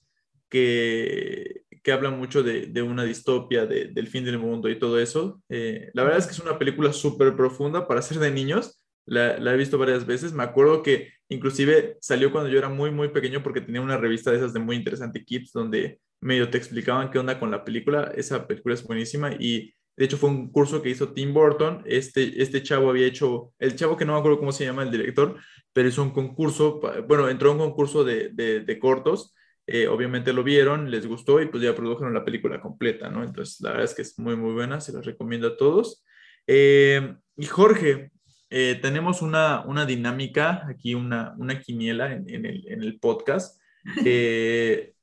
que, 0.50 1.62
que 1.82 1.92
hablan 1.92 2.18
mucho 2.18 2.42
de, 2.42 2.66
de 2.66 2.82
una 2.82 3.04
distopia, 3.04 3.66
de, 3.66 3.86
del 3.86 4.08
fin 4.08 4.24
del 4.24 4.38
mundo 4.38 4.68
y 4.68 4.78
todo 4.78 4.98
eso. 4.98 5.42
Eh, 5.48 5.90
la 5.94 6.02
verdad 6.02 6.18
es 6.18 6.26
que 6.26 6.32
es 6.32 6.40
una 6.40 6.58
película 6.58 6.92
súper 6.92 7.34
profunda 7.36 7.88
para 7.88 8.02
ser 8.02 8.18
de 8.18 8.30
niños. 8.30 8.84
La, 9.06 9.38
la, 9.38 9.54
he 9.54 9.56
visto 9.56 9.78
varias 9.78 10.06
veces. 10.06 10.32
Me 10.32 10.42
acuerdo 10.42 10.82
que 10.82 11.08
inclusive 11.28 11.96
salió 12.00 12.30
cuando 12.32 12.50
yo 12.50 12.58
era 12.58 12.68
muy, 12.68 12.90
muy 12.90 13.08
pequeño 13.08 13.42
porque 13.42 13.62
tenía 13.62 13.80
una 13.80 13.96
revista 13.96 14.30
de 14.30 14.36
esas 14.36 14.52
de 14.52 14.60
muy 14.60 14.76
interesante 14.76 15.24
Kids 15.24 15.52
donde 15.52 16.00
medio 16.20 16.50
te 16.50 16.58
explicaban 16.58 17.10
qué 17.10 17.18
onda 17.18 17.38
con 17.38 17.50
la 17.50 17.64
película. 17.64 18.12
Esa 18.14 18.46
película 18.46 18.74
es 18.74 18.84
buenísima 18.84 19.32
y 19.38 19.74
de 19.96 20.04
hecho 20.04 20.16
fue 20.16 20.30
un 20.30 20.50
curso 20.50 20.82
que 20.82 20.90
hizo 20.90 21.12
Tim 21.12 21.32
Burton. 21.32 21.82
Este, 21.86 22.42
este 22.42 22.62
chavo 22.62 22.90
había 22.90 23.06
hecho, 23.06 23.52
el 23.58 23.76
chavo 23.76 23.96
que 23.96 24.04
no 24.04 24.14
me 24.14 24.18
acuerdo 24.18 24.38
cómo 24.38 24.52
se 24.52 24.64
llama 24.64 24.82
el 24.82 24.90
director, 24.90 25.36
pero 25.72 25.88
hizo 25.88 26.02
un 26.02 26.10
concurso, 26.10 26.80
bueno, 27.06 27.28
entró 27.28 27.50
en 27.50 27.60
un 27.60 27.68
concurso 27.68 28.04
de, 28.04 28.30
de, 28.30 28.78
cortos. 28.78 29.34
Eh, 29.72 29.86
obviamente 29.86 30.32
lo 30.32 30.42
vieron, 30.42 30.90
les 30.90 31.06
gustó 31.06 31.40
y 31.40 31.46
pues 31.46 31.62
ya 31.62 31.76
produjeron 31.76 32.12
la 32.12 32.24
película 32.24 32.60
completa, 32.60 33.08
¿no? 33.08 33.22
Entonces 33.22 33.60
la 33.60 33.70
verdad 33.70 33.84
es 33.84 33.94
que 33.94 34.02
es 34.02 34.18
muy, 34.18 34.34
muy 34.34 34.52
buena, 34.52 34.80
se 34.80 34.92
la 34.92 35.00
recomiendo 35.00 35.46
a 35.46 35.56
todos. 35.56 36.04
Eh, 36.48 37.14
y 37.36 37.46
Jorge, 37.46 38.10
eh, 38.50 38.80
tenemos 38.82 39.22
una, 39.22 39.64
una, 39.64 39.86
dinámica, 39.86 40.66
aquí 40.68 40.96
una, 40.96 41.34
una 41.38 41.60
quiniela 41.60 42.12
en, 42.12 42.28
en, 42.28 42.46
el, 42.46 42.66
en 42.68 42.82
el, 42.82 42.98
podcast. 42.98 43.60
Eh, 44.04 44.94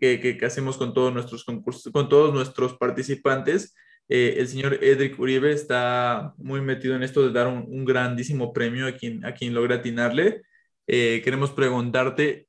que, 0.00 0.38
hacemos 0.44 0.76
con 0.76 0.92
todos 0.92 1.12
nuestros 1.12 1.44
concursos, 1.44 1.92
con 1.92 2.08
todos 2.08 2.34
nuestros 2.34 2.76
participantes. 2.76 3.74
Eh, 4.08 4.36
el 4.38 4.48
señor 4.48 4.82
Edric 4.82 5.18
Uribe 5.18 5.52
está 5.52 6.34
muy 6.36 6.60
metido 6.60 6.96
en 6.96 7.02
esto 7.02 7.22
de 7.22 7.32
dar 7.32 7.46
un, 7.46 7.84
grandísimo 7.84 8.52
premio 8.52 8.86
a 8.86 8.92
quien, 8.92 9.24
a 9.24 9.32
quien 9.32 9.54
logra 9.54 9.76
atinarle. 9.76 10.42
Queremos 10.86 11.52
preguntarte, 11.52 12.48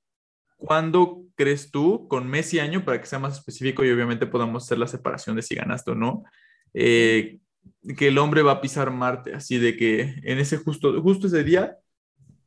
¿cuándo 0.58 1.25
crees 1.36 1.72
tú, 1.72 2.08
con 2.08 2.28
mes 2.28 2.54
y 2.54 2.60
año, 2.60 2.86
para 2.86 3.00
que 3.00 3.08
sea 3.08 3.20
más 3.20 3.38
específico 3.38 3.84
y 3.84 3.92
obviamente 3.92 4.28
podamos 4.28 4.64
hacer 4.64 4.78
la 4.78 4.88
separación 4.88 5.36
de 5.36 5.42
si 5.42 5.56
ganaste 5.56 5.92
o 5.92 5.96
no, 5.96 6.24
eh, 6.74 7.40
que 7.98 8.08
el 8.08 8.18
hombre 8.18 8.42
va 8.42 8.54
a 8.54 8.62
pisar 8.62 8.92
Marte? 8.92 9.34
Así 9.34 9.58
de 9.58 9.76
que 9.78 10.16
en 10.24 10.40
ese 10.40 10.58
justo, 10.58 11.02
justo 11.02 11.28
ese 11.28 11.44
día, 11.44 11.78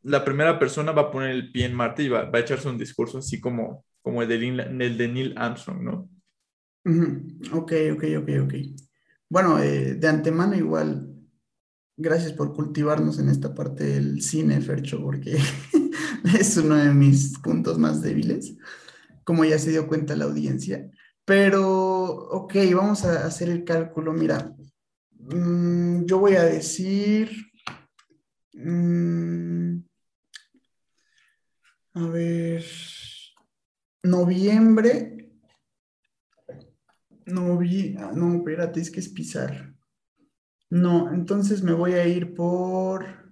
la 0.03 0.25
primera 0.25 0.59
persona 0.59 0.93
va 0.93 1.03
a 1.03 1.11
poner 1.11 1.31
el 1.31 1.53
pie 1.53 1.67
en 1.67 1.75
Marte 1.75 2.03
y 2.03 2.09
va, 2.09 2.25
va 2.25 2.39
a 2.39 2.43
echarse 2.43 2.69
un 2.69 2.79
discurso 2.79 3.19
así 3.19 3.41
como 3.41 3.85
como 4.09 4.23
el 4.23 4.29
de, 4.29 4.85
el 4.87 4.97
de 4.97 5.09
Neil 5.09 5.35
Armstrong, 5.37 5.83
¿no? 5.83 6.11
Ok, 7.53 7.73
ok, 7.93 8.05
ok, 8.19 8.31
ok. 8.45 8.55
Bueno, 9.29 9.59
eh, 9.59 9.95
de 9.95 10.09
antemano 10.09 10.57
igual, 10.57 11.15
gracias 11.97 12.33
por 12.33 12.55
cultivarnos 12.55 13.19
en 13.19 13.29
esta 13.29 13.55
parte 13.55 13.85
del 13.85 14.23
cine, 14.23 14.61
Fercho, 14.63 15.03
porque 15.03 15.37
es 16.39 16.57
uno 16.57 16.77
de 16.77 16.93
mis 16.93 17.39
puntos 17.39 17.79
más 17.79 18.03
débiles, 18.03 18.57
como 19.25 19.45
ya 19.45 19.59
se 19.59 19.71
dio 19.71 19.87
cuenta 19.87 20.17
la 20.17 20.25
audiencia. 20.25 20.91
Pero, 21.25 22.07
ok, 22.31 22.55
vamos 22.75 23.05
a 23.05 23.27
hacer 23.27 23.51
el 23.51 23.65
cálculo. 23.65 24.13
Mira, 24.13 24.55
mm, 25.19 26.05
yo 26.05 26.19
voy 26.19 26.35
a 26.35 26.45
decir... 26.45 27.31
Mm, 28.55 29.79
a 31.95 32.07
ver 32.07 32.65
noviembre, 34.03 35.31
noviembre, 37.27 38.07
no, 38.15 38.37
espérate, 38.37 38.81
es 38.81 38.91
que 38.91 39.01
es 39.01 39.09
pisar. 39.09 39.75
No, 40.71 41.13
entonces 41.13 41.63
me 41.63 41.73
voy 41.73 41.95
a 41.95 42.07
ir 42.07 42.35
por 42.35 43.28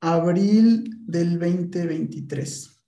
abril 0.00 0.90
del 1.06 1.38
2023. 1.38 2.82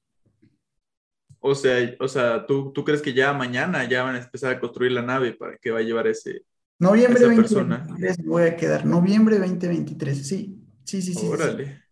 O 1.42 1.54
sea, 1.54 1.96
o 1.98 2.08
sea 2.08 2.46
¿tú, 2.46 2.72
¿tú 2.72 2.84
crees 2.84 3.00
que 3.00 3.14
ya 3.14 3.32
mañana 3.32 3.88
ya 3.88 4.02
van 4.02 4.16
a 4.16 4.22
empezar 4.22 4.52
a 4.52 4.60
construir 4.60 4.92
la 4.92 5.02
nave 5.02 5.32
para 5.32 5.56
que 5.56 5.70
va 5.70 5.78
a 5.78 5.82
llevar 5.82 6.06
ese, 6.06 6.44
Noviembre 6.80 7.20
2023 7.20 8.18
me 8.20 8.26
voy 8.26 8.42
a 8.44 8.56
quedar. 8.56 8.86
Noviembre 8.86 9.38
2023, 9.38 10.26
sí. 10.26 10.58
Sí, 10.82 11.02
sí, 11.02 11.12
sí. 11.12 11.26
Órale. 11.26 11.82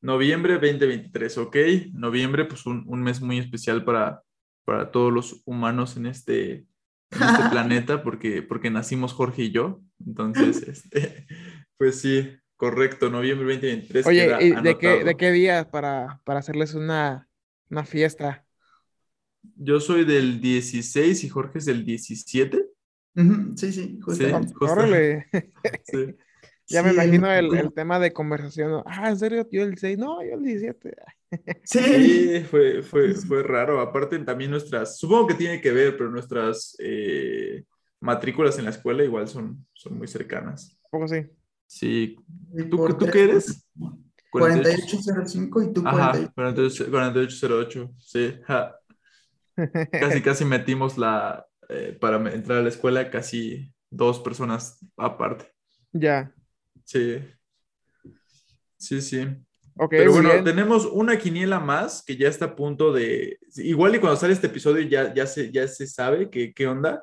Noviembre 0.00 0.54
2023, 0.54 1.38
ok. 1.38 1.56
Noviembre, 1.92 2.44
pues 2.44 2.64
un, 2.66 3.02
mes 3.02 3.20
muy 3.20 3.40
especial 3.40 3.84
para, 3.84 4.22
para 4.64 4.92
todos 4.92 5.12
los 5.12 5.42
humanos 5.44 5.96
en 5.96 6.06
este, 6.06 6.66
este 7.10 7.50
planeta, 7.50 8.04
porque, 8.04 8.42
porque 8.42 8.70
nacimos 8.70 9.12
Jorge 9.12 9.42
y 9.42 9.50
yo. 9.50 9.80
Entonces, 10.06 10.62
este, 10.68 11.26
pues 11.76 12.00
sí, 12.00 12.30
correcto, 12.56 13.10
noviembre 13.10 13.54
2023. 13.54 14.06
Oye, 14.06 14.36
¿y 14.40 14.50
de 14.62 14.78
qué, 14.78 15.04
de 15.04 15.16
qué 15.16 15.30
día 15.30 15.70
para, 15.70 16.20
para 16.24 16.40
hacerles 16.40 16.74
una, 16.74 17.28
una 17.70 17.84
fiesta? 17.84 18.44
Yo 19.56 19.80
soy 19.80 20.04
del 20.04 20.40
16 20.40 21.24
y 21.24 21.28
Jorge 21.28 21.58
es 21.58 21.64
del 21.66 21.84
17. 21.84 22.66
Sí, 23.56 23.72
sí, 23.72 23.98
justo. 24.02 24.24
Sí. 25.84 26.06
Ya 26.68 26.82
me 26.82 26.92
imagino 26.92 27.32
el, 27.32 27.54
el, 27.56 27.72
tema 27.72 28.00
de 28.00 28.12
conversación. 28.12 28.82
Ah, 28.86 29.08
¿en 29.08 29.18
serio? 29.18 29.46
Yo 29.50 29.62
el 29.62 29.78
6. 29.78 29.98
No, 29.98 30.22
yo 30.22 30.34
el 30.34 30.42
17. 30.42 30.94
Sí, 31.64 32.44
fue, 32.48 32.82
fue, 32.82 33.14
fue 33.14 33.42
raro. 33.42 33.80
Aparte, 33.80 34.18
también 34.20 34.50
nuestras, 34.50 34.98
supongo 34.98 35.28
que 35.28 35.34
tiene 35.34 35.60
que 35.60 35.72
ver, 35.72 35.96
pero 35.96 36.10
nuestras 36.10 36.76
eh, 36.78 37.64
matrículas 38.00 38.58
en 38.58 38.64
la 38.64 38.70
escuela 38.70 39.04
igual 39.04 39.28
son, 39.28 39.66
son 39.72 39.98
muy 39.98 40.08
cercanas. 40.08 40.78
¿Cómo 40.90 41.06
sí? 41.06 41.26
Sí. 41.66 42.16
¿Tú, 42.70 42.96
¿tú 42.96 43.06
qué 43.06 43.24
eres? 43.24 43.66
4805 44.30 45.62
y 45.62 45.72
tú 45.72 45.82
Ajá, 45.86 46.12
48. 46.34 46.90
48, 46.90 46.90
4808, 46.90 47.94
sí. 47.98 48.34
ja. 48.44 48.76
Casi, 49.90 50.20
casi 50.20 50.44
metimos 50.44 50.98
la, 50.98 51.46
eh, 51.70 51.96
para 51.98 52.16
entrar 52.30 52.58
a 52.58 52.62
la 52.62 52.68
escuela, 52.68 53.10
casi 53.10 53.72
dos 53.90 54.20
personas 54.20 54.84
aparte. 54.98 55.50
Ya. 55.92 56.30
Sí. 56.84 57.18
Sí, 58.76 59.00
sí. 59.00 59.26
Ok, 59.78 59.90
Pero 59.90 60.12
bueno, 60.12 60.30
bien. 60.30 60.44
tenemos 60.44 60.86
una 60.86 61.18
quiniela 61.18 61.58
más 61.58 62.02
que 62.04 62.16
ya 62.16 62.28
está 62.28 62.46
a 62.46 62.56
punto 62.56 62.92
de. 62.92 63.38
Igual 63.56 63.94
y 63.94 63.98
cuando 63.98 64.16
sale 64.18 64.32
este 64.32 64.46
episodio 64.46 64.82
ya, 64.86 65.12
ya, 65.14 65.26
se, 65.26 65.50
ya 65.50 65.66
se 65.68 65.86
sabe 65.86 66.30
qué, 66.30 66.52
qué 66.54 66.66
onda. 66.66 67.02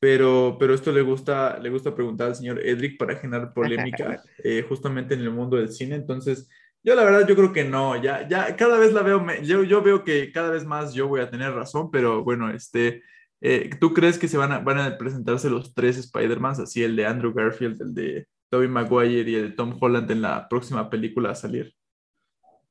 Pero, 0.00 0.56
pero 0.60 0.74
esto 0.74 0.92
le 0.92 1.02
gusta, 1.02 1.58
le 1.58 1.70
gusta 1.70 1.94
preguntar 1.94 2.28
al 2.28 2.36
señor 2.36 2.60
Edric 2.64 2.98
para 2.98 3.16
generar 3.16 3.52
polémica 3.52 4.22
eh, 4.44 4.64
justamente 4.68 5.14
en 5.14 5.20
el 5.22 5.30
mundo 5.30 5.56
del 5.56 5.70
cine. 5.72 5.96
Entonces, 5.96 6.48
yo 6.84 6.94
la 6.94 7.04
verdad, 7.04 7.26
yo 7.26 7.34
creo 7.34 7.52
que 7.52 7.64
no. 7.64 8.00
Ya, 8.00 8.28
ya 8.28 8.54
cada 8.56 8.78
vez 8.78 8.92
la 8.92 9.02
veo. 9.02 9.20
me- 9.22 9.44
yo, 9.44 9.64
yo 9.64 9.82
veo 9.82 10.04
que 10.04 10.30
cada 10.32 10.50
vez 10.50 10.64
más 10.64 10.94
yo 10.94 11.08
voy 11.08 11.20
a 11.20 11.30
tener 11.30 11.52
razón, 11.52 11.90
pero 11.90 12.22
bueno, 12.24 12.50
este. 12.50 13.02
eh, 13.40 13.70
¿Tú 13.80 13.92
crees 13.92 14.18
que 14.18 14.28
se 14.28 14.36
van 14.38 14.52
a, 14.52 14.60
van 14.60 14.78
a 14.78 14.96
presentarse 14.98 15.50
los 15.50 15.74
tres 15.74 15.96
Spider-Mans, 15.98 16.60
así 16.60 16.82
el 16.84 16.94
de 16.96 17.06
Andrew 17.06 17.32
Garfield, 17.34 17.80
el 17.82 17.94
de 17.94 18.28
Tobey 18.50 18.68
Maguire 18.68 19.28
y 19.30 19.34
el 19.34 19.50
de 19.50 19.56
Tom 19.56 19.76
Holland 19.80 20.10
en 20.10 20.22
la 20.22 20.48
próxima 20.48 20.88
película 20.90 21.30
a 21.30 21.34
salir? 21.34 21.74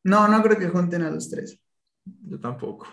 No, 0.04 0.28
no 0.30 0.42
creo 0.42 0.58
que 0.58 0.70
junten 0.70 1.04
a 1.04 1.12
los 1.12 1.30
tres. 1.30 1.60
Yo 2.06 2.40
tampoco. 2.40 2.88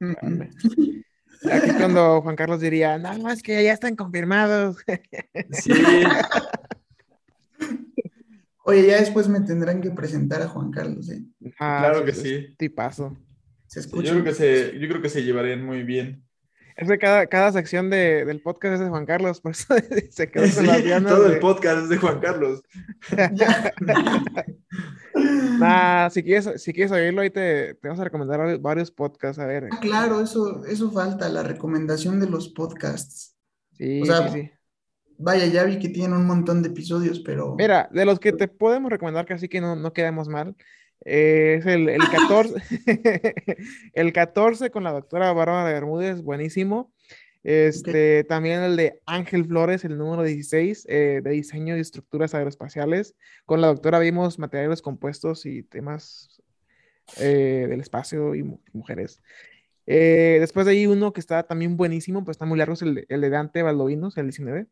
Mm. 0.00 0.42
Aquí 1.52 1.70
cuando 1.78 2.20
Juan 2.22 2.36
Carlos 2.36 2.60
diría, 2.60 2.98
no, 2.98 3.16
no, 3.18 3.30
es 3.30 3.42
que 3.42 3.62
ya 3.62 3.72
están 3.72 3.94
confirmados. 3.96 4.76
Sí, 5.52 5.72
Oye, 8.64 8.86
ya 8.86 8.98
después 9.00 9.28
me 9.28 9.40
tendrán 9.40 9.80
que 9.80 9.90
presentar 9.90 10.42
a 10.42 10.48
Juan 10.48 10.70
Carlos, 10.70 11.08
¿eh? 11.10 11.22
Ah, 11.58 11.78
claro 11.88 12.04
que 12.04 12.12
sí. 12.12 12.54
Tipazo. 12.58 13.16
Se 13.66 13.80
yo 13.80 13.86
escucha. 13.86 14.10
creo 14.12 14.24
que 14.24 14.34
se, 14.34 14.78
yo 14.78 14.88
creo 14.88 15.00
que 15.00 15.08
se 15.08 15.22
llevarían 15.22 15.64
muy 15.64 15.82
bien. 15.84 16.22
Es 16.76 16.86
que 16.88 16.98
cada, 16.98 17.26
cada 17.26 17.50
sección 17.50 17.88
de, 17.90 18.24
del 18.24 18.40
podcast 18.42 18.74
es 18.74 18.80
de 18.80 18.88
Juan 18.88 19.04
Carlos, 19.06 19.40
por 19.40 19.52
eso 19.52 19.74
se 20.10 20.30
quedó 20.30 20.42
con 20.44 20.52
Sí, 20.52 20.66
las 20.66 20.84
ganas 20.84 21.12
todo 21.12 21.28
de- 21.28 21.34
el 21.34 21.40
podcast 21.40 21.82
es 21.84 21.88
de 21.88 21.96
Juan 21.96 22.20
Carlos. 22.20 22.62
Nah, 25.18 26.08
si 26.10 26.22
quieres, 26.22 26.62
si 26.62 26.72
quieres 26.72 26.92
oírlo, 26.92 27.20
ahí 27.22 27.30
te, 27.30 27.74
te 27.74 27.88
vamos 27.88 28.00
a 28.00 28.04
recomendar 28.04 28.40
vari- 28.40 28.60
varios 28.60 28.90
podcasts. 28.90 29.38
A 29.38 29.46
ver. 29.46 29.68
Ah, 29.72 29.80
claro, 29.80 30.20
eso, 30.20 30.64
eso 30.66 30.90
falta, 30.90 31.28
la 31.28 31.42
recomendación 31.42 32.20
de 32.20 32.28
los 32.28 32.48
podcasts. 32.48 33.34
Sí, 33.72 34.02
O 34.02 34.06
sea, 34.06 34.28
sí, 34.30 34.42
sí. 34.42 34.50
Vaya, 35.18 35.46
ya 35.46 35.64
vi 35.64 35.78
que 35.80 35.88
tienen 35.88 36.16
un 36.16 36.26
montón 36.26 36.62
de 36.62 36.68
episodios, 36.68 37.18
pero 37.20 37.56
Mira, 37.56 37.88
de 37.92 38.04
los 38.04 38.20
que 38.20 38.32
te 38.32 38.46
podemos 38.46 38.90
recomendar, 38.90 39.26
que 39.26 39.34
así 39.34 39.48
que 39.48 39.60
no, 39.60 39.74
no 39.74 39.92
quedamos 39.92 40.28
mal, 40.28 40.54
eh, 41.04 41.56
es 41.58 41.66
el, 41.66 41.88
el 41.88 42.00
14, 42.12 42.54
el 43.94 44.12
14 44.12 44.70
con 44.70 44.84
la 44.84 44.92
doctora 44.92 45.32
Bárbara 45.32 45.64
Bermúdez, 45.64 46.22
buenísimo. 46.22 46.92
Este, 47.50 48.24
También 48.24 48.60
el 48.60 48.76
de 48.76 49.00
Ángel 49.06 49.46
Flores, 49.46 49.84
el 49.84 49.96
número 49.96 50.22
16, 50.22 50.84
eh, 50.88 51.20
de 51.24 51.30
diseño 51.30 51.76
y 51.76 51.80
estructuras 51.80 52.34
aeroespaciales. 52.34 53.16
Con 53.46 53.60
la 53.62 53.68
doctora 53.68 53.98
vimos 54.00 54.38
materiales 54.38 54.82
compuestos 54.82 55.46
y 55.46 55.62
temas 55.62 56.42
eh, 57.18 57.66
del 57.68 57.80
espacio 57.80 58.34
y 58.34 58.42
mu- 58.44 58.60
mujeres. 58.72 59.22
Eh, 59.86 60.38
después 60.40 60.66
de 60.66 60.72
ahí 60.72 60.86
uno 60.86 61.12
que 61.12 61.20
está 61.20 61.44
también 61.44 61.76
buenísimo, 61.76 62.24
pues 62.24 62.36
está 62.36 62.46
muy 62.46 62.58
largo, 62.58 62.74
es 62.74 62.82
el 62.82 62.94
de, 62.96 63.06
el 63.08 63.20
de 63.22 63.30
Dante 63.30 63.62
Baldovinos, 63.62 64.16
el 64.18 64.26
19. 64.26 64.66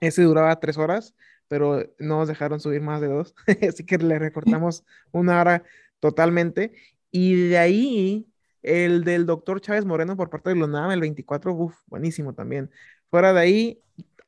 Ese 0.00 0.22
duraba 0.22 0.58
tres 0.60 0.78
horas, 0.78 1.14
pero 1.48 1.80
no 1.98 2.18
nos 2.20 2.28
dejaron 2.28 2.60
subir 2.60 2.80
más 2.80 3.00
de 3.00 3.08
dos, 3.08 3.34
así 3.68 3.84
que 3.86 3.98
le 3.98 4.18
recortamos 4.18 4.84
una 5.12 5.40
hora 5.40 5.64
totalmente. 6.00 6.72
Y 7.10 7.48
de 7.48 7.58
ahí, 7.58 8.26
el 8.62 9.04
del 9.04 9.26
doctor 9.26 9.60
Chávez 9.60 9.84
Moreno 9.84 10.16
por 10.16 10.30
parte 10.30 10.50
de 10.50 10.56
la 10.56 10.66
UNAM, 10.66 10.90
el 10.92 11.00
24, 11.00 11.52
uff, 11.54 11.76
buenísimo 11.86 12.34
también. 12.34 12.70
Fuera 13.10 13.32
de 13.32 13.40
ahí, 13.40 13.82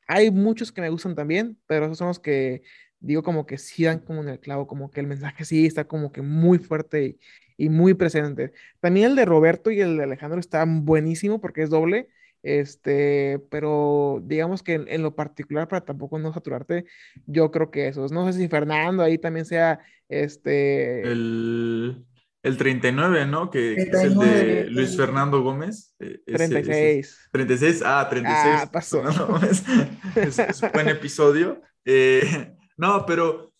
hay 0.07 0.31
muchos 0.31 0.71
que 0.71 0.81
me 0.81 0.89
gustan 0.89 1.15
también, 1.15 1.57
pero 1.67 1.85
esos 1.85 1.97
son 1.97 2.09
los 2.09 2.19
que 2.19 2.63
digo 2.99 3.23
como 3.23 3.45
que 3.45 3.57
sí 3.57 3.83
dan 3.85 3.99
como 3.99 4.21
en 4.21 4.29
el 4.29 4.39
clavo, 4.39 4.67
como 4.67 4.91
que 4.91 4.99
el 4.99 5.07
mensaje 5.07 5.45
sí 5.45 5.65
está 5.65 5.87
como 5.87 6.11
que 6.11 6.21
muy 6.21 6.57
fuerte 6.59 7.17
y, 7.57 7.69
muy 7.69 7.93
presente. 7.93 8.51
También 8.79 9.11
el 9.11 9.15
de 9.15 9.25
Roberto 9.25 9.71
y 9.71 9.79
el 9.81 9.97
de 9.97 10.03
Alejandro 10.03 10.39
están 10.39 10.85
buenísimo 10.85 11.39
porque 11.39 11.63
es 11.63 11.69
doble. 11.69 12.09
Este, 12.43 13.39
pero 13.49 14.21
digamos 14.23 14.61
que 14.61 14.73
en, 14.73 14.87
en 14.87 15.01
lo 15.01 15.15
particular, 15.15 15.67
para 15.67 15.83
tampoco 15.83 16.19
no 16.19 16.31
saturarte, 16.31 16.85
yo 17.25 17.49
creo 17.49 17.71
que 17.71 17.87
esos. 17.87 18.11
No 18.11 18.31
sé 18.31 18.37
si 18.37 18.47
Fernando 18.47 19.01
ahí 19.03 19.17
también 19.17 19.45
sea 19.45 19.79
este. 20.09 21.01
El, 21.01 22.05
el 22.45 22.57
39, 22.57 23.25
¿no? 23.25 23.49
Que, 23.49 23.75
que 23.75 23.81
es 23.81 23.87
el 23.87 24.13
39, 24.15 24.43
de. 24.45 24.69
Luis 24.71 24.95
Fernando 24.95 25.41
Gómez. 25.41 25.95
eh, 25.99 26.21
ese- 26.25 26.43
ese- 26.45 26.53
36. 26.53 27.19
36, 27.31 27.83
ah, 27.85 28.07
36. 28.09 28.55
Ah, 28.61 28.69
pasó. 28.71 29.01
Gómez. 29.27 29.63
Es, 30.15 30.39
es 30.39 30.61
un 30.61 30.69
buen 30.73 30.87
episodio. 30.89 31.61
Eh, 31.83 32.55
no, 32.77 33.05
pero 33.05 33.51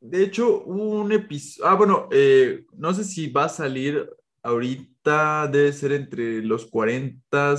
de 0.00 0.22
hecho, 0.24 0.64
hubo 0.66 1.00
un 1.02 1.12
episodio. 1.12 1.70
Ah, 1.70 1.74
bueno, 1.76 2.08
eh, 2.12 2.64
no 2.76 2.92
sé 2.92 3.04
si 3.04 3.28
va 3.30 3.44
a 3.44 3.48
salir 3.48 4.08
ahorita, 4.42 5.48
debe 5.48 5.72
ser 5.72 5.92
entre 5.92 6.42
los 6.42 6.66
40, 6.66 7.56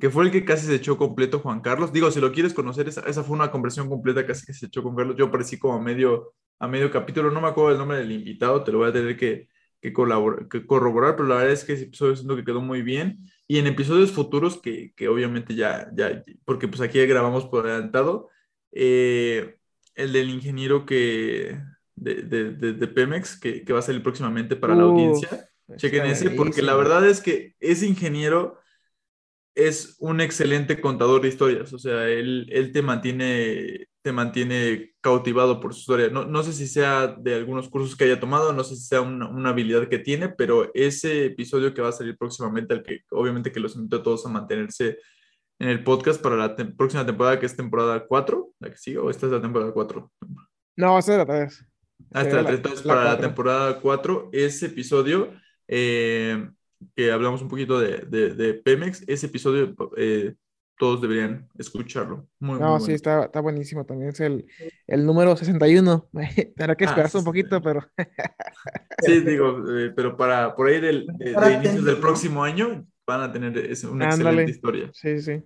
que 0.00 0.10
fue 0.10 0.24
el 0.24 0.30
que 0.30 0.44
casi 0.44 0.66
se 0.66 0.76
echó 0.76 0.96
completo 0.96 1.40
Juan 1.40 1.60
Carlos. 1.60 1.92
Digo, 1.92 2.10
si 2.10 2.20
lo 2.20 2.32
quieres 2.32 2.54
conocer, 2.54 2.88
esa, 2.88 3.00
esa 3.02 3.22
fue 3.24 3.36
una 3.36 3.50
conversión 3.50 3.88
completa 3.88 4.26
casi 4.26 4.46
que 4.46 4.52
se 4.52 4.66
echó 4.66 4.82
con 4.82 4.94
Carlos. 4.96 5.16
Yo 5.16 5.26
aparecí 5.26 5.58
como 5.58 5.74
a 5.74 5.80
medio, 5.80 6.34
a 6.60 6.68
medio 6.68 6.90
capítulo, 6.90 7.30
no 7.30 7.40
me 7.40 7.48
acuerdo 7.48 7.72
el 7.72 7.78
nombre 7.78 7.98
del 7.98 8.12
invitado, 8.12 8.62
te 8.64 8.72
lo 8.72 8.78
voy 8.78 8.88
a 8.88 8.92
tener 8.92 9.16
que, 9.16 9.48
que, 9.80 9.92
que 10.50 10.66
corroborar, 10.66 11.16
pero 11.16 11.28
la 11.28 11.36
verdad 11.36 11.52
es 11.52 11.64
que 11.64 11.74
ese 11.74 11.84
episodio 11.84 12.16
siento 12.16 12.36
que 12.36 12.44
quedó 12.44 12.60
muy 12.60 12.82
bien. 12.82 13.18
Y 13.46 13.58
en 13.58 13.66
episodios 13.66 14.12
futuros, 14.12 14.60
que, 14.60 14.92
que 14.94 15.08
obviamente 15.08 15.54
ya, 15.54 15.90
ya, 15.94 16.22
porque 16.44 16.68
pues 16.68 16.80
aquí 16.80 17.04
grabamos 17.06 17.46
por 17.46 17.66
adelantado, 17.66 18.28
eh, 18.72 19.56
el 19.94 20.12
del 20.12 20.30
ingeniero 20.30 20.84
que, 20.84 21.58
de, 21.96 22.14
de, 22.22 22.52
de, 22.52 22.72
de 22.74 22.88
Pemex, 22.88 23.38
que, 23.38 23.64
que 23.64 23.72
va 23.72 23.78
a 23.78 23.82
salir 23.82 24.02
próximamente 24.02 24.54
para 24.54 24.74
la 24.74 24.86
Uf, 24.86 24.92
audiencia. 24.92 25.48
Chequen 25.76 26.06
ese, 26.06 26.30
porque 26.30 26.62
la 26.62 26.74
verdad 26.74 27.06
es 27.06 27.20
que 27.20 27.54
ese 27.60 27.86
ingeniero 27.86 28.58
es 29.54 29.96
un 29.98 30.20
excelente 30.20 30.80
contador 30.80 31.20
de 31.20 31.28
historias. 31.28 31.72
O 31.72 31.78
sea, 31.78 32.08
él, 32.08 32.46
él 32.50 32.72
te 32.72 32.80
mantiene, 32.80 33.88
te 34.08 34.12
mantiene 34.12 34.94
cautivado 35.02 35.60
por 35.60 35.74
su 35.74 35.80
historia. 35.80 36.08
No, 36.08 36.24
no 36.24 36.42
sé 36.42 36.54
si 36.54 36.66
sea 36.66 37.08
de 37.08 37.34
algunos 37.34 37.68
cursos 37.68 37.94
que 37.94 38.04
haya 38.04 38.18
tomado, 38.18 38.54
no 38.54 38.64
sé 38.64 38.74
si 38.74 38.84
sea 38.86 39.02
una, 39.02 39.28
una 39.28 39.50
habilidad 39.50 39.86
que 39.86 39.98
tiene, 39.98 40.30
pero 40.30 40.70
ese 40.72 41.26
episodio 41.26 41.74
que 41.74 41.82
va 41.82 41.90
a 41.90 41.92
salir 41.92 42.16
próximamente, 42.16 42.72
al 42.72 42.82
que 42.82 43.00
obviamente 43.10 43.52
que 43.52 43.60
los 43.60 43.76
invito 43.76 43.96
a 43.98 44.02
todos 44.02 44.24
a 44.24 44.30
mantenerse 44.30 44.96
en 45.60 45.68
el 45.68 45.84
podcast 45.84 46.22
para 46.22 46.36
la 46.36 46.56
próxima 46.56 47.04
temporada, 47.04 47.38
que 47.38 47.44
es 47.44 47.54
temporada 47.54 48.06
4, 48.06 48.50
la 48.60 48.70
que 48.70 48.78
sigue, 48.78 48.96
o 48.96 49.10
esta 49.10 49.26
es 49.26 49.32
la 49.32 49.42
temporada 49.42 49.72
4. 49.72 50.10
No, 50.76 50.98
esa 50.98 51.12
es 51.12 51.18
la 51.18 51.26
tres. 51.26 51.66
Ah, 52.14 52.22
Sería 52.24 52.38
está, 52.38 52.42
la- 52.50 52.56
entonces 52.56 52.84
la 52.86 52.94
para 52.94 53.04
la 53.12 53.18
temporada 53.20 53.80
4, 53.80 54.30
ese 54.32 54.66
episodio 54.66 55.34
eh, 55.68 56.48
que 56.96 57.12
hablamos 57.12 57.42
un 57.42 57.48
poquito 57.48 57.78
de, 57.78 57.98
de- 58.08 58.34
de 58.34 58.54
Pemex, 58.54 59.04
ese 59.06 59.26
episodio 59.26 59.74
eh, 59.98 60.34
todos 60.78 61.00
deberían 61.02 61.48
escucharlo. 61.58 62.28
Muy, 62.38 62.52
muy 62.52 62.60
No, 62.60 62.70
bueno. 62.70 62.84
sí, 62.84 62.92
está, 62.92 63.24
está 63.24 63.40
buenísimo. 63.40 63.84
También 63.84 64.10
es 64.10 64.20
el, 64.20 64.46
el 64.86 65.04
número 65.04 65.36
61. 65.36 66.08
Tendrá 66.56 66.76
que 66.76 66.84
Ah, 66.84 66.88
esperarse 66.90 67.18
un 67.18 67.24
61. 67.24 67.24
poquito, 67.24 67.62
pero 67.62 67.80
Sí, 69.04 69.20
digo, 69.20 69.64
eh, 69.76 69.92
pero 69.94 70.16
para 70.16 70.54
por 70.54 70.68
ahí 70.68 70.80
del, 70.80 71.06
de, 71.18 71.32
Para 71.32 71.48
de 71.48 71.54
inicios 71.54 71.84
del 71.84 71.98
próximo 71.98 72.42
año 72.44 72.86
van 73.06 73.22
a 73.22 73.32
tener 73.32 73.56
ese- 73.58 73.86
una 73.86 74.06
Ándale. 74.10 74.42
excelente 74.42 74.50
historia. 74.52 74.90
sí, 74.94 75.20
sí. 75.20 75.42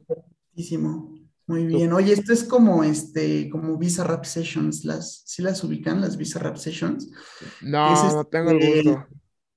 Muchísimo. 0.55 1.15
Muy 1.47 1.67
bien. 1.67 1.93
Oye, 1.93 2.13
esto 2.13 2.33
es 2.33 2.45
como 2.45 2.85
este, 2.85 3.51
como 3.51 3.77
Visa 3.77 4.05
Rap 4.05 4.25
Sessions. 4.25 4.85
Las, 4.85 5.23
¿sí 5.27 5.43
las 5.43 5.63
ubican, 5.65 6.01
las 6.01 6.17
Visa 6.17 6.39
Rap 6.39 6.57
Sessions? 6.57 7.11
No, 7.61 7.93
Es 7.93 8.15
no 8.15 8.25
tengo 8.25 8.51
el 8.53 8.59
este- 8.63 8.83
gusto. 8.91 9.07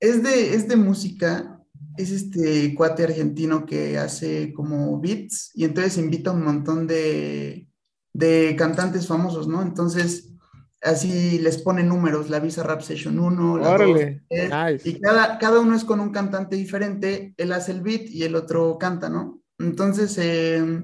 Es 0.00 0.22
de, 0.22 0.54
es 0.54 0.68
de 0.68 0.76
música. 0.76 1.55
Es 1.96 2.10
este 2.10 2.74
cuate 2.74 3.04
argentino 3.04 3.64
que 3.64 3.98
hace 3.98 4.52
como 4.52 5.00
beats 5.00 5.50
y 5.54 5.64
entonces 5.64 5.98
invita 5.98 6.30
a 6.30 6.34
un 6.34 6.44
montón 6.44 6.86
de, 6.86 7.68
de 8.12 8.54
cantantes 8.56 9.06
famosos, 9.06 9.48
¿no? 9.48 9.62
Entonces, 9.62 10.32
así 10.82 11.38
les 11.38 11.58
pone 11.58 11.82
números, 11.82 12.30
la 12.30 12.40
Visa 12.40 12.62
Rap 12.62 12.80
Session 12.82 13.18
1, 13.18 13.58
la 13.58 13.64
2, 13.64 13.74
Órale, 13.74 14.22
tres, 14.28 14.50
nice. 14.50 14.88
y 14.88 15.00
cada, 15.00 15.38
cada 15.38 15.60
uno 15.60 15.74
es 15.74 15.84
con 15.84 16.00
un 16.00 16.10
cantante 16.10 16.56
diferente, 16.56 17.34
él 17.36 17.52
hace 17.52 17.72
el 17.72 17.82
beat 17.82 18.08
y 18.08 18.22
el 18.22 18.34
otro 18.34 18.78
canta, 18.78 19.08
¿no? 19.08 19.40
Entonces, 19.58 20.16
eh, 20.18 20.82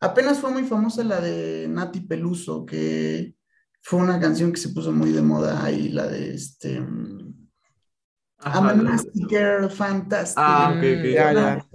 apenas 0.00 0.38
fue 0.38 0.50
muy 0.50 0.64
famosa 0.64 1.04
la 1.04 1.20
de 1.20 1.66
Nati 1.68 2.00
Peluso, 2.00 2.64
que 2.64 3.34
fue 3.82 4.00
una 4.00 4.20
canción 4.20 4.52
que 4.52 4.60
se 4.60 4.70
puso 4.70 4.92
muy 4.92 5.12
de 5.12 5.22
moda 5.22 5.64
ahí, 5.64 5.88
la 5.88 6.06
de 6.06 6.34
este, 6.34 6.82
mm, 8.44 8.48
I'm 8.48 8.88
a 8.88 8.98
Girl 9.28 9.70
Fantastic. 9.70 10.36
Ah, 10.38 10.70
ok, 10.70 10.78
ok. 10.78 11.04
Ya, 11.04 11.32
ya. 11.32 11.68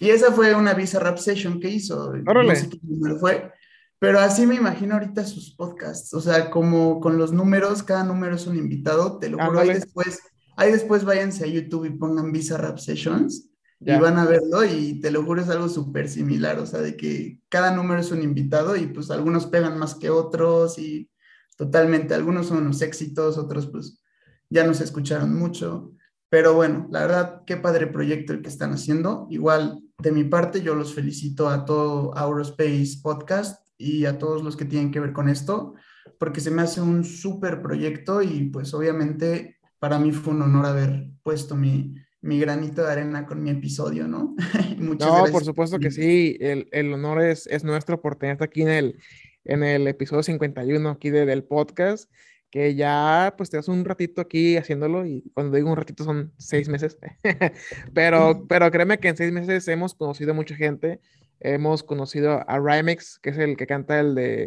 Y 0.00 0.10
esa 0.10 0.32
fue 0.32 0.54
una 0.54 0.74
Visa 0.74 0.98
Rap 0.98 1.18
Session 1.18 1.60
que 1.60 1.68
hizo. 1.68 2.12
Órale. 2.26 2.48
No 2.48 2.54
sé 2.56 2.68
qué 2.68 2.78
número 2.82 3.18
fue. 3.18 3.52
Pero 3.98 4.18
así 4.18 4.46
me 4.46 4.56
imagino 4.56 4.94
ahorita 4.94 5.24
sus 5.24 5.54
podcasts. 5.54 6.12
O 6.14 6.20
sea, 6.20 6.50
como 6.50 7.00
con 7.00 7.16
los 7.16 7.32
números, 7.32 7.82
cada 7.82 8.04
número 8.04 8.34
es 8.36 8.46
un 8.46 8.56
invitado. 8.56 9.18
Te 9.18 9.30
lo 9.30 9.38
juro. 9.38 9.60
Ahí 9.60 9.68
después, 9.68 10.20
ahí 10.56 10.72
después 10.72 11.04
váyanse 11.04 11.44
a 11.44 11.48
YouTube 11.48 11.86
y 11.86 11.90
pongan 11.90 12.32
Visa 12.32 12.56
Rap 12.56 12.78
Sessions. 12.78 13.50
Ya. 13.80 13.96
Y 13.96 14.00
van 14.00 14.18
a 14.18 14.24
verlo 14.24 14.64
y 14.64 15.00
te 15.00 15.10
lo 15.10 15.24
juro 15.24 15.42
es 15.42 15.50
algo 15.50 15.68
súper 15.68 16.08
similar, 16.08 16.58
o 16.58 16.64
sea, 16.64 16.80
de 16.80 16.96
que 16.96 17.40
cada 17.50 17.74
número 17.74 18.00
es 18.00 18.10
un 18.12 18.22
invitado 18.22 18.76
y 18.76 18.86
pues 18.86 19.10
algunos 19.10 19.46
pegan 19.46 19.78
más 19.78 19.94
que 19.94 20.08
otros 20.08 20.78
y 20.78 21.10
totalmente, 21.58 22.14
algunos 22.14 22.46
son 22.46 22.58
unos 22.58 22.80
éxitos, 22.80 23.36
otros 23.36 23.66
pues 23.66 24.00
ya 24.54 24.64
no 24.66 24.72
se 24.74 24.84
escucharon 24.84 25.34
mucho, 25.36 25.92
pero 26.30 26.54
bueno, 26.54 26.88
la 26.90 27.00
verdad, 27.00 27.42
qué 27.46 27.56
padre 27.56 27.86
proyecto 27.88 28.32
el 28.32 28.40
que 28.42 28.48
están 28.48 28.72
haciendo. 28.72 29.26
Igual, 29.30 29.80
de 30.02 30.12
mi 30.12 30.24
parte, 30.24 30.62
yo 30.62 30.74
los 30.74 30.94
felicito 30.94 31.48
a 31.48 31.64
todo 31.64 32.16
Aurospace 32.16 32.98
Podcast 33.02 33.68
y 33.76 34.04
a 34.06 34.18
todos 34.18 34.42
los 34.42 34.56
que 34.56 34.64
tienen 34.64 34.90
que 34.90 35.00
ver 35.00 35.12
con 35.12 35.28
esto, 35.28 35.74
porque 36.18 36.40
se 36.40 36.50
me 36.50 36.62
hace 36.62 36.80
un 36.80 37.04
súper 37.04 37.60
proyecto 37.62 38.22
y 38.22 38.48
pues 38.50 38.72
obviamente 38.74 39.58
para 39.78 39.98
mí 39.98 40.12
fue 40.12 40.32
un 40.34 40.42
honor 40.42 40.66
haber 40.66 41.08
puesto 41.22 41.56
mi, 41.56 41.94
mi 42.22 42.38
granito 42.40 42.82
de 42.82 42.92
arena 42.92 43.26
con 43.26 43.42
mi 43.42 43.50
episodio, 43.50 44.06
¿no? 44.08 44.34
Muchas 44.78 45.08
No, 45.08 45.14
gracias. 45.14 45.30
por 45.32 45.44
supuesto 45.44 45.78
que 45.78 45.90
sí. 45.90 46.36
El, 46.40 46.68
el 46.72 46.92
honor 46.92 47.22
es, 47.22 47.46
es 47.48 47.64
nuestro 47.64 48.00
por 48.00 48.16
tenerte 48.16 48.44
aquí 48.44 48.62
en 48.62 48.68
el, 48.70 48.98
en 49.44 49.62
el 49.62 49.86
episodio 49.88 50.22
51 50.22 50.88
aquí 50.88 51.10
de- 51.10 51.26
del 51.26 51.44
podcast, 51.44 52.10
que 52.54 52.76
ya 52.76 53.34
pues 53.36 53.50
te 53.50 53.56
das 53.56 53.66
un 53.66 53.84
ratito 53.84 54.20
aquí 54.20 54.56
haciéndolo 54.56 55.04
y 55.04 55.24
cuando 55.34 55.56
digo 55.56 55.68
un 55.68 55.76
ratito 55.76 56.04
son 56.04 56.32
seis 56.38 56.68
meses, 56.68 56.96
pero, 57.94 58.46
pero 58.48 58.70
créeme 58.70 58.98
que 59.00 59.08
en 59.08 59.16
seis 59.16 59.32
meses 59.32 59.66
hemos 59.66 59.92
conocido 59.92 60.30
a 60.30 60.34
mucha 60.34 60.54
gente, 60.54 61.00
hemos 61.40 61.82
conocido 61.82 62.48
a 62.48 62.60
Rhymex, 62.60 63.18
que 63.18 63.30
es 63.30 63.38
el 63.38 63.56
que 63.56 63.66
canta 63.66 63.98
el 63.98 64.14
de. 64.14 64.46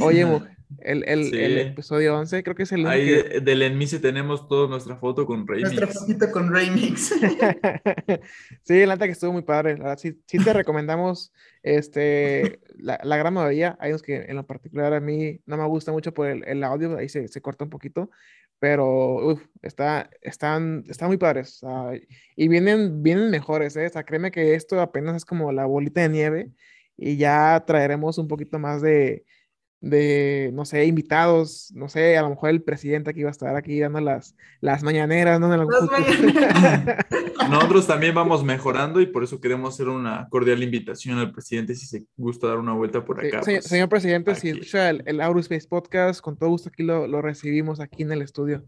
Oye, 0.00 0.26
mu- 0.26 0.40
el, 0.80 1.04
el, 1.08 1.24
Sí. 1.26 1.36
el 1.36 1.58
episodio 1.58 2.18
11, 2.18 2.42
creo 2.42 2.54
que 2.56 2.64
es 2.64 2.72
el 2.72 2.80
único 2.80 2.90
Ahí 2.90 3.06
que- 3.06 3.40
del 3.40 3.62
Enmise 3.62 3.98
tenemos 4.00 4.48
toda 4.48 4.68
nuestra 4.68 4.96
foto 4.96 5.26
con 5.26 5.44
Nuestra 5.46 5.86
Remix. 5.86 5.98
fotito 6.00 6.30
con 6.30 6.52
Remix. 6.52 7.12
Sí, 8.62 8.86
la 8.86 8.96
que 8.98 9.10
estuvo 9.10 9.32
muy 9.32 9.42
padre. 9.42 9.76
La 9.78 9.96
sí, 9.96 10.20
sí 10.26 10.38
te 10.38 10.52
recomendamos 10.52 11.32
este, 11.62 12.60
la, 12.76 12.98
la 13.02 13.16
gran 13.16 13.34
mayoría. 13.34 13.76
Hay 13.80 13.90
unos 13.90 14.02
que 14.02 14.16
en 14.16 14.36
lo 14.36 14.46
particular 14.46 14.92
a 14.94 15.00
mí 15.00 15.40
no 15.46 15.56
me 15.56 15.66
gusta 15.66 15.92
mucho 15.92 16.12
por 16.14 16.26
el, 16.28 16.44
el 16.46 16.64
audio, 16.64 16.96
ahí 16.96 17.08
se, 17.08 17.28
se 17.28 17.40
corta 17.40 17.64
un 17.64 17.70
poquito, 17.70 18.10
pero 18.58 19.16
uf, 19.32 19.42
está, 19.62 20.10
están, 20.22 20.84
están 20.88 21.08
muy 21.08 21.16
padres. 21.18 21.60
y 22.36 22.48
vienen, 22.48 23.02
vienen 23.02 23.30
mejores, 23.30 23.76
¿eh? 23.76 23.86
O 23.86 23.90
sea, 23.90 24.04
créeme 24.04 24.30
que 24.30 24.54
esto 24.54 24.80
apenas 24.80 25.16
es 25.16 25.24
como 25.24 25.52
la 25.52 25.66
bolita 25.66 26.00
de 26.02 26.08
nieve 26.08 26.50
y 26.96 27.16
ya 27.16 27.62
traeremos 27.66 28.18
un 28.18 28.28
poquito 28.28 28.58
más 28.58 28.80
de, 28.80 29.24
de, 29.84 30.50
no 30.54 30.64
sé, 30.64 30.86
invitados, 30.86 31.70
no 31.74 31.90
sé, 31.90 32.16
a 32.16 32.22
lo 32.22 32.30
mejor 32.30 32.48
el 32.48 32.62
presidente 32.62 33.10
aquí 33.10 33.22
va 33.22 33.28
a 33.28 33.32
estar 33.32 33.54
aquí 33.54 33.78
dando 33.78 34.00
las, 34.00 34.34
las 34.60 34.82
mañaneras, 34.82 35.38
¿no? 35.38 35.54
Las 35.54 35.66
mañaneras. 35.90 37.06
Nosotros 37.50 37.86
también 37.86 38.14
vamos 38.14 38.42
mejorando 38.44 39.00
y 39.02 39.06
por 39.06 39.24
eso 39.24 39.40
queremos 39.42 39.74
hacer 39.74 39.88
una 39.88 40.26
cordial 40.30 40.62
invitación 40.62 41.18
al 41.18 41.32
presidente 41.32 41.74
si 41.74 41.86
se 41.86 42.06
gusta 42.16 42.46
dar 42.48 42.58
una 42.58 42.72
vuelta 42.72 43.04
por 43.04 43.20
Sí, 43.20 43.26
acá. 43.26 43.42
señor, 43.42 43.60
pues. 43.60 43.70
señor 43.70 43.88
presidente, 43.90 44.34
si 44.36 44.48
aquí. 44.48 44.58
escucha 44.58 44.88
el, 44.88 45.02
el 45.04 45.20
Aurospace 45.20 45.68
Podcast, 45.68 46.20
con 46.22 46.38
todo 46.38 46.48
gusto 46.48 46.70
aquí 46.70 46.82
lo, 46.82 47.06
lo 47.06 47.20
recibimos 47.20 47.78
aquí 47.80 48.04
en 48.04 48.12
el 48.12 48.22
estudio. 48.22 48.64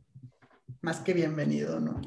Más 0.83 1.01
que 1.01 1.15
bienvenido, 1.15 1.81
¿no? 1.81 1.99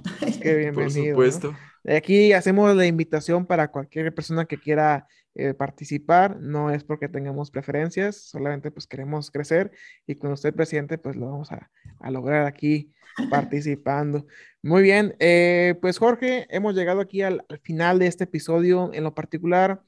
Qué 0.41 0.55
bienvenido. 0.55 0.73
por 0.75 0.83
¿no? 0.83 1.31
supuesto. 1.31 1.55
Aquí 1.87 2.33
hacemos 2.33 2.75
la 2.75 2.85
invitación 2.85 3.47
para 3.47 3.69
cualquier 3.71 4.13
persona 4.13 4.45
que 4.45 4.59
quiera 4.59 5.07
eh, 5.35 5.53
participar. 5.53 6.39
No 6.39 6.71
es 6.71 6.83
porque 6.83 7.07
tengamos 7.07 7.51
preferencias, 7.51 8.15
solamente 8.17 8.71
pues 8.71 8.87
queremos 8.87 9.31
crecer 9.31 9.71
y 10.05 10.15
con 10.15 10.31
usted, 10.31 10.53
presidente, 10.53 10.97
pues 10.97 11.15
lo 11.15 11.27
vamos 11.27 11.51
a, 11.51 11.69
a 11.99 12.11
lograr 12.11 12.45
aquí 12.45 12.93
participando. 13.29 14.25
Muy 14.61 14.81
bien, 14.81 15.15
eh, 15.19 15.75
pues 15.81 15.97
Jorge, 15.97 16.47
hemos 16.49 16.75
llegado 16.75 17.01
aquí 17.01 17.21
al, 17.21 17.45
al 17.49 17.59
final 17.59 17.99
de 17.99 18.07
este 18.07 18.25
episodio. 18.25 18.91
En 18.93 19.03
lo 19.03 19.13
particular, 19.13 19.81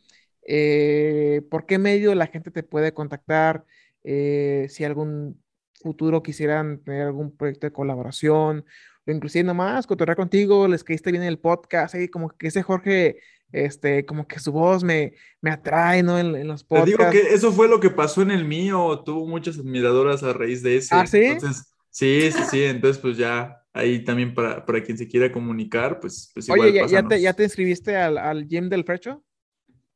eh, 0.48 1.42
¿por 1.50 1.66
qué 1.66 1.78
medio 1.78 2.16
la 2.16 2.28
gente 2.28 2.52
te 2.52 2.64
puede 2.64 2.94
contactar? 2.94 3.66
Si 4.04 4.84
algún 4.84 5.40
futuro 5.82 6.24
quisieran 6.24 6.80
tener 6.84 7.04
algún 7.04 7.36
proyecto 7.36 7.68
de 7.68 7.74
colaboración 7.74 8.66
o 9.06 9.12
inclusive 9.12 9.44
nomás 9.44 9.88
cotorrear 9.88 10.16
contigo, 10.16 10.68
les 10.68 10.84
caíste 10.84 11.12
bien 11.12 11.24
el 11.24 11.38
podcast, 11.40 11.96
ahí 11.96 12.08
como 12.08 12.30
que 12.30 12.48
ese 12.48 12.64
Jorge, 12.64 13.18
este, 13.52 14.06
como 14.06 14.28
que 14.28 14.40
su 14.40 14.52
voz 14.52 14.84
me, 14.84 15.14
me 15.42 15.52
atrae, 15.52 16.04
¿no? 16.04 16.18
En, 16.20 16.36
en 16.36 16.48
los 16.48 16.62
Te 16.64 16.68
podcasts. 16.68 16.98
digo 16.98 17.10
que 17.12 17.34
eso 17.34 17.52
fue 17.52 17.68
lo 17.68 17.80
que 17.80 17.90
pasó 17.90 18.22
en 18.22 18.32
el 18.32 18.46
mío. 18.46 19.02
Tuvo 19.06 19.28
muchas 19.28 19.58
admiradoras 19.60 20.24
a 20.24 20.34
raíz 20.34 20.64
de 20.64 20.78
ese. 20.78 20.96
¿Ah, 20.96 21.06
sí? 21.08 21.24
Entonces, 21.24 21.74
sí, 21.90 22.32
sí, 22.32 22.44
sí. 22.50 22.64
Entonces, 22.64 23.02
pues 23.02 23.18
ya 23.18 23.58
ahí 23.74 24.04
también 24.04 24.34
para, 24.34 24.66
para 24.66 24.82
quien 24.84 24.98
se 24.98 25.08
quiera 25.08 25.32
comunicar, 25.32 26.00
pues, 26.00 26.32
pues 26.34 26.48
igual 26.48 26.62
Oye, 26.62 26.74
¿ya, 26.74 26.86
ya 26.88 27.08
te. 27.08 27.22
¿ya 27.22 27.34
te 27.34 27.44
inscribiste 27.44 27.96
al, 27.98 28.18
al 28.18 28.48
gym 28.48 28.70
del 28.70 28.84
Frecho? 28.84 29.24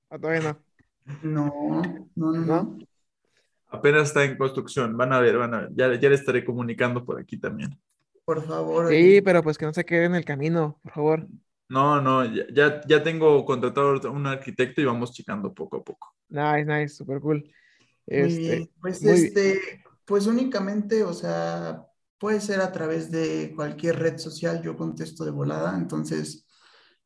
¿O 0.09 0.19
todavía 0.19 0.41
no? 0.41 0.65
No, 1.21 1.81
no, 2.15 2.31
no, 2.31 2.31
¿No? 2.31 2.45
no. 2.45 2.77
Apenas 3.67 4.07
está 4.07 4.23
en 4.23 4.37
construcción. 4.37 4.95
Van 4.95 5.11
a 5.11 5.19
ver, 5.19 5.37
van 5.37 5.53
a 5.53 5.61
ver. 5.61 5.69
Ya, 5.75 5.93
ya 5.99 6.09
le 6.09 6.15
estaré 6.15 6.45
comunicando 6.45 7.03
por 7.03 7.19
aquí 7.19 7.37
también. 7.37 7.77
Por 8.23 8.45
favor. 8.45 8.89
Sí, 8.89 8.95
oye. 8.95 9.21
pero 9.21 9.43
pues 9.43 9.57
que 9.57 9.65
no 9.65 9.73
se 9.73 9.85
quede 9.85 10.05
en 10.05 10.15
el 10.15 10.25
camino, 10.25 10.79
por 10.81 10.93
favor. 10.93 11.27
No, 11.69 11.99
no, 12.01 12.23
ya, 12.25 12.43
ya, 12.53 12.81
ya 12.87 13.03
tengo 13.03 13.43
contratado 13.43 13.95
a 14.07 14.09
un 14.11 14.27
arquitecto 14.27 14.81
y 14.81 14.85
vamos 14.85 15.13
checando 15.13 15.53
poco 15.53 15.77
a 15.77 15.83
poco. 15.83 16.13
Nice, 16.29 16.65
nice, 16.65 16.89
super 16.89 17.19
cool. 17.19 17.43
Muy 18.07 18.35
Este, 18.35 18.39
bien. 18.39 18.71
Pues 18.81 19.01
muy 19.01 19.13
bien. 19.13 19.25
este, 19.27 19.83
pues 20.05 20.27
únicamente, 20.27 21.03
o 21.03 21.13
sea, 21.13 21.83
puede 22.19 22.39
ser 22.39 22.61
a 22.61 22.71
través 22.71 23.09
de 23.11 23.53
cualquier 23.55 23.97
red 23.99 24.17
social, 24.17 24.61
yo 24.61 24.77
contesto 24.77 25.25
de 25.25 25.31
volada, 25.31 25.75
entonces 25.75 26.47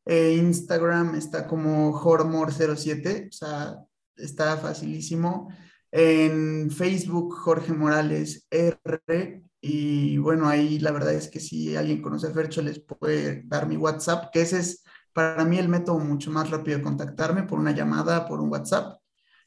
eh, 0.04 0.34
Instagram 0.36 1.14
está 1.14 1.46
como 1.46 1.92
Hormor07, 1.98 3.28
o 3.28 3.32
sea, 3.32 3.76
está 4.16 4.56
facilísimo. 4.58 5.48
En 5.90 6.70
Facebook, 6.70 7.34
Jorge 7.38 7.72
Morales 7.72 8.46
R. 8.50 9.42
Y 9.60 10.16
bueno, 10.18 10.48
ahí 10.48 10.78
la 10.78 10.90
verdad 10.90 11.14
es 11.14 11.28
que 11.28 11.40
si 11.40 11.76
alguien 11.76 12.00
conoce 12.00 12.28
a 12.28 12.30
Fercho, 12.30 12.62
les 12.62 12.80
puede 12.80 13.42
dar 13.44 13.68
mi 13.68 13.76
WhatsApp, 13.76 14.30
que 14.32 14.40
ese 14.42 14.60
es 14.60 14.84
para 15.12 15.44
mí 15.44 15.58
el 15.58 15.68
método 15.68 15.98
mucho 15.98 16.30
más 16.30 16.50
rápido 16.50 16.78
de 16.78 16.84
contactarme 16.84 17.42
por 17.42 17.58
una 17.58 17.72
llamada, 17.72 18.26
por 18.26 18.40
un 18.40 18.50
WhatsApp. 18.50 19.00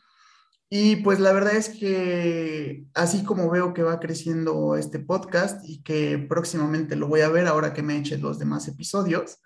Y 0.69 0.97
pues 0.97 1.19
la 1.19 1.31
verdad 1.31 1.55
es 1.55 1.69
que 1.69 2.85
así 2.93 3.23
como 3.23 3.49
veo 3.49 3.73
que 3.73 3.83
va 3.83 3.99
creciendo 3.99 4.75
este 4.75 4.99
podcast 4.99 5.63
y 5.67 5.83
que 5.83 6.17
próximamente 6.17 6.95
lo 6.95 7.07
voy 7.07 7.21
a 7.21 7.29
ver 7.29 7.47
ahora 7.47 7.73
que 7.73 7.83
me 7.83 7.97
eche 7.97 8.17
los 8.17 8.39
demás 8.39 8.67
episodios, 8.67 9.39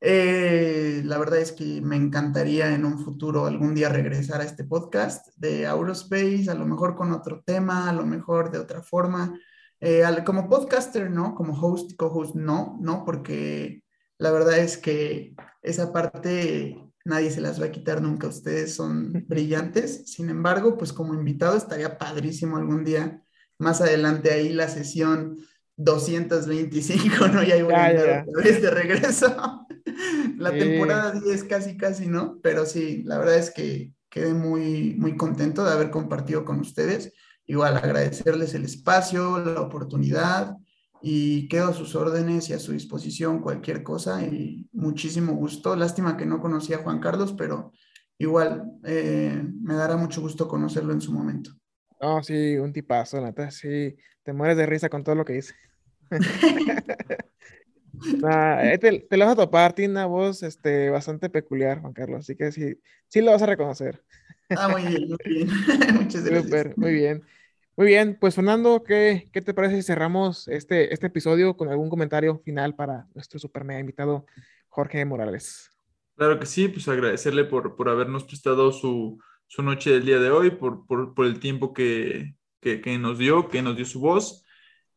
eh, 0.00 1.02
la 1.04 1.18
verdad 1.18 1.38
es 1.40 1.52
que 1.52 1.80
me 1.80 1.96
encantaría 1.96 2.74
en 2.74 2.84
un 2.84 2.98
futuro 3.02 3.46
algún 3.46 3.74
día 3.74 3.88
regresar 3.88 4.40
a 4.40 4.44
este 4.44 4.64
podcast 4.64 5.28
de 5.36 5.66
Aurospace, 5.66 6.50
a 6.50 6.54
lo 6.54 6.66
mejor 6.66 6.94
con 6.94 7.12
otro 7.12 7.42
tema, 7.44 7.88
a 7.88 7.92
lo 7.92 8.04
mejor 8.04 8.50
de 8.50 8.58
otra 8.58 8.82
forma. 8.82 9.38
Eh, 9.80 10.02
como 10.24 10.48
podcaster, 10.48 11.10
¿no? 11.10 11.34
Como 11.34 11.58
host, 11.58 11.96
co-host, 11.96 12.34
no, 12.34 12.76
no, 12.80 13.04
porque 13.04 13.82
la 14.18 14.30
verdad 14.30 14.58
es 14.58 14.76
que 14.78 15.34
esa 15.62 15.92
parte 15.92 16.78
nadie 17.04 17.30
se 17.30 17.40
las 17.40 17.60
va 17.60 17.66
a 17.66 17.70
quitar 17.72 18.02
nunca. 18.02 18.28
Ustedes 18.28 18.74
son 18.74 19.12
brillantes. 19.28 20.04
Sin 20.10 20.30
embargo, 20.30 20.76
pues 20.78 20.92
como 20.92 21.14
invitado 21.14 21.56
estaría 21.56 21.98
padrísimo 21.98 22.56
algún 22.56 22.84
día 22.84 23.22
más 23.58 23.80
adelante 23.80 24.30
ahí 24.32 24.50
la 24.52 24.68
sesión 24.68 25.36
225, 25.76 27.28
¿no? 27.28 27.42
Y 27.42 27.52
ahí 27.52 27.62
voy 27.62 27.72
Ya, 27.72 27.84
a 27.86 27.92
ya, 27.92 28.00
andar 28.00 28.06
ya. 28.06 28.24
otra 28.28 28.42
vez 28.44 28.62
de 28.62 28.70
regreso. 28.70 29.66
La 30.38 30.50
Sí. 30.50 30.58
temporada 30.58 31.12
10 31.12 31.44
casi, 31.44 31.76
casi, 31.76 32.06
¿no? 32.08 32.38
Pero 32.42 32.66
sí, 32.66 33.02
la 33.04 33.18
verdad 33.18 33.36
es 33.38 33.50
que 33.50 33.92
quedé 34.10 34.32
muy, 34.34 34.94
muy 34.98 35.16
contento 35.16 35.64
de 35.64 35.72
haber 35.72 35.90
compartido 35.90 36.44
con 36.44 36.60
ustedes. 36.60 37.12
Igual 37.46 37.76
agradecerles 37.76 38.54
el 38.54 38.64
espacio, 38.64 39.38
la 39.38 39.60
oportunidad 39.60 40.56
y 41.06 41.48
quedo 41.48 41.68
a 41.68 41.74
sus 41.74 41.94
órdenes 41.94 42.48
y 42.48 42.54
a 42.54 42.58
su 42.58 42.72
disposición 42.72 43.42
cualquier 43.42 43.82
cosa 43.82 44.22
y 44.22 44.66
muchísimo 44.72 45.34
gusto. 45.34 45.76
Lástima 45.76 46.16
que 46.16 46.24
no 46.24 46.40
conocía 46.40 46.76
a 46.76 46.82
Juan 46.82 46.98
Carlos, 46.98 47.34
pero 47.36 47.72
igual 48.16 48.72
eh, 48.84 49.44
me 49.60 49.74
dará 49.74 49.98
mucho 49.98 50.22
gusto 50.22 50.48
conocerlo 50.48 50.94
en 50.94 51.02
su 51.02 51.12
momento. 51.12 51.50
No, 52.00 52.22
sí, 52.22 52.56
un 52.56 52.72
tipazo, 52.72 53.20
neta, 53.20 53.50
sí, 53.50 53.94
te 54.22 54.32
mueres 54.32 54.56
de 54.56 54.64
risa 54.64 54.88
con 54.88 55.04
todo 55.04 55.14
lo 55.14 55.26
que 55.26 55.34
dice. 55.34 55.54
Eh, 58.06 58.78
te, 58.78 59.16
lo 59.16 59.24
vas 59.24 59.32
a 59.32 59.36
topar, 59.36 59.72
tiene 59.72 59.92
una 59.92 60.06
voz 60.06 60.42
este, 60.42 60.90
bastante 60.90 61.30
peculiar, 61.30 61.80
Juan 61.80 61.92
Carlos, 61.92 62.20
así 62.20 62.36
que 62.36 62.52
sí, 62.52 62.78
sí 63.08 63.22
lo 63.22 63.30
vas 63.30 63.40
a 63.40 63.46
reconocer. 63.46 64.02
Ah, 64.50 64.68
muy 64.68 64.82
bien, 64.82 65.08
muy 65.08 65.18
bien. 65.24 65.48
Muchas 66.02 66.24
gracias. 66.24 66.76
muy 66.76 66.92
bien. 66.92 67.22
Muy 67.76 67.88
bien, 67.88 68.16
pues 68.20 68.36
Fernando, 68.36 68.84
¿qué, 68.84 69.28
¿qué, 69.32 69.42
te 69.42 69.52
parece 69.52 69.76
si 69.76 69.82
cerramos 69.82 70.46
este, 70.46 70.94
este 70.94 71.08
episodio 71.08 71.56
con 71.56 71.68
algún 71.68 71.90
comentario 71.90 72.38
final 72.44 72.76
para 72.76 73.08
nuestro 73.14 73.40
super 73.40 73.64
mega 73.64 73.80
invitado 73.80 74.26
Jorge 74.68 75.04
Morales? 75.04 75.70
Claro 76.16 76.38
que 76.38 76.46
sí, 76.46 76.68
pues 76.68 76.86
agradecerle 76.86 77.44
por, 77.44 77.74
por 77.74 77.88
habernos 77.88 78.22
prestado 78.22 78.70
su, 78.70 79.18
su 79.48 79.62
noche 79.62 79.90
del 79.90 80.04
día 80.04 80.18
de 80.20 80.30
hoy, 80.30 80.50
por, 80.50 80.86
por, 80.86 81.14
por 81.14 81.26
el 81.26 81.40
tiempo 81.40 81.72
que, 81.74 82.36
que, 82.60 82.98
nos 82.98 83.18
dio, 83.18 83.48
que 83.48 83.62
nos 83.62 83.74
dio 83.74 83.84
su 83.84 84.00
voz. 84.00 84.44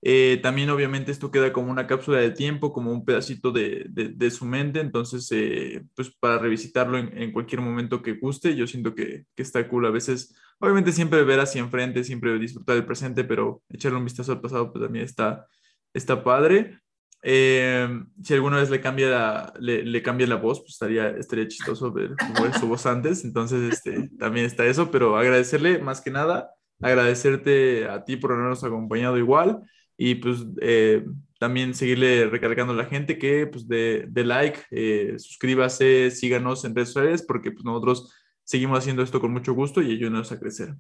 Eh, 0.04 0.40
también 0.44 0.70
obviamente 0.70 1.12
esto 1.12 1.32
queda 1.32 1.52
como 1.52 1.72
una 1.72 1.88
cápsula 1.88 2.20
de 2.20 2.30
tiempo, 2.30 2.72
como 2.72 2.92
un 2.92 3.04
pedacito 3.04 3.52
de, 3.52 3.86
de, 3.90 4.32
su 4.32 4.46
mente, 4.46 4.80
entonces 4.80 5.28
eh, 5.32 5.84
pues 5.96 6.12
para 6.20 6.38
revisitarlo 6.38 7.00
en, 7.00 7.18
en, 7.18 7.32
cualquier 7.32 7.62
momento 7.62 8.04
que 8.04 8.14
guste, 8.14 8.56
yo 8.56 8.68
siento 8.68 8.94
que, 8.94 9.26
que, 9.36 9.42
está 9.42 9.68
cool. 9.68 9.88
A 9.88 9.92
veces, 9.92 10.36
obviamente 10.60 10.92
siempre 10.92 11.24
ver 11.24 11.40
hacia 11.40 11.62
enfrente, 11.62 12.04
siempre 12.04 12.38
disfrutar 12.40 12.76
del 12.76 12.86
presente, 12.86 13.24
pero 13.24 13.62
echarle 13.70 13.98
un 13.98 14.06
vistazo 14.06 14.32
al 14.32 14.42
pasado 14.42 14.72
pues 14.72 14.84
también 14.84 15.06
está, 15.06 15.48
está 15.94 16.24
padre. 16.24 16.80
Eh, 17.24 17.88
si 18.24 18.34
alguna 18.34 18.58
vez 18.58 18.70
le 18.70 18.80
cambia 18.80 19.10
la, 19.10 19.54
le, 19.60 19.84
le, 19.84 20.02
cambia 20.04 20.28
la 20.28 20.36
voz, 20.36 20.60
pues 20.60 20.74
estaría, 20.74 21.10
estaría 21.10 21.48
chistoso 21.48 21.92
ver 21.92 22.16
cómo 22.16 22.46
era 22.46 22.58
su 22.58 22.68
voz 22.68 22.86
antes, 22.86 23.26
entonces 23.26 23.74
este, 23.74 24.10
también 24.18 24.46
está 24.46 24.66
eso, 24.66 24.92
pero 24.92 25.18
agradecerle 25.18 25.80
más 25.80 26.00
que 26.00 26.12
nada, 26.12 26.52
agradecerte 26.82 27.90
a 27.90 28.04
ti 28.06 28.18
por 28.18 28.32
habernos 28.32 28.64
acompañado 28.64 29.18
igual 29.18 29.62
y 29.98 30.16
pues 30.16 30.46
eh, 30.62 31.06
también 31.40 31.74
seguirle 31.74 32.28
recargando 32.28 32.74
a 32.74 32.76
la 32.76 32.86
gente 32.86 33.18
que 33.18 33.48
pues 33.48 33.68
de, 33.68 34.06
de 34.08 34.24
like, 34.24 34.60
eh, 34.72 35.16
suscríbase, 35.18 36.12
síganos 36.12 36.64
en 36.66 36.76
redes 36.76 36.90
sociales 36.90 37.24
porque 37.28 37.52
pues 37.52 37.66
nosotros 37.66 38.14
seguimos 38.48 38.80
haciendo 38.80 39.04
esto 39.04 39.20
con 39.20 39.34
mucho 39.34 39.54
gusto 39.54 39.82
y 39.82 39.92
ayúdenos 39.92 40.32
a 40.32 40.40
crecer. 40.40 40.74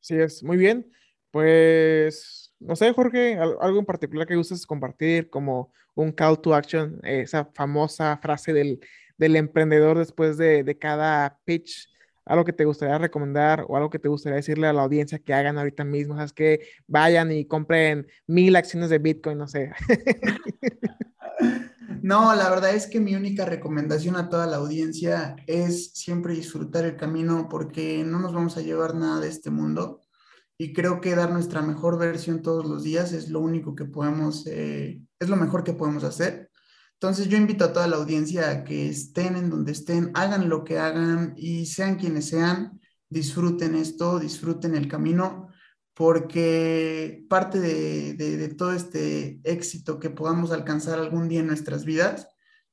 Así 0.00 0.16
es, 0.16 0.42
muy 0.42 0.56
bien. 0.56 0.90
Pues, 1.30 2.54
no 2.58 2.74
sé, 2.74 2.92
Jorge, 2.92 3.38
algo 3.38 3.78
en 3.78 3.84
particular 3.84 4.26
que 4.26 4.36
gustes 4.36 4.66
compartir 4.66 5.28
como 5.28 5.72
un 5.94 6.10
call 6.10 6.40
to 6.40 6.54
action, 6.54 7.00
esa 7.02 7.44
famosa 7.54 8.18
frase 8.22 8.52
del, 8.52 8.80
del 9.18 9.36
emprendedor 9.36 9.98
después 9.98 10.38
de, 10.38 10.64
de 10.64 10.78
cada 10.78 11.38
pitch 11.44 11.88
algo 12.24 12.44
que 12.44 12.52
te 12.52 12.64
gustaría 12.64 12.96
recomendar 12.98 13.66
o 13.68 13.76
algo 13.76 13.90
que 13.90 13.98
te 13.98 14.08
gustaría 14.08 14.36
decirle 14.36 14.66
a 14.66 14.72
la 14.72 14.82
audiencia 14.82 15.18
que 15.18 15.34
hagan 15.34 15.58
ahorita 15.58 15.84
mismo, 15.84 16.18
es 16.20 16.32
que 16.32 16.60
vayan 16.86 17.30
y 17.32 17.44
compren 17.44 18.06
mil 18.26 18.56
acciones 18.56 18.88
de 18.90 18.98
Bitcoin, 18.98 19.36
no 19.36 19.46
sé. 19.46 19.72
No, 22.02 22.34
la 22.34 22.50
verdad 22.50 22.74
es 22.74 22.86
que 22.86 23.00
mi 23.00 23.14
única 23.14 23.44
recomendación 23.44 24.16
a 24.16 24.28
toda 24.28 24.46
la 24.46 24.56
audiencia 24.56 25.36
es 25.46 25.92
siempre 25.92 26.34
disfrutar 26.34 26.84
el 26.84 26.96
camino 26.96 27.48
porque 27.48 28.04
no 28.04 28.18
nos 28.18 28.32
vamos 28.32 28.56
a 28.56 28.62
llevar 28.62 28.94
nada 28.94 29.20
de 29.20 29.28
este 29.28 29.50
mundo 29.50 30.00
y 30.56 30.72
creo 30.72 31.00
que 31.00 31.14
dar 31.14 31.32
nuestra 31.32 31.62
mejor 31.62 31.98
versión 31.98 32.42
todos 32.42 32.66
los 32.66 32.82
días 32.84 33.12
es 33.12 33.28
lo 33.28 33.40
único 33.40 33.74
que 33.74 33.84
podemos, 33.84 34.46
eh, 34.46 35.00
es 35.18 35.28
lo 35.28 35.36
mejor 35.36 35.64
que 35.64 35.72
podemos 35.72 36.04
hacer. 36.04 36.50
Entonces 36.94 37.28
yo 37.28 37.36
invito 37.36 37.64
a 37.64 37.72
toda 37.72 37.86
la 37.86 37.96
audiencia 37.96 38.50
a 38.50 38.64
que 38.64 38.88
estén 38.88 39.36
en 39.36 39.50
donde 39.50 39.72
estén, 39.72 40.10
hagan 40.14 40.48
lo 40.48 40.64
que 40.64 40.78
hagan 40.78 41.34
y 41.36 41.66
sean 41.66 41.96
quienes 41.96 42.28
sean, 42.28 42.80
disfruten 43.08 43.74
esto, 43.74 44.18
disfruten 44.18 44.74
el 44.74 44.88
camino, 44.88 45.43
porque 45.94 47.24
parte 47.28 47.60
de, 47.60 48.54
todo 48.58 48.72
este 48.72 49.40
éxito 49.44 50.00
que 50.00 50.10
podamos 50.10 50.50
alcanzar 50.50 50.98
algún 50.98 51.28
día 51.28 51.40
en 51.40 51.46
nuestras 51.46 51.84
vidas, 51.84 52.28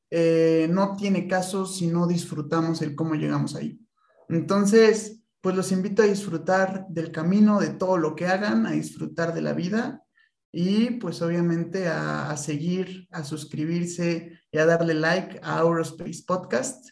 eh, 0.10 0.68
no 0.72 0.96
tiene 0.98 1.28
caso 1.28 1.66
si 1.66 1.88
no 1.88 2.08
disfrutamos 2.08 2.82
el 2.82 2.96
cómo 2.96 3.16
llegamos 3.16 3.56
ahí. 3.56 3.80
Entonces, 4.28 5.22
pues 5.40 5.56
los 5.56 5.72
invito 5.72 6.02
a 6.02 6.08
disfrutar 6.08 6.88
del 6.90 7.12
camino, 7.12 7.60
de 7.60 7.70
todo 7.70 7.98
lo 7.98 8.16
que 8.16 8.28
hagan, 8.28 8.66
a 8.66 8.72
disfrutar 8.72 9.34
de 9.34 9.42
la 9.42 9.54
vida 9.54 10.04
y 10.52 10.92
pues 10.92 11.22
obviamente 11.22 11.88
a, 11.88 12.36
seguir, 12.38 13.08
a 13.12 13.24
suscribirse 13.24 14.40
y 14.52 14.58
a 14.58 14.66
darle 14.66 14.96
like 14.96 15.40
a 15.44 15.60
Aurospace 15.60 16.24
Podcast. 16.26 16.90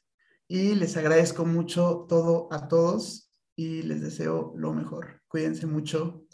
Y 0.47 0.75
les 0.75 0.97
agradezco 0.97 1.45
mucho 1.45 2.05
todo 2.07 2.47
a 2.51 2.67
todos 2.67 3.31
y 3.55 3.83
les 3.83 4.01
deseo 4.01 4.53
lo 4.55 4.73
mejor. 4.73 5.18
Cuídense 5.29 5.65
mucho. 5.65 6.25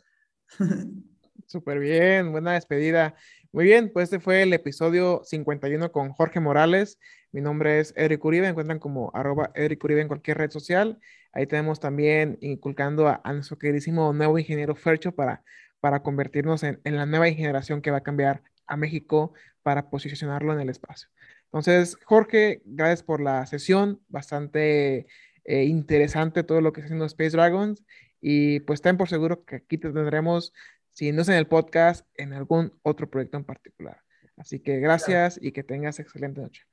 Súper 1.46 1.78
bien, 1.78 2.32
buena 2.32 2.54
despedida. 2.54 3.16
Muy 3.52 3.66
bien, 3.66 3.92
pues 3.94 4.06
este 4.06 4.20
fue 4.20 4.42
el 4.42 4.54
episodio 4.54 5.22
51 5.24 5.92
con 5.92 6.10
Jorge 6.10 6.40
Morales. 6.40 6.98
Mi 7.32 7.42
nombre 7.42 7.80
es 7.80 7.94
Eric 7.96 8.26
Uribe, 8.26 8.48
encuentran 8.48 8.80
como 8.80 9.12
arroba 9.14 9.52
Eric 9.54 9.84
Uribe 9.84 10.02
en 10.02 10.08
cualquier 10.08 10.40
red 10.40 10.50
social. 10.50 10.98
Ahí 11.32 11.46
tenemos 11.46 11.80
también 11.80 12.40
inculcando 12.42 13.08
a, 13.08 13.22
a 13.24 13.34
nuestro 13.34 13.60
queridísimo 13.60 14.12
nuevo 14.12 14.40
ingeniero 14.40 14.76
Fercho 14.76 15.14
para 15.14 15.44
para 15.86 16.02
convertirnos 16.02 16.64
en, 16.64 16.80
la 16.84 17.06
nueva 17.06 17.30
generación 17.30 17.80
que 17.80 17.92
va 17.92 17.98
a 17.98 18.02
cambiar 18.02 18.42
a 18.66 18.76
México 18.76 19.34
para 19.62 19.92
posicionarlo 19.92 20.52
en 20.52 20.60
el 20.60 20.70
espacio. 20.70 21.10
Entonces, 21.44 21.96
Jorge, 22.06 22.64
gracias 22.66 23.04
por 23.04 23.22
la 23.22 23.46
sesión, 23.46 24.02
bastante 24.08 25.06
eh, 25.44 25.66
interesante 25.66 26.44
todo 26.44 26.60
lo 26.60 26.74
que 26.74 26.82
está 26.82 26.88
haciendo 26.88 27.06
Space 27.06 27.38
Dragons 27.38 27.84
y 28.28 28.60
pues 28.62 28.82
ten 28.82 28.98
por 28.98 29.08
seguro 29.08 29.46
que 29.46 29.58
aquí 29.58 29.78
te 29.78 29.92
tendremos, 29.92 30.52
si 30.94 31.12
no 31.12 31.22
es 31.22 31.30
en 31.30 31.36
el 31.36 31.46
podcast, 31.46 32.08
en 32.16 32.34
algún 32.34 32.74
otro 32.82 33.08
proyecto 33.08 33.38
en 33.38 33.44
particular. 33.44 34.02
Así 34.36 34.60
que 34.60 34.80
gracias 34.80 35.38
y 35.40 35.52
que 35.52 35.62
tengas 35.62 36.00
excelente 36.00 36.42
noche. 36.42 36.64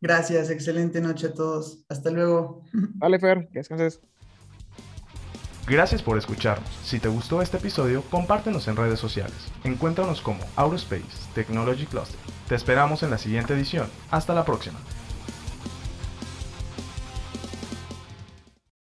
Gracias, 0.00 0.50
excelente 0.50 1.00
noche 1.00 1.28
a 1.28 1.34
todos. 1.34 1.84
Hasta 1.88 2.10
luego. 2.10 2.64
Vale, 2.72 3.20
Fer, 3.20 3.46
que 3.52 3.60
descanses. 3.60 4.00
Gracias 5.68 6.02
por 6.02 6.18
escucharnos. 6.18 6.68
Si 6.82 6.98
te 6.98 7.06
gustó 7.06 7.42
este 7.42 7.58
episodio, 7.58 8.02
compártenos 8.10 8.66
en 8.66 8.74
redes 8.74 8.98
sociales. 8.98 9.52
Encuéntranos 9.62 10.20
como 10.20 10.40
Aurospace 10.56 11.32
Technology 11.32 11.86
Cluster. 11.86 12.18
Te 12.48 12.56
esperamos 12.56 13.04
en 13.04 13.10
la 13.10 13.18
siguiente 13.18 13.54
edición. 13.54 13.86
Hasta 14.10 14.34
la 14.34 14.44
próxima. 14.44 14.80